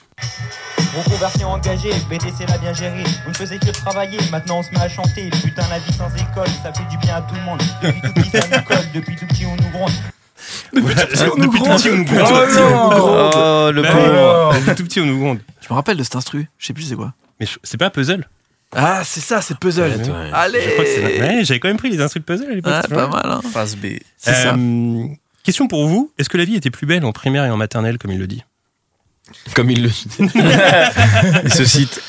Reconversion 1.05 1.49
engagée, 1.49 1.91
BTC 2.11 2.47
l'a 2.49 2.59
bien 2.59 2.73
géré. 2.73 3.03
On 3.27 3.31
ne 3.31 3.35
faisait 3.35 3.59
que 3.59 3.71
travailler, 3.71 4.19
maintenant 4.31 4.59
on 4.59 4.63
se 4.63 4.71
met 4.71 4.81
à 4.81 4.89
chanter. 4.89 5.31
Putain, 5.43 5.63
la 5.71 5.79
vie 5.79 5.93
sans 5.93 6.09
école, 6.15 6.49
ça 6.63 6.73
fait 6.73 6.89
du 6.91 6.99
bien 6.99 7.17
à 7.17 7.23
tout 7.23 7.35
le 7.35 7.41
monde. 7.43 7.61
Depuis 7.83 8.01
tout 8.03 8.13
petit, 8.13 8.31
ça 8.31 8.59
nous 8.59 8.63
colle, 8.65 8.85
depuis 8.95 9.17
tout 9.17 9.27
petit, 9.27 9.47
on 9.47 9.57
nous 9.57 9.71
gronde. 9.71 9.91
Depuis 10.73 10.95
tout 10.95 11.07
petit, 11.07 11.91
on 11.91 11.97
nous 11.97 12.05
gronde. 12.05 12.21
Oh, 13.03 13.71
le 13.73 13.83
pauvre. 13.83 14.55
Depuis 14.55 14.75
tout 14.77 14.85
petit, 14.85 15.01
on 15.01 15.07
nous 15.07 15.19
gronde. 15.19 15.39
Je 15.61 15.69
me 15.71 15.75
rappelle 15.75 15.97
de 15.97 16.03
cet 16.03 16.17
instru. 16.17 16.49
Je 16.59 16.67
sais 16.67 16.73
plus 16.73 16.83
c'est 16.85 16.97
quoi. 16.97 17.13
Mais 17.39 17.47
c'est 17.63 17.79
pas 17.79 17.91
puzzle 17.91 18.29
Ah, 18.75 19.03
c'est 19.05 19.21
ça, 19.21 19.41
c'est 19.41 19.59
puzzle. 19.59 19.83
Ouais, 19.83 19.97
ouais. 19.97 20.31
Allez. 20.33 20.59
Ouais, 20.59 21.41
J'avais 21.45 21.61
quand 21.61 21.69
même 21.69 21.77
pris 21.79 21.91
les 21.91 22.01
instruments 22.01 22.25
de 22.29 22.33
puzzle 22.35 22.51
à 22.51 22.55
l'époque. 22.55 22.73
Ah, 22.77 22.83
pas 22.89 23.07
vois. 23.07 23.23
mal. 23.23 23.31
Hein. 23.33 23.41
Phase 23.53 23.77
B. 23.77 23.87
C'est 24.17 24.35
ça. 24.35 24.55
Euh, 24.55 25.07
Question 25.43 25.69
pour 25.69 25.87
vous. 25.89 26.13
Est-ce 26.19 26.29
que 26.29 26.37
la 26.37 26.45
vie 26.45 26.57
était 26.57 26.71
plus 26.71 26.87
belle 26.87 27.05
en 27.05 27.13
primaire 27.13 27.45
et 27.47 27.51
en 27.51 27.57
maternelle, 27.57 27.97
comme 27.99 28.11
il 28.13 28.19
le 28.19 28.27
dit? 28.27 28.45
Comme 29.55 29.71
il 29.71 29.83
le. 29.83 29.91
Il 31.45 31.53
se 31.53 31.65
cite. 31.65 32.01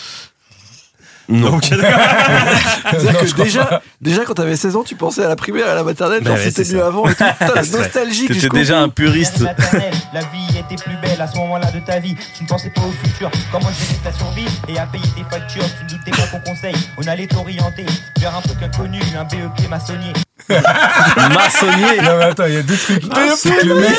Non. 1.31 1.61
C'est-à-dire 1.61 3.25
je 3.25 3.33
que 3.33 3.43
déjà, 3.43 3.81
déjà, 4.01 4.25
quand 4.25 4.33
t'avais 4.33 4.57
16 4.57 4.75
ans, 4.75 4.83
tu 4.83 4.95
pensais 4.95 5.23
à 5.23 5.29
la 5.29 5.37
primaire 5.37 5.65
et 5.67 5.69
à 5.69 5.75
la 5.75 5.83
maternelle, 5.83 6.25
genre 6.25 6.35
ouais, 6.35 6.51
c'était 6.51 6.73
mieux 6.73 6.79
ça. 6.79 6.87
avant 6.87 7.07
et 7.07 7.15
tout. 7.15 7.23
Putain, 7.39 7.77
nostalgie 7.77 8.27
T'étais 8.27 8.49
déjà 8.49 8.79
un 8.81 8.89
puriste. 8.89 9.39
Maternelle, 9.39 9.93
La 10.13 10.21
vie 10.21 10.59
était 10.59 10.81
plus 10.83 10.97
belle 10.97 11.21
à 11.21 11.27
ce 11.27 11.37
moment-là 11.37 11.71
de 11.71 11.79
ta 11.79 11.99
vie. 11.99 12.15
Tu 12.35 12.43
ne 12.43 12.49
pensais 12.49 12.69
pas 12.69 12.81
au 12.81 12.91
futur, 13.05 13.31
comment 13.51 13.69
gérer 13.69 13.99
ta 14.03 14.11
survie 14.11 14.45
et 14.67 14.77
à 14.77 14.85
payer 14.87 15.05
tes 15.15 15.23
factures? 15.29 15.63
Tu 15.77 15.85
ne 15.85 15.89
doutais 15.99 16.11
pas 16.11 16.27
qu'on 16.27 16.41
conseille, 16.41 16.75
on 16.97 17.07
allait 17.07 17.27
t'orienter 17.27 17.85
vers 18.19 18.35
un 18.35 18.41
truc 18.41 18.61
inconnu, 18.61 18.99
un 19.17 19.23
BEP 19.23 19.69
maçonnier. 19.69 20.11
Maçonnier. 20.49 22.01
Non, 22.03 22.17
mais 22.17 22.23
attends, 22.25 22.45
il 22.47 22.53
y 22.55 22.57
a 22.57 22.61
deux 22.61 22.77
trucs. 22.77 23.03
C'est 23.37 23.63
le 23.63 23.75
mec, 23.75 23.89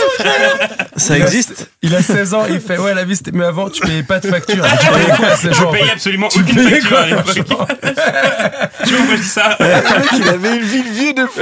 Ça 0.96 1.16
il 1.16 1.22
a- 1.22 1.26
existe 1.26 1.68
Il 1.82 1.94
a 1.94 2.02
16 2.02 2.34
ans, 2.34 2.44
il 2.48 2.60
fait 2.60 2.78
Ouais, 2.78 2.94
la 2.94 3.04
vie 3.04 3.16
c'était 3.16 3.32
mieux 3.32 3.46
avant, 3.46 3.68
tu 3.70 3.80
payais 3.80 4.02
pas 4.02 4.18
de 4.20 4.28
facture. 4.28 4.62
Mais 4.62 4.78
Tu 4.80 4.86
payais 4.86 5.16
quoi 5.16 5.52
genre. 5.52 5.70
payais 5.72 5.90
absolument 5.92 6.28
Tu 6.28 6.40
aucune 6.40 6.54
payais 6.54 6.80
facture 6.80 6.88
quoi 6.90 7.00
à 7.00 7.06
l'époque. 7.06 7.34
Tu 8.84 8.94
vois 8.94 8.98
pourquoi 8.98 9.16
je 9.16 9.22
dis 9.22 9.28
ça 9.28 9.56
Le 9.60 9.66
mec, 9.66 10.08
il 10.16 10.28
avait 10.28 10.56
une 10.56 10.62
vie 10.64 10.82
de 10.82 10.88
vieux 10.88 11.12
de 11.14 11.26
fou. 11.26 11.40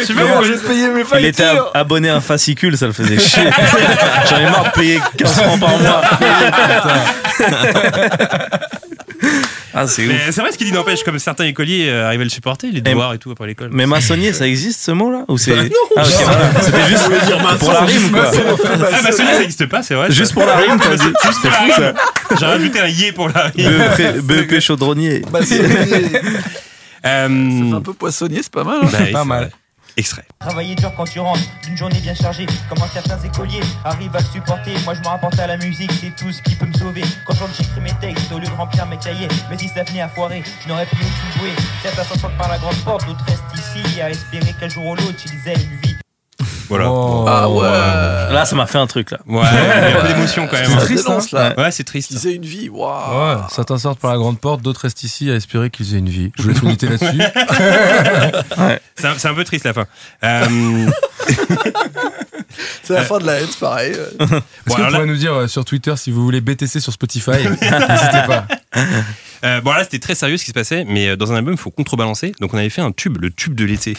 Je 0.00 0.04
sais 0.04 0.12
pas 0.14 0.20
Mais 0.22 0.26
pourquoi 0.28 0.46
je 0.46 0.52
payais 0.54 0.88
mes 0.88 1.02
Il 1.18 1.24
était 1.26 1.42
factures. 1.44 1.66
ab- 1.66 1.70
abonné 1.74 2.10
à 2.10 2.16
un 2.16 2.20
fascicule, 2.20 2.76
ça 2.76 2.86
le 2.86 2.92
faisait 2.92 3.18
chier. 3.18 3.48
J'en 4.28 4.38
ai 4.38 4.44
marre 4.44 4.64
de 4.64 4.70
payer 4.78 5.00
15 5.16 5.32
francs 5.32 5.60
par 5.60 5.78
mois. 5.78 6.02
Ah, 9.74 9.86
c'est 9.86 10.06
ouf. 10.06 10.12
C'est 10.30 10.40
vrai 10.40 10.52
ce 10.52 10.58
qu'il 10.58 10.66
dit 10.66 10.72
n'empêche, 10.72 11.02
comme 11.04 11.18
certains 11.18 11.44
écoliers 11.44 11.88
euh, 11.88 12.06
arrivaient 12.06 12.22
à 12.22 12.24
le 12.24 12.30
supporter, 12.30 12.70
les 12.72 12.80
devoirs 12.80 13.14
et 13.14 13.18
tout 13.18 13.30
après 13.30 13.46
l'école. 13.46 13.70
Mais 13.72 13.86
maçonnier, 13.86 14.32
ça 14.32 14.46
existe 14.46 14.80
ce 14.80 14.90
mot-là 14.90 15.24
Ou 15.28 15.38
c'est. 15.38 15.54
Bah 15.54 15.62
Ah, 15.96 16.02
ok, 16.02 16.14
voilà. 16.24 16.60
C'était 16.62 16.88
juste 16.88 17.04
pour 17.58 17.72
la 17.72 17.80
rime, 17.80 18.10
quoi. 18.10 18.24
Ah, 18.24 19.02
maçonnier, 19.02 19.32
ça 19.32 19.38
n'existe 19.40 19.66
pas, 19.66 19.82
c'est 19.82 19.94
vrai. 19.94 20.10
Juste 20.10 20.32
pour 20.34 20.44
la 20.44 20.56
rime, 20.56 20.78
t'as 20.80 20.96
dit. 20.96 21.12
Pour 21.12 21.50
la 21.50 21.58
rime. 21.60 21.94
J'ai 22.38 22.46
rajouté 22.46 22.80
un 22.80 22.88
yé 22.88 23.12
pour 23.12 23.28
la 23.28 23.42
rime. 23.54 23.72
BEP, 23.96 24.48
BEP 24.48 24.60
chaudronnier. 24.60 25.22
C'est 25.42 25.56
c'est 25.56 26.22
Euh, 27.06 27.72
un 27.74 27.80
peu 27.80 27.92
poissonnier, 27.92 28.40
c'est 28.42 28.50
pas 28.52 28.64
mal. 28.64 28.80
hein. 28.82 28.88
bah, 28.90 28.98
Pas 29.12 29.18
c'est 29.22 29.24
mal. 29.28 29.50
Travailler 30.38 30.76
dur 30.76 30.92
quand 30.96 31.04
tu 31.04 31.18
rentres 31.18 31.40
d'une 31.64 31.76
journée 31.76 31.98
bien 32.00 32.14
chargée. 32.14 32.46
Comment 32.68 32.86
certains 32.86 33.18
écoliers 33.18 33.60
arrivent 33.84 34.14
à 34.14 34.20
le 34.20 34.26
supporter. 34.26 34.72
Moi 34.84 34.94
je 34.94 35.00
me 35.00 35.06
rapporte 35.08 35.38
à 35.40 35.46
la 35.46 35.56
musique, 35.56 35.90
c'est 36.00 36.14
tout 36.14 36.30
ce 36.30 36.40
qui 36.42 36.54
peut 36.54 36.66
me 36.66 36.72
sauver. 36.72 37.02
Quand 37.26 37.34
j'écris 37.56 37.80
mes 37.80 37.92
textes 38.00 38.30
au 38.30 38.38
lieu 38.38 38.46
de 38.46 38.52
remplir 38.52 38.86
mes 38.86 38.98
cahiers. 38.98 39.28
Mais 39.50 39.58
si 39.58 39.68
ça 39.68 39.82
venait 39.82 40.02
à 40.02 40.08
foirer, 40.08 40.42
je 40.62 40.68
n'aurais 40.68 40.86
plus 40.86 40.98
aucune 41.04 41.40
bouée. 41.40 41.56
Certains 41.82 42.04
s'en 42.04 42.18
sortent 42.18 42.36
par 42.36 42.48
la 42.48 42.58
grande 42.58 42.76
porte, 42.84 43.06
d'autres 43.06 43.24
restent 43.26 43.42
ici 43.54 44.00
à 44.00 44.10
espérer 44.10 44.52
qu'un 44.52 44.68
jour 44.68 44.86
ou 44.86 44.94
l'autre 44.94 45.18
ils 45.26 45.48
aient 45.48 45.54
une 45.54 45.80
vie. 45.80 45.96
Voilà. 46.68 46.90
Oh. 46.90 47.24
Ah 47.26 47.48
ouais. 47.48 47.62
Là, 48.34 48.44
ça 48.44 48.54
m'a 48.56 48.66
fait 48.66 48.78
un 48.78 48.86
truc, 48.86 49.10
là. 49.10 49.18
Ouais, 49.26 49.42
il 49.50 49.90
y 49.90 49.94
a 49.94 49.98
un 49.98 50.00
peu 50.02 50.08
d'émotion 50.08 50.46
quand 50.46 50.56
même. 50.56 50.66
C'est 50.66 50.72
hein. 50.74 50.78
triste, 50.80 51.06
dénonce, 51.06 51.34
hein. 51.34 51.54
là. 51.56 51.64
Ouais, 51.64 51.70
c'est 51.70 51.84
triste. 51.84 52.10
Ils 52.10 52.26
aient 52.28 52.34
une 52.34 52.44
vie. 52.44 52.68
Waouh. 52.68 53.36
Ouais, 53.36 53.42
certains 53.50 53.78
sortent 53.78 54.00
par 54.00 54.12
la 54.12 54.18
grande 54.18 54.38
porte, 54.38 54.60
d'autres 54.62 54.82
restent 54.82 55.02
ici 55.02 55.30
à 55.30 55.34
espérer 55.34 55.70
qu'ils 55.70 55.94
aient 55.94 55.98
une 55.98 56.08
vie. 56.08 56.30
Je 56.38 56.42
voulais 56.42 56.76
tout 56.76 56.86
là-dessus. 56.86 57.06
C'est 58.96 59.06
un, 59.06 59.14
c'est 59.16 59.28
un 59.28 59.34
peu 59.34 59.44
triste 59.44 59.64
la 59.64 59.72
fin. 59.72 59.86
Euh, 60.24 60.86
C'est 62.82 62.94
la 62.94 63.02
fin 63.02 63.18
de 63.18 63.26
la 63.26 63.34
haine, 63.40 63.46
c'est 63.48 63.60
pareil. 63.60 63.92
Est-ce 63.92 64.16
Bon, 64.18 64.26
que 64.26 64.40
vous 64.66 64.82
alors 64.82 65.00
là- 65.00 65.06
nous 65.06 65.16
dire 65.16 65.32
euh, 65.34 65.46
sur 65.46 65.64
Twitter 65.64 65.94
si 65.96 66.10
vous 66.10 66.22
voulez 66.24 66.40
BTC 66.40 66.80
sur 66.80 66.92
Spotify 66.92 67.30
N'hésitez 67.46 68.26
pas. 68.26 68.46
euh, 69.44 69.60
bon 69.60 69.70
là 69.72 69.84
c'était 69.84 69.98
très 70.00 70.14
sérieux 70.16 70.36
ce 70.36 70.44
qui 70.44 70.50
se 70.50 70.54
passait, 70.54 70.84
mais 70.84 71.08
euh, 71.10 71.16
dans 71.16 71.30
un 71.32 71.36
album 71.36 71.54
il 71.54 71.58
faut 71.60 71.70
contrebalancer. 71.70 72.32
Donc 72.40 72.54
on 72.54 72.58
avait 72.58 72.70
fait 72.70 72.80
un 72.80 72.90
tube, 72.92 73.18
le 73.20 73.30
tube 73.30 73.54
de 73.54 73.64
l'été. 73.64 73.96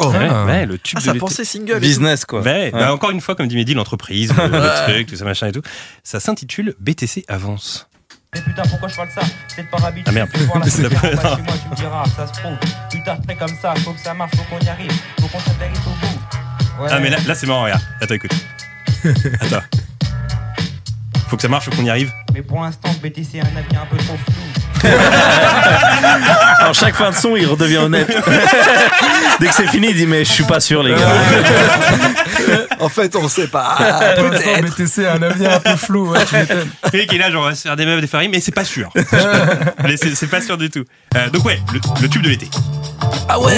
Oh. 0.00 0.10
ouais, 0.10 0.28
Ah. 0.30 0.44
ouais, 0.46 0.66
le 0.66 0.78
tube 0.78 0.98
Ah, 0.98 1.00
de 1.00 1.06
ça 1.06 1.14
pensait 1.14 1.44
single. 1.44 1.78
Business, 1.80 2.24
quoi. 2.24 2.40
Ouais, 2.40 2.64
Ouais. 2.64 2.70
bah, 2.72 2.92
encore 2.94 3.10
une 3.10 3.20
fois, 3.20 3.34
comme 3.34 3.46
dit 3.48 3.56
Mehdi, 3.56 3.74
l'entreprise, 3.74 4.32
le, 4.36 4.46
le 4.48 4.84
truc, 4.92 5.06
tout 5.08 5.16
ça, 5.16 5.24
machin 5.24 5.48
et 5.48 5.52
tout. 5.52 5.62
Ça 6.02 6.18
s'intitule 6.20 6.74
BTC 6.80 7.24
Avance. 7.28 7.88
Mais 8.34 8.40
putain, 8.40 8.62
pourquoi 8.62 8.88
je 8.88 8.96
parle 8.96 9.10
ça? 9.14 9.20
C'est 9.54 9.68
par 9.70 9.84
habitude. 9.84 10.06
Ah, 10.08 10.12
merde. 10.12 10.30
Tu 10.32 10.40
vois 10.44 10.58
la 10.58 10.64
C'est 10.70 10.86
on 10.86 10.88
va 10.88 11.00
chez 11.00 11.42
moi, 11.42 11.54
tu 11.62 11.68
me 11.70 11.76
diras, 11.76 12.04
ça 12.16 12.26
se 12.26 12.32
trouve. 12.32 12.56
Putain, 12.90 13.16
très 13.16 13.36
comme 13.36 13.54
ça, 13.60 13.74
faut 13.84 13.92
que 13.92 14.00
ça 14.00 14.14
marche, 14.14 14.32
faut 14.34 14.44
qu'on 14.56 14.64
y 14.64 14.68
arrive. 14.70 14.92
Faut 15.20 15.26
qu'on 15.28 15.38
s'atterrisse 15.40 15.78
au 15.86 15.90
bout. 16.06 16.82
Ouais. 16.84 16.88
Ah 16.90 16.98
mais 16.98 17.10
là, 17.10 17.18
là 17.26 17.34
c'est 17.34 17.46
marrant, 17.46 17.64
regarde. 17.64 17.82
Attends, 18.00 18.14
écoute. 18.14 18.32
Attends. 19.40 19.60
Faut 21.28 21.36
que 21.36 21.42
ça 21.42 21.48
marche, 21.48 21.66
faut 21.66 21.70
qu'on 21.76 21.84
y 21.84 21.90
arrive. 21.90 22.10
Mais 22.32 22.40
pour 22.42 22.62
l'instant, 22.62 22.88
BTC 23.02 23.36
est 23.36 23.40
un 23.40 23.56
avis 23.56 23.76
un 23.76 23.86
peu 23.90 23.96
trop 23.98 24.16
flou. 24.16 24.61
En 26.68 26.72
chaque 26.72 26.94
fin 26.94 27.10
de 27.10 27.16
son, 27.16 27.36
il 27.36 27.46
redevient 27.46 27.78
honnête. 27.78 28.06
Dès 29.40 29.46
que 29.48 29.54
c'est 29.54 29.66
fini, 29.66 29.88
il 29.90 29.96
dit 29.96 30.06
mais 30.06 30.24
je 30.24 30.30
suis 30.30 30.44
pas 30.44 30.60
sûr 30.60 30.82
les 30.82 30.94
gars. 30.94 30.98
En 32.80 32.88
fait, 32.88 33.14
on 33.16 33.28
sait 33.28 33.48
pas. 33.48 33.76
Peut-être. 34.16 34.62
BTC 34.64 35.04
a 35.06 35.14
un 35.14 35.22
avenir 35.22 35.52
un 35.52 35.60
peu 35.60 35.76
flou, 35.76 36.10
ouais, 36.10 36.24
tu 36.24 36.36
m'étonnes. 36.36 36.70
Et 36.92 37.06
qui 37.06 37.16
est 37.16 37.18
là, 37.18 37.30
genre, 37.30 37.42
on 37.44 37.48
va 37.48 37.54
se 37.54 37.62
faire 37.62 37.76
des 37.76 37.84
meufs, 37.84 38.00
des 38.00 38.06
farines, 38.06 38.30
mais 38.30 38.40
c'est 38.40 38.54
pas 38.54 38.64
sûr. 38.64 38.90
mais 39.82 39.96
c'est 39.96 40.14
c'est 40.14 40.28
pas 40.28 40.40
sûr 40.40 40.56
du 40.56 40.70
tout. 40.70 40.84
Euh, 41.16 41.28
donc 41.30 41.44
ouais, 41.44 41.60
le, 41.72 41.80
le 42.00 42.08
tube 42.08 42.22
de 42.22 42.28
l'été. 42.28 42.48
Ah 43.28 43.40
ouais 43.40 43.52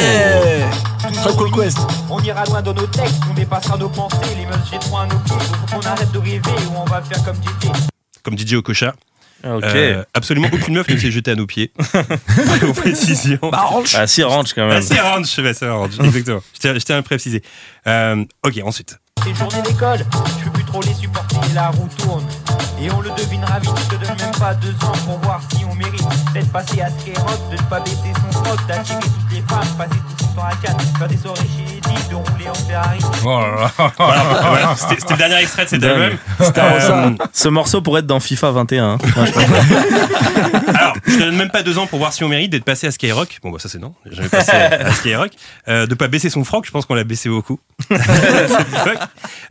Called 1.22 1.54
Quest. 1.54 1.78
On 2.10 2.20
ira 2.20 2.44
loin 2.44 2.62
dans 2.62 2.74
nos 2.74 2.86
textes, 2.86 3.16
on 3.30 3.34
dépassera 3.34 3.76
nos 3.76 3.88
pensées. 3.88 4.16
Les 4.36 4.46
meufs 4.46 4.70
jettent 4.70 4.84
à 4.94 5.06
nos 5.06 5.18
pieds. 5.20 5.36
Faut 5.68 5.76
qu'on 5.76 5.86
arrête 5.86 6.10
de 6.12 6.18
rêver 6.18 6.40
ou 6.70 6.78
on 6.78 6.84
va 6.84 7.02
faire 7.02 7.22
comme 7.24 7.36
JT. 7.36 7.68
Comme 8.22 8.38
DJ 8.38 8.54
Okocha. 8.54 8.94
Ok. 9.44 9.64
Euh, 9.64 10.02
absolument 10.14 10.48
aucune 10.52 10.74
meuf 10.74 10.88
ne 10.88 10.96
s'est 10.96 11.10
jetée 11.10 11.32
à 11.32 11.34
nos 11.34 11.46
pieds. 11.46 11.70
Pour 12.60 12.74
précision. 12.74 13.38
Bah, 13.50 13.58
ranch. 13.62 13.94
Ah 13.94 14.06
si 14.06 14.22
ranch 14.22 14.54
quand 14.54 14.62
Ah, 14.62 14.74
même. 14.74 14.82
c'est 14.82 14.98
orange, 15.00 15.38
ouais, 15.38 15.54
c'est 15.54 15.66
orange, 15.66 15.90
exactement. 16.02 16.42
Je 16.54 16.58
tiens, 16.60 16.74
je 16.74 16.78
tiens 16.78 16.94
à 16.96 16.98
le 16.98 17.04
préciser. 17.04 17.42
Euh, 17.86 18.24
ok, 18.46 18.60
ensuite. 18.64 18.96
C'est 19.22 19.34
journée 19.34 19.62
d'école, 19.62 19.98
je 19.98 20.44
peux 20.44 20.50
plus 20.50 20.64
trop 20.64 20.82
les 20.82 20.94
supporter, 20.94 21.40
la 21.54 21.68
roue 21.70 21.88
tourne. 21.98 22.24
Et 22.80 22.90
on 22.90 23.00
le 23.00 23.10
devinera 23.10 23.58
vite, 23.60 23.70
je 23.90 23.96
te 23.96 24.04
donne 24.04 24.16
même 24.18 24.34
pas 24.38 24.54
deux 24.54 24.74
ans 24.86 24.92
pour 25.06 25.18
voir 25.20 25.40
si 25.54 25.64
on 25.64 25.74
mérite 25.74 26.02
d'être 26.34 26.50
passé 26.52 26.80
à 26.82 26.88
Skyrock, 26.90 27.50
de 27.50 27.56
ne 27.56 27.62
pas 27.68 27.80
baisser 27.80 28.12
son 28.14 28.42
froc, 28.44 28.58
d'attirer 28.66 28.98
toutes 29.00 29.32
les 29.32 29.42
femmes, 29.42 29.76
passer 29.78 29.90
tout 29.90 30.24
son 30.24 30.34
temps 30.34 30.44
à 30.44 30.54
4, 30.56 30.98
faire 30.98 31.08
des 31.08 31.16
soirées 31.16 31.40
chez 31.56 31.76
Eddie, 31.76 32.08
de 32.10 32.14
rouler 32.16 32.48
en 32.50 32.54
Ferrari. 32.54 32.98
Oh 33.24 33.40
là 33.40 33.70
là. 33.78 33.92
Voilà, 33.96 34.22
voilà, 34.48 34.74
c'était 34.76 34.96
c'était 35.00 35.12
le 35.14 35.18
dernier 35.18 35.36
extrait 35.36 35.64
de 35.64 35.68
cet 35.70 35.84
album. 35.84 36.18
Euh, 36.58 37.10
ce 37.32 37.48
morceau 37.48 37.80
pourrait 37.80 38.00
être 38.00 38.06
dans 38.06 38.20
FIFA 38.20 38.50
21. 38.50 38.84
hein. 38.84 38.98
Alors, 40.74 40.94
je 41.06 41.14
te 41.14 41.18
donne 41.20 41.36
même 41.36 41.50
pas 41.50 41.62
deux 41.62 41.78
ans 41.78 41.86
pour 41.86 41.98
voir 42.00 42.12
si 42.12 42.24
on 42.24 42.28
mérite 42.28 42.50
d'être 42.50 42.64
passé 42.64 42.86
à 42.86 42.90
Skyrock. 42.90 43.38
Bon, 43.42 43.50
bah 43.50 43.58
ça 43.60 43.68
c'est 43.68 43.78
non, 43.78 43.94
j'ai 44.04 44.16
jamais 44.16 44.28
passé 44.28 44.50
à 44.52 44.92
Skyrock. 44.92 45.30
Euh, 45.68 45.86
de 45.86 45.94
pas 45.94 46.08
baisser 46.08 46.28
son 46.28 46.44
froc, 46.44 46.66
je 46.66 46.70
pense 46.70 46.84
qu'on 46.86 46.94
l'a 46.94 47.04
baissé 47.04 47.28
beaucoup. 47.28 47.60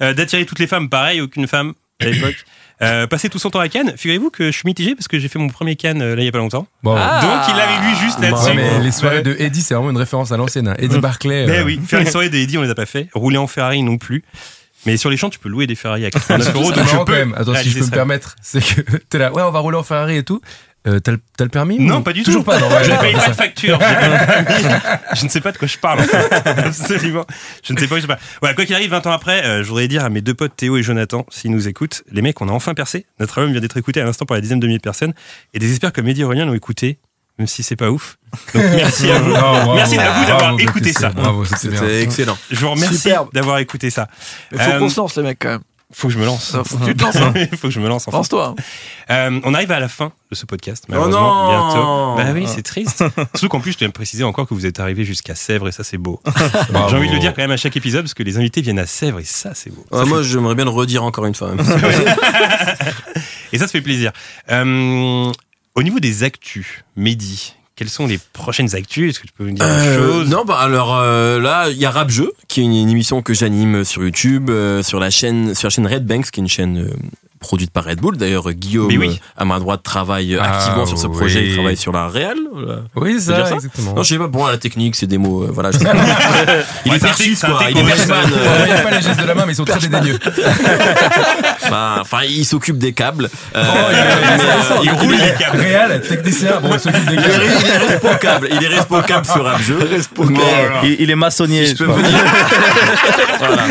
euh, 0.02 0.14
D'attirer 0.14 0.46
toutes 0.46 0.60
les 0.60 0.68
femmes, 0.68 0.90
pareil, 0.90 1.22
aucune 1.22 1.48
femme 1.48 1.74
à 2.02 2.06
l'époque. 2.06 2.36
Euh, 2.84 3.08
passer 3.08 3.30
tout 3.30 3.40
son 3.40 3.50
temps 3.50 3.60
à 3.60 3.70
Cannes. 3.70 3.94
Figurez-vous 3.98 4.30
que 4.30 4.46
je 4.48 4.52
suis 4.52 4.66
mitigé 4.66 4.96
parce 4.96 5.08
que 5.08 5.20
j'ai 5.20 5.28
fait 5.28 5.40
mon 5.40 5.48
premier 5.50 5.76
Cannes 5.76 6.02
euh, 6.02 6.16
là 6.16 6.22
il 6.22 6.26
y 6.26 6.28
a 6.28 6.32
pas 6.32 6.38
longtemps. 6.40 6.68
Bon. 6.84 6.94
Donc 6.96 7.02
il 7.50 7.60
avait 7.60 7.88
lu 7.90 7.96
juste 8.04 8.20
là-dessus. 8.20 8.46
Ouais, 8.48 8.54
mais 8.56 8.80
les 8.80 8.92
soirées 8.92 9.18
Ouais. 9.18 9.22
de 9.24 9.36
Eddie, 9.40 9.62
c'est 9.62 9.74
vraiment 9.74 9.90
une 9.92 9.98
référence 9.98 10.32
à 10.32 10.38
l'ancienne. 10.38 10.68
hein. 10.68 10.76
Eddie 10.80 11.00
Barclay. 11.00 11.46
Mais 11.48 11.60
euh, 11.60 11.64
oui, 11.64 11.80
faire 11.86 12.00
les 12.00 12.10
soirées 12.10 12.30
des 12.30 12.42
Eddie, 12.44 12.58
on 12.58 12.62
les 12.64 12.70
a 12.70 12.76
pas 12.76 12.86
fait. 12.86 13.10
Rouler 13.14 13.38
en 13.38 13.48
Ferrari 13.48 13.82
non 13.84 13.98
plus. 13.98 14.24
Mais 14.86 14.98
sur 14.98 15.10
les 15.10 15.16
champs, 15.16 15.30
tu 15.30 15.40
peux 15.40 15.48
louer 15.50 15.66
des 15.66 15.76
Ferrari 15.76 16.06
à 16.06 16.12
89 16.12 16.56
euros. 16.56 16.72
Donc 16.74 16.86
je 16.86 16.92
peux 16.92 16.98
quand 17.06 17.12
même. 17.14 17.34
Attends, 17.38 17.56
si 17.56 17.70
je 17.70 17.76
peux 17.76 17.86
me 17.86 17.90
ça. 17.90 17.92
permettre, 17.92 18.36
c'est 18.42 18.60
que 18.62 18.98
t'es 19.10 19.18
là, 19.18 19.32
ouais, 19.32 19.42
on 19.42 19.52
va 19.52 19.60
rouler 19.60 19.78
en 19.78 19.84
Ferrari 19.84 20.18
et 20.18 20.24
tout. 20.24 20.42
Euh, 20.86 21.00
t'as 21.00 21.14
le, 21.14 21.20
t'as 21.38 21.46
le 21.46 21.50
permis 21.50 21.80
Non, 21.80 22.00
ou- 22.00 22.02
pas 22.02 22.12
du 22.12 22.24
Toujours 22.24 22.44
tout. 22.44 22.50
pas, 22.52 22.60
non. 22.60 22.68
ouais, 22.70 22.84
je 22.84 22.92
ne 22.92 22.98
paye 22.98 23.14
pas 23.14 23.30
de 23.30 23.34
facture. 23.34 23.80
pas 23.80 25.16
je 25.16 25.24
ne 25.24 25.30
sais 25.30 25.40
pas 25.40 25.52
de 25.54 25.58
quoi 25.58 25.68
je 25.68 25.78
parle. 25.78 26.02
en 26.02 26.04
fait. 26.04 26.34
Absolument. 26.46 27.26
Je 27.64 27.74
ne 27.74 27.80
sais 27.80 27.88
pas 27.88 28.00
je 28.00 28.06
parle. 28.08 28.20
Voilà, 28.42 28.54
quoi 28.56 28.66
qu'il 28.66 28.76
arrive, 28.76 28.90
20 28.92 29.08
ans 29.08 29.12
après, 29.12 29.46
euh, 29.46 29.64
je 29.64 29.68
voudrais 29.70 29.88
dire 29.88 30.04
à 30.04 30.10
mes 30.10 30.22
deux 30.22 30.34
potes 30.34 30.56
Théo 30.58 30.76
et 30.78 30.84
Jonathan, 30.84 31.26
s'ils 31.30 31.52
nous 31.52 31.68
écoutent, 31.70 32.04
les 32.12 32.22
mecs, 32.22 32.42
on 32.42 32.50
a 32.50 32.52
enfin 32.52 32.74
percé. 32.74 33.06
Notre 33.20 33.38
album 33.38 33.54
vient 33.54 33.62
d'être 33.62 33.78
écouté 33.78 34.02
à 34.02 34.04
l'instant 34.04 34.26
par 34.26 34.36
la 34.36 34.42
dizaine 34.42 34.60
de 34.60 34.68
milliers 34.68 34.78
de 34.80 34.84
personnes. 34.84 35.14
Et 35.54 35.60
des 35.60 35.70
experts 35.70 35.94
comme 35.94 36.06
Mehdi 36.06 36.22
et 36.22 36.24
Aurélien 36.26 36.46
l'ont 36.46 36.54
écouté, 36.54 37.00
même 37.40 37.48
si 37.48 37.64
c'est 37.64 37.78
pas 37.78 37.90
ouf. 37.90 38.18
Donc 38.54 38.64
merci 38.76 39.10
à 39.10 39.20
vous. 39.20 39.30
Non, 39.32 39.40
bravo, 39.40 39.74
merci 39.76 39.98
à 39.98 40.12
vous 40.12 40.22
d'avoir 40.26 40.40
bravo, 40.40 40.60
écouté 40.60 40.92
ça. 40.92 41.10
Bravo, 41.12 41.46
c'était 41.46 42.02
excellent. 42.04 42.38
Je 42.52 42.60
vous 42.60 42.70
remercie 42.72 42.98
Superbe. 42.98 43.30
d'avoir 43.34 43.60
écouté 43.60 43.90
ça. 43.90 44.10
Il 44.52 44.60
faut 44.60 44.70
Euh, 44.72 44.80
qu'on 44.80 44.90
se 44.90 45.00
lance, 45.00 45.16
les 45.16 45.24
mecs, 45.24 45.40
quand 45.40 45.50
même. 45.50 45.62
Faut 45.96 46.08
que 46.08 46.14
je 46.14 46.20
me 46.20 46.26
lance. 46.26 46.56
Faut 46.66 46.78
que 46.78 46.86
tu 46.86 46.96
te 46.96 47.04
lances, 47.04 47.16
hein. 47.18 47.34
faut 47.52 47.68
que 47.68 47.74
je 47.74 47.80
me 47.80 47.88
lance. 47.88 48.08
enfin. 48.08 48.18
Lance-toi. 48.18 48.56
hein. 48.58 48.64
Euh, 49.10 49.40
on 49.44 49.54
arrive 49.54 49.72
à 49.72 49.80
la 49.80 49.88
fin 49.88 50.12
de 50.32 50.36
ce 50.36 50.46
podcast, 50.46 50.84
Oh 50.88 50.92
malheureusement, 50.92 51.44
non 51.46 51.50
bientôt. 51.50 52.16
Bah 52.18 52.32
oui, 52.34 52.46
c'est 52.54 52.64
triste. 52.64 53.04
Surtout 53.36 53.50
qu'en 53.50 53.60
plus, 53.60 53.74
je 53.74 53.78
dois 53.80 53.88
me 53.88 53.94
préciser 53.94 54.24
encore 54.24 54.48
que 54.48 54.54
vous 54.54 54.66
êtes 54.66 54.80
arrivé 54.80 55.06
jusqu'à 55.06 55.36
Sèvres 55.36 55.68
et 55.68 55.72
ça, 55.72 55.84
c'est 55.84 55.98
beau. 56.00 56.20
J'ai 56.90 56.96
envie 56.96 57.08
de 57.10 57.14
le 57.14 57.20
dire 57.20 57.34
quand 57.34 57.42
même 57.44 57.52
à 57.52 57.58
chaque 57.58 57.78
épisode 57.78 58.02
parce 58.04 58.14
que 58.14 58.24
les 58.24 58.38
invités 58.38 58.62
viennent 58.62 58.80
à 58.80 58.88
Sèvres 58.88 59.20
et 59.20 59.24
ça, 59.24 59.52
c'est 59.54 59.70
beau. 59.70 59.86
Ouais, 59.92 60.06
moi, 60.06 60.24
j'aimerais 60.24 60.56
bien 60.56 60.66
le 60.66 60.72
redire 60.72 61.04
encore 61.04 61.26
une 61.26 61.36
fois. 61.36 61.52
Et 63.52 63.58
ça, 63.60 63.66
ça 63.68 63.72
fait 63.72 63.82
plaisir. 63.82 64.12
Euh, 64.52 65.32
au 65.76 65.84
niveau 65.84 66.00
des 66.00 66.24
actus, 66.24 66.84
Mehdi, 66.96 67.56
quelles 67.76 67.90
sont 67.90 68.06
les 68.08 68.20
prochaines 68.34 68.76
actus? 68.76 69.10
Est-ce 69.10 69.20
que 69.20 69.28
tu 69.28 69.34
peux 69.34 69.46
nous 69.46 69.54
dire 69.54 69.66
des 69.66 69.72
Euh, 69.72 70.20
choses? 70.20 70.30
non, 70.30 70.46
bah 70.46 70.58
alors 70.60 70.96
euh, 70.96 71.40
là, 71.40 71.70
il 71.70 71.78
y 71.78 71.86
a 71.86 71.92
Rap 71.92 72.10
Jeu, 72.10 72.32
qui 72.48 72.62
est 72.62 72.64
une, 72.64 72.74
une 72.74 72.90
émission 72.90 73.22
que 73.22 73.34
j'anime 73.34 73.84
sur 73.84 74.04
YouTube, 74.04 74.50
euh, 74.50 74.84
sur 74.84 75.00
la 75.00 75.10
chaîne, 75.10 75.56
sur 75.56 75.68
la 75.68 75.70
chaîne 75.72 75.88
Red 75.88 76.06
Banks, 76.06 76.30
qui 76.32 76.40
est 76.40 76.44
une 76.44 76.50
chaîne 76.50 76.90
produite 77.44 77.70
par 77.72 77.84
Red 77.84 78.00
Bull. 78.00 78.18
D'ailleurs, 78.18 78.52
Guillaume, 78.54 78.88
oui. 78.88 79.20
euh, 79.38 79.42
à 79.42 79.46
ma 79.46 79.60
droite, 79.60 79.82
travaille 79.84 80.34
euh, 80.36 80.40
Ah, 80.42 80.58
activement 80.58 80.86
sur 80.88 80.98
ce 80.98 81.08
oui. 81.08 81.18
projet. 81.18 81.46
Il 81.46 81.54
travaille 81.54 81.78
sur 81.78 81.92
la 81.92 82.08
réal. 82.08 82.38
voilà. 82.52 82.80
Oui, 82.96 83.20
ça, 83.20 83.46
ça 83.46 83.56
exactement. 83.56 83.94
Non, 83.94 84.02
je 84.04 84.10
sais 84.10 84.18
pas. 84.18 84.28
Bon, 84.28 84.48
la 84.48 84.58
technique, 84.58 84.96
c'est 84.96 85.06
des 85.08 85.18
mots. 85.20 85.44
euh, 85.44 85.52
voilà. 85.54 85.72
je 85.72 85.78
sais 85.78 85.86
pas. 85.86 85.92
il 86.86 86.92
Ouais, 86.92 86.98
est 86.98 87.04
un 87.04 87.08
un 87.08 87.12
quoi. 87.52 87.66
Il 87.70 87.78
est. 87.78 87.82
On 87.82 87.86
euh, 87.86 88.58
voyait 88.66 88.82
pas 88.84 88.92
les 88.92 89.02
gestes 89.02 89.20
de 89.22 89.26
la 89.28 89.36
main, 89.36 89.44
mais 89.46 89.54
ils 89.54 89.56
sont 89.56 89.66
très 89.66 89.80
dédaigneux. 89.80 90.18
bah, 91.70 91.98
Enfin, 92.02 92.20
il 92.28 92.46
s'occupe 92.46 92.78
des 92.78 92.94
câbles. 92.94 93.30
Euh, 93.56 93.64
Oh, 93.66 93.90
il 93.92 93.98
euh, 93.98 94.82
Il 94.84 94.92
roule 94.92 95.16
les 95.16 95.34
câbles. 95.38 95.58
Réal, 95.60 96.02
technicien, 96.02 96.60
bon, 96.62 96.70
il 96.74 96.80
s'occupe 96.80 97.06
des 97.06 97.14
il 97.14 97.20
est, 97.20 97.24
gars. 97.24 97.34
il 97.60 97.68
est 97.68 97.78
responsable. 97.78 98.50
Il 98.52 98.64
est 98.64 98.68
responsable 98.68 99.26
sur 99.26 99.44
Rap 99.46 99.62
Jeu. 99.62 99.80
Il, 100.84 100.96
il 101.00 101.10
est 101.12 101.16
maçonnier. 101.16 101.66
Je 101.66 101.84
peux 101.84 102.02
dire. 102.02 102.04
Voilà. 103.40 103.64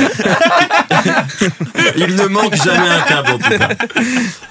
Il 1.96 2.14
ne 2.16 2.26
manque 2.26 2.54
jamais 2.56 2.88
un 2.88 3.00
câble 3.02 3.30
en 3.32 3.38
tout 3.38 3.50
cas. 3.50 3.68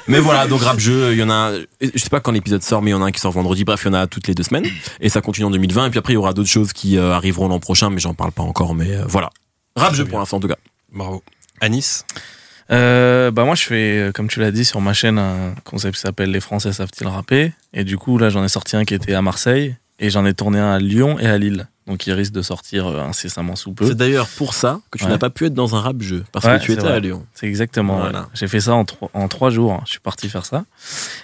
Mais 0.08 0.20
voilà, 0.20 0.48
donc 0.48 0.62
rap 0.62 0.80
jeu, 0.80 1.14
il 1.14 1.20
y 1.20 1.24
en 1.24 1.30
a, 1.30 1.52
je 1.82 1.98
sais 1.98 2.10
pas 2.10 2.20
quand 2.20 2.32
l'épisode 2.32 2.64
sort, 2.64 2.82
mais 2.82 2.92
il 2.92 2.94
y 2.94 2.98
en 2.98 3.02
a 3.02 3.06
un 3.06 3.12
qui 3.12 3.20
sort 3.20 3.32
vendredi. 3.32 3.64
Bref, 3.64 3.82
il 3.84 3.88
y 3.88 3.92
en 3.92 3.94
a 3.94 4.08
toutes 4.08 4.28
les 4.28 4.34
deux 4.34 4.44
semaines 4.44 4.66
et 5.00 5.10
ça 5.10 5.22
continue 5.22 5.46
en 5.46 5.52
2020. 5.52 5.88
Et 5.88 5.90
puis 5.90 6.00
après, 6.00 6.14
il 6.14 6.16
y 6.16 6.18
aura 6.18 6.34
d'autres 6.34 6.50
choses 6.50 6.74
qui 6.74 6.98
euh, 6.98 7.14
arriveront 7.14 7.48
l'an 7.48 7.60
prochain, 7.60 7.90
mais 7.90 8.00
j'en 8.00 8.14
parle 8.14 8.32
pas 8.32 8.44
encore. 8.44 8.76
Mais 8.76 8.96
euh, 8.96 9.04
voilà, 9.08 9.30
rap 9.76 9.94
jeu 9.94 10.06
pour 10.06 10.20
l'instant 10.20 10.38
en 10.38 10.42
tout 10.42 10.48
cas. 10.48 10.58
Bravo. 10.94 11.24
Anis 11.62 12.06
Euh, 12.72 13.32
bah 13.32 13.44
moi 13.46 13.56
je 13.56 13.64
fais, 13.64 13.98
euh, 13.98 14.12
comme 14.12 14.28
tu 14.28 14.40
l'as 14.40 14.52
dit, 14.52 14.66
sur 14.66 14.82
ma 14.82 14.94
chaîne 14.94 15.18
un 15.20 15.56
concept 15.64 15.96
qui 15.96 16.02
s'appelle 16.02 16.32
Les 16.32 16.40
Français 16.40 16.72
savent-ils 16.74 17.08
rapper? 17.08 17.54
Et 17.74 17.84
du 17.84 17.98
coup 17.98 18.18
là 18.18 18.30
j'en 18.30 18.44
ai 18.44 18.48
sorti 18.50 18.76
un 18.76 18.86
qui 18.86 18.94
était 18.94 19.14
à 19.14 19.22
Marseille 19.22 19.76
et 20.00 20.10
j'en 20.10 20.26
ai 20.26 20.34
tourné 20.34 20.60
un 20.60 20.72
à 20.74 20.80
Lyon 20.80 21.20
et 21.20 21.28
à 21.28 21.38
Lille. 21.38 21.68
Donc 21.88 22.06
il 22.06 22.14
risque 22.14 22.32
de 22.32 22.42
sortir 22.44 22.88
euh, 22.88 23.02
incessamment 23.02 23.56
sous 23.56 23.74
peu. 23.74 23.88
C'est 23.88 23.96
d'ailleurs 23.96 24.28
pour 24.38 24.54
ça 24.54 24.80
que 24.92 25.00
tu 25.00 25.06
Ouais. 25.06 25.10
n'as 25.12 25.18
pas 25.18 25.32
pu 25.32 25.48
être 25.48 25.54
dans 25.56 25.76
un 25.76 25.82
rap 25.82 26.00
jeu 26.02 26.24
parce 26.32 26.46
Ouais, 26.46 26.60
que 26.60 26.64
tu 26.64 26.72
étais 26.74 26.82
vrai. 26.82 26.94
à 26.94 27.00
Lyon. 27.00 27.26
C'est 27.34 27.48
exactement. 27.48 27.98
Voilà. 27.98 28.20
ouais. 28.20 28.26
J'ai 28.36 28.48
fait 28.48 28.60
ça 28.62 28.74
en, 28.76 28.86
trois- 28.86 29.10
en 29.14 29.28
trois 29.28 29.50
jours. 29.50 29.74
hein. 29.74 29.82
Je 29.86 29.92
suis 29.92 30.00
parti 30.00 30.30
faire 30.30 30.46
ça. 30.46 30.64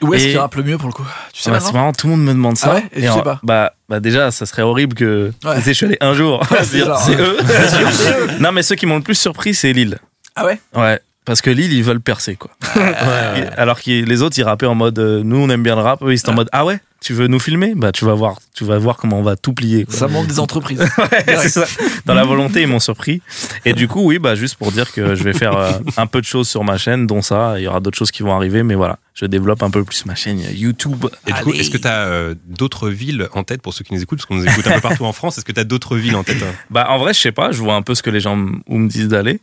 Où 0.01 0.13
est-ce 0.15 0.25
Et- 0.25 0.29
qu'il 0.29 0.37
rappe 0.39 0.55
le 0.55 0.63
mieux 0.63 0.77
pour 0.79 0.87
le 0.87 0.93
coup? 0.93 1.05
Tu 1.31 1.41
sais 1.43 1.49
Ouais, 1.49 1.53
maintenant 1.53 1.67
c'est 1.67 1.73
marrant, 1.73 1.93
tout 1.93 2.07
le 2.07 2.13
monde 2.15 2.23
me 2.25 2.33
demande 2.33 2.57
ça. 2.57 2.69
Ah 2.71 2.75
ouais? 2.75 2.85
Et 2.93 3.01
tu 3.03 3.09
en- 3.09 3.15
sais 3.17 3.21
pas? 3.23 3.39
bah, 3.43 3.73
bah 3.87 3.99
déjà, 3.99 4.31
ça 4.31 4.45
serait 4.47 4.63
horrible 4.63 4.95
que. 4.95 5.31
Suis 5.73 5.85
allé 5.85 5.97
un 6.01 6.13
jour. 6.15 6.43
C'est 6.63 6.81
eux. 6.81 7.37
Non, 8.39 8.51
mais 8.51 8.63
ceux 8.63 8.75
qui 8.75 8.85
m'ont 8.87 8.97
le 8.97 9.03
plus 9.03 9.15
surpris, 9.17 9.53
c'est 9.53 9.73
Lille. 9.73 9.99
Ah 10.35 10.45
ouais? 10.45 10.59
Ouais. 10.75 10.99
Parce 11.25 11.41
que 11.41 11.49
Lille, 11.49 11.73
ils 11.73 11.83
veulent 11.83 11.99
percer, 12.01 12.35
quoi. 12.35 12.51
Alors 13.57 13.81
que 13.81 13.91
les 13.91 14.21
autres, 14.21 14.37
ils 14.39 14.43
rappaient 14.43 14.65
en 14.65 14.75
mode, 14.75 14.97
euh, 14.99 15.21
nous, 15.23 15.37
on 15.37 15.49
aime 15.49 15.61
bien 15.63 15.75
le 15.75 15.81
rap. 15.81 16.01
Eux, 16.01 16.13
ils 16.13 16.19
sont 16.19 16.29
en 16.29 16.33
mode, 16.35 16.49
ah 16.53 16.63
ouais, 16.65 16.79
tu 17.01 17.13
veux 17.13 17.27
nous 17.27 17.39
filmer? 17.39 17.73
Bah, 17.75 17.91
tu 17.91 18.05
vas 18.05 18.13
voir, 18.13 18.39
tu 18.53 18.63
vas 18.63 18.77
voir 18.77 18.97
comment 18.97 19.19
on 19.19 19.23
va 19.23 19.35
tout 19.35 19.53
plier. 19.53 19.85
quoi. 19.85 19.93
Ça 19.93 20.07
monte 20.07 20.27
des 20.27 20.39
entreprises. 20.39 20.79
Ouais, 20.97 21.25
c'est 21.41 21.49
ça. 21.49 21.65
Dans 22.05 22.13
la 22.13 22.23
volonté, 22.23 22.61
ils 22.61 22.67
m'ont 22.67 22.79
surpris. 22.79 23.21
Et 23.65 23.73
du 23.73 23.87
coup, 23.87 24.01
oui, 24.01 24.19
bah, 24.19 24.35
juste 24.35 24.55
pour 24.55 24.71
dire 24.71 24.91
que 24.91 25.15
je 25.15 25.23
vais 25.23 25.33
faire 25.33 25.55
euh, 25.55 25.71
un 25.97 26.07
peu 26.07 26.19
de 26.21 26.25
choses 26.25 26.49
sur 26.49 26.63
ma 26.63 26.77
chaîne, 26.77 27.07
dont 27.07 27.21
ça. 27.21 27.55
Il 27.57 27.63
y 27.63 27.67
aura 27.67 27.79
d'autres 27.79 27.97
choses 27.97 28.11
qui 28.11 28.23
vont 28.23 28.35
arriver, 28.35 28.63
mais 28.63 28.75
voilà, 28.75 28.97
je 29.13 29.25
développe 29.25 29.63
un 29.63 29.69
peu 29.69 29.83
plus 29.83 30.05
ma 30.05 30.15
chaîne 30.15 30.39
YouTube. 30.53 31.05
Et 31.27 31.33
du 31.33 31.41
coup, 31.43 31.53
est-ce 31.53 31.69
que 31.69 31.77
tu 31.77 31.87
as 31.87 32.33
d'autres 32.45 32.89
villes 32.89 33.27
en 33.33 33.43
tête 33.43 33.61
pour 33.61 33.73
ceux 33.73 33.83
qui 33.83 33.93
nous 33.93 34.01
écoutent 34.01 34.19
Parce 34.19 34.25
qu'on 34.25 34.35
nous 34.35 34.45
écoute 34.47 34.67
un 34.67 34.73
peu 34.75 34.81
partout 34.81 35.05
en 35.05 35.13
France. 35.13 35.37
Est-ce 35.37 35.45
que 35.45 35.51
tu 35.51 35.59
as 35.59 35.63
d'autres 35.65 35.95
villes 35.97 36.15
en 36.15 36.23
tête 36.23 36.41
hein? 36.41 36.53
Bah, 36.69 36.87
en 36.89 36.97
vrai, 36.97 37.13
je 37.13 37.19
sais 37.19 37.31
pas. 37.31 37.51
Je 37.51 37.61
vois 37.61 37.75
un 37.75 37.81
peu 37.81 37.95
ce 37.95 38.03
que 38.03 38.09
les 38.09 38.19
gens 38.19 38.37
où 38.67 38.77
me 38.77 38.87
disent 38.89 39.07
d'aller. 39.07 39.39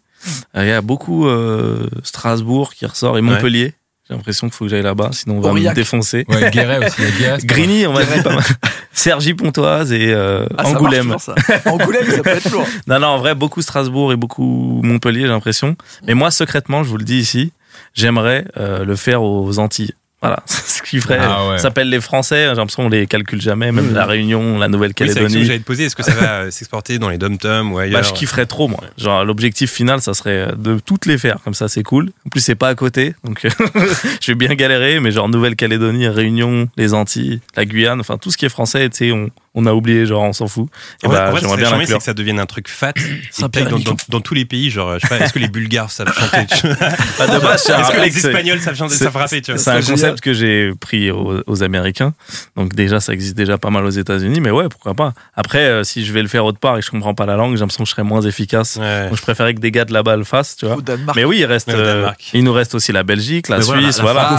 Euh, 0.56 0.64
Il 0.64 0.68
y 0.68 0.72
a 0.72 0.80
beaucoup 0.80 1.26
euh, 1.28 1.88
Strasbourg 2.02 2.74
qui 2.74 2.86
ressort 2.86 3.18
et 3.18 3.20
Montpellier. 3.20 3.74
J'ai 4.08 4.14
l'impression 4.14 4.48
qu'il 4.48 4.54
faut 4.54 4.64
que 4.66 4.70
j'aille 4.70 4.82
là-bas, 4.82 5.10
sinon 5.12 5.38
on 5.38 5.40
va 5.40 5.48
Aurillac. 5.48 5.72
me 5.72 5.76
défoncer. 5.76 6.26
Ouais, 6.28 6.50
Guéret 6.50 6.86
aussi. 6.86 7.00
Guéret, 7.18 7.38
Grigny, 7.42 7.86
on 7.86 7.94
m'a 7.94 8.04
dit 8.04 8.22
pas 8.22 8.34
mal. 8.34 8.44
Sergi 8.92 9.32
Pontoise 9.32 9.92
et 9.92 10.12
euh, 10.12 10.44
Ah, 10.58 10.64
ça 10.64 10.72
marche 10.72 10.76
Angoulême. 10.76 11.16
ça. 11.18 11.34
Angoulême, 11.64 12.10
ça 12.10 12.22
peut 12.22 12.30
être 12.30 12.50
lourd. 12.50 12.66
Non, 12.86 12.98
non, 13.00 13.06
en 13.08 13.18
vrai, 13.18 13.34
beaucoup 13.34 13.62
Strasbourg 13.62 14.12
et 14.12 14.16
beaucoup 14.16 14.80
Montpellier, 14.82 15.22
j'ai 15.22 15.28
l'impression. 15.28 15.74
Mais 16.06 16.12
moi, 16.12 16.30
secrètement, 16.30 16.82
je 16.84 16.90
vous 16.90 16.98
le 16.98 17.04
dis 17.04 17.16
ici, 17.18 17.52
j'aimerais 17.94 18.44
euh, 18.58 18.84
le 18.84 18.94
faire 18.94 19.22
aux 19.22 19.58
Antilles. 19.58 19.94
Voilà, 20.24 20.42
ce 20.46 20.80
qui 20.80 21.00
ferait. 21.02 21.18
Ah 21.20 21.46
ouais. 21.48 21.58
Ça 21.58 21.64
s'appelle 21.64 21.90
les 21.90 22.00
Français. 22.00 22.46
J'ai 22.48 22.54
l'impression 22.54 22.84
qu'on 22.84 22.88
les 22.88 23.06
calcule 23.06 23.42
jamais. 23.42 23.72
Même 23.72 23.90
Mmh. 23.90 23.94
la 23.94 24.06
Réunion, 24.06 24.40
la 24.40 24.46
Oui, 24.46 24.50
c'est 24.50 24.56
la 24.56 24.58
question 24.58 24.70
que 24.70 24.72
Nouvelle-Calédonie. 24.72 25.44
j'allais 25.44 25.58
te 25.58 25.64
poser. 25.64 25.84
Est-ce 25.84 25.96
que 25.96 26.02
ça 26.02 26.12
va 26.12 26.32
euh, 26.40 26.50
s'exporter 26.50 26.98
dans 26.98 27.10
les 27.10 27.18
dom-toms 27.18 27.72
ou 27.72 27.78
ailleurs 27.78 28.00
Bah, 28.00 28.06
je 28.08 28.14
kifferais 28.14 28.46
trop, 28.46 28.68
moi. 28.68 28.80
Genre, 28.96 29.22
l'objectif 29.24 29.70
final, 29.70 30.00
ça 30.00 30.14
serait 30.14 30.48
de 30.56 30.78
toutes 30.78 31.04
les 31.04 31.18
faire. 31.18 31.36
Comme 31.44 31.52
ça, 31.52 31.68
c'est 31.68 31.82
cool. 31.82 32.10
En 32.26 32.30
plus, 32.30 32.40
c'est 32.40 32.54
pas 32.54 32.68
à 32.68 32.74
côté. 32.74 33.14
Donc, 33.22 33.46
je 34.20 34.26
vais 34.32 34.34
bien 34.34 34.54
galérer. 34.54 34.98
Mais 35.00 35.10
genre, 35.12 35.28
Nouvelle-Calédonie, 35.28 36.08
Réunion, 36.08 36.68
les 36.78 36.94
Antilles, 36.94 37.40
la 37.56 37.66
Guyane, 37.66 38.00
enfin, 38.00 38.16
tout 38.16 38.30
ce 38.30 38.38
qui 38.38 38.46
est 38.46 38.48
français, 38.48 38.88
tu 38.88 38.96
sais, 38.96 39.12
on, 39.12 39.28
on 39.54 39.66
a 39.66 39.72
oublié, 39.72 40.04
genre, 40.06 40.22
on 40.22 40.32
s'en 40.32 40.48
fout. 40.48 40.68
Et 41.02 41.06
En 41.06 41.10
bah, 41.10 41.30
vrai, 41.30 41.40
j'aimerais 41.40 41.56
qui 41.56 41.62
bien 41.62 41.86
c'est 41.86 41.98
que 41.98 42.02
ça 42.02 42.14
devienne 42.14 42.40
un 42.40 42.46
truc 42.46 42.68
fat. 42.68 42.92
Peut-être 43.38 43.68
dans, 43.70 43.78
dans, 43.78 43.96
dans 44.08 44.20
tous 44.20 44.34
les 44.34 44.44
pays, 44.44 44.70
genre, 44.70 44.94
je 44.94 45.06
sais 45.06 45.08
pas, 45.08 45.24
est-ce 45.24 45.32
que 45.32 45.38
les 45.38 45.48
Bulgares 45.48 45.90
savent 45.90 46.12
chanter 46.12 46.38
Est-ce 46.54 47.92
que 47.92 48.00
les 48.04 48.16
Espagnols 48.16 48.60
savent 48.60 48.76
chanter, 48.76 48.94
c'est- 48.94 49.04
savent 49.04 49.16
rapper, 49.16 49.42
tu 49.42 49.52
vois? 49.52 49.60
C'est 49.60 49.70
un 49.70 49.82
concept 49.82 50.20
que 50.20 50.32
j'ai 50.32 50.72
pris 50.78 51.10
aux, 51.10 51.42
aux 51.46 51.62
Américains. 51.62 52.14
Donc 52.56 52.74
déjà, 52.74 53.00
ça 53.00 53.12
existe 53.12 53.36
déjà 53.36 53.58
pas 53.58 53.70
mal 53.70 53.84
aux 53.84 53.90
États-Unis, 53.90 54.40
mais 54.40 54.50
ouais, 54.50 54.68
pourquoi 54.68 54.94
pas. 54.94 55.12
Après, 55.34 55.64
euh, 55.64 55.84
si 55.84 56.04
je 56.04 56.12
vais 56.12 56.22
le 56.22 56.28
faire 56.28 56.44
autre 56.44 56.58
part 56.58 56.76
et 56.76 56.80
que 56.80 56.86
je 56.86 56.90
comprends 56.90 57.14
pas 57.14 57.26
la 57.26 57.36
langue, 57.36 57.54
j'ai 57.54 57.60
l'impression 57.60 57.84
que 57.84 57.88
je 57.88 57.94
serais 57.94 58.04
moins 58.04 58.22
efficace. 58.22 58.76
Donc 58.78 59.16
je 59.16 59.22
préférais 59.22 59.54
que 59.54 59.60
des 59.60 59.70
gars 59.70 59.84
de 59.84 59.92
là-bas 59.92 60.16
le 60.16 60.24
fassent, 60.24 60.56
tu 60.56 60.66
vois. 60.66 60.76
Danemark. 60.80 61.16
Mais 61.16 61.24
oui, 61.24 61.38
il 61.38 61.44
reste, 61.46 61.68
euh, 61.68 61.94
Danemark. 61.94 62.30
il 62.34 62.44
nous 62.44 62.52
reste 62.52 62.74
aussi 62.74 62.92
la 62.92 63.02
Belgique, 63.04 63.48
la 63.48 63.58
Mais 63.58 63.62
Suisse, 63.62 63.98
la 63.98 64.02
voilà. 64.02 64.38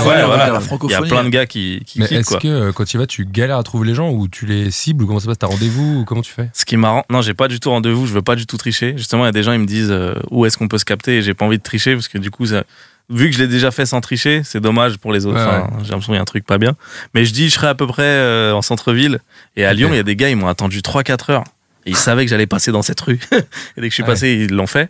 Il 0.83 0.91
y 0.91 0.93
a 0.93 1.01
plein 1.01 1.23
de 1.23 1.29
gars 1.29 1.45
qui, 1.45 1.81
qui 1.85 2.01
est-ce 2.01 2.37
que 2.37 2.47
euh, 2.47 2.71
quand 2.71 2.85
tu 2.85 2.97
y 2.97 2.99
vas, 2.99 3.07
tu 3.07 3.25
galères 3.25 3.57
à 3.57 3.63
trouver 3.63 3.87
les 3.87 3.95
gens 3.95 4.09
ou 4.09 4.27
tu 4.27 4.45
les 4.45 4.71
cibles 4.71 5.04
ou 5.05 5.07
comment 5.07 5.19
ça 5.19 5.23
se 5.25 5.29
passe 5.29 5.37
T'as 5.39 5.47
rendez-vous 5.47 5.99
ou 6.01 6.05
comment 6.05 6.21
tu 6.21 6.31
fais 6.31 6.49
Ce 6.53 6.65
qui 6.65 6.75
est 6.75 6.77
marrant, 6.77 7.05
non, 7.09 7.21
j'ai 7.21 7.33
pas 7.33 7.47
du 7.47 7.59
tout 7.59 7.69
rendez-vous, 7.69 8.05
je 8.07 8.13
veux 8.13 8.21
pas 8.21 8.35
du 8.35 8.45
tout 8.45 8.57
tricher. 8.57 8.93
Justement, 8.97 9.23
il 9.23 9.27
y 9.27 9.29
a 9.29 9.31
des 9.31 9.43
gens, 9.43 9.53
ils 9.53 9.59
me 9.59 9.65
disent 9.65 9.91
euh, 9.91 10.15
où 10.31 10.45
est-ce 10.45 10.57
qu'on 10.57 10.67
peut 10.67 10.77
se 10.77 10.85
capter 10.85 11.17
et 11.17 11.21
j'ai 11.21 11.33
pas 11.33 11.45
envie 11.45 11.57
de 11.57 11.63
tricher 11.63 11.93
parce 11.93 12.07
que 12.07 12.17
du 12.17 12.29
coup, 12.31 12.45
ça- 12.45 12.63
vu 13.09 13.29
que 13.29 13.35
je 13.35 13.39
l'ai 13.39 13.47
déjà 13.47 13.69
fait 13.71 13.85
sans 13.85 14.01
tricher, 14.01 14.41
c'est 14.43 14.59
dommage 14.59 14.97
pour 14.97 15.13
les 15.13 15.25
autres. 15.27 15.37
Ouais, 15.37 15.43
Enfin, 15.43 15.69
J'ai 15.83 15.89
l'impression 15.91 15.99
qu'il 16.07 16.15
y 16.15 16.17
a 16.17 16.21
un 16.21 16.25
truc 16.25 16.45
pas 16.45 16.57
bien. 16.57 16.75
Mais 17.13 17.23
je 17.23 17.31
dis, 17.33 17.49
je 17.49 17.53
serai 17.53 17.67
à 17.67 17.75
peu 17.75 17.85
près 17.87 18.01
euh, 18.03 18.53
en 18.53 18.61
centre-ville 18.63 19.19
et 19.55 19.63
à. 19.65 19.73
Lyon, 19.73 19.89
il 19.91 19.95
y 19.97 19.99
a 19.99 20.03
des 20.03 20.15
gars, 20.15 20.29
ils 20.29 20.35
m'ont 20.35 20.47
attendu 20.47 20.79
3-4 20.81 21.31
heures. 21.31 21.43
Et 21.85 21.91
ils 21.91 21.95
savaient 21.97 22.25
que 22.25 22.31
j'allais 22.31 22.47
passer 22.47 22.71
dans 22.71 22.81
cette 22.81 22.99
rue. 23.01 23.19
et 23.31 23.35
dès 23.77 23.81
que 23.81 23.89
je 23.89 23.93
suis 23.93 24.01
Ouais. 24.01 24.09
passé, 24.09 24.31
ils 24.49 24.55
l'ont 24.55 24.65
fait. 24.65 24.89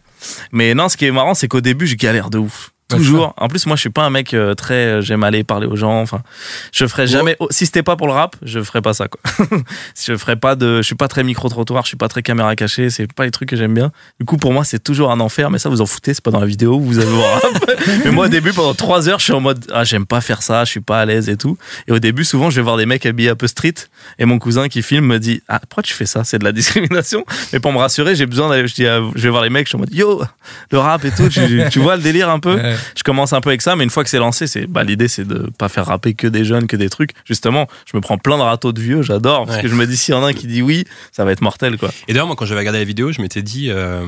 Mais 0.54 0.74
non, 0.74 0.88
ce 0.88 0.96
qui 0.96 1.04
est 1.06 1.12
marrant, 1.12 1.34
c'est 1.34 1.50
qu'au 1.50 1.60
début, 1.60 1.88
je 1.88 1.96
galère 1.96 2.30
de 2.30 2.38
ouf. 2.38 2.72
Toujours. 2.88 3.34
En 3.38 3.48
plus, 3.48 3.66
moi, 3.66 3.76
je 3.76 3.82
suis 3.82 3.90
pas 3.90 4.04
un 4.04 4.12
mec 4.12 4.34
euh, 4.36 4.54
très. 4.54 4.74
euh, 4.76 5.02
J'aime 5.02 5.24
aller 5.24 5.44
parler 5.44 5.66
aux 5.66 5.76
gens. 5.76 6.02
Enfin, 6.02 6.22
je 6.72 6.86
ferais 6.86 7.08
jamais. 7.08 7.36
oh, 7.40 7.48
Si 7.50 7.66
c'était 7.66 7.82
pas 7.82 7.96
pour 7.96 8.06
le 8.06 8.14
rap, 8.14 8.36
je 8.44 8.62
ferais 8.62 8.82
pas 8.84 8.94
ça, 8.94 9.08
quoi. 9.08 9.20
je 10.06 10.16
ferais 10.16 10.36
pas 10.36 10.56
de. 10.56 10.78
Je 10.78 10.82
suis 10.84 10.96
pas 10.96 11.08
très 11.08 11.24
micro 11.24 11.50
trottoir. 11.50 11.84
Je 11.84 11.88
suis 11.88 11.98
pas 11.98 12.08
très 12.08 12.22
caméra 12.22 12.56
cachée. 12.56 12.92
C'est 12.92 13.12
pas 13.12 13.26
les 13.26 13.32
trucs 13.32 13.50
que 13.50 13.56
j'aime 13.56 13.74
bien. 13.74 13.92
Du 14.20 14.26
coup, 14.28 14.38
pour 14.38 14.54
moi, 14.54 14.64
c'est 14.64 14.78
toujours 14.84 15.12
un 15.12 15.20
enfer. 15.20 15.50
Mais 15.50 15.58
ça, 15.58 15.70
vous 15.70 15.82
en 15.82 15.88
foutez. 15.88 16.14
C'est 16.14 16.24
pas 16.24 16.30
dans 16.32 16.40
la 16.40 16.46
vidéo. 16.46 16.80
Vous 16.80 17.00
avez 17.00 17.10
vos 17.10 17.22
rap. 17.24 17.44
mais 18.06 18.12
moi, 18.12 18.26
au 18.28 18.30
début, 18.30 18.54
pendant 18.54 18.76
trois 18.76 19.10
heures, 19.10 19.18
je 19.20 19.24
suis 19.26 19.34
en 19.34 19.42
mode 19.42 19.66
ah, 19.74 19.84
j'aime 19.84 20.06
pas 20.06 20.22
faire 20.22 20.44
ça. 20.44 20.64
Je 20.64 20.70
suis 20.70 20.80
pas 20.82 21.00
à 21.02 21.06
l'aise 21.06 21.28
et 21.28 21.38
tout. 21.38 21.58
Et 21.88 21.92
au 21.92 21.98
début, 22.00 22.24
souvent, 22.24 22.52
je 22.52 22.58
vais 22.58 22.62
voir 22.62 22.78
des 22.78 22.86
mecs 22.86 23.06
habillés 23.08 23.30
un 23.30 23.36
peu 23.36 23.48
street. 23.48 23.74
Et 24.20 24.26
mon 24.26 24.38
cousin 24.38 24.68
qui 24.68 24.84
filme 24.84 25.06
me 25.08 25.18
dit 25.20 25.42
ah 25.48 25.60
pourquoi 25.60 25.82
tu 25.82 25.94
fais 25.94 26.06
ça? 26.06 26.24
C'est 26.24 26.38
de 26.38 26.44
la 26.44 26.52
discrimination. 26.60 27.26
Mais 27.52 27.60
pour 27.60 27.74
me 27.74 27.80
rassurer, 27.80 28.16
j'ai 28.16 28.28
besoin 28.28 28.48
d'aller. 28.50 28.68
Je 28.68 28.76
dis 28.76 28.86
ah, 28.86 29.00
je 29.16 29.22
vais 29.24 29.30
voir 29.30 29.42
les 29.44 29.50
mecs. 29.50 29.66
Je 29.66 29.70
suis 29.70 29.76
en 29.76 29.80
mode 29.80 29.94
yo 29.94 30.22
le 30.72 30.78
rap 30.78 31.04
et 31.04 31.10
tout. 31.12 31.30
Tu, 31.30 31.64
tu 31.72 31.80
vois 31.80 31.96
le 31.96 32.04
délire 32.04 32.30
un 32.30 32.40
peu? 32.40 32.60
Je 32.96 33.04
commence 33.04 33.34
un 33.34 33.42
peu 33.42 33.50
avec 33.50 33.62
ça, 33.62 33.76
mais 33.76 33.84
une 33.84 33.90
fois 33.90 34.04
que 34.04 34.10
c'est 34.10 34.18
lancé, 34.20 34.48
c'est 34.48 34.68
bah, 34.68 34.84
l'idée 34.84 35.08
c'est 35.08 35.26
de 35.26 35.50
pas 35.58 35.70
faire 35.70 35.86
rapper 35.86 36.14
que 36.14 36.28
des 36.28 36.46
jeunes, 36.46 36.68
que 36.68 36.76
des 36.78 36.90
trucs. 36.90 37.12
Justement, 37.26 37.68
je 37.92 37.96
me 37.98 38.02
prends 38.02 38.18
plein 38.18 38.38
de 38.38 38.44
râteaux 38.44 38.72
de 38.74 38.82
vieux, 38.82 39.02
j'adore, 39.02 39.46
parce 39.46 39.58
Ouais. 39.58 39.64
que 39.64 39.68
je 39.70 39.76
me 39.76 39.86
dis 39.88 39.98
s'il 39.98 40.14
y 40.14 40.18
en 40.18 40.24
a 40.24 40.28
un 40.28 40.34
qui 40.34 40.48
dit 40.48 40.62
oui, 40.62 40.86
ça 41.12 41.26
va 41.26 41.32
être 41.32 41.42
mortel 41.42 41.78
quoi. 41.78 41.90
Et 42.08 42.14
d'ailleurs, 42.14 42.28
moi, 42.28 42.36
quand 42.36 42.46
j'avais 42.46 42.60
regardé 42.62 42.80
la 42.80 42.86
vidéo, 42.86 43.12
je 43.12 43.22
m'étais 43.22 43.42
dit, 43.42 43.70
euh, 43.70 44.06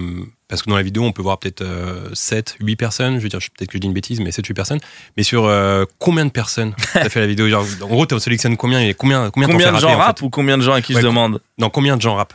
parce 0.48 0.62
que 0.64 0.70
dans 0.70 0.76
la 0.78 0.84
vidéo, 0.84 1.04
on 1.04 1.12
peut 1.12 1.22
voir 1.22 1.38
peut-être 1.40 1.62
euh, 1.62 2.10
7, 2.14 2.56
8 2.62 2.76
personnes, 2.78 3.18
je 3.18 3.24
veux 3.24 3.30
dire, 3.30 3.40
peut-être 3.40 3.70
que 3.70 3.78
je 3.78 3.80
dis 3.80 3.88
une 3.88 3.94
bêtise, 3.94 4.20
mais 4.22 4.32
7, 4.32 4.46
8 4.48 4.54
personnes. 4.54 4.80
Mais 5.18 5.24
sur 5.24 5.46
euh, 5.46 5.84
combien 6.00 6.26
de 6.26 6.32
personnes 6.32 6.74
t'as 6.94 7.10
fait 7.10 7.20
la 7.20 7.28
vidéo? 7.28 7.48
Genre, 7.50 7.66
En 7.82 7.88
gros, 7.88 8.06
tu 8.06 8.18
sélectionnes 8.20 8.56
combien 8.58 8.80
et 8.80 8.94
combien, 8.94 9.30
combien, 9.30 9.48
Combien 9.50 9.72
de 9.74 9.78
gens 9.80 9.98
rapper, 9.98 10.24
en 10.24 10.28
ou 10.28 10.30
combien 10.30 10.58
de 10.58 10.64
gens 10.64 10.74
à 10.74 10.82
qui 10.82 10.94
Ouais, 10.94 11.02
je 11.02 11.06
demande? 11.08 11.42
Non, 11.58 11.70
combien 11.70 11.98
de 11.98 12.02
gens 12.02 12.16
rappent? 12.16 12.34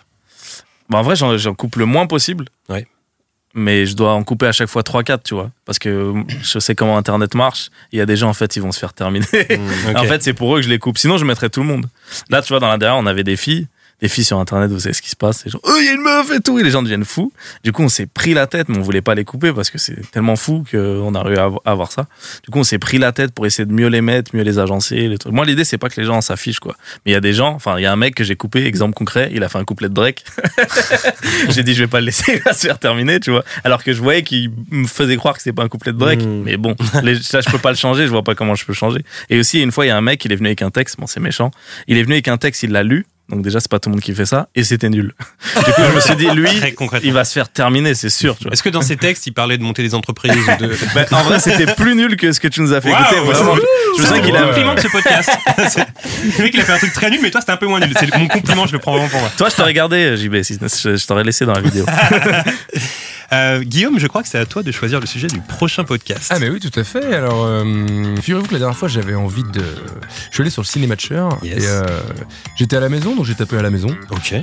Bah, 0.91 0.99
En 0.99 1.03
vrai, 1.03 1.17
j'en 1.17 1.37
j'en 1.39 1.55
coupe 1.55 1.77
le 1.77 1.87
moins 1.87 2.07
possible. 2.07 2.45
Ouais. 2.69 2.87
Mais 3.55 3.85
je 3.85 3.95
dois 3.95 4.13
en 4.13 4.25
couper 4.25 4.47
à 4.47 4.53
chaque 4.53 4.69
fois 4.69 4.83
3-4, 4.83 5.19
tu 5.25 5.35
vois. 5.35 5.51
Parce 5.67 5.79
que 5.79 6.15
je 6.43 6.59
sais 6.59 6.75
comment 6.75 6.97
Internet 6.97 7.35
marche. 7.35 7.71
Il 7.93 7.99
y 7.99 8.03
a 8.03 8.07
des 8.07 8.17
gens, 8.17 8.31
en 8.31 8.35
fait, 8.35 8.57
ils 8.57 8.63
vont 8.63 8.73
se 8.73 8.79
faire 8.79 8.93
terminer. 8.95 9.27
Ok. 9.33 9.59
En 9.97 10.05
fait, 10.05 10.23
c'est 10.23 10.33
pour 10.33 10.55
eux 10.55 10.61
que 10.61 10.65
je 10.65 10.71
les 10.71 10.79
coupe. 10.79 10.97
Sinon, 10.99 11.19
je 11.19 11.25
mettrais 11.25 11.51
tout 11.51 11.61
le 11.61 11.67
monde. 11.67 11.87
Là, 12.31 12.41
tu 12.41 12.49
vois, 12.49 12.61
dans 12.61 12.69
la 12.69 12.79
derrière, 12.79 12.99
on 12.99 13.07
avait 13.07 13.25
des 13.25 13.37
filles. 13.37 13.67
Des 14.03 14.09
filles 14.09 14.25
sur 14.25 14.39
Internet, 14.39 14.71
vous 14.71 14.81
savez 14.81 14.93
ce 14.95 15.01
qui 15.01 15.11
se 15.11 15.17
passe. 15.17 15.43
C'est 15.45 15.51
genre, 15.51 15.61
oh, 15.65 15.77
il 15.81 15.87
y 15.87 15.89
a 15.89 15.93
une 15.93 16.03
meuf 16.03 16.31
et 16.33 16.41
tout. 16.41 16.59
Et 16.59 16.63
les 16.65 16.71
gens 16.71 16.83
deviennent 16.83 17.05
fous. 17.05 17.33
Du 17.63 17.73
coup, 17.73 17.83
on 17.83 17.89
s'est 17.89 18.07
pris 18.07 18.35
la 18.35 18.47
tête, 18.47 18.69
mais 18.69 18.77
on 18.77 18.83
voulait 18.83 19.01
pas 19.01 19.15
les 19.15 19.25
couper 19.25 19.53
parce 19.53 19.71
que 19.71 19.79
c'est 19.79 20.11
tellement 20.11 20.37
fou 20.37 20.65
qu'on 20.71 21.15
a 21.15 21.23
réussi 21.23 21.41
à 21.41 21.49
avo- 21.49 21.61
à 21.65 21.71
avoir 21.71 21.93
ça. 21.93 22.07
Du 22.43 22.51
coup, 22.51 22.59
on 22.59 22.65
s'est 22.65 22.79
pris 22.81 22.99
la 22.99 23.13
tête 23.13 23.33
pour 23.33 23.47
essayer 23.47 23.65
de 23.65 23.73
mieux 23.73 23.87
les 23.87 24.01
mettre, 24.01 24.35
mieux 24.35 24.43
les 24.43 24.59
agencer. 24.59 25.09
Les 25.09 25.19
trucs. 25.19 25.33
Moi, 25.33 25.45
l'idée, 25.45 25.65
c'est 25.65 25.79
pas 25.79 25.89
que 25.89 26.01
les 26.01 26.07
gens 26.07 26.21
s'affichent, 26.21 26.59
quoi. 26.61 26.75
Mais 27.07 27.13
il 27.13 27.15
y 27.15 27.17
a 27.17 27.21
des 27.21 27.33
gens, 27.33 27.53
enfin, 27.55 27.79
il 27.79 27.83
y 27.83 27.87
a 27.87 27.93
un 27.93 27.97
mec 27.97 28.15
que 28.17 28.25
j'ai 28.25 28.35
coupé, 28.37 28.67
exemple 28.67 28.95
concret, 28.95 29.31
il 29.33 29.45
a 29.45 29.49
fait 29.49 29.59
un 29.59 29.65
couplet 29.65 29.89
de 29.89 29.95
Drake. 29.95 30.25
j'ai 31.49 31.63
dit, 31.63 31.75
je 31.75 31.85
vais 31.85 31.89
pas 31.89 32.01
le 32.01 32.07
laisser, 32.07 32.39
va 32.45 32.53
se 32.53 32.67
faire 32.67 32.79
terminer, 32.79 33.21
tu 33.21 33.31
vois. 33.31 33.45
Alors 33.63 33.85
que 33.85 33.93
je 33.93 34.03
voyais 34.03 34.23
qu'il 34.23 34.51
me 34.71 34.87
faisait 34.87 35.17
croire 35.17 35.35
que 35.35 35.43
c'était 35.43 35.55
pas 35.55 35.63
un 35.63 35.69
couplet 35.69 35.93
de 35.93 35.99
Drake. 35.99 36.23
Mm. 36.23 36.43
Mais 36.43 36.57
bon, 36.57 36.75
les, 37.03 37.23
ça, 37.23 37.41
je 37.41 37.49
peux 37.51 37.59
pas 37.59 37.71
le 37.71 37.77
changer, 37.77 38.05
je 38.07 38.11
vois 38.11 38.25
pas 38.25 38.35
comment 38.35 38.57
je 38.57 38.65
peux 38.65 38.73
changer. 38.75 39.05
Et 39.31 39.39
aussi, 39.39 39.63
une 39.63 39.71
fois, 39.71 39.85
il 39.85 39.89
y 39.89 39.93
a 39.93 39.97
un 39.97 40.01
mec, 40.03 40.25
il 40.25 40.33
est 40.33 40.37
venu 40.37 40.49
avec 40.49 40.63
un 40.63 40.71
texte, 40.71 40.99
bon, 40.99 41.07
c'est 41.07 41.21
méchant. 41.21 41.51
Il 41.87 41.99
est 41.99 42.03
venu 42.03 42.15
avec 42.15 42.29
un 42.29 42.37
texte, 42.39 42.63
il 42.65 42.73
l'a 42.73 42.83
lu. 42.83 43.07
Donc 43.29 43.43
déjà, 43.43 43.61
c'est 43.61 43.71
pas 43.71 43.79
tout 43.79 43.89
le 43.89 43.95
monde 43.95 44.03
qui 44.03 44.15
fait 44.15 44.27
ça. 44.27 44.49
Et 44.55 44.65
c'était 44.65 44.91
nul. 44.91 45.15
Du 45.55 45.73
coup, 45.73 45.83
je 45.89 45.95
me 45.95 46.01
suis 46.01 46.17
dit, 46.17 46.27
lui, 46.31 46.49
il 47.05 47.13
va 47.13 47.25
se 47.25 47.33
faire 47.33 47.49
terminer, 47.49 47.95
c'est 47.95 48.11
sûr. 48.11 48.37
Est-ce 48.51 48.63
que 48.63 48.69
dans 48.69 48.83
ces 48.83 48.97
textes, 48.97 49.27
il 49.27 49.33
parlait 49.33 49.59
de 49.59 49.63
monter 49.63 49.83
des 49.83 49.95
entreprises 49.95 50.33
ou 50.33 50.63
de... 50.63 50.73
Ben, 50.95 51.07
en 51.13 51.23
vrai, 51.23 51.39
c'était 51.39 51.73
plus 51.75 51.95
nul 51.95 52.17
que 52.17 52.33
ce 52.33 52.41
que 52.41 52.49
tu 52.49 52.61
nous 52.61 52.73
as 52.73 52.81
fait 52.81 52.91
écouter. 52.91 53.21
Vraiment. 53.21 53.55
Je 53.99 54.03
sens 54.03 54.21
qu'il 54.21 54.37
a 54.37 54.43
compliment 54.43 54.75
de 54.75 54.81
ce 54.81 54.89
podcast. 54.89 55.31
Le 55.57 56.43
mec, 56.43 56.55
il 56.55 56.61
a 56.61 56.65
fait 56.65 56.73
un 56.73 56.79
truc 56.79 56.93
très 56.93 57.11
nul, 57.11 57.21
mais 57.23 57.31
toi, 57.31 57.41
c'était 57.41 57.53
un 57.53 57.57
peu 57.57 57.67
moins 57.67 57.81
nul. 57.81 57.93
C'est 57.99 58.15
mon 58.17 58.29
compliment, 58.29 58.67
je 58.67 58.73
le 58.73 58.79
prends 58.79 58.93
vraiment 58.93 59.09
pour 59.09 59.21
moi. 59.21 59.31
Toi, 59.37 59.49
je 59.51 59.57
t'aurais 59.57 59.75
gardé, 59.75 60.17
JB, 60.17 60.43
si 60.43 60.59
je, 60.61 60.97
je 60.97 61.07
t'aurais 61.07 61.25
laissé 61.25 61.45
dans 61.45 61.55
la 61.55 61.61
vidéo. 61.61 61.87
Euh, 63.33 63.61
Guillaume, 63.63 63.99
je 63.99 64.07
crois 64.07 64.23
que 64.23 64.29
c'est 64.29 64.39
à 64.39 64.45
toi 64.47 64.63
de 64.63 64.71
choisir 64.73 65.01
le 65.01 65.07
sujet 65.07 65.27
du 65.27 65.41
prochain 65.41 65.85
podcast. 65.85 66.31
Ah 66.35 66.39
mais 66.39 66.51
oui 66.51 66.61
tout 66.61 66.79
à 66.79 66.85
fait. 66.85 67.15
Alors 67.15 67.45
euh, 67.47 67.65
figurez-vous 68.21 68.47
que 68.47 68.53
la 68.53 68.59
dernière 68.59 68.77
fois 68.77 68.89
j'avais 68.89 69.15
envie 69.15 69.43
de, 69.45 69.63
je 70.31 70.35
suis 70.35 70.43
allé 70.43 70.51
sur 70.51 70.61
le 70.63 70.67
cinématcher 70.67 71.27
Yes. 71.43 71.65
et 71.65 71.67
euh, 71.69 71.83
j'étais 72.57 72.77
à 72.77 72.81
la 72.81 72.89
maison 72.91 73.17
donc 73.17 73.25
j'ai 73.25 73.35
tapé 73.35 73.57
à 73.57 73.63
la 73.63 73.71
maison. 73.71 73.89
Ok. 74.11 74.35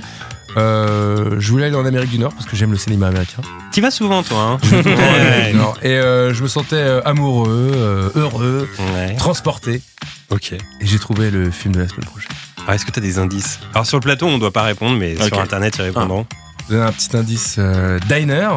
Euh, 0.57 1.35
je 1.39 1.51
voulais 1.51 1.65
aller 1.67 1.75
en 1.75 1.85
Amérique 1.85 2.09
du 2.09 2.17
Nord 2.17 2.33
parce 2.33 2.47
que 2.47 2.55
j'aime 2.55 2.71
le 2.71 2.77
cinéma 2.77 3.07
américain. 3.09 3.43
T'y 3.71 3.81
vas 3.81 3.91
souvent, 3.91 4.23
toi, 4.23 4.41
hein 4.41 4.57
Ouais. 4.73 5.53
Et 5.83 5.89
euh, 5.91 6.33
je 6.33 6.41
me 6.41 6.47
sentais 6.47 6.81
amoureux, 7.05 7.71
euh, 7.75 8.09
heureux, 8.15 8.67
Ouais. 8.95 9.15
transporté. 9.15 9.83
Ok. 10.31 10.53
Et 10.53 10.59
j'ai 10.81 10.97
trouvé 10.97 11.29
le 11.29 11.51
film 11.51 11.75
de 11.75 11.81
la 11.81 11.87
semaine 11.87 12.05
prochaine. 12.05 12.31
Alors, 12.63 12.73
est-ce 12.73 12.85
que 12.85 12.89
t'as 12.91 12.99
des 13.01 13.19
indices? 13.19 13.59
Alors, 13.75 13.85
sur 13.85 13.97
le 13.97 14.01
plateau, 14.01 14.25
on 14.25 14.39
doit 14.39 14.51
pas 14.51 14.63
répondre, 14.63 14.97
mais 14.97 15.15
sur 15.17 15.39
Internet, 15.39 15.75
ils 15.77 15.83
répondront. 15.83 16.25
Je 16.69 16.75
vous 16.75 16.79
donne 16.79 16.87
un 16.87 16.91
petit 16.91 17.17
indice. 17.17 17.55
euh, 17.57 17.97
diner, 18.07 18.49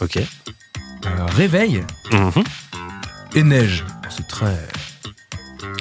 Ok. 0.00 0.16
euh, 0.16 0.22
réveil 1.36 1.82
Mhm. 2.12 2.42
et 3.36 3.42
neige. 3.44 3.84
C'est 4.08 4.26
très. 4.26 4.56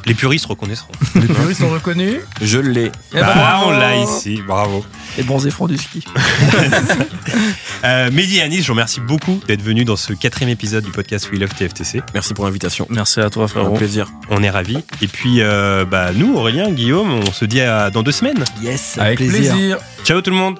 Les 0.06 0.14
puristes 0.14 0.46
reconnaîtront. 0.46 0.92
Les 1.16 1.28
puristes 1.28 1.62
ont 1.64 1.70
reconnu. 1.72 2.20
Je 2.42 2.60
l'ai. 2.60 2.92
Eh 3.12 3.16
ben, 3.16 3.24
Ah, 3.26 3.34
bravo. 3.34 3.66
on 3.68 3.72
l'a 3.72 3.96
ici, 3.98 4.42
bravo. 4.48 4.86
Les 5.18 5.24
bons 5.24 5.46
effronts 5.48 5.68
du 5.68 5.78
ski. 5.78 6.04
Euh, 7.86 8.12
Mehdi 8.12 8.38
et 8.40 8.42
Anis, 8.42 8.62
je 8.62 8.68
vous 8.68 8.74
remercie 8.74 9.00
beaucoup 9.00 9.40
d'être 9.48 9.62
venus 9.62 9.86
dans 9.86 9.96
ce 9.96 10.12
quatrième 10.12 10.50
épisode 10.50 10.84
du 10.84 10.92
podcast 10.92 11.30
We 11.32 11.40
Love 11.40 11.54
TFTC. 11.54 12.02
Merci 12.14 12.34
pour 12.34 12.44
l'invitation. 12.44 12.86
Merci 12.90 13.22
à 13.22 13.30
toi, 13.30 13.46
Un 13.46 13.48
frérot. 13.48 13.74
plaisir. 13.78 14.10
On 14.30 14.44
est 14.44 14.50
ravis. 14.50 14.84
Et 15.02 15.08
puis, 15.08 15.42
euh, 15.42 15.86
bah, 15.86 16.12
nous, 16.14 16.36
Aurélien, 16.36 16.70
Guillaume, 16.72 17.10
on 17.10 17.32
se 17.32 17.46
dit 17.46 17.62
à 17.62 17.90
dans 17.90 18.04
deux 18.04 18.12
semaines. 18.12 18.44
Yes, 18.62 18.98
Avec 18.98 19.20
plaisir. 19.20 19.78
Ciao 20.04 20.22
tout 20.22 20.32
le 20.32 20.36
monde. 20.36 20.60